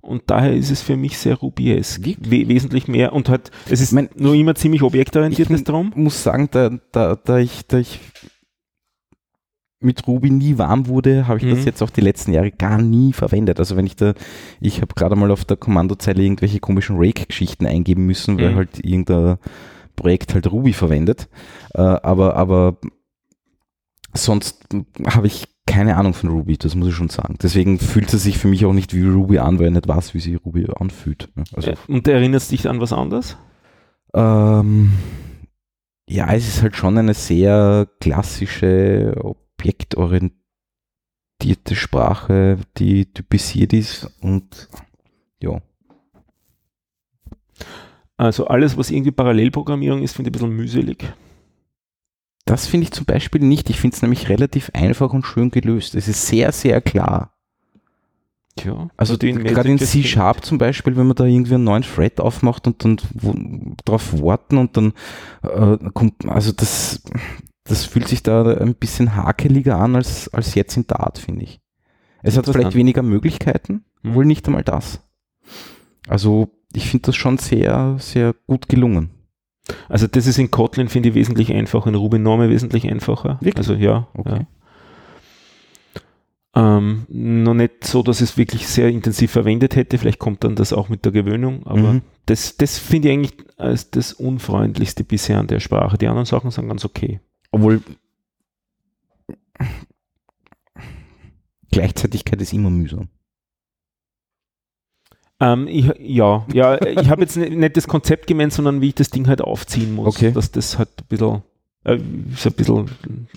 Und 0.00 0.24
daher 0.26 0.52
ist 0.52 0.72
es 0.72 0.82
für 0.82 0.96
mich 0.96 1.18
sehr 1.18 1.36
Ruby-esk. 1.36 2.04
We 2.04 2.48
wesentlich 2.48 2.88
mehr 2.88 3.12
und 3.12 3.28
halt, 3.28 3.52
es 3.68 3.80
ist 3.80 3.92
mein, 3.92 4.08
nur 4.16 4.34
immer 4.34 4.56
ziemlich 4.56 4.82
objektorientiert, 4.82 5.50
das 5.50 5.62
Drum. 5.62 5.90
Ich 5.90 6.02
muss 6.02 6.20
sagen, 6.20 6.48
da, 6.50 6.70
da, 6.90 7.14
da, 7.14 7.38
ich, 7.38 7.64
da 7.68 7.78
ich 7.78 8.00
mit 9.80 10.06
Ruby 10.06 10.30
nie 10.30 10.58
warm 10.58 10.86
wurde, 10.86 11.26
habe 11.26 11.38
ich 11.38 11.44
mhm. 11.44 11.50
das 11.50 11.64
jetzt 11.64 11.82
auch 11.82 11.90
die 11.90 12.02
letzten 12.02 12.32
Jahre 12.32 12.50
gar 12.50 12.80
nie 12.80 13.12
verwendet. 13.12 13.58
Also 13.58 13.76
wenn 13.76 13.86
ich 13.86 13.96
da, 13.96 14.12
ich 14.60 14.82
habe 14.82 14.94
gerade 14.94 15.16
mal 15.16 15.30
auf 15.30 15.44
der 15.44 15.56
Kommandozeile 15.56 16.22
irgendwelche 16.22 16.60
komischen 16.60 16.96
Rake-Geschichten 16.98 17.66
eingeben 17.66 18.04
müssen, 18.04 18.38
weil 18.38 18.52
mhm. 18.52 18.56
halt 18.56 18.84
irgendein 18.84 19.38
Projekt 19.96 20.34
halt 20.34 20.52
Ruby 20.52 20.74
verwendet. 20.74 21.28
Äh, 21.74 21.80
aber, 21.80 22.36
aber 22.36 22.76
sonst 24.12 24.66
habe 25.06 25.26
ich 25.26 25.48
keine 25.66 25.96
Ahnung 25.96 26.14
von 26.14 26.30
Ruby, 26.30 26.58
das 26.58 26.74
muss 26.74 26.88
ich 26.88 26.94
schon 26.94 27.08
sagen. 27.08 27.36
Deswegen 27.40 27.78
fühlt 27.78 28.12
es 28.12 28.24
sich 28.24 28.38
für 28.38 28.48
mich 28.48 28.66
auch 28.66 28.72
nicht 28.72 28.92
wie 28.92 29.06
Ruby 29.06 29.38
an, 29.38 29.58
weil 29.58 29.68
ich 29.68 29.74
nicht 29.74 29.88
weiß, 29.88 30.14
wie 30.14 30.20
sich 30.20 30.44
Ruby 30.44 30.66
anfühlt. 30.78 31.28
Also, 31.54 31.72
Und 31.86 32.06
erinnerst 32.08 32.50
dich 32.50 32.68
an 32.68 32.80
was 32.80 32.92
anderes? 32.92 33.36
Ähm, 34.12 34.90
ja, 36.08 36.32
es 36.34 36.48
ist 36.48 36.62
halt 36.62 36.76
schon 36.76 36.98
eine 36.98 37.14
sehr 37.14 37.86
klassische 38.00 39.14
objektorientierte 39.60 40.32
Sprache, 41.74 42.58
die 42.78 43.06
typisiert 43.12 43.72
ist 43.72 44.10
und 44.20 44.68
ja. 45.40 45.60
Also 48.16 48.46
alles, 48.46 48.76
was 48.76 48.90
irgendwie 48.90 49.12
Parallelprogrammierung 49.12 50.02
ist, 50.02 50.14
finde 50.14 50.28
ich 50.28 50.32
ein 50.32 50.38
bisschen 50.38 50.56
mühselig. 50.56 51.04
Das 52.44 52.66
finde 52.66 52.84
ich 52.84 52.92
zum 52.92 53.06
Beispiel 53.06 53.40
nicht. 53.42 53.70
Ich 53.70 53.80
finde 53.80 53.94
es 53.94 54.02
nämlich 54.02 54.28
relativ 54.28 54.70
einfach 54.74 55.12
und 55.12 55.24
schön 55.24 55.50
gelöst. 55.50 55.94
Es 55.94 56.08
ist 56.08 56.26
sehr, 56.26 56.52
sehr 56.52 56.80
klar. 56.80 57.32
Tja, 58.56 58.90
also 58.96 59.16
gerade 59.16 59.70
in 59.70 59.78
C-Sharp 59.78 60.44
zum 60.44 60.58
Beispiel, 60.58 60.96
wenn 60.96 61.06
man 61.06 61.14
da 61.16 61.24
irgendwie 61.24 61.54
einen 61.54 61.64
neuen 61.64 61.84
Thread 61.84 62.20
aufmacht 62.20 62.66
und 62.66 62.84
dann 62.84 62.96
darauf 63.84 64.20
warten 64.20 64.58
und 64.58 64.76
dann 64.76 64.92
äh, 65.42 65.78
kommt, 65.94 66.26
also 66.26 66.50
das, 66.52 67.02
das 67.64 67.84
fühlt 67.84 68.08
sich 68.08 68.22
da 68.22 68.56
ein 68.56 68.74
bisschen 68.74 69.16
hakeliger 69.16 69.78
an 69.78 69.96
als, 69.96 70.32
als 70.32 70.54
jetzt 70.54 70.76
in 70.76 70.86
Dart, 70.86 71.18
finde 71.18 71.44
ich. 71.44 71.60
Es 72.22 72.36
hat 72.36 72.46
vielleicht 72.46 72.74
weniger 72.74 73.02
Möglichkeiten, 73.02 73.84
mhm. 74.02 74.14
wohl 74.14 74.24
nicht 74.24 74.46
einmal 74.46 74.64
das. 74.64 75.00
Also 76.08 76.50
ich 76.72 76.88
finde 76.88 77.06
das 77.06 77.16
schon 77.16 77.38
sehr, 77.38 77.96
sehr 77.98 78.34
gut 78.46 78.68
gelungen. 78.68 79.10
Also 79.88 80.06
das 80.06 80.26
ist 80.26 80.38
in 80.38 80.50
Kotlin, 80.50 80.88
finde 80.88 81.10
ich, 81.10 81.14
wesentlich 81.14 81.52
einfacher, 81.52 81.88
in 81.88 81.94
Ruby 81.94 82.18
Norme 82.18 82.50
wesentlich 82.50 82.90
einfacher. 82.90 83.38
Wirklich? 83.40 83.56
Also 83.56 83.74
ja. 83.74 84.08
Okay. 84.14 84.40
ja. 84.40 84.46
Ähm, 86.52 87.06
noch 87.08 87.54
nicht 87.54 87.84
so, 87.84 88.02
dass 88.02 88.20
es 88.20 88.36
wirklich 88.36 88.66
sehr 88.66 88.88
intensiv 88.88 89.30
verwendet 89.30 89.76
hätte. 89.76 89.98
Vielleicht 89.98 90.18
kommt 90.18 90.42
dann 90.42 90.56
das 90.56 90.72
auch 90.72 90.88
mit 90.88 91.04
der 91.04 91.12
Gewöhnung. 91.12 91.64
Aber 91.64 91.94
mhm. 91.94 92.02
das, 92.26 92.56
das 92.56 92.78
finde 92.78 93.08
ich 93.08 93.14
eigentlich 93.14 93.34
als 93.56 93.90
das 93.90 94.12
Unfreundlichste 94.12 95.04
bisher 95.04 95.38
an 95.38 95.46
der 95.46 95.60
Sprache. 95.60 95.96
Die 95.96 96.08
anderen 96.08 96.26
Sachen 96.26 96.50
sind 96.50 96.68
ganz 96.68 96.84
okay. 96.84 97.20
Obwohl 97.50 97.82
Gleichzeitigkeit 101.70 102.40
ist 102.40 102.52
immer 102.52 102.70
mühsam. 102.70 103.08
Ähm, 105.40 105.66
ich, 105.68 105.90
ja, 105.98 106.44
ja, 106.52 106.80
ich 106.82 107.08
habe 107.08 107.22
jetzt 107.22 107.36
nicht 107.36 107.76
das 107.76 107.88
Konzept 107.88 108.26
gemeint, 108.26 108.52
sondern 108.52 108.80
wie 108.80 108.88
ich 108.88 108.94
das 108.94 109.10
Ding 109.10 109.26
halt 109.26 109.40
aufziehen 109.40 109.94
muss. 109.94 110.16
Okay. 110.16 110.32
Dass 110.32 110.50
das 110.50 110.78
halt 110.78 110.90
ein 110.98 111.06
bisschen, 111.08 111.42
äh, 111.84 111.98
so 112.36 112.50
ein 112.50 112.54
bisschen 112.54 112.90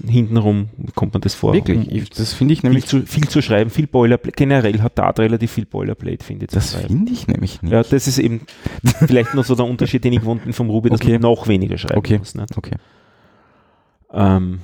hintenrum 0.06 0.70
kommt 0.96 1.14
man 1.14 1.22
das 1.22 1.34
vor. 1.34 1.54
Wirklich? 1.54 1.90
Ich, 1.90 2.10
das 2.10 2.34
finde 2.34 2.56
ich 2.56 2.64
nämlich. 2.64 2.86
Viel 2.86 3.06
zu, 3.06 3.08
viel 3.08 3.28
zu 3.30 3.42
schreiben, 3.42 3.70
viel 3.70 3.88
Boilerplate. 3.88 4.36
Generell 4.36 4.82
hat 4.82 4.98
Dart 4.98 5.20
relativ 5.20 5.54
viel 5.54 5.66
Boilerplate, 5.66 6.26
finde 6.26 6.46
ich. 6.46 6.52
Das 6.52 6.76
finde 6.76 7.14
ich 7.14 7.28
nämlich 7.28 7.62
nicht. 7.62 7.72
Ja, 7.72 7.84
das 7.84 8.08
ist 8.08 8.18
eben 8.18 8.42
vielleicht 8.84 9.34
noch 9.34 9.46
so 9.46 9.56
der 9.56 9.66
Unterschied, 9.66 10.04
den 10.04 10.12
ich 10.12 10.20
gewohnt 10.20 10.44
bin 10.44 10.52
vom 10.52 10.70
Ruby, 10.70 10.90
dass 10.90 11.00
okay. 11.00 11.14
man 11.14 11.22
noch 11.22 11.48
weniger 11.48 11.78
schreiben 11.78 12.00
okay. 12.00 12.18
muss. 12.18 12.36
Nicht? 12.36 12.58
Okay. 12.58 12.76
Ähm, 14.14 14.62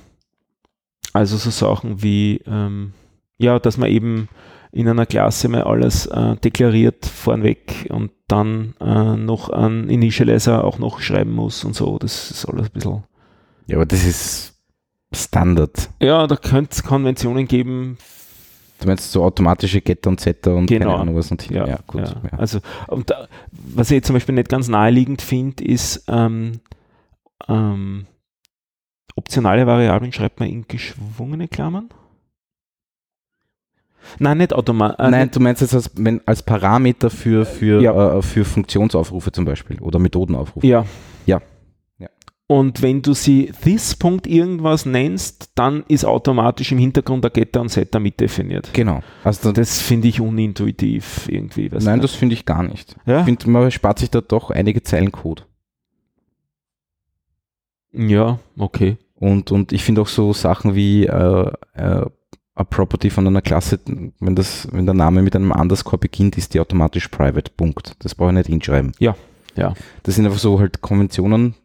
also 1.14 1.38
so 1.38 1.50
Sachen 1.50 2.02
wie, 2.04 2.42
ähm, 2.46 2.94
ja, 3.38 3.60
dass 3.60 3.78
man 3.78 3.90
eben 3.90 4.30
in 4.72 4.88
einer 4.88 5.06
Klasse 5.06 5.50
mal 5.50 5.64
alles 5.64 6.06
äh, 6.06 6.36
deklariert 6.38 7.06
vornweg 7.06 7.88
und 7.90 8.12
dann 8.28 8.76
äh, 8.80 9.16
noch 9.16 9.50
einen 9.50 9.90
Initializer 9.90 10.64
auch 10.64 10.78
noch 10.78 11.00
schreiben 11.00 11.34
muss 11.34 11.64
und 11.64 11.76
so. 11.76 11.98
Das 11.98 12.30
ist 12.30 12.46
alles 12.46 12.68
ein 12.68 12.74
bisschen. 12.74 13.04
Ja, 13.66 13.78
aber 13.78 13.86
das 13.86 14.06
ist 14.06 14.54
Standard. 15.12 15.90
Ja, 16.00 16.28
da 16.28 16.36
könnte 16.36 16.72
es 16.74 16.84
Konventionen 16.84 17.48
geben. 17.48 17.98
Du 18.80 18.88
meinst 18.88 19.12
so 19.12 19.24
automatische 19.24 19.82
Getter 19.82 20.10
und 20.10 20.20
Setter 20.20 20.56
und 20.56 20.68
genau. 20.68 20.86
keine 20.92 21.00
Ahnung 21.00 21.16
was 21.16 21.32
und 21.32 21.50
ja, 21.50 21.68
ja 21.68 21.80
gut. 21.86 22.02
Ja. 22.02 22.22
Ja. 22.32 22.38
Also, 22.38 22.60
und 22.88 23.10
da, 23.10 23.28
was 23.52 23.92
ich 23.92 24.04
zum 24.04 24.14
Beispiel 24.14 24.36
nicht 24.36 24.48
ganz 24.48 24.68
naheliegend 24.70 25.22
finde, 25.22 25.66
ist 25.66 26.06
ähm, 26.08 26.62
ähm, 27.48 28.06
optionale 29.16 29.68
Variablen 29.68 30.12
schreibt 30.12 30.40
man 30.40 30.50
in 30.50 30.66
geschwungene 30.68 31.48
Klammern. 31.48 31.90
Nein, 34.18 34.40
nicht 34.40 34.54
automatisch. 34.54 35.06
Äh, 35.06 35.12
Nein, 35.12 35.30
du 35.32 35.40
meinst 35.40 35.62
jetzt 35.62 35.76
als, 35.76 35.92
wenn, 35.96 36.22
als 36.26 36.42
Parameter 36.42 37.10
für, 37.10 37.46
für, 37.46 37.82
ja. 37.82 38.18
äh, 38.18 38.22
für 38.22 38.46
Funktionsaufrufe 38.46 39.32
zum 39.32 39.46
Beispiel 39.46 39.80
oder 39.80 40.00
Methodenaufrufe. 40.00 40.66
Ja. 40.66 40.86
Ja. 41.26 41.42
ja. 42.00 42.10
Und 42.48 42.82
wenn 42.82 43.02
du 43.02 43.14
sie 43.14 43.52
this. 43.62 43.96
irgendwas 44.26 44.86
nennst, 44.86 45.52
dann 45.56 45.84
ist 45.88 46.06
automatisch 46.06 46.72
im 46.72 46.80
Hintergrund 46.80 47.24
der 47.24 47.32
Getter 47.32 47.62
und 47.62 47.70
Setter 47.70 48.00
mitdefiniert. 48.00 48.70
Genau. 48.74 49.02
Also 49.24 49.52
das 49.52 49.80
finde 49.80 50.08
ich 50.08 50.22
unintuitiv 50.22 51.28
irgendwie. 51.30 51.70
Nein, 51.72 51.96
nicht. 51.96 52.04
das 52.04 52.16
finde 52.16 52.34
ich 52.34 52.46
gar 52.46 52.64
nicht. 52.64 52.96
Ja? 53.06 53.20
Ich 53.20 53.26
finde, 53.26 53.50
man 53.50 53.70
spart 53.70 54.00
sich 54.00 54.10
da 54.10 54.22
doch 54.22 54.50
einige 54.50 54.82
Zeilen 54.82 55.12
Code. 55.12 55.44
Ja, 57.92 58.40
okay. 58.58 58.98
Und, 59.16 59.52
und 59.52 59.72
ich 59.72 59.84
finde 59.84 60.02
auch 60.02 60.08
so 60.08 60.34
Sachen 60.34 60.76
wie 60.76 61.06
äh, 61.06 61.52
äh, 61.74 62.06
a 62.56 62.64
Property 62.64 63.10
von 63.10 63.28
einer 63.28 63.42
Klasse, 63.42 63.80
wenn, 64.20 64.36
das, 64.36 64.68
wenn 64.72 64.86
der 64.86 64.96
Name 64.96 65.22
mit 65.22 65.36
einem 65.36 65.52
Underscore 65.52 65.98
beginnt, 65.98 66.38
ist 66.38 66.54
die 66.54 66.60
automatisch 66.60 67.08
private. 67.08 67.52
Punkt. 67.56 67.96
Das 68.00 68.16
brauche 68.16 68.30
ich 68.30 68.36
nicht 68.36 68.48
hinschreiben. 68.48 68.94
Ja. 69.00 69.16
Ja. 69.56 69.74
Das 70.04 70.16
sind 70.16 70.26
einfach 70.26 70.40
so 70.40 70.60
halt 70.60 70.82
Konventionen, 70.82 71.56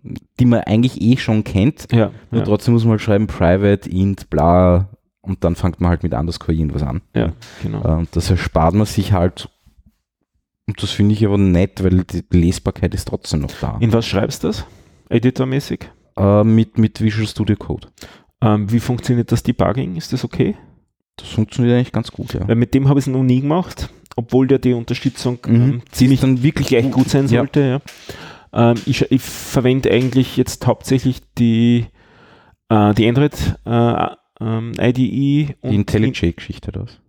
die 0.41 0.47
man 0.47 0.61
eigentlich 0.61 1.01
eh 1.01 1.17
schon 1.17 1.45
kennt. 1.45 1.93
Ja. 1.93 2.11
Nur 2.31 2.41
ja. 2.41 2.47
trotzdem 2.47 2.75
muss 2.75 2.85
man 2.85 2.93
halt 2.93 3.03
schreiben 3.03 3.27
private, 3.27 3.89
int, 3.89 4.31
bla 4.31 4.89
und 5.21 5.45
dann 5.45 5.55
fängt 5.55 5.81
man 5.81 5.91
halt 5.91 6.03
mit 6.03 6.13
Underscore 6.13 6.55
irgendwas 6.57 6.83
an. 6.83 7.03
Ja, 7.15 7.33
genau. 7.63 7.99
Und 7.99 8.17
das 8.17 8.31
erspart 8.31 8.75
man 8.75 8.87
sich 8.87 9.13
halt 9.13 9.49
und 10.67 10.83
das 10.83 10.91
finde 10.91 11.15
ich 11.15 11.25
aber 11.25 11.39
nett, 11.39 11.85
weil 11.85 12.05
die 12.05 12.25
Lesbarkeit 12.31 12.95
ist 12.95 13.09
trotzdem 13.09 13.41
noch 13.41 13.53
da. 13.61 13.77
In 13.81 13.93
was 13.93 14.07
schreibst 14.07 14.45
du 14.45 14.49
das? 14.49 14.65
Editormäßig? 15.11 15.91
Äh, 16.17 16.45
mit, 16.45 16.79
mit 16.79 17.01
Visual 17.01 17.27
Studio 17.27 17.57
Code. 17.57 17.89
Ähm, 18.41 18.71
wie 18.71 18.81
funktioniert 18.81 19.33
das 19.33 19.43
Debugging? 19.43 19.97
Ist 19.97 20.13
das 20.13 20.25
okay? 20.25 20.57
Das 21.17 21.29
funktioniert 21.29 21.77
eigentlich 21.77 21.93
ganz 21.93 22.11
gut, 22.11 22.35
ja. 22.35 22.47
Weil 22.47 22.57
mit 22.57 22.75
dem 22.75 22.89
habe 22.89 22.99
ich 22.99 23.07
es 23.07 23.13
noch 23.13 23.23
nie 23.23 23.41
gemacht, 23.41 23.89
obwohl 24.17 24.47
der 24.47 24.59
die 24.59 24.75
Unterstützung 24.75 25.39
mhm. 25.47 25.55
ähm, 25.55 25.83
ziemlich 25.91 26.21
dann 26.21 26.43
wirklich 26.43 26.69
gleich 26.69 26.85
gut, 26.85 26.93
gut 26.93 27.09
sein 27.09 27.29
sollte. 27.29 27.81
Ja. 28.53 28.71
Ähm, 28.71 28.77
ich, 28.87 29.11
ich 29.11 29.23
verwende 29.23 29.91
eigentlich 29.91 30.37
jetzt 30.37 30.67
hauptsächlich 30.67 31.21
die, 31.39 31.87
äh, 32.69 32.95
die 32.95 33.09
Android 33.09 33.35
äh, 33.65 34.07
ähm, 34.41 34.73
IDE. 34.79 35.55
Und 35.61 35.71
die 35.71 35.75
IntelliJ-Geschichte, 35.77 36.73
das? 36.73 37.01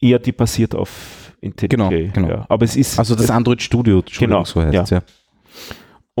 Ja, 0.00 0.18
die 0.18 0.32
basiert 0.32 0.74
auf 0.74 1.34
IntelliJ. 1.40 1.68
Genau, 1.68 1.90
genau. 1.90 2.28
Ja. 2.28 2.46
Aber 2.48 2.64
es 2.64 2.76
ist. 2.76 2.98
Also 2.98 3.14
das 3.14 3.30
Android 3.30 3.60
Studio, 3.60 4.02
genau, 4.18 4.44
so 4.44 4.62
heißt 4.62 4.90
ja. 4.90 4.98
ja. 4.98 5.02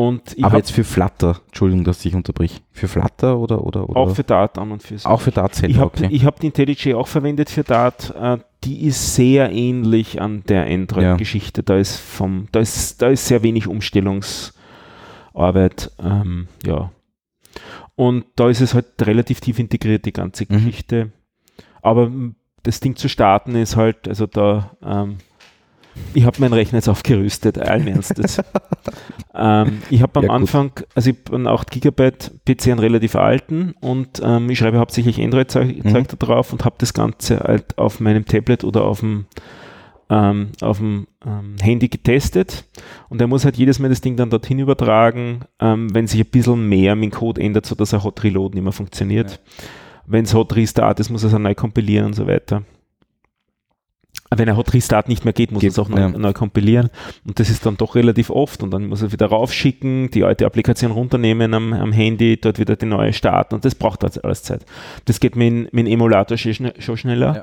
Und 0.00 0.34
Aber 0.40 0.56
jetzt 0.56 0.72
für 0.72 0.82
Flutter, 0.82 1.42
Entschuldigung, 1.48 1.84
dass 1.84 2.02
ich 2.06 2.14
unterbrich. 2.14 2.62
Für 2.72 2.88
Flutter 2.88 3.38
oder, 3.38 3.62
oder, 3.62 3.86
oder? 3.86 4.00
Auch 4.00 4.14
für 4.14 4.24
Dart 4.24 4.56
an 4.56 4.72
und 4.72 4.82
für 4.82 4.96
sich. 4.96 5.04
Auch 5.04 5.20
für 5.20 5.30
Dart 5.30 5.54
selber, 5.54 5.74
Ich 5.74 5.78
habe 5.78 6.06
okay. 6.06 6.20
hab 6.24 6.40
die 6.40 6.46
IntelliJ 6.46 6.94
auch 6.94 7.06
verwendet 7.06 7.50
für 7.50 7.64
Dart. 7.64 8.14
Äh, 8.18 8.38
die 8.64 8.86
ist 8.86 9.14
sehr 9.14 9.52
ähnlich 9.52 10.18
an 10.18 10.42
der 10.48 10.64
Android-Geschichte. 10.64 11.60
Ja. 11.60 11.64
Da 11.66 11.76
ist 11.76 11.98
vom, 11.98 12.48
da 12.50 12.60
ist, 12.60 13.02
da 13.02 13.08
ist 13.08 13.26
sehr 13.26 13.42
wenig 13.42 13.66
Umstellungsarbeit. 13.66 15.92
Ähm, 16.02 16.48
ja. 16.64 16.90
Und 17.94 18.24
da 18.36 18.48
ist 18.48 18.62
es 18.62 18.72
halt 18.72 18.86
relativ 19.02 19.42
tief 19.42 19.58
integriert, 19.58 20.06
die 20.06 20.14
ganze 20.14 20.44
mhm. 20.44 20.54
Geschichte. 20.54 21.12
Aber 21.82 22.10
das 22.62 22.80
Ding 22.80 22.96
zu 22.96 23.10
starten 23.10 23.54
ist 23.54 23.76
halt, 23.76 24.08
also 24.08 24.26
da 24.26 24.70
ähm, 24.82 25.18
ich 26.14 26.24
habe 26.24 26.40
meinen 26.40 26.52
Rechner 26.52 26.78
jetzt 26.78 26.88
aufgerüstet, 26.88 27.58
allen 27.58 27.86
Ernstes. 27.86 28.40
ähm, 29.34 29.82
ich 29.90 30.02
habe 30.02 30.18
am 30.18 30.26
ja, 30.26 30.30
Anfang, 30.30 30.72
also 30.94 31.10
ich 31.10 31.16
habe 31.24 31.36
einen 31.36 31.46
8 31.46 31.70
GB 31.70 32.10
PC, 32.44 32.68
einen 32.68 32.78
relativ 32.78 33.16
alten 33.16 33.74
und 33.80 34.20
ähm, 34.22 34.50
ich 34.50 34.58
schreibe 34.58 34.78
hauptsächlich 34.78 35.20
Android-Zeug 35.20 35.84
mhm. 35.84 35.92
da 35.92 36.02
drauf 36.02 36.52
und 36.52 36.64
habe 36.64 36.76
das 36.78 36.94
Ganze 36.94 37.40
halt 37.40 37.78
auf 37.78 38.00
meinem 38.00 38.24
Tablet 38.24 38.64
oder 38.64 38.84
auf 38.84 39.00
dem, 39.00 39.26
ähm, 40.08 40.50
auf 40.60 40.78
dem 40.78 41.06
ähm, 41.24 41.56
Handy 41.60 41.88
getestet 41.88 42.64
und 43.08 43.20
er 43.20 43.26
muss 43.26 43.44
halt 43.44 43.56
jedes 43.56 43.78
Mal 43.78 43.88
das 43.88 44.00
Ding 44.00 44.16
dann 44.16 44.30
dorthin 44.30 44.58
übertragen, 44.58 45.40
ähm, 45.60 45.94
wenn 45.94 46.06
sich 46.06 46.20
ein 46.20 46.30
bisschen 46.30 46.68
mehr 46.68 46.96
mit 46.96 47.12
dem 47.12 47.16
Code 47.16 47.40
ändert, 47.40 47.66
sodass 47.66 47.94
ein 47.94 48.02
Hot 48.02 48.22
Reload 48.24 48.54
nicht 48.54 48.64
mehr 48.64 48.72
funktioniert. 48.72 49.30
Ja. 49.30 49.64
Wenn 50.06 50.24
es 50.24 50.34
Hot 50.34 50.56
Restart 50.56 50.98
ist, 50.98 51.10
muss 51.10 51.22
er 51.22 51.32
es 51.32 51.38
neu 51.38 51.54
kompilieren 51.54 52.06
und 52.06 52.14
so 52.14 52.26
weiter 52.26 52.62
wenn 54.38 54.46
er 54.46 54.56
Hot 54.56 54.72
Restart 54.72 55.08
nicht 55.08 55.24
mehr 55.24 55.32
geht, 55.32 55.50
muss 55.50 55.62
er 55.62 55.70
es 55.70 55.78
auch 55.78 55.88
neu, 55.88 56.00
ja. 56.00 56.08
neu, 56.08 56.32
kompilieren. 56.32 56.90
Und 57.26 57.40
das 57.40 57.50
ist 57.50 57.66
dann 57.66 57.76
doch 57.76 57.96
relativ 57.96 58.30
oft. 58.30 58.62
Und 58.62 58.70
dann 58.70 58.86
muss 58.86 59.02
er 59.02 59.10
wieder 59.12 59.26
raufschicken, 59.26 60.10
die 60.10 60.22
alte 60.22 60.46
Applikation 60.46 60.92
runternehmen 60.92 61.52
am, 61.52 61.72
am 61.72 61.92
Handy, 61.92 62.40
dort 62.40 62.58
wieder 62.58 62.76
die 62.76 62.86
neue 62.86 63.12
starten. 63.12 63.56
Und 63.56 63.64
das 63.64 63.74
braucht 63.74 64.04
halt 64.04 64.24
alles 64.24 64.44
Zeit. 64.44 64.64
Das 65.06 65.18
geht 65.18 65.34
mit, 65.34 65.72
mit 65.72 65.86
dem 65.86 65.92
Emulator 65.92 66.36
schon, 66.36 66.72
schneller. 66.78 67.36
Ja. 67.36 67.42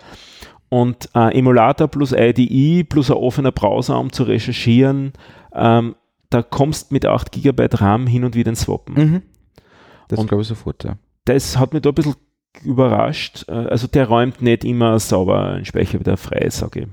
Und 0.69 1.09
äh, 1.13 1.37
Emulator 1.37 1.87
plus 1.87 2.13
IDE 2.13 2.83
plus 2.85 3.11
ein 3.11 3.17
offener 3.17 3.51
Browser, 3.51 3.99
um 3.99 4.11
zu 4.11 4.23
recherchieren, 4.23 5.13
ähm, 5.53 5.95
da 6.29 6.41
kommst 6.41 6.91
mit 6.91 7.05
8 7.05 7.31
GB 7.31 7.67
RAM 7.73 8.05
hin 8.07 8.25
und 8.25 8.35
wieder 8.35 8.49
ins 8.49 8.61
Swappen. 8.61 8.95
Mhm. 8.95 9.21
Das 10.09 10.25
glaube 10.25 10.41
ich 10.41 10.47
sofort, 10.47 10.83
ja. 10.83 10.97
Das 11.25 11.57
hat 11.57 11.73
mich 11.73 11.81
da 11.81 11.89
ein 11.89 11.95
bisschen 11.95 12.15
überrascht. 12.63 13.45
Äh, 13.47 13.51
also 13.51 13.87
der 13.87 14.07
räumt 14.07 14.41
nicht 14.41 14.63
immer 14.63 14.99
sauber 14.99 15.43
einen 15.43 15.65
Speicher 15.65 15.99
wieder 15.99 16.17
frei, 16.17 16.49
sage 16.49 16.81
ich. 16.81 16.87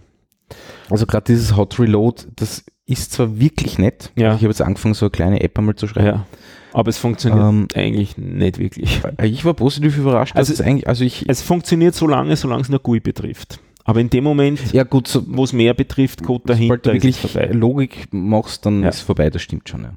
Also 0.90 1.06
gerade 1.06 1.24
dieses 1.26 1.56
Hot 1.56 1.78
Reload, 1.78 2.24
das 2.36 2.64
ist 2.86 3.12
zwar 3.12 3.38
wirklich 3.38 3.78
nett. 3.78 4.12
Ja. 4.16 4.34
Ich 4.34 4.40
habe 4.40 4.48
jetzt 4.48 4.62
angefangen, 4.62 4.94
so 4.94 5.06
eine 5.06 5.10
kleine 5.10 5.40
App 5.40 5.58
einmal 5.58 5.74
zu 5.74 5.86
schreiben. 5.86 6.06
Ja. 6.06 6.26
Aber 6.72 6.88
es 6.88 6.98
funktioniert 6.98 7.40
ähm, 7.40 7.68
eigentlich 7.74 8.18
nicht 8.18 8.58
wirklich. 8.58 9.00
Äh, 9.16 9.28
ich 9.28 9.44
war 9.44 9.54
positiv 9.54 9.96
überrascht. 9.96 10.36
Also, 10.36 10.52
es, 10.52 10.60
eigentlich, 10.60 10.88
also 10.88 11.04
ich, 11.04 11.28
es 11.28 11.40
funktioniert 11.40 11.94
so 11.94 12.06
lange, 12.06 12.36
solange 12.36 12.62
es 12.62 12.68
nur 12.68 12.80
GUI 12.80 13.00
betrifft. 13.00 13.60
Aber 13.84 14.00
in 14.00 14.10
dem 14.10 14.24
Moment, 14.24 14.72
ja 14.72 14.82
gut, 14.82 15.06
so, 15.06 15.22
wo 15.28 15.44
es 15.44 15.52
mehr 15.52 15.74
betrifft, 15.74 16.22
Code 16.22 16.44
dahinter, 16.46 16.78
du 16.78 16.92
wirklich. 16.94 17.22
Logik 17.52 18.08
machst, 18.12 18.66
dann 18.66 18.82
ja. 18.82 18.88
ist 18.88 18.96
es 18.96 19.00
vorbei, 19.02 19.30
das 19.30 19.42
stimmt 19.42 19.68
schon. 19.68 19.82
Ja. 19.82 19.94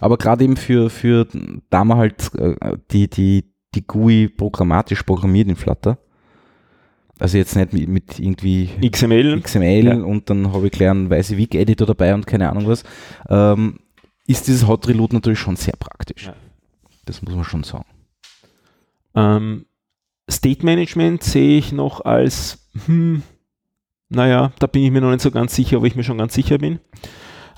Aber 0.00 0.18
gerade 0.18 0.44
eben 0.44 0.56
für, 0.56 0.90
für 0.90 1.26
da 1.70 1.84
man 1.84 1.98
halt 1.98 2.30
äh, 2.36 2.76
die, 2.90 3.08
die, 3.08 3.44
die 3.74 3.86
GUI 3.86 4.28
programmatisch 4.28 5.02
programmiert 5.02 5.48
in 5.48 5.56
Flutter. 5.56 5.98
Also 7.18 7.36
jetzt 7.36 7.54
nicht 7.54 7.72
mit, 7.72 7.88
mit 7.88 8.18
irgendwie 8.18 8.70
XML, 8.88 9.40
XML 9.42 9.84
ja. 9.84 9.94
und 9.94 10.30
dann 10.30 10.52
habe 10.52 10.66
ich 10.66 10.72
gleich 10.72 10.90
einen 10.90 11.10
weiße 11.10 11.36
Week 11.36 11.54
Editor 11.54 11.86
dabei 11.86 12.14
und 12.14 12.26
keine 12.26 12.48
Ahnung 12.48 12.66
was. 12.66 12.82
Ähm, 13.28 13.80
ist 14.26 14.46
dieses 14.46 14.66
Hot 14.66 14.88
Reload 14.88 15.14
natürlich 15.14 15.38
schon 15.38 15.56
sehr 15.56 15.74
praktisch. 15.78 16.26
Ja. 16.26 16.34
Das 17.04 17.20
muss 17.20 17.34
man 17.34 17.44
schon 17.44 17.62
sagen. 17.62 17.84
Ähm, 19.14 19.66
State 20.30 20.64
Management 20.64 21.22
sehe 21.22 21.58
ich 21.58 21.72
noch 21.72 22.04
als, 22.04 22.70
hm, 22.86 23.22
naja, 24.08 24.52
da 24.58 24.66
bin 24.66 24.82
ich 24.82 24.90
mir 24.90 25.00
noch 25.00 25.10
nicht 25.10 25.20
so 25.20 25.30
ganz 25.30 25.54
sicher, 25.54 25.78
ob 25.78 25.84
ich 25.84 25.96
mir 25.96 26.04
schon 26.04 26.18
ganz 26.18 26.34
sicher 26.34 26.58
bin. 26.58 26.78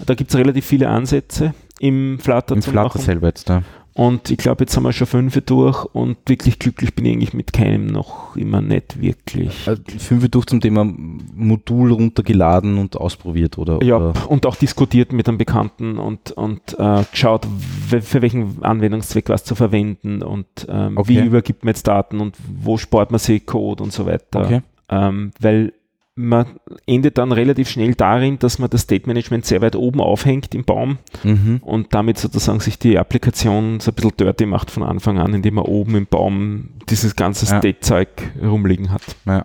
Da 0.05 0.15
gibt 0.15 0.31
es 0.31 0.37
relativ 0.37 0.67
viele 0.67 0.89
Ansätze 0.89 1.55
im 1.79 2.19
Flutter 2.19 2.55
Im 2.55 2.63
zu 2.63 2.71
Flutter 2.71 2.89
machen. 2.89 3.01
selber 3.01 3.29
jetzt 3.29 3.49
da. 3.49 3.63
Und 3.95 4.31
ich 4.31 4.39
glaube, 4.39 4.65
jetzt 4.65 4.75
haben 4.77 4.85
wir 4.85 4.93
schon 4.93 5.07
fünf 5.07 5.39
durch 5.45 5.85
und 5.85 6.17
wirklich 6.27 6.59
glücklich 6.59 6.95
bin 6.95 7.05
ich 7.05 7.13
eigentlich 7.13 7.35
mit 7.35 7.53
keinem 7.53 7.87
noch 7.87 8.37
immer 8.37 8.63
nicht 8.63 9.01
wirklich. 9.01 9.69
Also 9.69 9.83
fünf 9.99 10.29
durch 10.31 10.47
zum 10.47 10.61
Thema 10.61 10.85
Modul 10.85 11.93
runtergeladen 11.93 12.79
und 12.79 12.97
ausprobiert, 12.97 13.59
oder? 13.59 13.83
Ja, 13.83 13.99
oder? 13.99 14.31
und 14.31 14.47
auch 14.47 14.57
diskutiert 14.57 15.13
mit 15.13 15.29
einem 15.29 15.37
Bekannten 15.37 15.99
und, 15.99 16.31
und 16.31 16.61
äh, 16.79 17.05
geschaut, 17.11 17.47
für 17.89 18.23
welchen 18.23 18.63
Anwendungszweck 18.63 19.29
was 19.29 19.45
zu 19.45 19.55
verwenden 19.55 20.23
und 20.23 20.47
ähm, 20.69 20.97
okay. 20.97 21.09
wie 21.09 21.27
übergibt 21.27 21.65
man 21.65 21.75
jetzt 21.75 21.87
Daten 21.87 22.21
und 22.21 22.37
wo 22.63 22.79
spart 22.79 23.11
man 23.11 23.19
sich 23.19 23.45
Code 23.45 23.83
und 23.83 23.93
so 23.93 24.07
weiter. 24.07 24.41
Okay. 24.41 24.63
Ähm, 24.89 25.33
weil 25.39 25.75
man 26.15 26.47
endet 26.87 27.17
dann 27.17 27.33
relativ 27.33 27.71
schnell 27.71 27.95
darin, 27.95 28.39
dass 28.39 28.59
man 28.59 28.69
das 28.69 28.83
State 28.83 29.07
Management 29.07 29.47
sehr 29.47 29.63
weit 29.63 29.77
oben 29.77 30.01
aufhängt 30.01 30.55
im 30.55 30.65
Baum 30.65 30.99
mhm. 31.23 31.61
und 31.63 31.95
damit 31.95 32.19
sozusagen 32.19 32.61
sich 32.61 32.79
die 32.79 32.99
Applikation 32.99 33.81
so 33.81 33.91
ein 33.91 33.95
bisschen 33.95 34.17
dirty 34.19 34.45
macht 34.45 34.71
von 34.71 34.83
Anfang 34.83 35.19
an, 35.19 35.33
indem 35.33 35.55
man 35.55 35.65
oben 35.65 35.95
im 35.97 36.07
Baum 36.07 36.69
dieses 36.91 37.17
ganze 37.17 37.47
ja. 37.47 37.59
State-Zeug 37.59 38.09
rumliegen 38.43 38.91
hat. 38.91 39.03
Ja. 39.25 39.43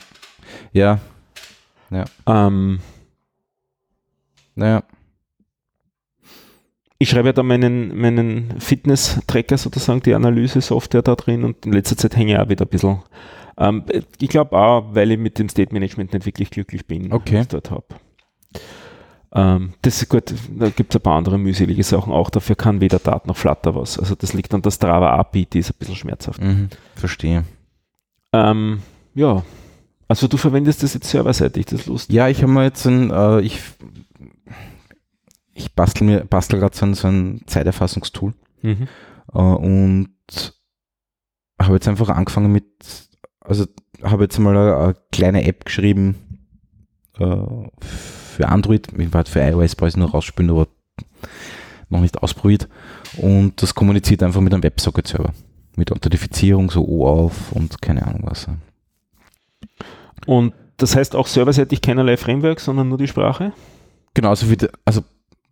Ja. 0.74 1.00
ja. 1.90 2.06
Ähm, 2.26 2.80
naja. 4.56 4.84
Ich 7.00 7.10
schreibe 7.10 7.30
ja 7.30 7.34
da 7.34 7.44
meinen, 7.44 7.98
meinen 7.98 8.60
Fitness-Tracker 8.60 9.58
sozusagen, 9.58 10.02
die 10.02 10.16
Analyse-Software 10.16 11.04
da 11.04 11.16
drin 11.16 11.46
und 11.46 11.66
in 11.66 11.72
letzter 11.72 11.96
Zeit 11.96 12.18
hänge 12.18 12.34
ich 12.34 12.40
auch 12.40 12.50
wieder 12.50 12.66
ein 12.66 12.70
bisschen 12.70 13.00
ähm, 13.58 13.84
ich 14.20 14.30
glaube 14.30 14.58
auch, 14.58 14.94
weil 14.94 15.12
ich 15.12 15.18
mit 15.18 15.40
dem 15.40 15.50
State 15.50 15.74
Management 15.74 16.14
nicht 16.14 16.26
wirklich 16.26 16.50
glücklich 16.50 16.86
bin, 16.86 17.12
okay. 17.12 17.36
was 17.36 17.42
ich 17.44 17.48
dort 17.50 17.72
habe. 17.72 17.86
Ähm, 19.34 19.74
das 19.82 20.02
ist 20.02 20.10
gut, 20.10 20.34
da 20.58 20.70
gibt 20.70 20.94
es 20.94 21.00
ein 21.00 21.04
paar 21.04 21.18
andere 21.18 21.38
mühselige 21.38 21.84
Sachen 21.84 22.14
auch. 22.14 22.30
Dafür 22.30 22.56
kann 22.56 22.82
weder 22.82 23.00
Dart 23.00 23.28
noch 23.28 23.36
Flutter 23.36 23.76
was. 23.76 24.00
Also 24.00 24.16
das 24.16 24.34
liegt 24.34 24.54
an 24.54 24.62
der 24.62 24.72
Strava 24.72 25.16
API, 25.18 25.46
die 25.46 25.60
ist 25.60 25.72
ein 25.72 25.76
bisschen 25.78 25.96
schmerzhaft. 25.96 26.42
Mhm, 26.42 26.70
verstehe. 26.96 27.44
Ähm, 28.32 28.82
ja, 29.16 29.44
also 30.08 30.28
du 30.28 30.38
verwendest 30.38 30.84
das 30.84 30.94
jetzt 30.94 31.10
serverseitig, 31.10 31.66
das 31.66 31.82
ist 31.82 31.88
lustig. 31.88 32.16
Ja, 32.16 32.30
ich 32.30 32.42
habe 32.42 32.52
mir 32.52 32.64
jetzt 32.64 32.86
ein, 32.86 33.12
äh, 33.12 33.42
ich, 33.42 33.62
ich 35.54 35.74
bastel 35.74 36.06
mir, 36.06 36.24
bastel 36.26 36.60
gerade 36.60 36.76
so 36.76 36.86
ein, 36.86 36.94
so 36.94 37.08
ein 37.08 37.42
Zeiterfassungstool 37.46 38.34
mhm. 38.62 38.88
äh, 39.34 39.38
und 39.38 40.10
habe 41.62 41.74
jetzt 41.74 41.88
einfach 41.88 42.10
angefangen 42.10 42.52
mit 42.52 43.07
also 43.48 43.66
habe 44.04 44.24
jetzt 44.24 44.38
mal 44.40 44.56
eine, 44.56 44.78
eine, 44.78 44.96
kleine 45.12 45.46
App 45.46 45.66
geschrieben 45.66 46.16
äh, 47.20 47.36
für 47.80 48.48
Android, 48.48 48.88
ich 48.98 49.14
war 49.14 49.26
für 49.26 49.40
iOS 49.40 49.76
brauche 49.76 49.90
ich 49.90 49.98
nur 49.98 50.12
rausspielen, 50.12 50.52
aber 50.52 50.68
noch 51.90 52.02
nicht 52.02 52.22
ausprobiert. 52.22 52.68
Und 53.18 53.62
das 53.62 53.74
kommuniziert 53.74 54.22
einfach 54.22 54.42
mit 54.42 54.54
einem 54.54 54.64
Websocket-Server. 54.64 55.34
Mit 55.76 55.92
Authentifizierung, 55.92 56.70
so 56.70 56.86
OAuth 56.86 57.32
und 57.52 57.82
keine 57.82 58.06
Ahnung 58.06 58.24
was. 58.26 58.48
Und 60.26 60.54
das 60.78 60.96
heißt 60.96 61.16
auch 61.16 61.28
serverseitig 61.28 61.82
keinerlei 61.82 62.18
Framework, 62.18 62.60
sondern 62.60 62.90
nur 62.90 62.98
die 62.98 63.08
Sprache? 63.08 63.54
Genau, 64.14 64.30
also 64.30 64.48
für 64.48 64.58
die, 64.58 64.68
also 64.86 65.04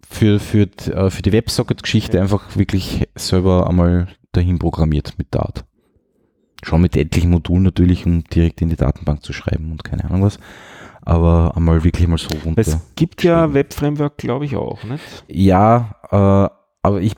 für, 0.10 0.40
für, 0.40 0.68
äh, 0.92 1.10
für 1.10 1.22
die 1.22 1.32
WebSocket-Geschichte 1.32 2.18
ja. 2.18 2.24
einfach 2.24 2.56
wirklich 2.56 3.08
selber 3.16 3.68
einmal 3.70 4.08
dahin 4.34 4.60
programmiert 4.60 5.14
mit 5.18 5.34
Dart 5.34 5.66
schon 6.64 6.82
mit 6.82 6.96
etlichen 6.96 7.32
Modulen 7.32 7.64
natürlich, 7.64 8.06
um 8.06 8.24
direkt 8.24 8.62
in 8.62 8.70
die 8.70 8.76
Datenbank 8.76 9.24
zu 9.24 9.34
schreiben 9.34 9.72
und 9.72 9.84
keine 9.84 10.06
Ahnung 10.06 10.24
was. 10.24 10.40
Aber 11.02 11.54
einmal 11.56 11.84
wirklich 11.84 12.08
mal 12.08 12.18
so 12.18 12.30
runter. 12.44 12.60
Es 12.60 12.78
gibt 12.96 13.24
ja 13.24 13.54
Web-Framework, 13.54 14.18
glaube 14.18 14.46
ich, 14.46 14.56
auch, 14.56 14.84
nicht? 14.84 15.04
Ja, 15.28 15.96
äh, 16.10 16.50
aber 16.82 17.02
ich 17.02 17.14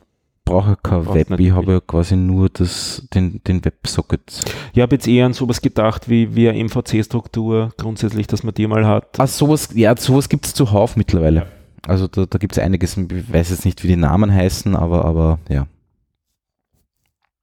brauche 0.48 0.78
kein 0.78 1.06
Web, 1.14 1.40
ich 1.40 1.52
habe 1.52 1.74
ja 1.74 1.80
quasi 1.80 2.16
nur 2.16 2.50
das, 2.50 3.08
den, 3.14 3.42
den 3.44 3.64
Websocket. 3.64 4.44
Ich 4.74 4.82
habe 4.82 4.96
jetzt 4.96 5.08
eher 5.08 5.26
an 5.26 5.34
sowas 5.34 5.62
gedacht 5.62 6.10
wie, 6.10 6.36
wie 6.36 6.50
eine 6.50 6.64
MVC-Struktur 6.64 7.72
grundsätzlich, 7.78 8.28
dass 8.28 8.44
man 8.44 8.54
die 8.54 8.68
mal 8.68 8.86
hat. 8.86 9.20
Ah, 9.20 9.28
sowas, 9.28 9.70
ja, 9.74 9.96
sowas 9.96 10.30
gibt 10.30 10.46
es 10.46 10.54
zuhauf 10.54 10.96
mittlerweile. 10.96 11.48
Also 11.86 12.08
da, 12.08 12.26
da 12.26 12.38
gibt 12.38 12.54
es 12.54 12.60
einiges, 12.60 12.98
ich 12.98 13.34
weiß 13.34 13.50
jetzt 13.52 13.66
nicht, 13.66 13.84
wie 13.84 13.88
die 13.88 13.96
Namen 13.96 14.34
heißen, 14.34 14.76
aber, 14.76 15.06
aber 15.06 15.40
ja. 15.50 15.68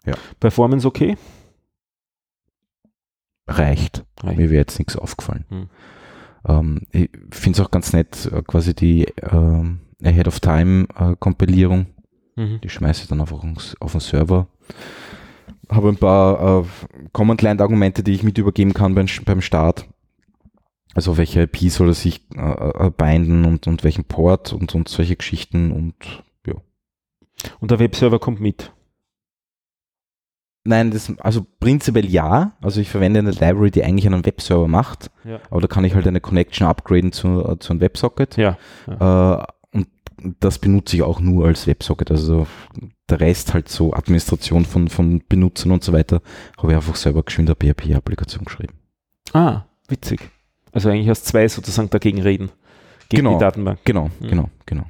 ja. 0.05 0.15
Performance 0.41 0.87
okay? 0.87 1.17
Reicht. 3.47 4.05
reicht. 4.23 4.39
Mir 4.39 4.51
wäre 4.51 4.61
jetzt 4.61 4.79
nichts 4.79 4.97
aufgefallen. 4.97 5.45
Hm. 5.49 5.69
Ähm, 6.47 6.83
ich 6.91 7.11
finde 7.31 7.61
es 7.61 7.67
auch 7.67 7.71
ganz 7.71 7.93
nett, 7.93 8.27
äh, 8.33 8.43
quasi 8.43 8.75
die 8.75 9.07
ähm, 9.23 9.81
Ahead 10.03 10.29
of 10.29 10.41
Time 10.41 10.87
äh, 10.99 11.17
Kompilierung. 11.19 11.87
Mhm. 12.37 12.61
Die 12.63 12.69
schmeiße 12.69 13.03
ich 13.03 13.09
dann 13.09 13.21
einfach 13.21 13.43
auf 13.81 13.93
den 13.93 14.01
Server. 14.01 14.49
Habe 15.71 15.89
ein 15.89 15.97
paar 15.97 16.61
äh, 16.61 16.65
Command-Line-Argumente, 17.13 18.03
die 18.03 18.13
ich 18.13 18.23
mit 18.23 18.39
übergeben 18.39 18.75
kann 18.75 18.95
beim, 18.95 19.07
beim 19.25 19.41
Start. 19.41 19.87
Also 20.95 21.17
welche 21.17 21.43
IP 21.43 21.71
soll 21.71 21.89
er 21.89 21.95
sich 21.95 22.23
äh, 22.37 22.87
äh, 22.87 22.91
binden 22.91 23.45
und, 23.45 23.67
und 23.67 23.83
welchen 23.83 24.05
Port 24.05 24.53
und, 24.53 24.75
und 24.75 24.89
solche 24.89 25.17
Geschichten 25.17 25.73
und 25.73 25.95
ja. 26.47 26.55
Und 27.61 27.71
der 27.71 27.79
Webserver 27.79 28.19
kommt 28.19 28.41
mit? 28.41 28.73
Nein, 30.67 30.91
das, 30.91 31.13
also 31.19 31.47
prinzipiell 31.61 32.07
ja. 32.07 32.53
Also 32.63 32.81
ich 32.81 32.89
verwende 32.89 33.19
eine 33.19 33.33
Library, 33.33 33.71
die 33.71 33.85
eigentlich 33.85 34.07
einen 34.07 34.25
Webserver 34.25 34.67
macht. 34.67 35.11
Ja. 35.25 35.39
Aber 35.51 35.61
da 35.61 35.67
kann 35.67 35.85
ich 35.85 35.95
halt 35.95 36.07
eine 36.07 36.21
Connection 36.21 36.67
upgraden 36.67 37.13
zu, 37.13 37.47
äh, 37.47 37.59
zu 37.59 37.73
einem 37.73 37.81
Websocket. 37.81 38.37
Ja. 38.39 38.57
ja. 38.87 39.43
Äh, 39.43 39.47
und 39.73 39.89
das 40.41 40.59
benutze 40.59 40.97
ich 40.97 41.03
auch 41.03 41.21
nur 41.21 41.47
als 41.47 41.67
Websocket. 41.67 42.11
Also 42.11 42.47
der 43.11 43.21
Rest 43.21 43.53
halt 43.53 43.69
so 43.69 43.93
Administration 43.93 44.65
von, 44.65 44.89
von 44.89 45.23
Benutzern 45.29 45.71
und 45.71 45.85
so 45.85 45.93
weiter, 45.93 46.23
habe 46.57 46.73
ich 46.73 46.77
einfach 46.77 46.97
selber 46.97 47.23
geschwind 47.23 47.51
eine 47.51 47.57
PHP-Applikation 47.57 48.47
geschrieben. 48.47 48.73
Ah, 49.35 49.65
witzig. 49.89 50.31
Also 50.73 50.89
eigentlich 50.89 51.11
hast 51.11 51.27
zwei 51.27 51.47
sozusagen 51.47 51.91
dagegen 51.91 52.23
reden. 52.23 52.51
Gegen 53.11 53.25
genau, 53.25 53.37
die 53.37 53.41
Datenbank. 53.41 53.81
Genau, 53.85 54.11
mhm. 54.19 54.29
genau, 54.29 54.51
genau. 54.65 54.85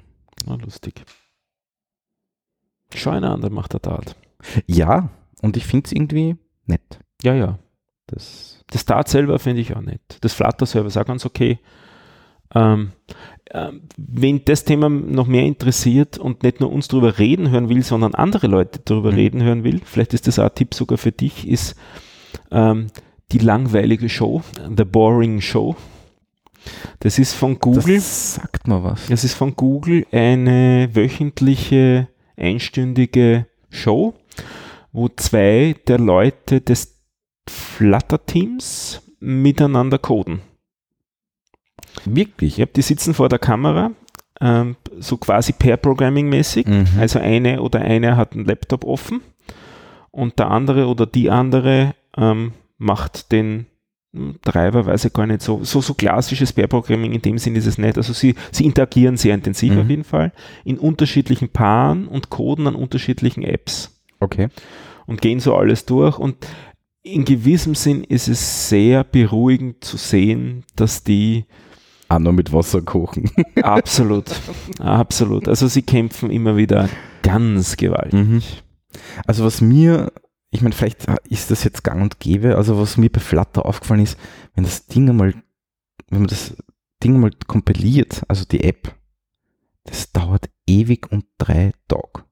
Ah, 0.46 0.54
lustig. 0.54 1.02
Schau 2.94 3.10
einer 3.10 3.32
an, 3.32 3.40
der 3.40 3.50
macht 3.50 3.72
der 3.72 3.82
Tat. 3.82 4.14
Ja, 4.66 5.08
und 5.44 5.58
ich 5.58 5.66
finde 5.66 5.86
es 5.86 5.92
irgendwie 5.92 6.36
nett. 6.64 6.98
Ja, 7.22 7.34
ja. 7.34 7.58
Das, 8.06 8.64
das 8.70 8.86
Dart 8.86 9.08
selber 9.08 9.38
finde 9.38 9.60
ich 9.60 9.76
auch 9.76 9.82
nett. 9.82 10.00
Das 10.22 10.32
Flutter-Server 10.32 10.88
ist 10.88 10.96
auch 10.96 11.04
ganz 11.04 11.26
okay. 11.26 11.58
Ähm, 12.54 12.92
äh, 13.50 13.72
wen 13.98 14.42
das 14.46 14.64
Thema 14.64 14.88
noch 14.88 15.26
mehr 15.26 15.44
interessiert 15.44 16.16
und 16.16 16.42
nicht 16.42 16.60
nur 16.60 16.72
uns 16.72 16.88
darüber 16.88 17.18
reden 17.18 17.50
hören 17.50 17.68
will, 17.68 17.82
sondern 17.82 18.14
andere 18.14 18.46
Leute 18.46 18.80
darüber 18.84 19.10
mhm. 19.10 19.16
reden 19.16 19.42
hören 19.42 19.64
will, 19.64 19.82
vielleicht 19.84 20.14
ist 20.14 20.26
das 20.26 20.38
auch 20.38 20.44
ein 20.44 20.54
Tipp 20.54 20.72
sogar 20.72 20.96
für 20.96 21.12
dich, 21.12 21.46
ist 21.46 21.74
ähm, 22.50 22.86
die 23.32 23.38
langweilige 23.38 24.08
Show, 24.08 24.42
The 24.74 24.84
Boring 24.84 25.42
Show. 25.42 25.76
Das 27.00 27.18
ist 27.18 27.34
von 27.34 27.58
Google. 27.58 27.96
Das 27.96 28.36
sagt 28.36 28.66
mal 28.66 28.82
was. 28.82 29.06
Das 29.08 29.24
ist 29.24 29.34
von 29.34 29.54
Google 29.56 30.06
eine 30.10 30.88
wöchentliche, 30.94 32.08
einstündige 32.34 33.46
Show, 33.68 34.14
wo 34.94 35.08
zwei 35.08 35.74
der 35.88 35.98
Leute 35.98 36.60
des 36.60 37.00
Flutter-Teams 37.48 39.02
miteinander 39.18 39.98
coden. 39.98 40.40
Wirklich? 42.04 42.58
Ja, 42.58 42.66
die 42.66 42.80
sitzen 42.80 43.12
vor 43.12 43.28
der 43.28 43.40
Kamera, 43.40 43.90
ähm, 44.40 44.76
so 45.00 45.16
quasi 45.16 45.52
Pair-Programming-mäßig. 45.52 46.66
Mhm. 46.66 46.86
Also 46.98 47.18
eine 47.18 47.60
oder 47.60 47.80
einer 47.80 48.16
hat 48.16 48.34
einen 48.34 48.44
Laptop 48.44 48.84
offen 48.84 49.20
und 50.12 50.38
der 50.38 50.50
andere 50.50 50.86
oder 50.86 51.06
die 51.06 51.28
andere 51.28 51.94
ähm, 52.16 52.52
macht 52.78 53.32
den 53.32 53.66
Treiber, 54.42 54.86
weiß 54.86 55.06
ich 55.06 55.12
gar 55.12 55.26
nicht, 55.26 55.42
so, 55.42 55.64
so, 55.64 55.80
so 55.80 55.94
klassisches 55.94 56.52
Pair-Programming 56.52 57.12
in 57.12 57.22
dem 57.22 57.38
Sinn 57.38 57.56
ist 57.56 57.66
es 57.66 57.78
nicht. 57.78 57.96
Also 57.96 58.12
sie, 58.12 58.36
sie 58.52 58.64
interagieren 58.64 59.16
sehr 59.16 59.34
intensiv 59.34 59.72
mhm. 59.72 59.80
auf 59.80 59.90
jeden 59.90 60.04
Fall 60.04 60.32
in 60.64 60.78
unterschiedlichen 60.78 61.48
Paaren 61.48 62.06
und 62.06 62.30
coden 62.30 62.68
an 62.68 62.76
unterschiedlichen 62.76 63.42
Apps. 63.42 63.93
Okay. 64.20 64.48
Und 65.06 65.20
gehen 65.20 65.40
so 65.40 65.54
alles 65.54 65.84
durch 65.84 66.18
und 66.18 66.36
in 67.02 67.24
gewissem 67.26 67.74
Sinn 67.74 68.02
ist 68.02 68.28
es 68.28 68.70
sehr 68.70 69.04
beruhigend 69.04 69.84
zu 69.84 69.98
sehen, 69.98 70.64
dass 70.74 71.04
die 71.04 71.44
auch 72.08 72.18
noch 72.18 72.32
mit 72.32 72.52
Wasser 72.52 72.80
kochen. 72.80 73.30
absolut, 73.62 74.30
absolut. 74.78 75.48
Also 75.48 75.68
sie 75.68 75.82
kämpfen 75.82 76.30
immer 76.30 76.56
wieder 76.56 76.88
ganz 77.22 77.76
gewaltig. 77.76 78.14
Mhm. 78.14 78.42
Also 79.26 79.44
was 79.44 79.60
mir, 79.60 80.12
ich 80.50 80.62
meine, 80.62 80.74
vielleicht 80.74 81.06
ist 81.28 81.50
das 81.50 81.64
jetzt 81.64 81.84
gang 81.84 82.02
und 82.02 82.20
gäbe, 82.20 82.56
also 82.56 82.78
was 82.78 82.96
mir 82.96 83.10
bei 83.10 83.20
Flutter 83.20 83.66
aufgefallen 83.66 84.02
ist, 84.02 84.18
wenn 84.54 84.64
das 84.64 84.86
Ding 84.86 85.08
einmal, 85.08 85.34
wenn 86.08 86.20
man 86.20 86.28
das 86.28 86.56
Ding 87.02 87.18
mal 87.20 87.32
kompiliert, 87.46 88.22
also 88.28 88.44
die 88.44 88.64
App, 88.64 88.94
das 89.84 90.12
dauert 90.12 90.48
ewig 90.66 91.10
und 91.10 91.26
drei 91.36 91.72
Tage. 91.88 92.24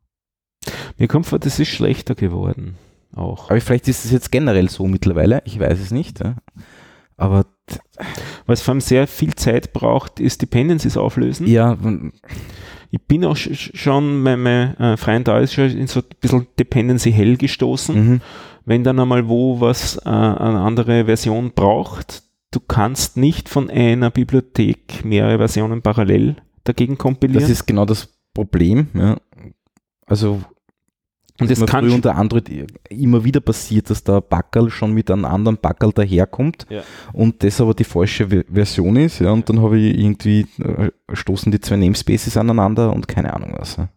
Mir 0.99 1.09
kommt 1.09 1.27
vor, 1.27 1.39
das 1.39 1.59
ist 1.59 1.69
schlechter 1.69 2.15
geworden. 2.15 2.77
Auch. 3.15 3.51
Aber 3.51 3.61
vielleicht 3.61 3.89
ist 3.89 4.05
es 4.05 4.11
jetzt 4.11 4.33
generell 4.33 4.69
so 4.69 4.87
mittlerweile, 4.87 5.43
ich 5.45 5.59
weiß 5.59 5.79
es 5.81 5.91
nicht. 5.91 6.21
Ja. 6.21 6.37
Aber 7.17 7.47
was 8.47 8.63
vor 8.63 8.73
allem 8.73 8.81
sehr 8.81 9.07
viel 9.07 9.35
Zeit 9.35 9.73
braucht, 9.73 10.19
ist 10.19 10.43
Dependencies 10.43 10.97
auflösen. 10.97 11.47
Ja. 11.47 11.77
Ich 12.91 13.01
bin 13.07 13.25
auch 13.25 13.37
schon, 13.37 14.23
mein, 14.23 14.41
mein 14.41 14.77
äh, 14.79 14.97
Freund 14.97 15.29
da 15.29 15.39
ist 15.39 15.55
schon 15.55 15.71
in 15.71 15.87
so 15.87 16.01
ein 16.01 16.07
bisschen 16.21 16.47
Dependency 16.59 17.13
Hell 17.13 17.37
gestoßen. 17.37 17.95
Mhm. 17.95 18.21
Wenn 18.65 18.85
dann 18.85 19.01
einmal 19.01 19.29
wo 19.29 19.61
was 19.61 19.97
äh, 19.99 20.09
eine 20.09 20.61
andere 20.61 21.07
Version 21.07 21.53
braucht, 21.55 22.23
du 22.51 22.61
kannst 22.61 23.17
nicht 23.17 23.49
von 23.49 23.71
einer 23.71 24.11
Bibliothek 24.11 25.05
mehrere 25.05 25.39
Versionen 25.39 25.83
parallel 25.83 26.37
dagegen 26.65 26.99
kompilieren. 26.99 27.43
Das 27.43 27.51
ist 27.51 27.67
genau 27.67 27.85
das 27.85 28.09
Problem. 28.35 28.89
Ja. 28.95 29.17
Also 30.13 30.43
und 31.41 31.51
das 31.51 31.65
kann 31.65 31.89
unter 31.91 32.17
Android 32.17 32.51
immer 32.91 33.25
wieder 33.25 33.41
passiert, 33.41 33.89
dass 33.89 34.05
der 34.05 34.21
Backerl 34.21 34.69
schon 34.69 34.93
mit 34.93 35.11
einem 35.11 35.25
anderen 35.25 35.57
Backerl 35.57 35.91
daherkommt 35.91 36.67
ja. 36.69 36.83
und 37.15 37.43
das 37.43 37.63
aber 37.63 37.73
die 37.73 37.85
falsche 37.85 38.29
Version 38.29 38.97
ist. 38.97 39.21
Ja, 39.21 39.31
und 39.31 39.49
dann 39.49 39.63
habe 39.63 39.79
ich 39.79 39.99
irgendwie 39.99 40.47
äh, 40.59 40.91
stoßen 41.15 41.51
die 41.51 41.61
zwei 41.61 41.77
Namespaces 41.77 42.37
aneinander 42.37 42.93
und 42.93 43.09
keine 43.09 43.33
Ahnung 43.33 43.55
was. 43.57 43.77
Ja. 43.77 43.89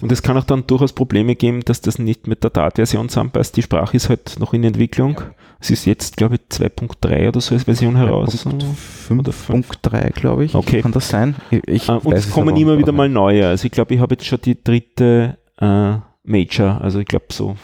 Und 0.00 0.12
es 0.12 0.22
kann 0.22 0.36
auch 0.36 0.44
dann 0.44 0.66
durchaus 0.66 0.92
Probleme 0.92 1.34
geben, 1.34 1.60
dass 1.64 1.80
das 1.80 1.98
nicht 1.98 2.26
mit 2.26 2.44
der 2.44 2.50
Dart-Version 2.50 3.08
zusammenpasst. 3.08 3.56
Die 3.56 3.62
Sprache 3.62 3.96
ist 3.96 4.08
halt 4.08 4.38
noch 4.38 4.52
in 4.52 4.64
Entwicklung. 4.64 5.14
Ja. 5.18 5.30
Es 5.60 5.70
ist 5.70 5.86
jetzt, 5.86 6.16
glaube 6.16 6.36
ich, 6.36 6.40
2.3 6.56 7.28
oder 7.28 7.40
so 7.40 7.54
als 7.54 7.64
Version 7.64 7.96
heraus. 7.96 8.46
5.3, 8.46 10.12
glaube 10.12 10.44
ich. 10.44 10.54
Okay. 10.54 10.82
Kann 10.82 10.92
das 10.92 11.08
sein? 11.08 11.34
Ich, 11.66 11.88
uh, 11.88 11.94
und 12.04 12.12
es 12.12 12.30
kommen 12.30 12.56
immer 12.56 12.78
wieder 12.78 12.92
mal 12.92 13.08
neue. 13.08 13.48
Also 13.48 13.66
ich 13.66 13.72
glaube, 13.72 13.94
ich 13.94 14.00
habe 14.00 14.14
jetzt 14.14 14.26
schon 14.26 14.40
die 14.40 14.62
dritte 14.62 15.38
äh, 15.60 15.96
Major. 16.22 16.80
Also 16.80 17.00
ich 17.00 17.06
glaube 17.06 17.26
so 17.30 17.56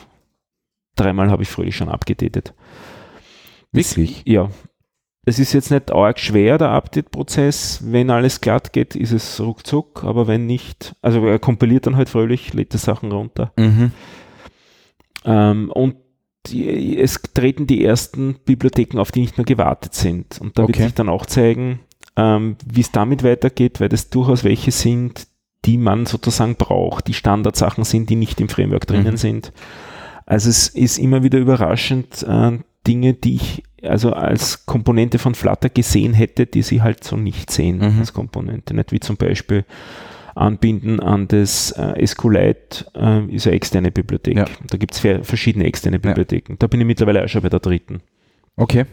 dreimal 0.97 1.31
habe 1.31 1.43
ich 1.43 1.49
fröhlich 1.49 1.77
schon 1.77 1.89
abgedatet. 1.89 2.53
Wirklich? 3.73 4.23
Ja. 4.25 4.51
Es 5.27 5.39
ist 5.39 5.53
jetzt 5.53 5.71
nicht 5.71 5.91
arg 5.91 6.19
schwer, 6.19 6.59
der 6.59 6.71
Update-Prozess. 6.71 7.81
Wenn 7.85 8.11
alles 8.11 8.41
glatt 8.41 8.73
geht, 8.73 8.95
ist 8.95 9.13
es 9.13 9.41
ruckzuck, 9.41 10.05
aber 10.05 10.27
wenn 10.27 10.47
nicht, 10.47 10.95
also 11.01 11.25
er 11.27 11.39
kompiliert 11.39 11.87
dann 11.87 11.97
halt 11.97 12.11
fröhlich, 12.11 12.53
lädt 12.53 12.75
die 12.75 12.79
Sachen 12.79 13.11
runter. 13.11 13.53
Mhm. 13.57 13.93
Ähm, 15.25 15.71
und 15.71 15.97
die, 16.47 16.99
es 16.99 17.23
treten 17.23 17.67
die 17.67 17.85
ersten 17.85 18.37
Bibliotheken 18.45 18.99
auf, 18.99 19.13
die 19.13 19.21
nicht 19.21 19.39
mehr 19.39 19.47
gewartet 19.47 19.95
sind. 19.95 20.39
Und 20.41 20.59
da 20.59 20.65
okay. 20.65 20.75
wird 20.75 20.85
sich 20.89 20.95
dann 20.95 21.09
auch 21.09 21.25
zeigen, 21.25 21.81
ähm, 22.17 22.57
wie 22.67 22.83
es 22.83 22.93
damit 22.93 23.25
weitergeht, 23.25 23.81
weil 23.81 23.89
das 23.89 24.11
durchaus 24.11 24.45
welche 24.45 24.71
sind, 24.71 25.27
die 25.65 25.79
man 25.79 26.05
sozusagen 26.05 26.57
braucht, 26.57 27.09
die 27.09 27.15
Standardsachen 27.15 27.85
sind, 27.85 28.11
die 28.11 28.17
nicht 28.17 28.41
im 28.41 28.51
Framework 28.51 28.87
drinnen 28.87 29.13
mhm. 29.13 29.19
sind. 29.19 29.53
Also 30.27 30.51
es 30.51 30.69
ist 30.69 30.99
immer 30.99 31.23
wieder 31.23 31.39
überraschend, 31.39 32.23
äh, 32.29 32.59
Dinge, 32.87 33.15
die 33.15 33.37
ich 33.37 33.63
also 33.83 34.13
als 34.13 34.67
Komponente 34.67 35.19
von 35.19 35.35
Flutter 35.35 35.69
gesehen 35.69 36.15
hätte, 36.15 36.47
die 36.47 36.63
sie 36.63 36.83
halt 36.83 37.05
so 37.05 37.17
nicht 37.17 37.51
sehen 37.51 37.79
mhm. 37.79 38.01
als 38.01 38.13
Komponente. 38.13 38.75
Nicht 38.75 38.93
wie 38.93 39.01
zum 39.01 39.17
Beispiel 39.17 39.65
Anbinden 40.35 41.01
an 41.01 41.29
das 41.29 41.71
äh, 41.73 42.05
SQLite 42.05 42.87
äh, 42.95 43.25
ist 43.27 43.47
eine 43.47 43.57
externe 43.57 43.91
Bibliothek. 43.91 44.37
Ja. 44.37 44.47
Da 44.69 44.79
gibt 44.79 44.95
es 44.95 45.01
verschiedene 45.01 45.65
externe 45.65 45.99
Bibliotheken. 45.99 46.53
Ja. 46.53 46.57
Da 46.61 46.67
bin 46.67 46.81
ich 46.81 46.87
mittlerweile 46.87 47.25
auch 47.25 47.29
schon 47.29 47.43
bei 47.43 47.49
der 47.49 47.61
dritten. 47.61 48.01
Okay. 48.57 48.87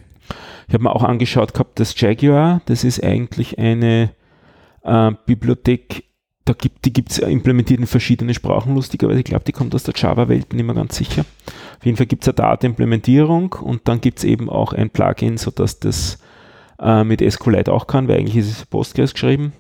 Ich 0.68 0.74
habe 0.74 0.84
mir 0.84 0.96
auch 0.96 1.04
angeschaut 1.04 1.54
gehabt, 1.54 1.80
das 1.80 2.00
Jaguar, 2.00 2.62
das 2.66 2.84
ist 2.84 3.04
eigentlich 3.04 3.58
eine 3.58 4.12
äh, 4.84 5.12
Bibliothek, 5.26 6.06
da 6.46 6.54
gibt, 6.54 6.86
die 6.86 6.94
gibt 6.94 7.12
es 7.12 7.20
implementiert 7.20 7.80
in 7.80 7.88
verschiedene 7.88 8.34
Sprachen, 8.34 8.76
lustigerweise. 8.76 9.20
Ich 9.20 9.26
glaube, 9.26 9.44
die 9.46 9.52
kommt 9.52 9.76
aus 9.76 9.84
der 9.84 9.94
Java-Welt, 9.96 10.50
bin 10.50 10.60
ich 10.60 10.66
mir 10.66 10.74
ganz 10.74 10.96
sicher. 10.96 11.26
Auf 11.82 11.86
jeden 11.86 11.98
Fall 11.98 12.06
gibt 12.06 12.22
es 12.22 12.28
eine 12.28 12.36
Data-Implementierung 12.36 13.54
und 13.54 13.88
dann 13.88 14.02
gibt 14.02 14.20
es 14.20 14.24
eben 14.24 14.52
auch 14.52 14.72
ein 14.72 14.92
Plugin, 14.92 15.38
sodass 15.38 15.80
das 15.80 16.20
äh, 16.80 17.04
mit 17.04 17.22
SQLite 17.28 17.74
auch 17.74 17.88
kann, 17.88 18.08
weil 18.08 18.20
eigentlich 18.20 18.38
ist 18.38 18.52
es 18.52 18.66
Postgres 18.68 19.14
geschrieben. 19.14 19.54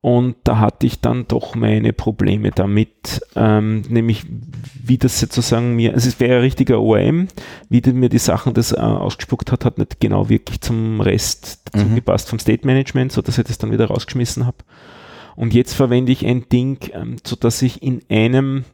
Und 0.00 0.36
da 0.44 0.60
hatte 0.60 0.86
ich 0.86 1.00
dann 1.00 1.26
doch 1.26 1.56
meine 1.56 1.92
Probleme 1.92 2.52
damit, 2.52 3.22
ähm, 3.34 3.82
nämlich 3.88 4.24
wie 4.84 4.98
das 4.98 5.18
sozusagen 5.18 5.74
mir, 5.74 5.94
also 5.94 6.08
es 6.08 6.20
wäre 6.20 6.36
ein 6.36 6.42
richtiger 6.42 6.80
ORM, 6.80 7.26
wie 7.68 7.80
mir 7.92 8.08
die 8.08 8.18
Sachen 8.18 8.54
das 8.54 8.70
äh, 8.70 8.76
ausgespuckt 8.76 9.50
hat, 9.50 9.64
hat 9.64 9.78
nicht 9.78 9.98
genau 9.98 10.28
wirklich 10.28 10.60
zum 10.60 11.00
Rest 11.00 11.62
dazu 11.72 11.86
mhm. 11.86 11.96
gepasst 11.96 12.28
vom 12.28 12.38
State 12.38 12.64
Management, 12.64 13.10
sodass 13.10 13.36
ich 13.36 13.46
das 13.46 13.58
dann 13.58 13.72
wieder 13.72 13.86
rausgeschmissen 13.86 14.46
habe. 14.46 14.58
Und 15.34 15.54
jetzt 15.54 15.74
verwende 15.74 16.12
ich 16.12 16.24
ein 16.24 16.48
Ding, 16.48 16.78
ähm, 16.92 17.16
so 17.24 17.34
dass 17.34 17.62
ich 17.62 17.82
in 17.82 18.00
einem 18.08 18.64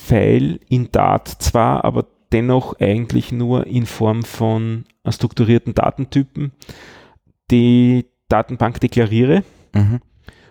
File 0.00 0.58
in 0.68 0.90
Dart 0.90 1.28
zwar, 1.28 1.84
aber 1.84 2.06
dennoch 2.32 2.78
eigentlich 2.80 3.32
nur 3.32 3.66
in 3.66 3.86
Form 3.86 4.22
von 4.22 4.84
äh, 5.04 5.12
strukturierten 5.12 5.74
Datentypen 5.74 6.52
die 7.50 8.06
Datenbank 8.28 8.80
deklariere. 8.80 9.42
Mhm. 9.74 10.00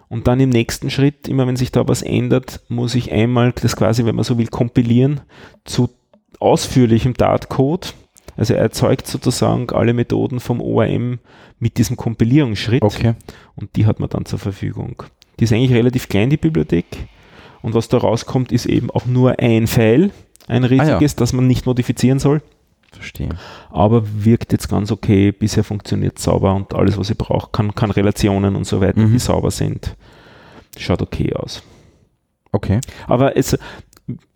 Und 0.08 0.28
dann 0.28 0.40
im 0.40 0.50
nächsten 0.50 0.90
Schritt, 0.90 1.28
immer 1.28 1.48
wenn 1.48 1.56
sich 1.56 1.72
da 1.72 1.88
was 1.88 2.02
ändert, 2.02 2.62
muss 2.68 2.96
ich 2.96 3.12
einmal 3.12 3.54
das 3.54 3.76
quasi, 3.76 4.06
wenn 4.06 4.16
man 4.16 4.26
so 4.26 4.38
will, 4.38 4.48
kompilieren 4.48 5.22
zu 5.66 5.90
ausführlichem 6.40 7.14
Datcode. 7.14 7.94
Also 8.36 8.54
er 8.54 8.62
erzeugt 8.62 9.08
sozusagen 9.08 9.70
alle 9.70 9.94
Methoden 9.94 10.40
vom 10.40 10.62
ORM 10.62 11.20
mit 11.60 11.78
diesem 11.78 11.96
Kompilierungsschritt. 11.96 12.82
Okay. 12.82 13.14
Und 13.56 13.76
die 13.76 13.86
hat 13.86 14.00
man 14.00 14.10
dann 14.10 14.26
zur 14.26 14.40
Verfügung. 14.40 15.04
Die 15.40 15.44
ist 15.44 15.54
eigentlich 15.54 15.74
relativ 15.74 16.10
klein, 16.10 16.30
die 16.30 16.38
Bibliothek. 16.38 16.86
Und 17.62 17.74
was 17.74 17.90
da 17.90 17.98
rauskommt, 17.98 18.52
ist 18.52 18.66
eben 18.66 18.90
auch 18.90 19.06
nur 19.06 19.40
ein 19.40 19.68
File, 19.68 20.12
ein 20.48 20.64
riesiges, 20.64 20.90
ah, 20.90 21.00
ja. 21.02 21.20
das 21.20 21.34
man 21.34 21.48
nicht 21.48 21.66
modifizieren 21.66 22.20
soll. 22.20 22.42
Verstehe. 22.92 23.30
Aber 23.70 24.04
wirkt 24.24 24.52
jetzt 24.52 24.68
ganz 24.68 24.92
okay, 24.92 25.32
bisher 25.32 25.64
funktioniert 25.64 26.18
sauber 26.18 26.56
und 26.56 26.74
alles, 26.74 26.98
was 26.98 27.10
ich 27.10 27.18
brauche, 27.18 27.50
kann, 27.52 27.76
kann 27.76 27.92
Relationen 27.92 28.56
und 28.56 28.66
so 28.66 28.82
weiter, 28.82 29.02
mhm. 29.02 29.12
die 29.12 29.20
sauber 29.20 29.52
sind. 29.52 29.96
Schaut 30.78 31.02
okay 31.02 31.34
aus. 31.34 31.62
Okay. 32.52 32.80
Aber 33.08 33.38
es, 33.38 33.58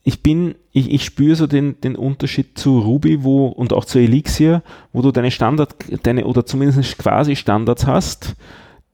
ich 0.03 0.21
bin, 0.21 0.55
ich, 0.71 0.91
ich 0.91 1.03
spüre 1.03 1.35
so 1.35 1.47
den, 1.47 1.79
den 1.81 1.95
Unterschied 1.95 2.57
zu 2.57 2.79
Ruby 2.79 3.23
wo, 3.23 3.47
und 3.47 3.73
auch 3.73 3.85
zu 3.85 3.99
Elixir, 3.99 4.61
wo 4.91 5.01
du 5.01 5.11
deine 5.11 5.31
Standard, 5.31 5.75
deine 6.03 6.25
oder 6.25 6.45
zumindest 6.45 6.97
quasi 6.97 7.35
Standards 7.35 7.87
hast, 7.87 8.35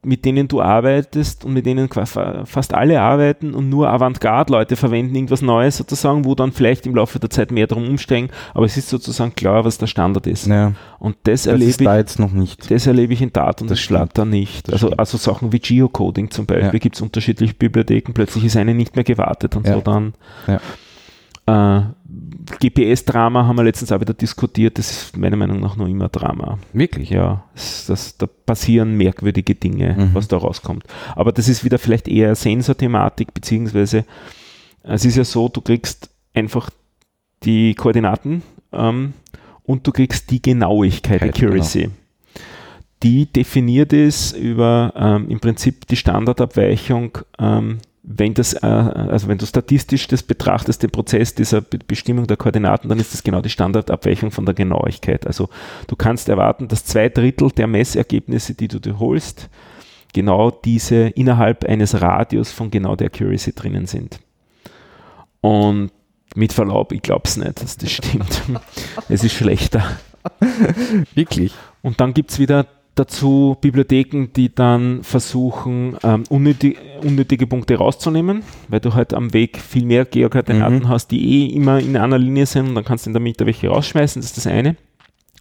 mit 0.01 0.23
denen 0.23 0.47
du 0.47 0.61
arbeitest 0.61 1.43
und 1.43 1.53
mit 1.53 1.65
denen 1.65 1.89
fast 1.89 2.73
alle 2.73 3.01
arbeiten 3.01 3.53
und 3.53 3.69
nur 3.69 3.89
Avantgarde-Leute 3.89 4.77
verwenden 4.77 5.13
irgendwas 5.13 5.41
Neues 5.41 5.75
sozusagen, 5.75 6.23
wo 6.23 6.35
dann 6.35 6.53
vielleicht 6.53 6.85
im 6.85 6.95
Laufe 6.95 7.19
der 7.19 7.29
Zeit 7.29 7.51
mehr 7.51 7.67
drum 7.67 7.85
umsteigen, 7.87 8.29
aber 8.53 8.65
es 8.65 8.77
ist 8.77 8.87
sozusagen 8.87 9.35
klar, 9.35 9.65
was 9.65 9.77
der 9.77 9.87
Standard 9.87 10.25
ist. 10.25 10.47
Ja. 10.47 10.73
Und 10.99 11.17
das, 11.23 11.43
das 11.43 11.47
erlebe 11.47 11.71
ich 11.71 11.77
da 11.77 11.97
jetzt 11.97 12.17
noch 12.17 12.31
nicht. 12.31 12.71
Das 12.71 12.87
erlebe 12.87 13.11
ich 13.11 13.21
in 13.21 13.33
Dart 13.33 13.61
und 13.61 13.69
das 13.69 13.81
Flutter 13.81 14.23
nicht. 14.23 14.71
Also, 14.71 14.91
also 14.91 15.17
Sachen 15.17 15.51
wie 15.51 15.59
Geocoding 15.59 16.31
zum 16.31 16.45
Beispiel, 16.45 16.73
ja. 16.73 16.79
gibt 16.79 16.95
es 16.95 17.01
unterschiedliche 17.01 17.53
Bibliotheken, 17.53 18.13
plötzlich 18.13 18.45
ist 18.45 18.55
eine 18.55 18.73
nicht 18.73 18.95
mehr 18.95 19.03
gewartet 19.03 19.57
und 19.57 19.67
ja. 19.67 19.73
so 19.73 19.81
dann. 19.81 20.13
Äh, 21.45 21.81
GPS-Drama 22.59 23.45
haben 23.45 23.55
wir 23.57 23.63
letztens 23.63 23.91
auch 23.91 23.99
wieder 23.99 24.13
diskutiert. 24.13 24.77
Das 24.77 24.91
ist 24.91 25.17
meiner 25.17 25.35
Meinung 25.35 25.59
nach 25.59 25.75
noch 25.75 25.87
immer 25.87 26.09
Drama. 26.09 26.59
Wirklich? 26.73 27.09
Ja, 27.09 27.43
das, 27.53 27.85
das, 27.87 28.17
da 28.17 28.27
passieren 28.27 28.97
merkwürdige 28.97 29.55
Dinge, 29.55 29.95
mhm. 29.97 30.09
was 30.13 30.27
da 30.27 30.37
rauskommt. 30.37 30.83
Aber 31.15 31.31
das 31.31 31.47
ist 31.47 31.63
wieder 31.63 31.79
vielleicht 31.79 32.07
eher 32.07 32.35
Sensorthematik, 32.35 33.33
beziehungsweise 33.33 34.05
es 34.83 35.05
ist 35.05 35.17
ja 35.17 35.23
so, 35.23 35.49
du 35.49 35.61
kriegst 35.61 36.09
einfach 36.33 36.69
die 37.43 37.75
Koordinaten 37.75 38.43
ähm, 38.71 39.13
und 39.63 39.85
du 39.85 39.91
kriegst 39.91 40.31
die 40.31 40.41
Genauigkeit, 40.41 41.21
Accuracy. 41.21 41.83
Genau. 41.83 41.93
Die 43.03 43.27
definiert 43.27 43.93
es 43.93 44.33
über 44.33 44.93
ähm, 44.95 45.29
im 45.29 45.39
Prinzip 45.39 45.87
die 45.87 45.95
Standardabweichung 45.95 47.17
ähm, 47.39 47.79
wenn 48.11 48.33
das, 48.33 48.53
äh, 48.53 48.65
also 48.65 49.27
wenn 49.27 49.37
du 49.37 49.45
statistisch 49.45 50.07
das 50.07 50.23
betrachtest, 50.23 50.81
den 50.81 50.89
Prozess 50.89 51.35
dieser 51.35 51.61
Bestimmung 51.61 52.25
der 52.25 52.37
Koordinaten, 52.37 52.89
dann 52.89 52.99
ist 52.99 53.13
das 53.13 53.21
genau 53.21 53.39
die 53.39 53.51
Standardabweichung 53.51 54.31
von 54.31 54.47
der 54.47 54.55
Genauigkeit. 54.55 55.27
Also 55.27 55.47
du 55.85 55.95
kannst 55.95 56.27
erwarten, 56.27 56.67
dass 56.67 56.83
zwei 56.83 57.09
Drittel 57.09 57.51
der 57.51 57.67
Messergebnisse, 57.67 58.55
die 58.55 58.67
du 58.67 58.79
dir 58.79 58.97
holst, 58.97 59.47
genau 60.11 60.49
diese 60.49 61.09
innerhalb 61.09 61.65
eines 61.65 62.01
Radius 62.01 62.51
von 62.51 62.71
genau 62.71 62.95
der 62.95 63.07
Accuracy 63.07 63.53
drinnen 63.53 63.85
sind. 63.85 64.19
Und 65.41 65.91
mit 66.33 66.51
Verlaub, 66.51 66.91
ich 66.91 67.03
glaube 67.03 67.23
es 67.25 67.37
nicht, 67.37 67.61
dass 67.61 67.77
das 67.77 67.91
stimmt. 67.91 68.41
es 69.07 69.23
ist 69.23 69.33
schlechter. 69.33 69.83
Wirklich. 71.13 71.53
Und 71.83 72.01
dann 72.01 72.15
gibt 72.15 72.31
es 72.31 72.39
wieder 72.39 72.65
dazu 72.99 73.57
Bibliotheken, 73.61 74.27
die 74.35 74.53
dann 74.53 75.03
versuchen, 75.03 75.95
ähm, 76.03 76.23
unnötig, 76.29 76.77
unnötige 77.03 77.47
Punkte 77.47 77.75
rauszunehmen, 77.75 78.43
weil 78.67 78.81
du 78.81 78.93
halt 78.93 79.13
am 79.13 79.33
Weg 79.33 79.57
viel 79.57 79.85
mehr 79.85 80.05
Geokoordinaten 80.05 80.79
mhm. 80.79 80.89
hast, 80.89 81.07
die 81.11 81.47
eh 81.47 81.55
immer 81.55 81.79
in 81.79 81.95
einer 81.95 82.17
Linie 82.17 82.45
sind 82.45 82.67
und 82.67 82.75
dann 82.75 82.83
kannst 82.83 83.05
du 83.05 83.09
in 83.09 83.13
der 83.13 83.21
Mitte 83.21 83.45
welche 83.45 83.69
rausschmeißen, 83.69 84.21
das 84.21 84.31
ist 84.31 84.37
das 84.37 84.47
eine. 84.47 84.75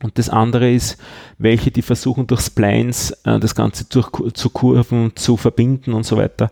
Und 0.01 0.17
das 0.17 0.29
andere 0.31 0.73
ist, 0.73 0.97
welche, 1.39 1.73
die 1.73 1.83
versuchen 1.83 2.29
durch 2.29 2.43
Splines 2.43 3.11
äh, 3.25 3.41
das 3.41 3.57
Ganze 3.57 3.85
durch, 3.87 4.09
zu 4.35 4.51
Kurven 4.51 5.13
zu 5.17 5.37
verbinden 5.37 5.93
und 5.93 6.05
so 6.05 6.17
weiter. 6.17 6.51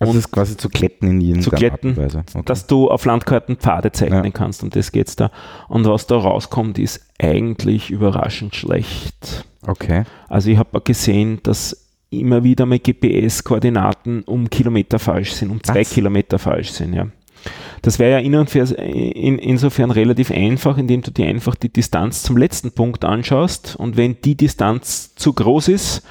Also 0.00 0.12
das 0.12 0.26
ist 0.26 0.30
quasi 0.30 0.56
zu 0.56 0.68
kletten 0.68 1.08
in 1.08 1.20
jedem 1.20 1.42
Zu 1.42 1.50
kletten, 1.50 1.98
okay. 1.98 2.42
dass 2.44 2.66
du 2.66 2.88
auf 2.88 3.04
Landkarten 3.04 3.56
Pfade 3.56 3.90
zeichnen 3.90 4.24
ja. 4.24 4.30
kannst 4.30 4.62
und 4.62 4.76
das 4.76 4.92
geht's 4.92 5.16
da. 5.16 5.30
Und 5.68 5.86
was 5.86 6.06
da 6.06 6.16
rauskommt, 6.16 6.78
ist 6.78 7.04
eigentlich 7.18 7.90
überraschend 7.90 8.54
schlecht. 8.54 9.44
Okay. 9.66 10.04
Also 10.28 10.50
ich 10.50 10.58
habe 10.58 10.80
gesehen, 10.82 11.40
dass 11.42 11.88
immer 12.10 12.44
wieder 12.44 12.64
mal 12.64 12.78
GPS-Koordinaten 12.78 14.22
um 14.22 14.48
Kilometer 14.48 14.98
falsch 14.98 15.32
sind, 15.32 15.50
um 15.50 15.62
zwei 15.62 15.80
Was? 15.80 15.90
Kilometer 15.90 16.38
falsch 16.38 16.70
sind, 16.70 16.94
ja. 16.94 17.08
Das 17.82 17.98
wäre 17.98 18.12
ja 18.12 18.18
in, 18.18 19.38
insofern 19.38 19.90
relativ 19.90 20.30
einfach, 20.30 20.78
indem 20.78 21.02
du 21.02 21.10
dir 21.10 21.26
einfach 21.26 21.54
die 21.54 21.72
Distanz 21.72 22.22
zum 22.22 22.36
letzten 22.36 22.72
Punkt 22.72 23.04
anschaust 23.04 23.76
und 23.76 23.96
wenn 23.96 24.20
die 24.22 24.36
Distanz 24.36 25.14
zu 25.14 25.32
groß 25.32 25.68
ist, 25.68 26.02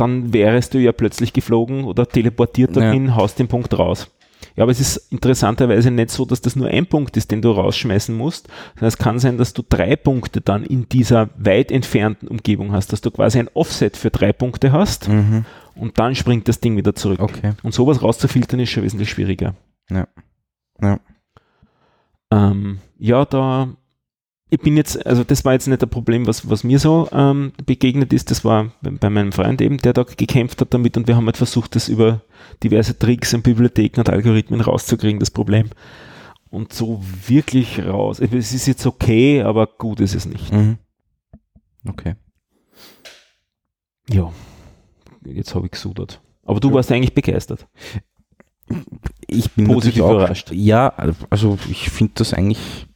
dann 0.00 0.32
wärst 0.32 0.74
du 0.74 0.78
ja 0.78 0.92
plötzlich 0.92 1.32
geflogen 1.32 1.84
oder 1.84 2.08
teleportiert 2.08 2.76
dahin, 2.76 3.06
ja. 3.06 3.16
haust 3.16 3.38
den 3.38 3.48
Punkt 3.48 3.78
raus. 3.78 4.10
Ja, 4.56 4.64
aber 4.64 4.72
es 4.72 4.80
ist 4.80 5.12
interessanterweise 5.12 5.90
nicht 5.90 6.10
so, 6.10 6.24
dass 6.24 6.40
das 6.40 6.56
nur 6.56 6.68
ein 6.68 6.86
Punkt 6.86 7.16
ist, 7.16 7.30
den 7.30 7.42
du 7.42 7.50
rausschmeißen 7.50 8.16
musst, 8.16 8.48
sondern 8.74 8.88
es 8.88 8.98
kann 8.98 9.18
sein, 9.18 9.38
dass 9.38 9.52
du 9.52 9.62
drei 9.68 9.96
Punkte 9.96 10.40
dann 10.40 10.64
in 10.64 10.88
dieser 10.88 11.28
weit 11.36 11.70
entfernten 11.70 12.28
Umgebung 12.28 12.72
hast, 12.72 12.92
dass 12.92 13.00
du 13.00 13.10
quasi 13.10 13.38
ein 13.38 13.50
Offset 13.54 13.96
für 13.96 14.10
drei 14.10 14.32
Punkte 14.32 14.72
hast 14.72 15.08
mhm. 15.08 15.44
und 15.74 15.98
dann 15.98 16.14
springt 16.14 16.48
das 16.48 16.60
Ding 16.60 16.76
wieder 16.76 16.94
zurück. 16.94 17.20
Okay. 17.20 17.52
Und 17.62 17.74
sowas 17.74 18.02
rauszufiltern 18.02 18.60
ist 18.60 18.70
schon 18.70 18.82
wesentlich 18.82 19.10
schwieriger. 19.10 19.54
Ja. 19.90 20.08
Ja. 20.80 21.00
Ähm, 22.32 22.78
ja, 22.98 23.24
da 23.24 23.68
ich 24.50 24.60
bin 24.60 24.76
jetzt, 24.76 25.06
also 25.06 25.22
das 25.22 25.44
war 25.44 25.52
jetzt 25.52 25.68
nicht 25.68 25.82
ein 25.82 25.88
Problem, 25.88 26.26
was, 26.26 26.50
was 26.50 26.64
mir 26.64 26.80
so 26.80 27.08
ähm, 27.12 27.52
begegnet 27.64 28.12
ist, 28.12 28.32
das 28.32 28.44
war 28.44 28.72
bei, 28.82 28.90
bei, 28.90 29.08
meinem 29.08 29.30
Freund 29.30 29.60
eben, 29.62 29.78
der 29.78 29.92
da 29.92 30.02
gekämpft 30.02 30.60
hat 30.60 30.74
damit 30.74 30.96
und 30.96 31.06
wir 31.06 31.14
haben 31.14 31.26
halt 31.26 31.36
versucht, 31.36 31.76
das 31.76 31.88
über 31.88 32.22
diverse 32.62 32.98
Tricks 32.98 33.32
und 33.32 33.44
Bibliotheken 33.44 34.00
und 34.00 34.10
Algorithmen 34.10 34.60
rauszukriegen, 34.60 35.20
das 35.20 35.30
Problem. 35.30 35.70
Und 36.50 36.72
so 36.72 37.00
wirklich 37.28 37.80
raus. 37.84 38.18
Es 38.18 38.52
ist 38.52 38.66
jetzt 38.66 38.84
okay, 38.84 39.42
aber 39.42 39.68
gut 39.68 40.00
ist 40.00 40.16
es 40.16 40.26
nicht. 40.26 40.52
Mhm. 40.52 40.78
Okay. 41.88 42.16
Ja, 44.08 44.32
jetzt 45.24 45.54
habe 45.54 45.66
ich 45.66 45.72
gesudert. 45.72 46.20
Aber 46.44 46.58
du 46.58 46.70
ja. 46.70 46.74
warst 46.74 46.90
eigentlich 46.90 47.14
begeistert. 47.14 47.68
Ich 49.28 49.52
bin 49.52 49.68
positiv 49.68 49.98
überrascht. 50.00 50.50
Ja, 50.50 50.92
also 51.30 51.56
ich 51.68 51.88
finde 51.88 52.14
das 52.16 52.34
eigentlich 52.34 52.88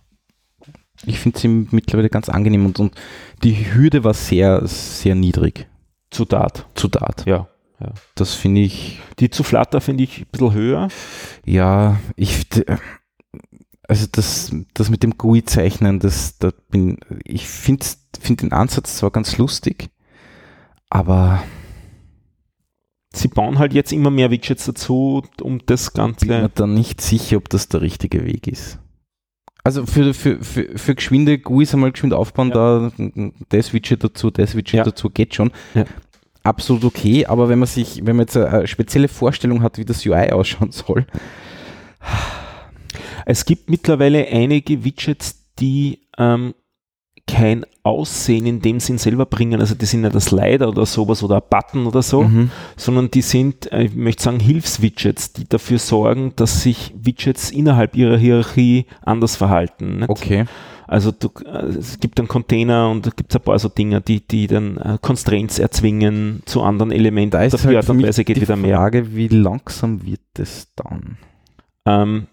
ich 1.06 1.18
finde 1.18 1.38
sie 1.38 1.48
mittlerweile 1.48 2.08
ganz 2.08 2.28
angenehm 2.28 2.66
und, 2.66 2.78
und 2.80 2.94
die 3.42 3.74
Hürde 3.74 4.04
war 4.04 4.14
sehr, 4.14 4.66
sehr 4.66 5.14
niedrig. 5.14 5.66
Zu 6.10 6.24
Dart. 6.24 6.66
Zu 6.74 6.88
Dart. 6.88 7.26
Ja. 7.26 7.48
ja. 7.80 7.92
Das 8.14 8.34
finde 8.34 8.60
ich. 8.60 9.00
Die 9.18 9.30
zu 9.30 9.42
Flutter 9.42 9.80
finde 9.80 10.04
ich 10.04 10.20
ein 10.20 10.26
bisschen 10.30 10.52
höher. 10.52 10.88
Ja, 11.44 11.98
ich, 12.16 12.46
also 13.88 14.06
das, 14.10 14.54
das 14.74 14.90
mit 14.90 15.02
dem 15.02 15.18
GUI-Zeichnen, 15.18 15.98
das, 15.98 16.38
da 16.38 16.52
bin, 16.70 16.98
ich 17.24 17.48
finde 17.48 17.86
find 18.20 18.42
den 18.42 18.52
Ansatz 18.52 18.96
zwar 18.96 19.10
ganz 19.10 19.38
lustig, 19.38 19.90
aber 20.88 21.42
sie 23.12 23.28
bauen 23.28 23.58
halt 23.58 23.74
jetzt 23.74 23.92
immer 23.92 24.10
mehr 24.10 24.30
Widgets 24.30 24.66
dazu, 24.66 25.22
um 25.40 25.60
das 25.66 25.92
Ganze. 25.92 26.24
Ich 26.24 26.28
bin 26.28 26.42
mir 26.42 26.48
dann 26.48 26.74
nicht 26.74 27.00
sicher, 27.00 27.36
ob 27.36 27.48
das 27.48 27.68
der 27.68 27.80
richtige 27.80 28.24
Weg 28.24 28.46
ist. 28.46 28.78
Also 29.66 29.86
für, 29.86 30.12
für, 30.12 30.44
für, 30.44 30.76
für 30.76 30.94
geschwinde 30.94 31.38
GUIs 31.38 31.72
einmal 31.72 31.90
geschwind 31.90 32.12
aufbauen, 32.12 32.50
ja. 32.50 32.90
da 32.90 32.92
das 33.48 33.72
Widget 33.72 34.04
dazu, 34.04 34.30
das 34.30 34.54
Widget 34.54 34.74
ja. 34.74 34.84
dazu, 34.84 35.08
geht 35.08 35.34
schon. 35.34 35.50
Ja. 35.74 35.86
Absolut 36.42 36.84
okay, 36.84 37.24
aber 37.24 37.48
wenn 37.48 37.58
man 37.58 37.66
sich, 37.66 38.04
wenn 38.04 38.16
man 38.16 38.26
jetzt 38.26 38.36
eine 38.36 38.66
spezielle 38.66 39.08
Vorstellung 39.08 39.62
hat, 39.62 39.78
wie 39.78 39.86
das 39.86 40.04
UI 40.04 40.30
ausschauen 40.30 40.70
soll. 40.72 41.06
Es 43.24 43.46
gibt 43.46 43.70
mittlerweile 43.70 44.26
einige 44.26 44.84
Widgets, 44.84 45.42
die 45.58 46.00
ähm, 46.18 46.54
kein 47.26 47.64
Aussehen 47.82 48.46
in 48.46 48.60
dem 48.60 48.80
Sinn 48.80 48.98
selber 48.98 49.26
bringen. 49.26 49.60
Also 49.60 49.74
die 49.74 49.86
sind 49.86 50.02
nicht 50.02 50.14
ein 50.14 50.20
Slider 50.20 50.68
oder 50.68 50.86
sowas 50.86 51.22
oder 51.22 51.36
ein 51.36 51.42
Button 51.48 51.86
oder 51.86 52.02
so, 52.02 52.22
mhm. 52.22 52.50
sondern 52.76 53.10
die 53.10 53.22
sind, 53.22 53.70
äh, 53.72 53.84
ich 53.84 53.94
möchte 53.94 54.22
sagen, 54.22 54.40
Hilfswidgets, 54.40 55.32
die 55.32 55.48
dafür 55.48 55.78
sorgen, 55.78 56.32
dass 56.36 56.62
sich 56.62 56.92
Widgets 56.96 57.50
innerhalb 57.50 57.96
ihrer 57.96 58.16
Hierarchie 58.16 58.86
anders 59.02 59.36
verhalten. 59.36 60.00
Nicht? 60.00 60.10
Okay. 60.10 60.46
Also 60.86 61.12
du, 61.12 61.30
äh, 61.46 61.66
es 61.78 61.98
gibt 61.98 62.18
einen 62.18 62.28
Container 62.28 62.90
und 62.90 63.06
da 63.06 63.10
gibt 63.10 63.32
es 63.32 63.36
ein 63.36 63.42
paar 63.42 63.58
so 63.58 63.68
Dinge, 63.68 64.00
die, 64.00 64.26
die 64.26 64.46
dann 64.46 64.76
uh, 64.76 64.98
Constraints 65.00 65.58
erzwingen 65.58 66.42
zu 66.44 66.62
anderen 66.62 66.92
Elementen. 66.92 67.30
Da 67.32 67.42
ist 67.42 67.64
halt 67.64 67.76
Art 67.76 67.88
und 67.88 68.02
Weise 68.02 68.24
geht 68.24 68.36
die 68.36 68.42
wieder 68.42 68.56
mehr. 68.56 68.76
Frage, 68.76 69.14
wie 69.16 69.28
langsam 69.28 70.04
wird 70.04 70.20
das 70.34 70.68
dann? 70.76 71.16
Ähm, 71.86 72.26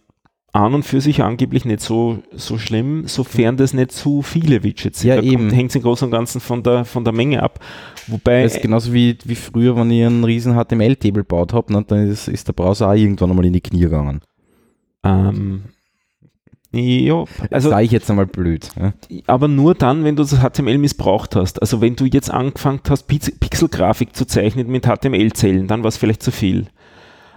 an 0.54 0.74
und 0.74 0.84
für 0.84 1.00
sich 1.00 1.24
angeblich 1.24 1.64
nicht 1.64 1.82
so, 1.82 2.20
so 2.34 2.58
schlimm, 2.58 3.08
sofern 3.08 3.56
das 3.56 3.74
nicht 3.74 3.92
zu 3.92 4.22
viele 4.22 4.64
Widgets 4.64 5.00
sind. 5.00 5.10
Ja, 5.10 5.16
da 5.16 5.22
eben. 5.22 5.50
Hängt 5.50 5.70
es 5.70 5.76
im 5.76 5.82
Großen 5.82 6.06
und 6.06 6.12
Ganzen 6.12 6.42
von 6.42 6.62
der, 6.62 6.84
von 6.84 7.06
der 7.06 7.14
Menge 7.14 7.42
ab. 7.42 7.60
Wobei. 8.08 8.44
Das 8.44 8.56
ist 8.56 8.62
genauso 8.62 8.94
wie, 8.94 9.18
wie 9.24 9.36
früher, 9.36 9.76
wenn 9.78 9.92
ich 9.92 10.06
einen 10.06 10.24
riesen 10.24 10.54
HTML-Table 10.54 11.24
gebaut 11.24 11.54
habe, 11.54 11.72
ne, 11.72 11.84
dann 11.88 12.10
ist, 12.10 12.28
ist 12.28 12.48
der 12.48 12.54
Browser 12.54 12.90
auch 12.90 12.94
irgendwann 12.94 13.30
einmal 13.30 13.46
in 13.46 13.54
die 13.54 13.62
Knie 13.62 13.82
gegangen. 13.82 14.22
Ähm, 15.04 15.64
ja, 16.74 17.26
also. 17.50 17.70
Sage 17.70 17.84
ich 17.84 17.92
jetzt 17.92 18.10
einmal 18.10 18.28
blöd. 18.28 18.70
Ja? 18.80 18.94
Aber 19.28 19.48
nur 19.48 19.76
dann, 19.76 20.04
wenn 20.04 20.16
du 20.16 20.24
das 20.24 20.40
HTML 20.40 20.78
missbraucht 20.78 21.36
hast. 21.36 21.62
Also 21.62 21.82
wenn 21.82 21.96
du 21.96 22.06
jetzt 22.06 22.32
angefangen 22.32 22.80
hast, 22.90 23.08
Pixelgrafik 23.08 24.16
zu 24.16 24.26
zeichnen 24.26 24.68
mit 24.68 24.86
HTML-Zellen, 24.86 25.68
dann 25.68 25.84
war 25.84 25.90
es 25.90 25.98
vielleicht 25.98 26.24
zu 26.24 26.32
viel. 26.32 26.68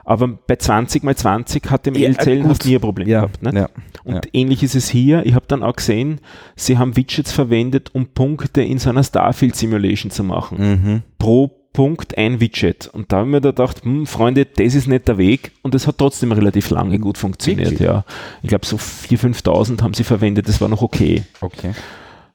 Aber 0.05 0.29
bei 0.29 0.57
20 0.57 1.03
mal 1.03 1.17
20 1.17 1.63
HTML-Zellen 1.65 2.45
ja, 2.45 2.49
hast 2.51 2.65
du 2.65 2.69
nie 2.69 2.75
ein 2.77 2.81
Problem 2.81 3.09
ja, 3.09 3.21
gehabt. 3.21 3.43
Nicht? 3.43 3.55
Ja, 3.55 3.69
und 4.05 4.29
ähnlich 4.33 4.63
ist 4.63 4.75
es 4.75 4.89
hier. 4.89 5.25
Ich 5.25 5.35
habe 5.35 5.47
dann 5.49 5.63
auch 5.63 5.77
gesehen, 5.77 6.21
sie 6.57 6.77
haben 6.79 6.97
Widgets 6.97 7.33
verwendet, 7.33 7.91
um 7.95 8.07
Punkte 8.07 8.63
in 8.63 8.79
so 8.79 8.91
einer 8.91 9.03
Starfield 9.03 9.57
Simulation 9.57 10.11
zu 10.11 10.23
machen. 10.23 10.59
Mhm. 10.59 11.03
Pro 11.19 11.51
Punkt 11.75 12.17
ein 12.17 12.41
Widget. 12.41 12.87
Und 12.87 13.11
da 13.11 13.19
habe 13.19 13.27
ich 13.27 13.33
mir 13.33 13.41
da 13.41 13.51
gedacht, 13.51 13.83
hm, 13.83 14.07
Freunde, 14.07 14.47
das 14.47 14.77
ist 14.77 14.87
nicht 14.87 15.09
der 15.09 15.19
Weg. 15.19 15.51
Und 15.63 15.75
es 15.75 15.89
hat 15.89 15.99
trotzdem 15.99 16.31
relativ 16.31 16.71
lange 16.71 17.01
gut 17.01 17.19
funktioniert. 17.19 17.81
Ja. 17.81 18.05
Ich 18.43 18.49
glaube, 18.49 18.65
so 18.65 18.77
4.000, 18.77 19.43
5.000 19.43 19.83
haben 19.83 19.93
sie 19.93 20.05
verwendet. 20.05 20.49
Das 20.49 20.61
war 20.61 20.69
noch 20.69 20.83
okay. 20.83 21.25
Okay. 21.41 21.73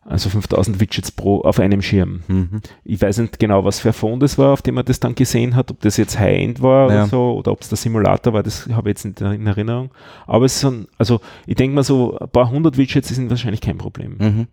Also 0.10 0.32
5000 0.32 0.80
Widgets 0.80 1.12
pro 1.12 1.41
auf 1.41 1.60
einem 1.60 1.84
Schirm. 1.84 2.24
Mhm. 2.28 2.62
Ich 2.84 2.99
weiß 2.99 3.20
nicht 3.20 3.38
genau, 3.38 3.64
was 3.64 3.80
für 3.80 3.89
ein 3.89 3.93
Phone 3.93 4.20
das 4.20 4.39
war, 4.39 4.53
auf 4.53 4.64
dem 4.64 4.74
man 4.74 4.84
das 4.84 4.99
dann 4.99 5.14
gesehen 5.14 5.55
hat, 5.55 5.70
ob 5.70 5.82
das 5.82 5.97
jetzt 5.97 6.18
High-End 6.18 6.64
war 6.64 6.91
ja. 6.91 7.03
oder 7.03 7.07
so, 7.07 7.34
oder 7.38 7.51
ob 7.51 7.62
es 7.62 7.70
der 7.70 7.78
Simulator 7.78 8.34
war, 8.34 8.41
das 8.41 8.68
habe 8.70 8.89
ich 8.89 8.93
jetzt 8.95 9.05
nicht 9.05 9.22
in 9.22 9.45
Erinnerung. 9.45 9.91
Aber 10.26 10.45
es 10.45 10.62
sind, 10.62 10.88
also 10.97 11.22
ich 11.45 11.53
denke 11.57 11.76
mal 11.76 11.84
so, 11.84 12.18
ein 12.18 12.28
paar 12.28 12.49
hundert 12.49 12.76
Widgets 12.76 13.10
sind 13.10 13.30
wahrscheinlich 13.30 13.62
kein 13.62 13.78
Problem. 13.78 14.18
Mhm. 14.20 14.47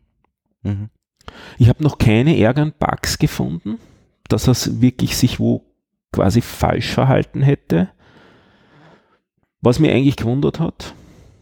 Mhm. 0.63 0.91
Ich 1.57 1.71
habe 1.71 1.83
noch 1.83 1.97
keine 1.97 2.39
ärgeren 2.39 2.75
Bugs 2.79 3.19
gefunden, 3.19 3.79
dass 4.29 4.47
er 4.47 4.83
wirklich 4.83 5.17
sich 5.17 5.41
wo 5.41 5.65
quasi 6.13 6.43
falsch 6.43 6.93
verhalten 6.93 7.41
hätte. 7.41 7.89
Was 9.63 9.79
mir 9.79 9.91
eigentlich 9.91 10.17
gewundert 10.17 10.61
hat. 10.61 10.93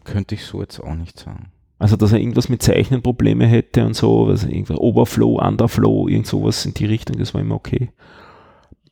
Könnte 0.05 0.35
ich 0.35 0.45
so 0.45 0.61
jetzt 0.61 0.79
auch 0.79 0.95
nicht 0.95 1.19
sagen. 1.19 1.51
Also, 1.77 1.97
dass 1.97 2.13
er 2.13 2.19
irgendwas 2.19 2.47
mit 2.47 2.63
Zeichnen 2.63 3.01
Probleme 3.01 3.45
hätte 3.45 3.85
und 3.85 3.95
so, 3.95 4.27
also 4.27 4.47
irgendwas 4.47 4.77
Overflow, 4.77 5.39
Underflow, 5.41 6.07
irgend 6.07 6.27
sowas 6.27 6.65
in 6.65 6.73
die 6.73 6.85
Richtung, 6.85 7.17
das 7.17 7.33
war 7.33 7.41
immer 7.41 7.55
okay. 7.55 7.91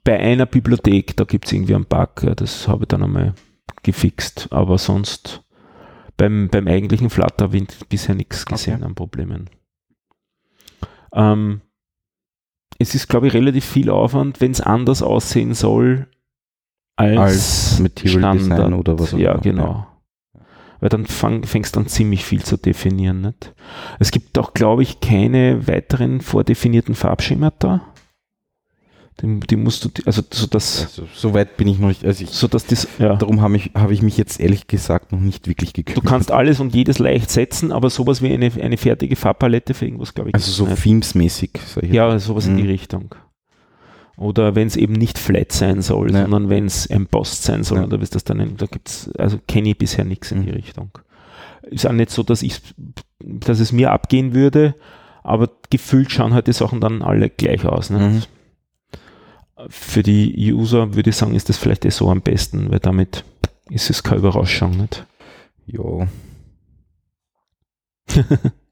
Bei 0.04 0.20
einer 0.20 0.46
Bibliothek, 0.46 1.16
da 1.16 1.24
gibt 1.24 1.46
es 1.46 1.54
irgendwie 1.54 1.76
einen 1.76 1.86
Bug, 1.86 2.24
ja, 2.24 2.36
das 2.36 2.68
habe 2.68 2.84
ich 2.84 2.90
dann 2.90 3.04
einmal 3.04 3.36
gefixt, 3.84 4.50
aber 4.52 4.78
sonst 4.78 5.44
beim, 6.18 6.50
beim 6.50 6.68
eigentlichen 6.68 7.10
Flutter 7.10 7.46
habe 7.46 7.58
ich 7.58 7.68
bisher 7.88 8.16
nichts 8.16 8.46
gesehen 8.46 8.76
okay. 8.76 8.84
an 8.84 8.96
Problemen. 8.96 9.50
Ähm, 11.14 11.62
es 12.80 12.96
ist, 12.96 13.08
glaube 13.08 13.28
ich, 13.28 13.34
relativ 13.34 13.64
viel 13.64 13.90
Aufwand, 13.90 14.42
wenn 14.42 14.52
es 14.52 14.60
anders 14.60 15.02
aussehen 15.02 15.54
soll 15.54 16.08
als, 16.98 17.18
als 17.18 17.80
Material 17.80 18.38
Standard. 18.38 18.58
Design 18.58 18.74
oder 18.74 19.00
was 19.00 19.14
auch 19.14 19.18
immer. 19.18 19.22
Ja, 19.24 19.38
genau. 19.38 19.64
Ja 19.64 19.93
weil 20.84 20.90
dann 20.90 21.06
fang, 21.06 21.46
fängst 21.46 21.78
dann 21.78 21.88
ziemlich 21.88 22.26
viel 22.26 22.44
zu 22.44 22.58
definieren. 22.58 23.22
Nicht? 23.22 23.54
Es 24.00 24.12
gibt 24.12 24.38
auch, 24.38 24.54
glaube 24.54 24.84
ich, 24.84 25.00
keine 25.00 25.66
weiteren 25.66 26.20
vordefinierten 26.20 26.94
Farbschemata. 26.94 27.80
Die, 29.22 29.40
die, 29.40 29.56
musst 29.56 29.86
du, 29.86 29.90
also 30.06 30.22
so 30.30 30.46
dass. 30.46 30.82
Also, 30.82 31.08
so 31.14 31.34
weit 31.34 31.56
bin 31.56 31.70
ich 31.70 31.80
noch 31.80 31.88
nicht. 31.88 32.04
Also 32.04 32.26
ich, 32.26 32.32
so 32.32 32.50
dass 32.50 32.66
das, 32.66 32.90
ja. 33.00 33.16
Darum 33.16 33.40
habe 33.40 33.56
ich, 33.56 33.72
hab 33.74 33.92
ich 33.92 34.02
mich 34.02 34.18
jetzt 34.18 34.42
ehrlich 34.42 34.68
gesagt 34.68 35.14
noch 35.14 35.22
nicht 35.22 35.48
wirklich 35.48 35.72
gekümmert. 35.72 36.04
Du 36.04 36.10
kannst 36.10 36.32
alles 36.32 36.60
und 36.60 36.76
jedes 36.76 37.00
leicht 37.00 37.32
setzen, 37.32 37.72
aber 37.72 37.90
sowas 37.90 38.22
wie 38.22 38.34
eine, 38.34 38.52
eine 38.52 38.76
fertige 38.76 39.16
Farbpalette 39.16 39.74
für 39.74 39.86
irgendwas, 39.86 40.14
glaube 40.14 40.32
ich. 40.32 40.36
Also 40.36 40.52
so 40.52 40.66
Themes-mäßig. 40.66 41.52
Ja, 41.82 42.20
sowas 42.20 42.46
mhm. 42.48 42.52
in 42.52 42.58
die 42.58 42.64
mhm. 42.64 42.70
Richtung. 42.70 43.16
Oder 44.16 44.53
wenn 44.55 44.68
es 44.68 44.76
eben 44.76 44.93
nicht 44.93 45.18
flat 45.18 45.51
sein 45.51 45.82
soll, 45.82 46.11
ja. 46.11 46.22
sondern 46.22 46.49
wenn 46.49 46.66
es 46.66 46.86
embossed 46.86 47.43
sein 47.43 47.64
soll, 47.64 47.80
ja. 47.80 47.86
oder 47.86 47.99
wie 47.99 48.05
das 48.05 48.24
dann, 48.24 48.57
da 48.57 48.66
gibt 48.68 48.89
es, 48.89 49.11
also 49.18 49.39
kenne 49.47 49.70
ich 49.70 49.78
bisher 49.78 50.05
nichts 50.05 50.32
in 50.32 50.43
die 50.43 50.51
mhm. 50.51 50.57
Richtung. 50.57 50.91
Ist 51.64 51.88
auch 51.88 51.93
nicht 51.93 52.11
so, 52.11 52.22
dass 52.24 52.43
ich, 52.43 52.61
dass 53.20 53.59
es 53.59 53.72
mir 53.72 53.91
abgehen 53.91 54.34
würde, 54.34 54.76
aber 55.24 55.49
gefühlt 55.70 56.11
schauen 56.11 56.34
halt 56.34 56.47
die 56.47 56.53
Sachen 56.53 56.80
dann 56.80 57.01
alle 57.01 57.30
gleich 57.30 57.66
aus. 57.66 57.89
Mhm. 57.89 58.22
Für 59.70 60.03
die 60.03 60.53
User 60.53 60.93
würde 60.93 61.09
ich 61.09 61.16
sagen, 61.16 61.36
ist 61.36 61.49
das 61.49 61.57
vielleicht 61.57 61.86
eh 61.86 61.89
so 61.89 62.09
am 62.09 62.22
besten, 62.22 62.70
weil 62.70 62.80
damit 62.80 63.24
ist 63.70 63.89
es 63.89 64.03
keine 64.03 64.20
Überraschung, 64.20 64.78
nicht? 64.78 65.07
Ja. 65.66 66.07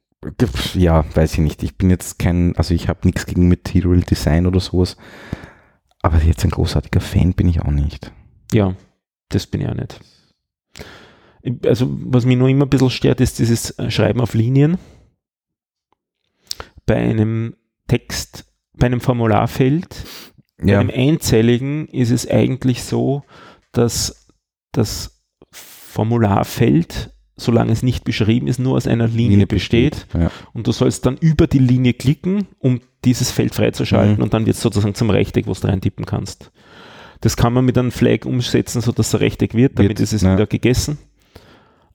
ja, 0.76 1.04
weiß 1.16 1.34
ich 1.34 1.40
nicht. 1.40 1.64
Ich 1.64 1.78
bin 1.78 1.90
jetzt 1.90 2.20
kein, 2.20 2.56
also 2.56 2.74
ich 2.74 2.88
habe 2.88 3.00
nichts 3.04 3.26
gegen 3.26 3.50
Material 3.50 4.02
Design 4.02 4.46
oder 4.46 4.60
sowas. 4.60 4.98
Aber 6.02 6.22
jetzt 6.22 6.44
ein 6.44 6.52
großartiger 6.52 7.02
Fan 7.02 7.34
bin 7.34 7.48
ich 7.48 7.62
auch 7.62 7.72
nicht. 7.72 8.12
Ja, 8.54 8.76
das 9.30 9.48
bin 9.48 9.62
ich 9.62 9.68
auch 9.68 9.76
nicht. 9.76 10.00
Also, 11.66 11.88
was 12.06 12.26
mich 12.26 12.38
nur 12.38 12.50
immer 12.50 12.66
ein 12.66 12.70
bisschen 12.70 12.90
stört, 12.90 13.20
ist 13.20 13.40
dieses 13.40 13.76
Schreiben 13.90 14.22
auf 14.22 14.34
Linien. 14.34 14.78
Bei 16.86 16.98
einem 16.98 17.56
Text, 17.88 18.46
bei 18.74 18.88
einem 18.88 19.02
Formularfeld, 19.02 20.06
ja. 20.60 20.76
bei 20.76 20.80
einem 20.80 20.92
einzelligen 20.94 21.88
ist 21.88 22.12
es 22.12 22.30
eigentlich 22.30 22.84
so, 22.84 23.24
dass 23.72 24.28
das 24.72 25.24
Formularfeld 25.52 27.12
solange 27.42 27.72
es 27.72 27.84
nicht 27.84 28.04
beschrieben 28.04 28.48
ist, 28.48 28.60
nur 28.60 28.76
aus 28.76 28.88
einer 28.88 29.08
Linie, 29.08 29.30
Linie 29.30 29.48
besteht. 29.48 30.08
besteht. 30.08 30.22
Ja. 30.22 30.32
Und 30.54 30.68
du 30.68 30.72
sollst 30.72 31.06
dann 31.06 31.18
über 31.18 31.48
die 31.48 31.60
Linie 31.60 31.94
klicken, 31.94 32.48
um 32.60 32.82
dieses 33.04 33.32
Feld 33.32 33.56
freizuschalten 33.56 34.18
mhm. 34.18 34.24
und 34.24 34.34
dann 34.34 34.46
wird 34.46 34.56
es 34.56 34.62
sozusagen 34.62 34.96
zum 34.96 35.10
Rechteck, 35.10 35.48
wo 35.48 35.54
du 35.54 35.68
reintippen 35.68 36.06
kannst. 36.06 36.52
Das 37.22 37.38
kann 37.38 37.54
man 37.54 37.66
mit 37.66 37.78
einem 37.78 37.92
Flag 37.92 38.26
umsetzen, 38.26 38.82
sodass 38.82 39.14
er 39.14 39.22
Rechteck 39.22 39.54
wird, 39.54 39.78
damit 39.78 39.90
wird, 39.90 40.00
ist 40.00 40.14
es 40.14 40.22
ja. 40.22 40.34
wieder 40.34 40.48
gegessen. 40.48 40.98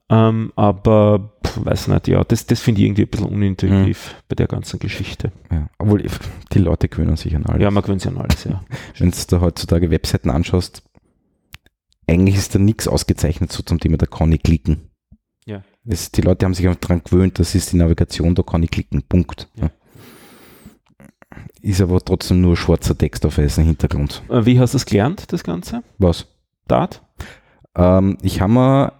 Ähm, 0.08 0.52
aber 0.54 1.32
pff, 1.44 1.64
weiß 1.64 1.88
nicht, 1.88 2.06
ja, 2.06 2.22
das, 2.22 2.46
das 2.46 2.60
finde 2.60 2.80
ich 2.80 2.86
irgendwie 2.86 3.02
ein 3.02 3.08
bisschen 3.08 3.26
unintuitiv 3.26 4.12
mhm. 4.12 4.22
bei 4.28 4.34
der 4.36 4.46
ganzen 4.46 4.78
Geschichte. 4.78 5.32
Ja, 5.50 5.68
obwohl 5.78 6.04
die 6.52 6.58
Leute 6.58 6.88
gewöhnen 6.88 7.16
sich 7.16 7.34
an 7.34 7.44
alles. 7.46 7.60
Ja, 7.60 7.72
man 7.72 7.82
gewöhnt 7.82 8.02
sich 8.02 8.12
an 8.12 8.18
alles, 8.18 8.44
ja. 8.44 8.62
Wenn 8.98 9.10
du 9.10 9.16
da 9.28 9.40
heutzutage 9.40 9.90
Webseiten 9.90 10.30
anschaust, 10.30 10.84
eigentlich 12.06 12.36
ist 12.36 12.54
da 12.54 12.60
nichts 12.60 12.86
ausgezeichnet 12.86 13.50
so 13.50 13.64
zum 13.64 13.80
Thema, 13.80 13.96
da 13.96 14.06
kann 14.06 14.30
ich 14.30 14.44
klicken. 14.44 14.90
Das, 15.86 16.10
die 16.10 16.20
Leute 16.20 16.44
haben 16.44 16.54
sich 16.54 16.66
einfach 16.66 16.80
daran 16.80 17.02
gewöhnt, 17.04 17.38
das 17.38 17.54
ist 17.54 17.72
die 17.72 17.76
Navigation, 17.76 18.34
da 18.34 18.42
kann 18.42 18.62
ich 18.62 18.70
klicken, 18.70 19.02
Punkt. 19.02 19.48
Ja. 19.54 19.70
Ist 21.62 21.80
aber 21.80 22.00
trotzdem 22.04 22.40
nur 22.40 22.56
schwarzer 22.56 22.96
Text 22.96 23.24
auf 23.24 23.38
weißem 23.38 23.64
Hintergrund. 23.64 24.22
Äh, 24.28 24.44
wie 24.46 24.58
hast 24.58 24.74
du 24.74 24.78
es 24.78 24.86
gelernt, 24.86 25.32
das 25.32 25.44
Ganze? 25.44 25.82
Was? 25.98 26.26
Dart? 26.66 27.02
Ähm, 27.76 28.18
ich 28.22 28.40
habe 28.40 28.52
mir 28.52 28.92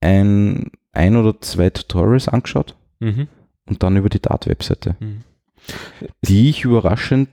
ein, 0.00 0.70
ein 0.92 1.16
oder 1.16 1.40
zwei 1.40 1.70
Tutorials 1.70 2.28
angeschaut 2.28 2.76
mhm. 3.00 3.28
und 3.66 3.82
dann 3.82 3.96
über 3.96 4.08
die 4.08 4.20
Dart-Webseite. 4.20 4.96
Mhm. 5.00 5.24
Die 6.22 6.50
ich 6.50 6.64
überraschend, 6.64 7.28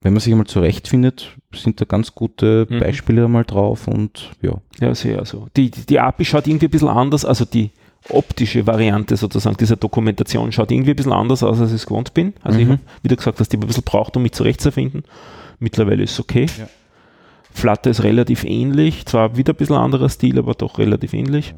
wenn 0.00 0.12
man 0.12 0.20
sich 0.20 0.32
einmal 0.32 0.46
zurechtfindet, 0.46 1.36
sind 1.54 1.80
da 1.80 1.84
ganz 1.84 2.14
gute 2.14 2.66
mhm. 2.68 2.80
Beispiele 2.80 3.24
einmal 3.24 3.44
drauf 3.44 3.88
und 3.88 4.30
ja. 4.40 4.60
Ja, 4.80 4.94
sehr 4.94 5.24
so. 5.24 5.48
Die, 5.56 5.70
die 5.70 6.00
API 6.00 6.24
schaut 6.24 6.46
irgendwie 6.46 6.66
ein 6.66 6.70
bisschen 6.70 6.88
anders, 6.88 7.24
also 7.24 7.44
die 7.44 7.70
optische 8.08 8.66
Variante 8.66 9.16
sozusagen 9.16 9.56
dieser 9.56 9.76
Dokumentation 9.76 10.52
schaut 10.52 10.70
irgendwie 10.70 10.90
ein 10.90 10.96
bisschen 10.96 11.12
anders 11.12 11.42
aus, 11.42 11.60
als 11.60 11.70
ich 11.70 11.76
es 11.76 11.86
gewohnt 11.86 12.14
bin. 12.14 12.34
Also 12.42 12.58
mhm. 12.58 12.64
ich 12.64 12.70
habe 12.70 12.80
wieder 13.02 13.16
gesagt, 13.16 13.40
dass 13.40 13.48
die 13.48 13.56
ein 13.56 13.66
bisschen 13.66 13.84
braucht, 13.84 14.16
um 14.16 14.22
mich 14.22 14.32
zurechtzufinden. 14.32 15.04
Mittlerweile 15.58 16.02
ist 16.02 16.12
es 16.12 16.20
okay. 16.20 16.46
Ja. 16.58 16.68
Flutter 17.52 17.90
ist 17.90 18.02
relativ 18.02 18.44
ähnlich, 18.44 19.06
zwar 19.06 19.36
wieder 19.36 19.52
ein 19.52 19.56
bisschen 19.56 19.76
anderer 19.76 20.08
Stil, 20.08 20.38
aber 20.38 20.54
doch 20.54 20.78
relativ 20.78 21.12
ähnlich. 21.12 21.54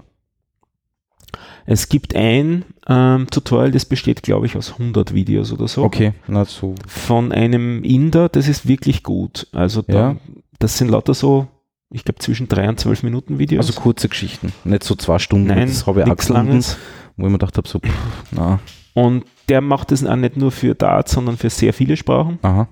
Es 1.67 1.89
gibt 1.89 2.15
ein 2.15 2.65
ähm, 2.89 3.27
Tutorial, 3.31 3.71
das 3.71 3.87
besteht, 3.87 4.23
glaube 4.23 4.47
ich, 4.47 4.57
aus 4.57 4.73
100 4.73 5.15
Videos 5.15 5.53
oder 5.53 5.67
so. 5.67 5.83
Okay, 5.83 6.13
na 6.27 6.45
so. 6.45 6.75
Von 6.87 7.33
einem 7.33 7.83
Inder, 7.83 8.29
das 8.29 8.49
ist 8.49 8.69
wirklich 8.69 9.03
gut. 9.03 9.47
Also 9.53 9.81
da, 9.83 9.93
ja. 9.93 10.17
das 10.59 10.77
sind 10.77 10.91
lauter 10.91 11.15
so, 11.15 11.49
ich 11.95 12.05
glaube, 12.05 12.19
zwischen 12.19 12.49
drei 12.49 12.69
und 12.69 12.81
zwölf 12.81 13.05
Minuten 13.05 13.39
Videos. 13.39 13.69
Also 13.69 13.81
kurze 13.81 14.09
Geschichten, 14.09 14.53
nicht 14.65 14.83
so 14.83 14.97
zwei 14.97 15.21
Stunden. 15.21 15.47
Nein, 15.47 15.69
das 15.69 15.87
habe 15.87 16.01
ich 16.01 16.11
auch 16.11 16.17
gefunden, 16.17 16.49
langes. 16.49 16.77
wo 17.17 17.27
ich 17.27 17.31
mir 17.31 17.39
gedacht 17.39 17.57
habe, 17.57 17.69
so, 17.69 17.79
pff, 17.79 17.93
na. 18.33 18.59
Und 18.95 19.25
der 19.49 19.61
macht 19.61 19.93
das 19.93 20.05
auch 20.05 20.17
nicht 20.17 20.37
nur 20.37 20.51
für 20.51 20.75
Dart, 20.75 21.09
sondern 21.09 21.37
für 21.37 21.51
sehr 21.51 21.73
viele 21.73 21.97
Sprachen. 21.97 22.41
Aha. 22.43 22.67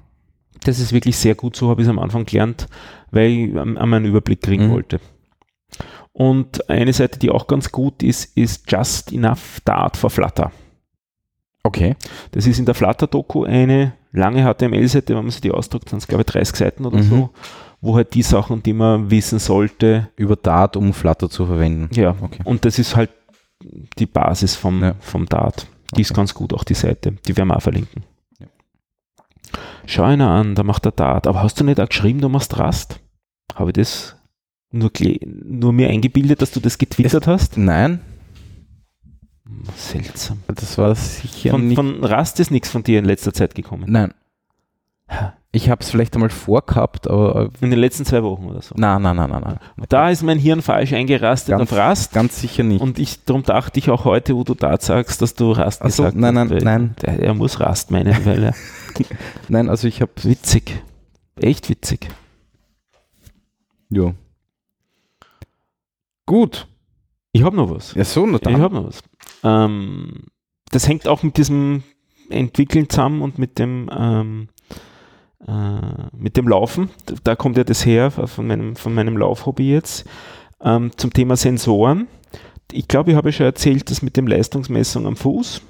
Das 0.65 0.81
ist 0.81 0.93
wirklich 0.93 1.17
sehr 1.17 1.37
gut, 1.37 1.55
so 1.55 1.69
habe 1.71 1.83
ich 1.83 1.87
es 1.87 1.91
am 1.91 2.01
Anfang 2.01 2.25
gelernt, 2.25 2.67
weil 3.13 3.31
ich 3.31 3.57
einmal 3.57 3.95
einen 3.95 4.07
Überblick 4.07 4.43
kriegen 4.43 4.67
mhm. 4.67 4.73
wollte. 4.73 5.01
Und 6.13 6.69
eine 6.69 6.93
Seite, 6.93 7.21
die 7.21 7.31
auch 7.31 7.47
ganz 7.47 7.71
gut 7.71 8.03
ist, 8.03 8.37
ist 8.37 8.71
Just 8.71 9.13
Enough 9.13 9.61
Dart 9.65 9.97
for 9.97 10.11
Flutter. 10.11 10.51
Okay. 11.63 11.95
Das 12.33 12.47
ist 12.47 12.59
in 12.59 12.67
der 12.67 12.75
Flutter-Doku 12.75 13.45
eine 13.45 13.93
lange 14.11 14.43
HTML-Seite, 14.43 15.15
wenn 15.15 15.23
man 15.23 15.31
sich 15.31 15.41
die 15.41 15.53
ausdruckt, 15.53 15.89
sind 15.89 15.99
es 15.99 16.09
glaube 16.09 16.23
ich 16.23 16.27
30 16.27 16.57
Seiten 16.57 16.85
oder 16.85 16.99
mhm. 16.99 17.03
so, 17.05 17.31
wo 17.83 17.97
halt 17.97 18.15
die 18.15 18.23
Sachen, 18.23 18.63
die 18.63 18.73
man 18.73 19.11
wissen 19.11 19.39
sollte. 19.39 20.09
Über 20.17 20.37
Dart, 20.37 20.77
um 20.77 20.95
Flutter 20.95 21.29
zu 21.29 21.45
verwenden. 21.45 21.91
Ja, 21.95 22.17
okay. 22.23 22.41
Und 22.45 22.65
das 22.65 22.79
ist 22.79 22.97
halt 22.97 23.11
die 23.99 24.07
Basis 24.07 24.55
vom, 24.55 24.83
ja. 24.83 24.95
vom 25.01 25.27
Dart. 25.27 25.67
Die 25.91 25.97
okay. 25.97 26.03
ist 26.03 26.15
ganz 26.15 26.33
gut, 26.33 26.55
auch 26.55 26.65
die 26.65 26.75
Seite. 26.75 27.13
Die 27.27 27.37
werden 27.37 27.49
wir 27.49 27.57
auch 27.57 27.63
verlinken. 27.63 28.05
Ja. 28.39 28.47
Schau 29.85 30.05
einer 30.05 30.31
an, 30.31 30.55
da 30.55 30.63
macht 30.63 30.87
er 30.87 30.93
Dart. 30.93 31.27
Aber 31.27 31.43
hast 31.43 31.61
du 31.61 31.65
nicht 31.65 31.81
auch 31.81 31.89
geschrieben, 31.89 32.21
du 32.21 32.29
machst 32.29 32.57
Rast? 32.59 33.01
Habe 33.55 33.71
ich 33.71 33.75
das 33.75 34.17
nur, 34.71 34.91
nur 35.45 35.73
mir 35.73 35.91
eingebildet, 35.91 36.41
dass 36.41 36.53
du 36.53 36.61
das 36.61 36.79
getwittert 36.79 37.25
es, 37.25 37.29
hast? 37.29 37.59
Nein. 37.59 38.01
Seltsam. 39.77 40.39
Das 40.47 40.79
war 40.79 40.95
sicher 40.95 41.51
von, 41.51 41.67
nicht. 41.67 41.77
Von 41.77 42.03
Rast 42.05 42.39
ist 42.41 42.53
nichts 42.53 42.71
von 42.71 42.85
dir 42.85 43.01
in 43.01 43.05
letzter 43.05 43.35
Zeit 43.35 43.55
gekommen. 43.55 43.85
Nein. 43.89 44.15
Ich 45.55 45.69
habe 45.69 45.83
es 45.83 45.91
vielleicht 45.91 46.15
einmal 46.15 46.31
vorgehabt, 46.31 47.09
aber. 47.09 47.51
In 47.61 47.69
den 47.69 47.79
letzten 47.79 48.07
zwei 48.07 48.23
Wochen 48.23 48.47
oder 48.47 48.63
so. 48.63 48.75
Nein, 48.75 49.03
nein, 49.03 49.17
nein, 49.17 49.29
nein. 49.29 49.43
nein. 49.45 49.59
Da 49.91 50.09
ist 50.09 50.23
mein 50.23 50.39
Hirn 50.39 50.63
falsch 50.63 50.95
eingerastet 50.95 51.59
ganz, 51.59 51.71
auf 51.71 51.79
Rast. 51.79 52.15
Ganz 52.15 52.41
sicher 52.41 52.63
nicht. 52.63 52.81
Und 52.81 52.99
ich, 52.99 53.23
darum 53.27 53.43
dachte 53.43 53.79
ich 53.79 53.91
auch 53.91 54.07
heute, 54.07 54.35
wo 54.35 54.45
du 54.45 54.55
da 54.55 54.81
sagst, 54.81 55.21
dass 55.21 55.35
du 55.35 55.53
Rast 55.53 55.83
also, 55.83 56.05
gesagt 56.05 56.17
nein, 56.19 56.39
hast. 56.39 56.49
Nein, 56.49 56.65
nein, 56.65 56.95
nein. 57.05 57.19
Er 57.21 57.35
muss 57.35 57.61
Rast 57.61 57.91
meinen, 57.91 58.25
weil 58.25 58.45
er. 58.45 58.55
nein, 59.49 59.69
also 59.69 59.87
ich 59.89 60.01
habe. 60.01 60.13
Witzig. 60.23 60.83
Echt 61.37 61.69
witzig. 61.69 62.09
Ja. 63.91 64.15
Gut. 66.25 66.67
Ich 67.33 67.43
habe 67.43 67.57
noch 67.57 67.71
was. 67.71 67.95
Ja, 67.95 68.05
so, 68.05 68.25
noch 68.25 68.41
Ich 68.41 68.55
habe 68.55 68.75
noch 68.75 68.87
was. 68.87 69.03
Ähm, 69.45 70.25
das 70.71 70.89
hängt 70.89 71.07
auch 71.07 71.23
mit 71.23 71.37
diesem 71.37 71.83
Entwickeln 72.31 72.89
zusammen 72.89 73.21
und 73.21 73.39
mit 73.39 73.59
dem 73.59 73.91
ähm, 73.95 74.49
äh, 74.49 74.52
mit 76.17 76.37
dem 76.37 76.49
Laufen. 76.49 76.91
Da 77.25 77.35
kommt 77.35 77.57
ja 77.57 77.65
das 77.65 77.85
her 77.85 78.11
von 78.11 78.47
meinem, 78.47 78.77
von 78.77 78.95
meinem 78.95 79.17
Laufhobby 79.17 79.73
jetzt. 79.73 80.05
Ähm, 80.63 80.93
zum 80.97 81.13
Thema 81.13 81.37
Sensoren. 81.37 82.07
Ich 82.71 82.89
glaube, 82.89 83.11
ich 83.11 83.17
habe 83.17 83.33
schon 83.33 83.47
erzählt, 83.47 83.91
dass 83.91 84.03
mit 84.03 84.17
dem 84.17 84.27
Leistungsmessung 84.27 85.07
am 85.07 85.17
Fuß. 85.17 85.63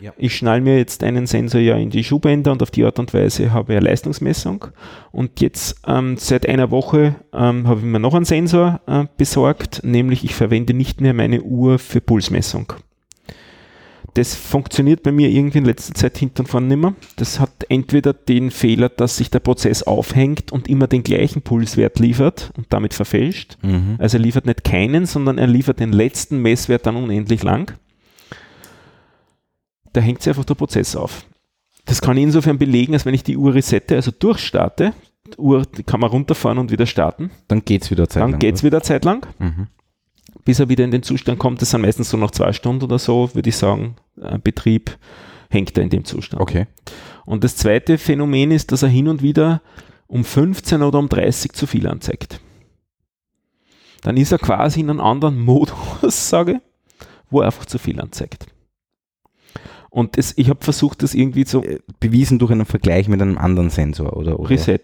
Ja. 0.00 0.12
Ich 0.16 0.34
schnall 0.36 0.60
mir 0.60 0.78
jetzt 0.78 1.04
einen 1.04 1.26
Sensor 1.26 1.60
ja 1.60 1.76
in 1.76 1.90
die 1.90 2.02
Schuhbänder 2.02 2.52
und 2.52 2.62
auf 2.62 2.70
die 2.70 2.84
Art 2.84 2.98
und 2.98 3.12
Weise 3.12 3.52
habe 3.52 3.72
ich 3.72 3.78
eine 3.78 3.86
Leistungsmessung. 3.86 4.66
Und 5.12 5.40
jetzt 5.40 5.80
ähm, 5.86 6.16
seit 6.16 6.48
einer 6.48 6.70
Woche 6.70 7.16
ähm, 7.32 7.68
habe 7.68 7.80
ich 7.80 7.86
mir 7.86 8.00
noch 8.00 8.14
einen 8.14 8.24
Sensor 8.24 8.80
äh, 8.86 9.04
besorgt, 9.16 9.82
nämlich 9.84 10.24
ich 10.24 10.34
verwende 10.34 10.74
nicht 10.74 11.00
mehr 11.00 11.14
meine 11.14 11.42
Uhr 11.42 11.78
für 11.78 12.00
Pulsmessung 12.00 12.72
das 14.14 14.34
funktioniert 14.34 15.02
bei 15.02 15.12
mir 15.12 15.28
irgendwie 15.28 15.58
in 15.58 15.64
letzter 15.64 15.94
Zeit 15.94 16.18
hinten 16.18 16.42
und 16.42 16.46
vorne 16.48 16.66
nicht 16.66 16.80
mehr. 16.80 16.94
Das 17.16 17.38
hat 17.38 17.50
entweder 17.68 18.12
den 18.12 18.50
Fehler, 18.50 18.88
dass 18.88 19.16
sich 19.16 19.30
der 19.30 19.38
Prozess 19.38 19.82
aufhängt 19.82 20.50
und 20.52 20.68
immer 20.68 20.88
den 20.88 21.02
gleichen 21.02 21.42
Pulswert 21.42 21.98
liefert 21.98 22.50
und 22.56 22.66
damit 22.72 22.94
verfälscht. 22.94 23.56
Mhm. 23.62 23.96
Also 23.98 24.16
er 24.16 24.22
liefert 24.22 24.46
nicht 24.46 24.64
keinen, 24.64 25.06
sondern 25.06 25.38
er 25.38 25.46
liefert 25.46 25.78
den 25.78 25.92
letzten 25.92 26.42
Messwert 26.42 26.86
dann 26.86 26.96
unendlich 26.96 27.42
lang. 27.42 27.72
Da 29.92 30.00
hängt 30.00 30.22
sich 30.22 30.30
einfach 30.30 30.44
der 30.44 30.54
Prozess 30.54 30.96
auf. 30.96 31.24
Das 31.84 32.00
kann 32.00 32.16
ich 32.16 32.24
insofern 32.24 32.58
belegen, 32.58 32.94
als 32.94 33.06
wenn 33.06 33.14
ich 33.14 33.24
die 33.24 33.36
Uhr 33.36 33.54
resette, 33.54 33.96
also 33.96 34.10
durchstarte, 34.10 34.92
die 35.26 35.38
Uhr 35.38 35.66
kann 35.86 36.00
man 36.00 36.10
runterfahren 36.10 36.58
und 36.58 36.70
wieder 36.70 36.86
starten. 36.86 37.30
Dann 37.48 37.64
geht 37.64 37.82
es 37.82 37.90
wieder 37.90 38.08
zeitlang. 38.08 38.32
Dann 38.32 38.40
geht 38.40 38.54
es 38.56 38.64
wieder 38.64 38.82
zeitlang. 38.82 39.26
Mhm 39.38 39.68
bis 40.44 40.60
er 40.60 40.68
wieder 40.68 40.84
in 40.84 40.90
den 40.90 41.02
Zustand 41.02 41.38
kommt. 41.38 41.60
Das 41.62 41.70
sind 41.70 41.82
meistens 41.82 42.10
so 42.10 42.16
noch 42.16 42.30
zwei 42.30 42.52
Stunden 42.52 42.84
oder 42.84 42.98
so, 42.98 43.34
würde 43.34 43.48
ich 43.48 43.56
sagen, 43.56 43.96
Betrieb 44.42 44.98
hängt 45.48 45.76
er 45.76 45.84
in 45.84 45.90
dem 45.90 46.04
Zustand. 46.04 46.40
Okay. 46.40 46.66
Und 47.26 47.44
das 47.44 47.56
zweite 47.56 47.98
Phänomen 47.98 48.50
ist, 48.50 48.72
dass 48.72 48.82
er 48.82 48.88
hin 48.88 49.08
und 49.08 49.22
wieder 49.22 49.62
um 50.06 50.24
15 50.24 50.82
oder 50.82 50.98
um 50.98 51.08
30 51.08 51.52
zu 51.52 51.66
viel 51.66 51.86
anzeigt. 51.86 52.40
Dann 54.02 54.16
ist 54.16 54.32
er 54.32 54.38
quasi 54.38 54.80
in 54.80 54.90
einem 54.90 55.00
anderen 55.00 55.38
Modus, 55.44 56.28
sage 56.28 56.60
wo 57.30 57.40
er 57.40 57.46
einfach 57.46 57.64
zu 57.64 57.78
viel 57.78 58.00
anzeigt. 58.00 58.46
Und 59.88 60.18
das, 60.18 60.34
ich 60.36 60.50
habe 60.50 60.62
versucht, 60.62 61.02
das 61.02 61.14
irgendwie 61.14 61.44
zu. 61.44 61.62
Äh, 61.62 61.80
bewiesen 61.98 62.38
durch 62.38 62.52
einen 62.52 62.66
Vergleich 62.66 63.08
mit 63.08 63.20
einem 63.20 63.38
anderen 63.38 63.70
Sensor, 63.70 64.16
oder? 64.16 64.38
oder? 64.38 64.50
Reset. 64.50 64.80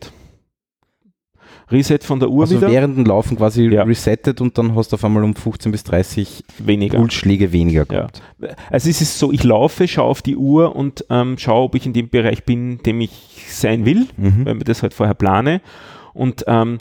Reset 1.70 1.98
von 2.02 2.20
der 2.20 2.30
Uhr 2.30 2.44
also 2.44 2.56
wieder. 2.56 2.70
während 2.70 2.96
dem 2.96 3.04
Laufen 3.04 3.36
quasi 3.36 3.64
ja. 3.64 3.82
resettet 3.82 4.40
und 4.40 4.56
dann 4.56 4.74
hast 4.76 4.92
du 4.92 4.94
auf 4.94 5.04
einmal 5.04 5.24
um 5.24 5.34
15 5.34 5.72
bis 5.72 5.82
30 5.84 6.44
weniger. 6.58 6.98
Pulsschläge 6.98 7.50
weniger 7.52 7.84
gehabt. 7.84 8.22
Ja. 8.40 8.50
Also 8.70 8.88
es 8.88 9.00
ist 9.00 9.18
so, 9.18 9.32
ich 9.32 9.42
laufe, 9.42 9.88
schaue 9.88 10.06
auf 10.06 10.22
die 10.22 10.36
Uhr 10.36 10.76
und 10.76 11.04
ähm, 11.10 11.36
schaue, 11.38 11.64
ob 11.64 11.74
ich 11.74 11.84
in 11.84 11.92
dem 11.92 12.08
Bereich 12.08 12.44
bin, 12.44 12.78
dem 12.84 13.00
ich 13.00 13.46
sein 13.48 13.84
will, 13.84 14.06
mhm. 14.16 14.44
weil 14.44 14.54
mir 14.54 14.64
das 14.64 14.82
halt 14.82 14.94
vorher 14.94 15.14
plane. 15.14 15.60
Und 16.14 16.44
ähm, 16.46 16.78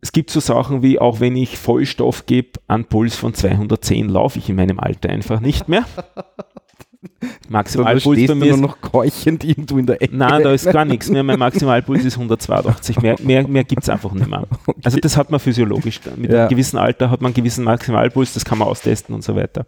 es 0.00 0.12
gibt 0.12 0.30
so 0.30 0.40
Sachen 0.40 0.82
wie, 0.82 0.98
auch 0.98 1.20
wenn 1.20 1.36
ich 1.36 1.56
Vollstoff 1.56 2.26
gebe, 2.26 2.60
an 2.66 2.84
Puls 2.84 3.16
von 3.16 3.34
210 3.34 4.08
laufe 4.08 4.38
ich 4.38 4.48
in 4.48 4.56
meinem 4.56 4.80
Alter 4.80 5.10
einfach 5.10 5.40
nicht 5.40 5.68
mehr. 5.68 5.84
Maximalpuls 7.48 8.18
ist 8.18 8.60
noch 8.60 8.80
keuchend 8.80 9.44
irgendwo 9.44 9.78
in 9.78 9.86
der 9.86 10.02
Ecke. 10.02 10.16
Nein, 10.16 10.42
da 10.42 10.52
ist 10.52 10.70
gar 10.70 10.84
nichts 10.84 11.08
mehr. 11.08 11.22
Mein 11.22 11.38
Maximalpuls 11.38 12.04
ist 12.04 12.14
182. 12.14 13.00
Mehr, 13.00 13.16
mehr, 13.22 13.46
mehr 13.46 13.64
gibt 13.64 13.82
es 13.82 13.88
einfach 13.88 14.12
nicht 14.12 14.28
mehr. 14.28 14.46
Okay. 14.66 14.80
Also 14.84 14.98
das 14.98 15.16
hat 15.16 15.30
man 15.30 15.40
physiologisch. 15.40 16.00
Mit 16.16 16.30
ja. 16.30 16.40
einem 16.40 16.48
gewissen 16.50 16.76
Alter 16.76 17.10
hat 17.10 17.22
man 17.22 17.28
einen 17.28 17.34
gewissen 17.34 17.64
Maximalpuls, 17.64 18.34
das 18.34 18.44
kann 18.44 18.58
man 18.58 18.68
austesten 18.68 19.14
und 19.14 19.24
so 19.24 19.34
weiter. 19.34 19.64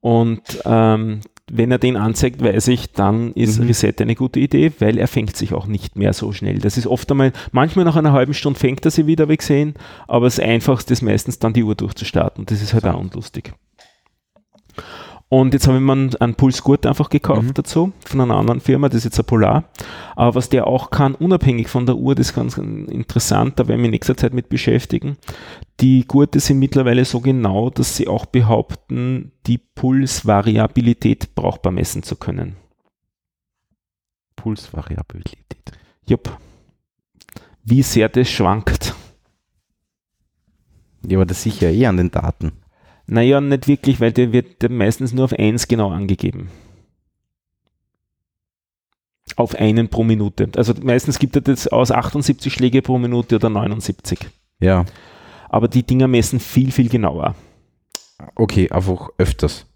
Und 0.00 0.42
ähm, 0.64 1.20
wenn 1.50 1.70
er 1.70 1.78
den 1.78 1.96
anzeigt, 1.96 2.42
weiß 2.42 2.68
ich, 2.68 2.92
dann 2.92 3.32
ist 3.34 3.60
mhm. 3.60 3.66
Reset 3.68 3.94
eine 4.00 4.14
gute 4.14 4.40
Idee, 4.40 4.72
weil 4.80 4.98
er 4.98 5.06
fängt 5.06 5.36
sich 5.36 5.52
auch 5.52 5.66
nicht 5.66 5.96
mehr 5.96 6.12
so 6.12 6.32
schnell. 6.32 6.58
Das 6.58 6.76
ist 6.76 6.86
oft 6.86 7.10
einmal, 7.10 7.32
manchmal 7.52 7.84
nach 7.84 7.96
einer 7.96 8.12
halben 8.12 8.34
Stunde 8.34 8.58
fängt 8.58 8.84
er 8.84 8.90
sie 8.90 9.06
wieder, 9.06 9.28
wie 9.28 9.36
gesehen, 9.36 9.74
aber 10.08 10.26
das 10.26 10.40
Einfachste 10.40 10.92
ist 10.92 11.02
meistens 11.02 11.38
dann 11.38 11.52
die 11.52 11.62
Uhr 11.62 11.74
durchzustarten. 11.74 12.46
Das 12.46 12.62
ist 12.62 12.74
halt 12.74 12.86
auch 12.86 12.98
unlustig. 12.98 13.52
Und 15.32 15.54
jetzt 15.54 15.66
habe 15.66 15.78
ich 15.78 15.82
mir 15.82 16.10
einen 16.20 16.34
Pulsgurt 16.34 16.84
einfach 16.84 17.08
gekauft 17.08 17.48
mhm. 17.48 17.54
dazu, 17.54 17.92
von 18.04 18.20
einer 18.20 18.36
anderen 18.36 18.60
Firma, 18.60 18.90
das 18.90 18.98
ist 18.98 19.04
jetzt 19.04 19.18
ein 19.18 19.24
Polar. 19.24 19.64
Aber 20.14 20.34
was 20.34 20.50
der 20.50 20.66
auch 20.66 20.90
kann, 20.90 21.14
unabhängig 21.14 21.68
von 21.68 21.86
der 21.86 21.96
Uhr, 21.96 22.14
das 22.14 22.28
ist 22.28 22.34
ganz 22.34 22.58
interessant, 22.58 23.58
da 23.58 23.66
werden 23.66 23.80
wir 23.80 23.86
in 23.86 23.92
nächster 23.92 24.14
Zeit 24.14 24.34
mit 24.34 24.50
beschäftigen. 24.50 25.16
Die 25.80 26.04
Gurte 26.06 26.38
sind 26.38 26.58
mittlerweile 26.58 27.06
so 27.06 27.20
genau, 27.20 27.70
dass 27.70 27.96
sie 27.96 28.08
auch 28.08 28.26
behaupten, 28.26 29.32
die 29.46 29.56
Pulsvariabilität 29.56 31.34
brauchbar 31.34 31.72
messen 31.72 32.02
zu 32.02 32.16
können. 32.16 32.56
Pulsvariabilität? 34.36 35.72
Jupp. 36.06 36.36
Wie 37.64 37.82
sehr 37.82 38.10
das 38.10 38.28
schwankt. 38.28 38.94
Ja, 41.06 41.16
aber 41.16 41.24
das 41.24 41.42
sicher 41.42 41.70
eh 41.70 41.86
an 41.86 41.96
den 41.96 42.10
Daten. 42.10 42.52
Naja, 43.12 43.42
nicht 43.42 43.68
wirklich, 43.68 44.00
weil 44.00 44.10
der 44.10 44.32
wird 44.32 44.70
meistens 44.70 45.12
nur 45.12 45.26
auf 45.26 45.34
1 45.34 45.68
genau 45.68 45.90
angegeben. 45.90 46.48
Auf 49.36 49.54
einen 49.54 49.88
pro 49.88 50.02
Minute. 50.02 50.48
Also 50.56 50.72
meistens 50.82 51.18
gibt 51.18 51.36
er 51.36 51.42
das 51.42 51.68
aus 51.68 51.90
78 51.90 52.50
Schläge 52.50 52.80
pro 52.80 52.96
Minute 52.96 53.36
oder 53.36 53.50
79. 53.50 54.18
Ja. 54.60 54.86
Aber 55.50 55.68
die 55.68 55.82
Dinger 55.82 56.08
messen 56.08 56.40
viel, 56.40 56.72
viel 56.72 56.88
genauer. 56.88 57.34
Okay, 58.34 58.70
einfach 58.70 59.10
öfters. 59.18 59.66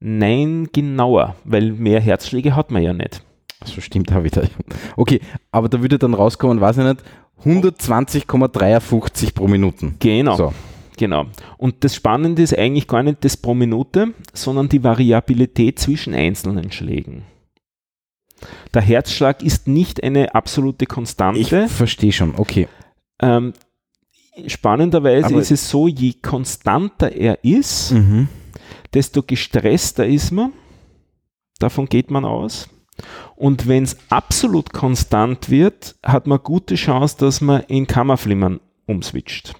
Nein, 0.00 0.68
genauer, 0.72 1.36
weil 1.44 1.72
mehr 1.72 2.00
Herzschläge 2.00 2.56
hat 2.56 2.70
man 2.70 2.82
ja 2.82 2.94
nicht. 2.94 3.22
So 3.66 3.82
stimmt 3.82 4.10
da 4.10 4.24
wieder. 4.24 4.48
Okay, 4.96 5.20
aber 5.50 5.68
da 5.68 5.82
würde 5.82 5.98
dann 5.98 6.14
rauskommen, 6.14 6.62
weiß 6.62 6.78
ich 6.78 6.84
nicht, 6.84 7.02
120,53 7.44 9.34
pro 9.34 9.46
Minute. 9.46 9.92
Genau. 9.98 10.36
So. 10.36 10.54
Genau. 10.96 11.26
Und 11.58 11.84
das 11.84 11.94
Spannende 11.94 12.42
ist 12.42 12.56
eigentlich 12.56 12.88
gar 12.88 13.02
nicht 13.02 13.24
das 13.24 13.36
pro 13.36 13.54
Minute, 13.54 14.14
sondern 14.32 14.68
die 14.68 14.82
Variabilität 14.82 15.78
zwischen 15.78 16.14
einzelnen 16.14 16.72
Schlägen. 16.72 17.24
Der 18.74 18.82
Herzschlag 18.82 19.42
ist 19.42 19.66
nicht 19.66 20.02
eine 20.02 20.34
absolute 20.34 20.86
Konstante. 20.86 21.40
Ich 21.40 21.48
verstehe 21.70 22.12
schon, 22.12 22.34
okay. 22.36 22.68
Ähm, 23.20 23.54
spannenderweise 24.46 25.26
Aber 25.26 25.40
ist 25.40 25.50
es 25.50 25.68
so, 25.68 25.88
je 25.88 26.14
konstanter 26.14 27.12
er 27.12 27.42
ist, 27.44 27.92
mhm. 27.92 28.28
desto 28.92 29.22
gestresster 29.22 30.06
ist 30.06 30.32
man. 30.32 30.52
Davon 31.58 31.86
geht 31.86 32.10
man 32.10 32.24
aus. 32.26 32.68
Und 33.34 33.68
wenn 33.68 33.84
es 33.84 33.96
absolut 34.10 34.72
konstant 34.72 35.50
wird, 35.50 35.96
hat 36.02 36.26
man 36.26 36.42
gute 36.42 36.74
Chance, 36.74 37.16
dass 37.18 37.40
man 37.40 37.62
in 37.62 37.86
Kammerflimmern 37.86 38.60
umswitcht. 38.86 39.54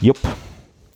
Jupp. 0.00 0.18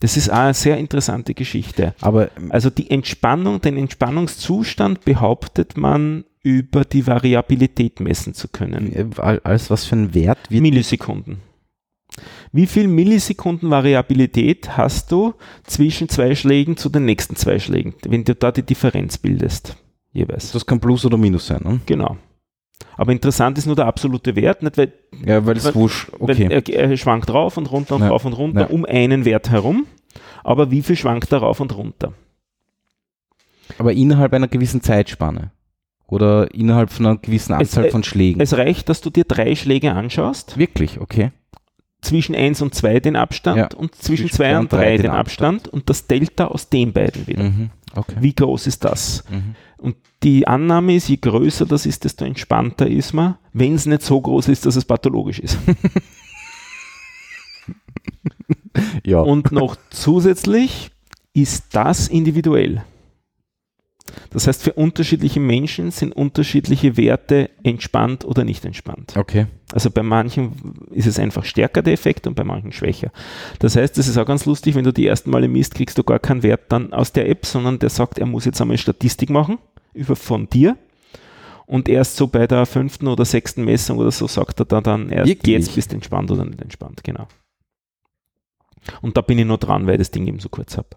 Das 0.00 0.16
ist 0.16 0.30
auch 0.30 0.38
eine 0.38 0.54
sehr 0.54 0.78
interessante 0.78 1.34
Geschichte. 1.34 1.94
Aber 2.00 2.30
also 2.48 2.70
die 2.70 2.90
Entspannung, 2.90 3.60
den 3.60 3.76
Entspannungszustand 3.76 5.04
behauptet 5.04 5.76
man 5.76 6.24
über 6.42 6.84
die 6.86 7.06
Variabilität 7.06 8.00
messen 8.00 8.32
zu 8.32 8.48
können. 8.48 9.12
Als 9.18 9.70
was 9.70 9.84
für 9.84 9.96
ein 9.96 10.14
Wert? 10.14 10.38
Millisekunden. 10.50 11.42
Wie 12.52 12.66
viel 12.66 12.88
Millisekunden 12.88 13.70
Variabilität 13.70 14.76
hast 14.76 15.12
du 15.12 15.34
zwischen 15.64 16.08
zwei 16.08 16.34
Schlägen 16.34 16.76
zu 16.76 16.88
den 16.88 17.04
nächsten 17.04 17.36
zwei 17.36 17.58
Schlägen, 17.58 17.94
wenn 18.04 18.24
du 18.24 18.34
da 18.34 18.50
die 18.50 18.62
Differenz 18.62 19.18
bildest? 19.18 19.76
Jeweils. 20.12 20.50
Das 20.50 20.66
kann 20.66 20.80
Plus 20.80 21.04
oder 21.04 21.16
Minus 21.16 21.46
sein, 21.46 21.60
ne? 21.62 21.80
Genau. 21.86 22.16
Aber 22.96 23.12
interessant 23.12 23.56
ist 23.58 23.66
nur 23.66 23.76
der 23.76 23.86
absolute 23.86 24.36
Wert, 24.36 24.62
nicht? 24.62 24.76
Weil, 24.76 24.92
ja, 25.24 25.44
weil 25.46 25.56
es 25.56 25.74
wusch, 25.74 26.08
okay. 26.18 26.48
er, 26.50 26.68
er, 26.68 26.96
schwankt 26.96 27.32
rauf 27.32 27.56
und 27.56 27.70
runter 27.70 27.96
und 27.96 28.02
ja. 28.02 28.08
rauf 28.08 28.24
und 28.24 28.34
runter 28.34 28.62
ja. 28.62 28.66
um 28.66 28.84
einen 28.84 29.24
Wert 29.24 29.50
herum. 29.50 29.86
Aber 30.44 30.70
wie 30.70 30.82
viel 30.82 30.96
schwankt 30.96 31.32
da 31.32 31.38
rauf 31.38 31.60
und 31.60 31.74
runter? 31.76 32.12
Aber 33.78 33.92
innerhalb 33.92 34.32
einer 34.34 34.48
gewissen 34.48 34.82
Zeitspanne. 34.82 35.52
Oder 36.06 36.52
innerhalb 36.54 36.90
von 36.90 37.06
einer 37.06 37.18
gewissen 37.18 37.52
Anzahl 37.52 37.86
es, 37.86 37.92
von 37.92 38.02
Schlägen. 38.02 38.40
Es 38.40 38.56
reicht, 38.56 38.88
dass 38.88 39.00
du 39.00 39.10
dir 39.10 39.24
drei 39.24 39.54
Schläge 39.54 39.92
anschaust. 39.92 40.58
Wirklich, 40.58 41.00
okay. 41.00 41.30
Zwischen 42.02 42.34
1 42.34 42.62
und 42.62 42.74
2 42.74 43.00
den 43.00 43.14
Abstand 43.14 43.58
ja. 43.58 43.68
und 43.78 43.94
zwischen 43.94 44.28
2 44.28 44.58
und 44.58 44.72
3 44.72 44.96
den, 44.96 45.02
den 45.02 45.10
Abstand. 45.10 45.60
Abstand. 45.60 45.72
und 45.72 45.88
das 45.88 46.06
Delta 46.06 46.46
aus 46.46 46.68
den 46.68 46.92
beiden 46.92 47.26
wieder. 47.26 47.44
Mhm. 47.44 47.70
Okay. 47.94 48.16
Wie 48.20 48.34
groß 48.34 48.66
ist 48.66 48.84
das? 48.84 49.24
Mhm. 49.30 49.54
Und 49.78 49.96
die 50.22 50.46
Annahme 50.46 50.94
ist, 50.94 51.08
je 51.08 51.16
größer 51.16 51.66
das 51.66 51.86
ist, 51.86 52.04
desto 52.04 52.24
entspannter 52.24 52.86
ist 52.86 53.12
man, 53.12 53.36
wenn 53.52 53.74
es 53.74 53.86
nicht 53.86 54.02
so 54.02 54.20
groß 54.20 54.48
ist, 54.48 54.66
dass 54.66 54.76
es 54.76 54.84
pathologisch 54.84 55.40
ist. 55.40 55.58
ja. 59.04 59.20
Und 59.20 59.52
noch 59.52 59.76
zusätzlich 59.90 60.90
ist 61.32 61.66
das 61.72 62.08
individuell. 62.08 62.84
Das 64.30 64.46
heißt, 64.46 64.62
für 64.62 64.72
unterschiedliche 64.72 65.40
Menschen 65.40 65.90
sind 65.90 66.12
unterschiedliche 66.12 66.96
Werte 66.96 67.50
entspannt 67.62 68.24
oder 68.24 68.44
nicht 68.44 68.64
entspannt. 68.64 69.14
Okay. 69.16 69.46
Also 69.72 69.90
bei 69.90 70.02
manchen 70.02 70.52
ist 70.90 71.06
es 71.06 71.18
einfach 71.18 71.44
stärker 71.44 71.82
der 71.82 71.92
Effekt 71.92 72.26
und 72.26 72.34
bei 72.34 72.44
manchen 72.44 72.72
schwächer. 72.72 73.12
Das 73.58 73.76
heißt, 73.76 73.96
das 73.96 74.08
ist 74.08 74.18
auch 74.18 74.26
ganz 74.26 74.46
lustig, 74.46 74.74
wenn 74.74 74.84
du 74.84 74.92
die 74.92 75.06
ersten 75.06 75.30
Male 75.30 75.48
misst, 75.48 75.74
kriegst 75.74 75.96
du 75.98 76.04
gar 76.04 76.18
keinen 76.18 76.42
Wert 76.42 76.72
dann 76.72 76.92
aus 76.92 77.12
der 77.12 77.28
App, 77.28 77.46
sondern 77.46 77.78
der 77.78 77.90
sagt, 77.90 78.18
er 78.18 78.26
muss 78.26 78.44
jetzt 78.44 78.60
einmal 78.60 78.78
Statistik 78.78 79.30
machen 79.30 79.58
über 79.94 80.16
von 80.16 80.48
dir. 80.48 80.76
Und 81.66 81.88
erst 81.88 82.16
so 82.16 82.26
bei 82.26 82.48
der 82.48 82.66
fünften 82.66 83.06
oder 83.06 83.24
sechsten 83.24 83.64
Messung 83.64 83.98
oder 83.98 84.10
so 84.10 84.26
sagt 84.26 84.58
er 84.58 84.64
dann, 84.64 84.82
dann 84.82 85.08
erst 85.10 85.28
Wirklich? 85.28 85.54
jetzt 85.54 85.74
bist 85.74 85.92
du 85.92 85.94
entspannt 85.94 86.30
oder 86.32 86.44
nicht 86.44 86.60
entspannt, 86.60 87.04
genau. 87.04 87.28
Und 89.02 89.16
da 89.16 89.20
bin 89.20 89.38
ich 89.38 89.46
noch 89.46 89.58
dran, 89.58 89.86
weil 89.86 89.94
ich 89.94 89.98
das 89.98 90.10
Ding 90.10 90.26
eben 90.26 90.40
so 90.40 90.48
kurz 90.48 90.76
habe. 90.76 90.88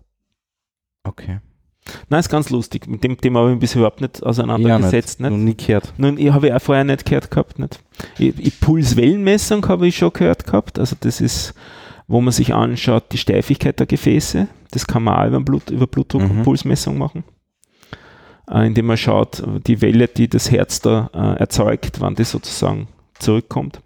Okay. 1.03 1.39
Nein, 2.09 2.19
ist 2.19 2.29
ganz 2.29 2.49
lustig. 2.49 2.87
Mit 2.87 3.03
dem 3.03 3.19
Thema 3.19 3.39
habe 3.39 3.49
ich 3.49 3.55
mich 3.55 3.61
bisher 3.61 3.79
überhaupt 3.79 4.01
nicht 4.01 4.23
auseinandergesetzt. 4.23 5.19
Ja, 5.19 5.29
nicht. 5.29 5.37
nicht. 5.37 5.59
nie 5.59 5.67
gehört. 5.67 5.93
Nun, 5.97 6.17
ich 6.17 6.31
habe 6.31 6.47
ich 6.47 6.53
auch 6.53 6.61
vorher 6.61 6.83
nicht 6.83 7.05
gehört 7.05 7.29
gehabt. 7.29 7.59
Nicht. 7.59 7.79
Ich, 8.17 8.39
ich 8.39 8.59
Pulswellenmessung 8.59 9.67
habe 9.67 9.87
ich 9.87 9.97
schon 9.97 10.13
gehört 10.13 10.45
gehabt. 10.45 10.79
Also 10.79 10.95
das 10.99 11.21
ist, 11.21 11.53
wo 12.07 12.21
man 12.21 12.31
sich 12.31 12.53
anschaut, 12.53 13.05
die 13.11 13.17
Steifigkeit 13.17 13.79
der 13.79 13.87
Gefäße. 13.87 14.47
Das 14.71 14.87
kann 14.87 15.03
man 15.03 15.15
auch 15.15 15.27
über, 15.27 15.41
Blut, 15.41 15.69
über 15.69 15.87
Blutdruck 15.87 16.23
mhm. 16.23 16.31
und 16.31 16.43
Pulsmessung 16.43 16.97
machen. 16.97 17.23
Äh, 18.49 18.67
indem 18.67 18.87
man 18.87 18.97
schaut, 18.97 19.43
die 19.67 19.81
Welle, 19.81 20.07
die 20.07 20.27
das 20.27 20.51
Herz 20.51 20.81
da 20.81 21.09
äh, 21.13 21.39
erzeugt, 21.39 21.99
wann 21.99 22.15
das 22.15 22.31
sozusagen 22.31 22.87
zurückkommt. 23.19 23.81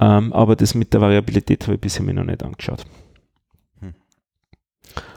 Ähm, 0.00 0.32
aber 0.32 0.56
das 0.56 0.74
mit 0.74 0.92
der 0.92 1.00
Variabilität 1.00 1.64
habe 1.64 1.74
ich 1.74 1.80
bisher 1.80 2.04
mir 2.04 2.14
noch 2.14 2.24
nicht 2.24 2.42
angeschaut. 2.42 2.84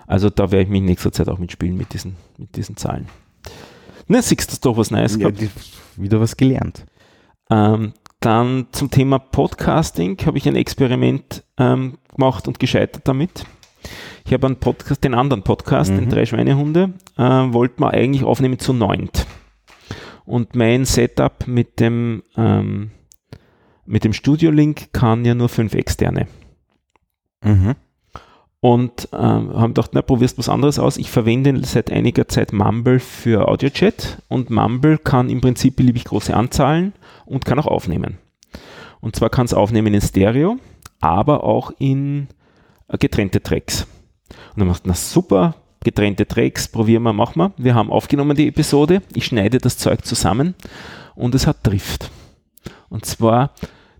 Also 0.07 0.29
da 0.29 0.51
werde 0.51 0.63
ich 0.63 0.69
mich 0.69 0.79
in 0.79 0.85
nächster 0.85 1.11
Zeit 1.11 1.27
auch 1.27 1.37
mitspielen 1.37 1.77
mit 1.77 1.93
diesen, 1.93 2.15
mit 2.37 2.55
diesen 2.55 2.77
Zahlen. 2.77 3.07
Na, 4.07 4.21
siehst 4.21 4.51
du 4.53 4.69
doch 4.69 4.77
was 4.77 4.89
Neues 4.89 5.17
ja, 5.17 5.29
gehabt. 5.29 5.51
Wieder 5.97 6.19
was 6.21 6.37
gelernt. 6.37 6.85
Ähm, 7.49 7.93
dann 8.21 8.67
zum 8.71 8.89
Thema 8.89 9.19
Podcasting 9.19 10.17
habe 10.25 10.37
ich 10.37 10.47
ein 10.47 10.55
Experiment 10.55 11.43
ähm, 11.57 11.97
gemacht 12.15 12.47
und 12.47 12.57
gescheitert 12.57 13.05
damit. 13.07 13.45
Ich 14.25 14.33
habe 14.33 14.47
einen 14.47 14.55
Podcast, 14.55 15.03
den 15.03 15.13
anderen 15.13 15.43
Podcast, 15.43 15.91
mhm. 15.91 15.97
den 15.99 16.09
Drei 16.09 16.25
Schweinehunde, 16.25 16.93
äh, 17.17 17.21
wollte 17.21 17.81
man 17.81 17.91
eigentlich 17.91 18.23
aufnehmen 18.23 18.59
zu 18.59 18.73
neunt. 18.73 19.27
Und 20.25 20.55
mein 20.55 20.85
Setup 20.85 21.47
mit 21.47 21.79
dem, 21.79 22.23
ähm, 22.37 22.91
mit 23.85 24.03
dem 24.05 24.13
Studio-Link 24.13 24.93
kann 24.93 25.25
ja 25.25 25.35
nur 25.35 25.49
fünf 25.49 25.73
externe. 25.73 26.27
Mhm 27.43 27.75
und 28.59 29.09
ähm, 29.13 29.53
haben 29.53 29.73
gedacht, 29.73 29.91
na, 29.93 30.01
probierst 30.01 30.37
was 30.37 30.49
anderes 30.49 30.79
aus. 30.79 30.97
Ich 30.97 31.11
verwende 31.11 31.63
seit 31.65 31.91
einiger 31.91 32.27
Zeit 32.27 32.53
Mumble 32.53 32.99
für 32.99 33.47
AudioChat 33.47 34.23
und 34.27 34.49
Mumble 34.49 34.97
kann 34.97 35.29
im 35.29 35.41
Prinzip 35.41 35.75
beliebig 35.75 36.05
große 36.05 36.35
Anzahlen 36.35 36.93
und 37.25 37.45
kann 37.45 37.59
auch 37.59 37.67
aufnehmen. 37.67 38.17
Und 38.99 39.15
zwar 39.15 39.29
kann 39.29 39.45
es 39.45 39.53
aufnehmen 39.53 39.93
in 39.93 40.01
Stereo, 40.01 40.57
aber 40.99 41.43
auch 41.43 41.71
in 41.77 42.27
äh, 42.87 42.97
getrennte 42.97 43.41
Tracks. 43.41 43.85
Und 44.53 44.59
dann 44.59 44.67
macht 44.67 44.87
na 44.87 44.93
super, 44.93 45.55
getrennte 45.83 46.27
Tracks, 46.27 46.67
probieren 46.67 47.03
wir, 47.03 47.13
machen 47.13 47.39
wir. 47.39 47.51
Wir 47.57 47.75
haben 47.75 47.91
aufgenommen 47.91 48.35
die 48.35 48.47
Episode, 48.47 49.01
ich 49.13 49.25
schneide 49.25 49.59
das 49.59 49.77
Zeug 49.77 50.03
zusammen 50.03 50.55
und 51.15 51.35
es 51.35 51.45
hat 51.45 51.57
Drift. 51.65 52.09
Und 52.89 53.05
zwar 53.05 53.51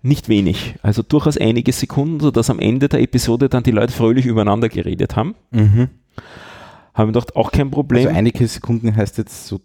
nicht 0.07 0.29
wenig, 0.29 0.75
also 0.81 1.03
durchaus 1.03 1.37
einige 1.37 1.71
Sekunden, 1.71 2.19
sodass 2.19 2.49
am 2.49 2.59
Ende 2.59 2.89
der 2.89 3.01
Episode 3.01 3.49
dann 3.49 3.63
die 3.63 3.71
Leute 3.71 3.93
fröhlich 3.93 4.25
übereinander 4.25 4.69
geredet 4.69 5.15
haben. 5.15 5.35
Mhm. 5.51 5.89
Haben 6.93 7.09
wir 7.09 7.13
gedacht, 7.13 7.35
auch 7.35 7.51
kein 7.51 7.69
Problem. 7.69 8.07
Also 8.07 8.17
einige 8.17 8.47
Sekunden 8.47 8.95
heißt 8.95 9.17
jetzt 9.19 9.47
so 9.47 9.59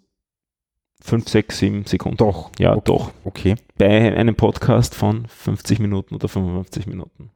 5, 1.03 1.29
6, 1.29 1.59
7 1.59 1.85
Sekunden. 1.87 2.19
Doch. 2.19 2.51
Ja, 2.59 2.73
okay. 2.73 2.83
doch. 2.85 3.13
Okay. 3.25 3.55
Bei 3.79 4.15
einem 4.17 4.35
Podcast 4.35 4.95
von 4.95 5.27
50 5.27 5.79
Minuten 5.79 6.15
oder 6.15 6.29
55 6.29 6.87
Minuten. 6.87 7.31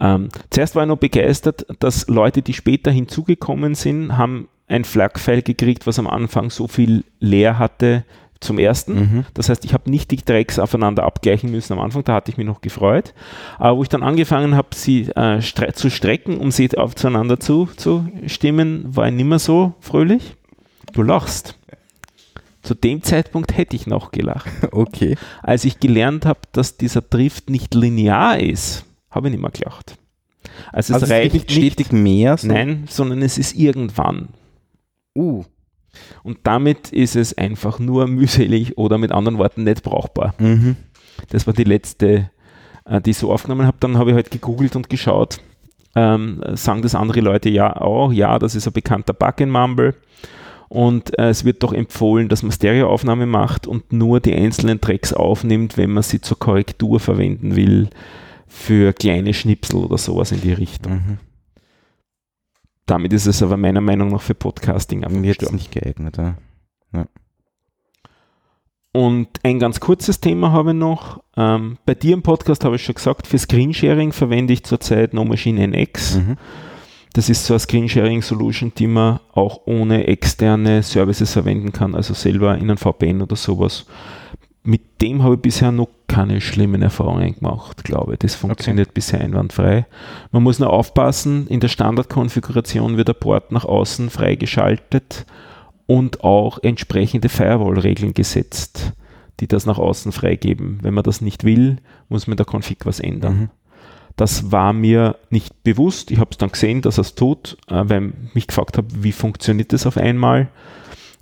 Ähm, 0.00 0.28
zuerst 0.50 0.74
war 0.74 0.82
ich 0.82 0.88
noch 0.88 0.98
begeistert, 0.98 1.66
dass 1.78 2.08
Leute, 2.08 2.42
die 2.42 2.52
später 2.52 2.90
hinzugekommen 2.90 3.74
sind, 3.74 4.16
haben 4.16 4.48
ein 4.66 4.84
FLAC-File 4.84 5.42
gekriegt, 5.42 5.86
was 5.86 5.98
am 5.98 6.06
Anfang 6.06 6.50
so 6.50 6.66
viel 6.66 7.04
leer 7.20 7.58
hatte, 7.58 8.04
zum 8.40 8.58
ersten. 8.58 8.94
Mhm. 8.94 9.24
Das 9.34 9.48
heißt, 9.48 9.64
ich 9.64 9.74
habe 9.74 9.90
nicht 9.90 10.10
die 10.10 10.16
Tracks 10.16 10.58
aufeinander 10.58 11.04
abgleichen 11.04 11.50
müssen 11.50 11.72
am 11.72 11.80
Anfang, 11.80 12.04
da 12.04 12.14
hatte 12.14 12.30
ich 12.30 12.36
mich 12.36 12.46
noch 12.46 12.60
gefreut. 12.60 13.14
Aber 13.58 13.78
wo 13.78 13.82
ich 13.82 13.88
dann 13.88 14.02
angefangen 14.02 14.54
habe, 14.54 14.68
sie 14.74 15.08
äh, 15.10 15.40
stre 15.40 15.72
zu 15.72 15.90
strecken, 15.90 16.38
um 16.38 16.50
sie 16.50 16.76
aufeinander 16.76 17.40
zu, 17.40 17.68
zu 17.76 18.08
stimmen, 18.26 18.84
war 18.94 19.08
ich 19.08 19.14
nicht 19.14 19.26
mehr 19.26 19.38
so 19.38 19.74
fröhlich. 19.80 20.36
Du 20.92 21.02
lachst. 21.02 21.58
Zu 22.62 22.74
dem 22.74 23.02
Zeitpunkt 23.02 23.56
hätte 23.56 23.76
ich 23.76 23.86
noch 23.86 24.10
gelacht. 24.10 24.50
Okay. 24.72 25.16
Als 25.42 25.64
ich 25.64 25.80
gelernt 25.80 26.24
habe, 26.24 26.40
dass 26.52 26.76
dieser 26.76 27.02
Drift 27.02 27.50
nicht 27.50 27.74
linear 27.74 28.40
ist, 28.40 28.86
habe 29.10 29.28
ich 29.28 29.32
nicht 29.32 29.42
mehr 29.42 29.50
gelacht. 29.50 29.96
Also 30.72 30.94
es 30.94 31.02
also 31.02 31.12
reicht 31.12 31.34
nicht 31.34 31.52
stetig 31.52 31.92
mehr. 31.92 32.36
So? 32.36 32.48
Nein, 32.48 32.84
sondern 32.88 33.22
es 33.22 33.38
ist 33.38 33.54
irgendwann. 33.54 34.28
Uh. 35.14 35.44
Und 36.22 36.38
damit 36.44 36.90
ist 36.90 37.16
es 37.16 37.36
einfach 37.36 37.78
nur 37.78 38.06
mühselig 38.06 38.78
oder 38.78 38.98
mit 38.98 39.12
anderen 39.12 39.38
Worten 39.38 39.64
nicht 39.64 39.82
brauchbar. 39.82 40.34
Mhm. 40.38 40.76
Das 41.30 41.46
war 41.46 41.54
die 41.54 41.64
letzte, 41.64 42.30
äh, 42.84 43.00
die 43.00 43.10
ich 43.10 43.18
so 43.18 43.32
aufgenommen 43.32 43.66
habe. 43.66 43.76
Dann 43.80 43.98
habe 43.98 44.10
ich 44.10 44.16
halt 44.16 44.30
gegoogelt 44.30 44.76
und 44.76 44.88
geschaut. 44.88 45.38
Ähm, 45.96 46.42
sagen 46.54 46.82
das 46.82 46.96
andere 46.96 47.20
Leute 47.20 47.48
ja 47.48 47.76
auch, 47.76 48.12
ja, 48.12 48.38
das 48.40 48.56
ist 48.56 48.66
ein 48.66 48.72
bekannter 48.72 49.12
Bug 49.12 49.40
in 49.40 49.50
Mumble. 49.50 49.94
Und 50.68 51.16
äh, 51.18 51.28
es 51.28 51.44
wird 51.44 51.62
doch 51.62 51.72
empfohlen, 51.72 52.28
dass 52.28 52.42
man 52.42 52.50
Stereoaufnahme 52.50 53.26
macht 53.26 53.68
und 53.68 53.92
nur 53.92 54.18
die 54.18 54.34
einzelnen 54.34 54.80
Tracks 54.80 55.12
aufnimmt, 55.12 55.76
wenn 55.76 55.92
man 55.92 56.02
sie 56.02 56.20
zur 56.20 56.38
Korrektur 56.38 56.98
verwenden 56.98 57.54
will, 57.54 57.90
für 58.48 58.92
kleine 58.92 59.34
Schnipsel 59.34 59.76
oder 59.76 59.98
sowas 59.98 60.32
in 60.32 60.40
die 60.40 60.52
Richtung. 60.52 60.92
Mhm. 60.92 61.18
Damit 62.86 63.12
ist 63.12 63.26
es 63.26 63.42
aber 63.42 63.56
meiner 63.56 63.80
Meinung 63.80 64.08
nach 64.10 64.20
für 64.20 64.34
Podcasting 64.34 65.04
einfach 65.04 65.22
Jetzt 65.22 65.52
nicht 65.52 65.72
geeignet. 65.72 66.18
Ja. 66.18 66.36
ja. 66.92 67.06
Und 68.92 69.28
ein 69.42 69.58
ganz 69.58 69.80
kurzes 69.80 70.20
Thema 70.20 70.52
habe 70.52 70.70
ich 70.70 70.76
noch. 70.76 71.22
Ähm, 71.36 71.78
bei 71.86 71.94
dir 71.94 72.14
im 72.14 72.22
Podcast 72.22 72.64
habe 72.64 72.76
ich 72.76 72.84
schon 72.84 72.94
gesagt, 72.94 73.26
für 73.26 73.38
Screensharing 73.38 74.12
verwende 74.12 74.52
ich 74.52 74.64
zurzeit 74.64 75.14
No 75.14 75.24
Machine 75.24 75.66
NX. 75.66 76.16
Mhm. 76.16 76.36
Das 77.14 77.28
ist 77.28 77.46
so 77.46 77.54
eine 77.54 77.60
Screensharing-Solution, 77.60 78.72
die 78.76 78.88
man 78.88 79.20
auch 79.32 79.62
ohne 79.66 80.06
externe 80.08 80.82
Services 80.82 81.32
verwenden 81.32 81.72
kann, 81.72 81.94
also 81.94 82.12
selber 82.12 82.58
in 82.58 82.70
ein 82.70 82.76
VPN 82.76 83.22
oder 83.22 83.36
sowas 83.36 83.86
mit 84.64 85.02
dem 85.02 85.22
habe 85.22 85.34
ich 85.34 85.42
bisher 85.42 85.70
noch 85.70 85.88
keine 86.08 86.40
schlimmen 86.40 86.80
Erfahrungen 86.80 87.34
gemacht, 87.34 87.84
glaube 87.84 88.14
ich. 88.14 88.18
Das 88.20 88.34
funktioniert 88.34 88.88
okay. 88.88 88.94
bisher 88.94 89.20
einwandfrei. 89.20 89.86
Man 90.32 90.42
muss 90.42 90.58
nur 90.58 90.70
aufpassen, 90.70 91.46
in 91.48 91.60
der 91.60 91.68
Standardkonfiguration 91.68 92.96
wird 92.96 93.08
der 93.08 93.14
Port 93.14 93.52
nach 93.52 93.66
außen 93.66 94.08
freigeschaltet 94.08 95.26
und 95.86 96.24
auch 96.24 96.58
entsprechende 96.62 97.28
Firewall-Regeln 97.28 98.14
gesetzt, 98.14 98.94
die 99.40 99.48
das 99.48 99.66
nach 99.66 99.78
außen 99.78 100.12
freigeben. 100.12 100.78
Wenn 100.80 100.94
man 100.94 101.04
das 101.04 101.20
nicht 101.20 101.44
will, 101.44 101.76
muss 102.08 102.26
man 102.26 102.32
in 102.32 102.38
der 102.38 102.46
Config 102.46 102.86
was 102.86 103.00
ändern. 103.00 103.38
Mhm. 103.38 103.50
Das 104.16 104.50
war 104.50 104.72
mir 104.72 105.16
nicht 105.28 105.62
bewusst. 105.62 106.10
Ich 106.10 106.18
habe 106.18 106.30
es 106.30 106.38
dann 106.38 106.52
gesehen, 106.52 106.80
dass 106.80 106.98
er 106.98 107.02
es 107.02 107.14
tut, 107.14 107.58
äh, 107.68 107.82
weil 107.84 108.12
ich 108.28 108.34
mich 108.34 108.46
gefragt 108.46 108.78
habe, 108.78 108.88
wie 108.94 109.12
funktioniert 109.12 109.74
das 109.74 109.86
auf 109.86 109.98
einmal. 109.98 110.48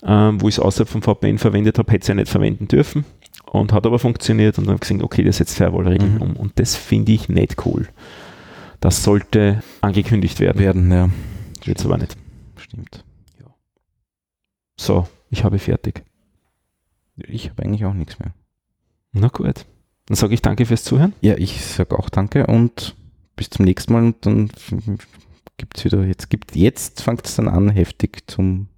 Ähm, 0.05 0.41
wo 0.41 0.49
ich 0.49 0.57
es 0.57 0.61
außerhalb 0.61 0.89
vom 0.89 1.03
VPN 1.03 1.39
verwendet 1.39 1.79
habe, 1.79 1.91
hätte 1.93 2.03
es 2.03 2.09
ja 2.09 2.15
nicht 2.15 2.29
verwenden 2.29 2.67
dürfen 2.69 3.05
und 3.53 3.73
hat 3.75 3.85
aber 3.85 3.99
funktioniert 3.99 4.59
und 4.59 4.67
dann 4.67 4.79
gesehen, 4.79 5.03
okay, 5.03 5.23
das 5.23 5.37
setzt 5.37 5.59
Firewall-Regeln 5.59 6.15
mhm. 6.15 6.23
um 6.23 6.37
und 6.37 6.59
das 6.59 6.75
finde 6.75 7.13
ich 7.13 7.29
nicht 7.29 7.67
cool. 7.67 7.87
Das 8.81 9.05
sollte 9.05 9.63
angekündigt 9.83 10.41
werden. 10.41 10.59
Werden, 10.59 10.91
ja. 10.91 11.11
Jetzt 11.63 11.85
aber 11.85 11.99
nicht. 11.99 12.17
Stimmt. 12.57 13.05
Ja. 13.39 13.55
So, 14.79 15.07
ich 15.29 15.45
habe 15.45 15.59
fertig. 15.59 16.03
Ich 17.17 17.51
habe 17.51 17.63
eigentlich 17.63 17.85
auch 17.85 17.93
nichts 17.93 18.19
mehr. 18.19 18.33
Na 19.13 19.29
gut. 19.29 19.67
Dann 20.07 20.17
sage 20.17 20.33
ich 20.33 20.41
danke 20.41 20.65
fürs 20.65 20.85
Zuhören. 20.85 21.13
Ja, 21.21 21.37
ich 21.37 21.63
sage 21.63 21.99
auch 21.99 22.09
danke 22.09 22.47
und 22.47 22.97
bis 23.37 23.51
zum 23.51 23.67
nächsten 23.67 23.93
Mal 23.93 24.05
und 24.05 24.25
dann 24.25 24.51
gibt's 25.59 25.85
wieder, 25.85 26.03
jetzt 26.07 26.31
gibt, 26.31 26.57
jetzt 26.57 27.03
fängt 27.03 27.27
es 27.27 27.37
dann 27.37 27.49
an, 27.49 27.69
heftig 27.69 28.25
zum 28.29 28.69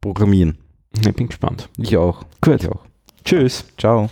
Programmieren. 0.00 0.58
Ich 0.96 1.14
bin 1.14 1.28
gespannt. 1.28 1.68
Ich 1.78 1.96
auch. 1.96 2.24
Gut. 2.40 2.64
Ich 2.64 2.68
auch. 2.68 2.91
Tschüss. 3.24 3.64
Ciao. 3.78 4.10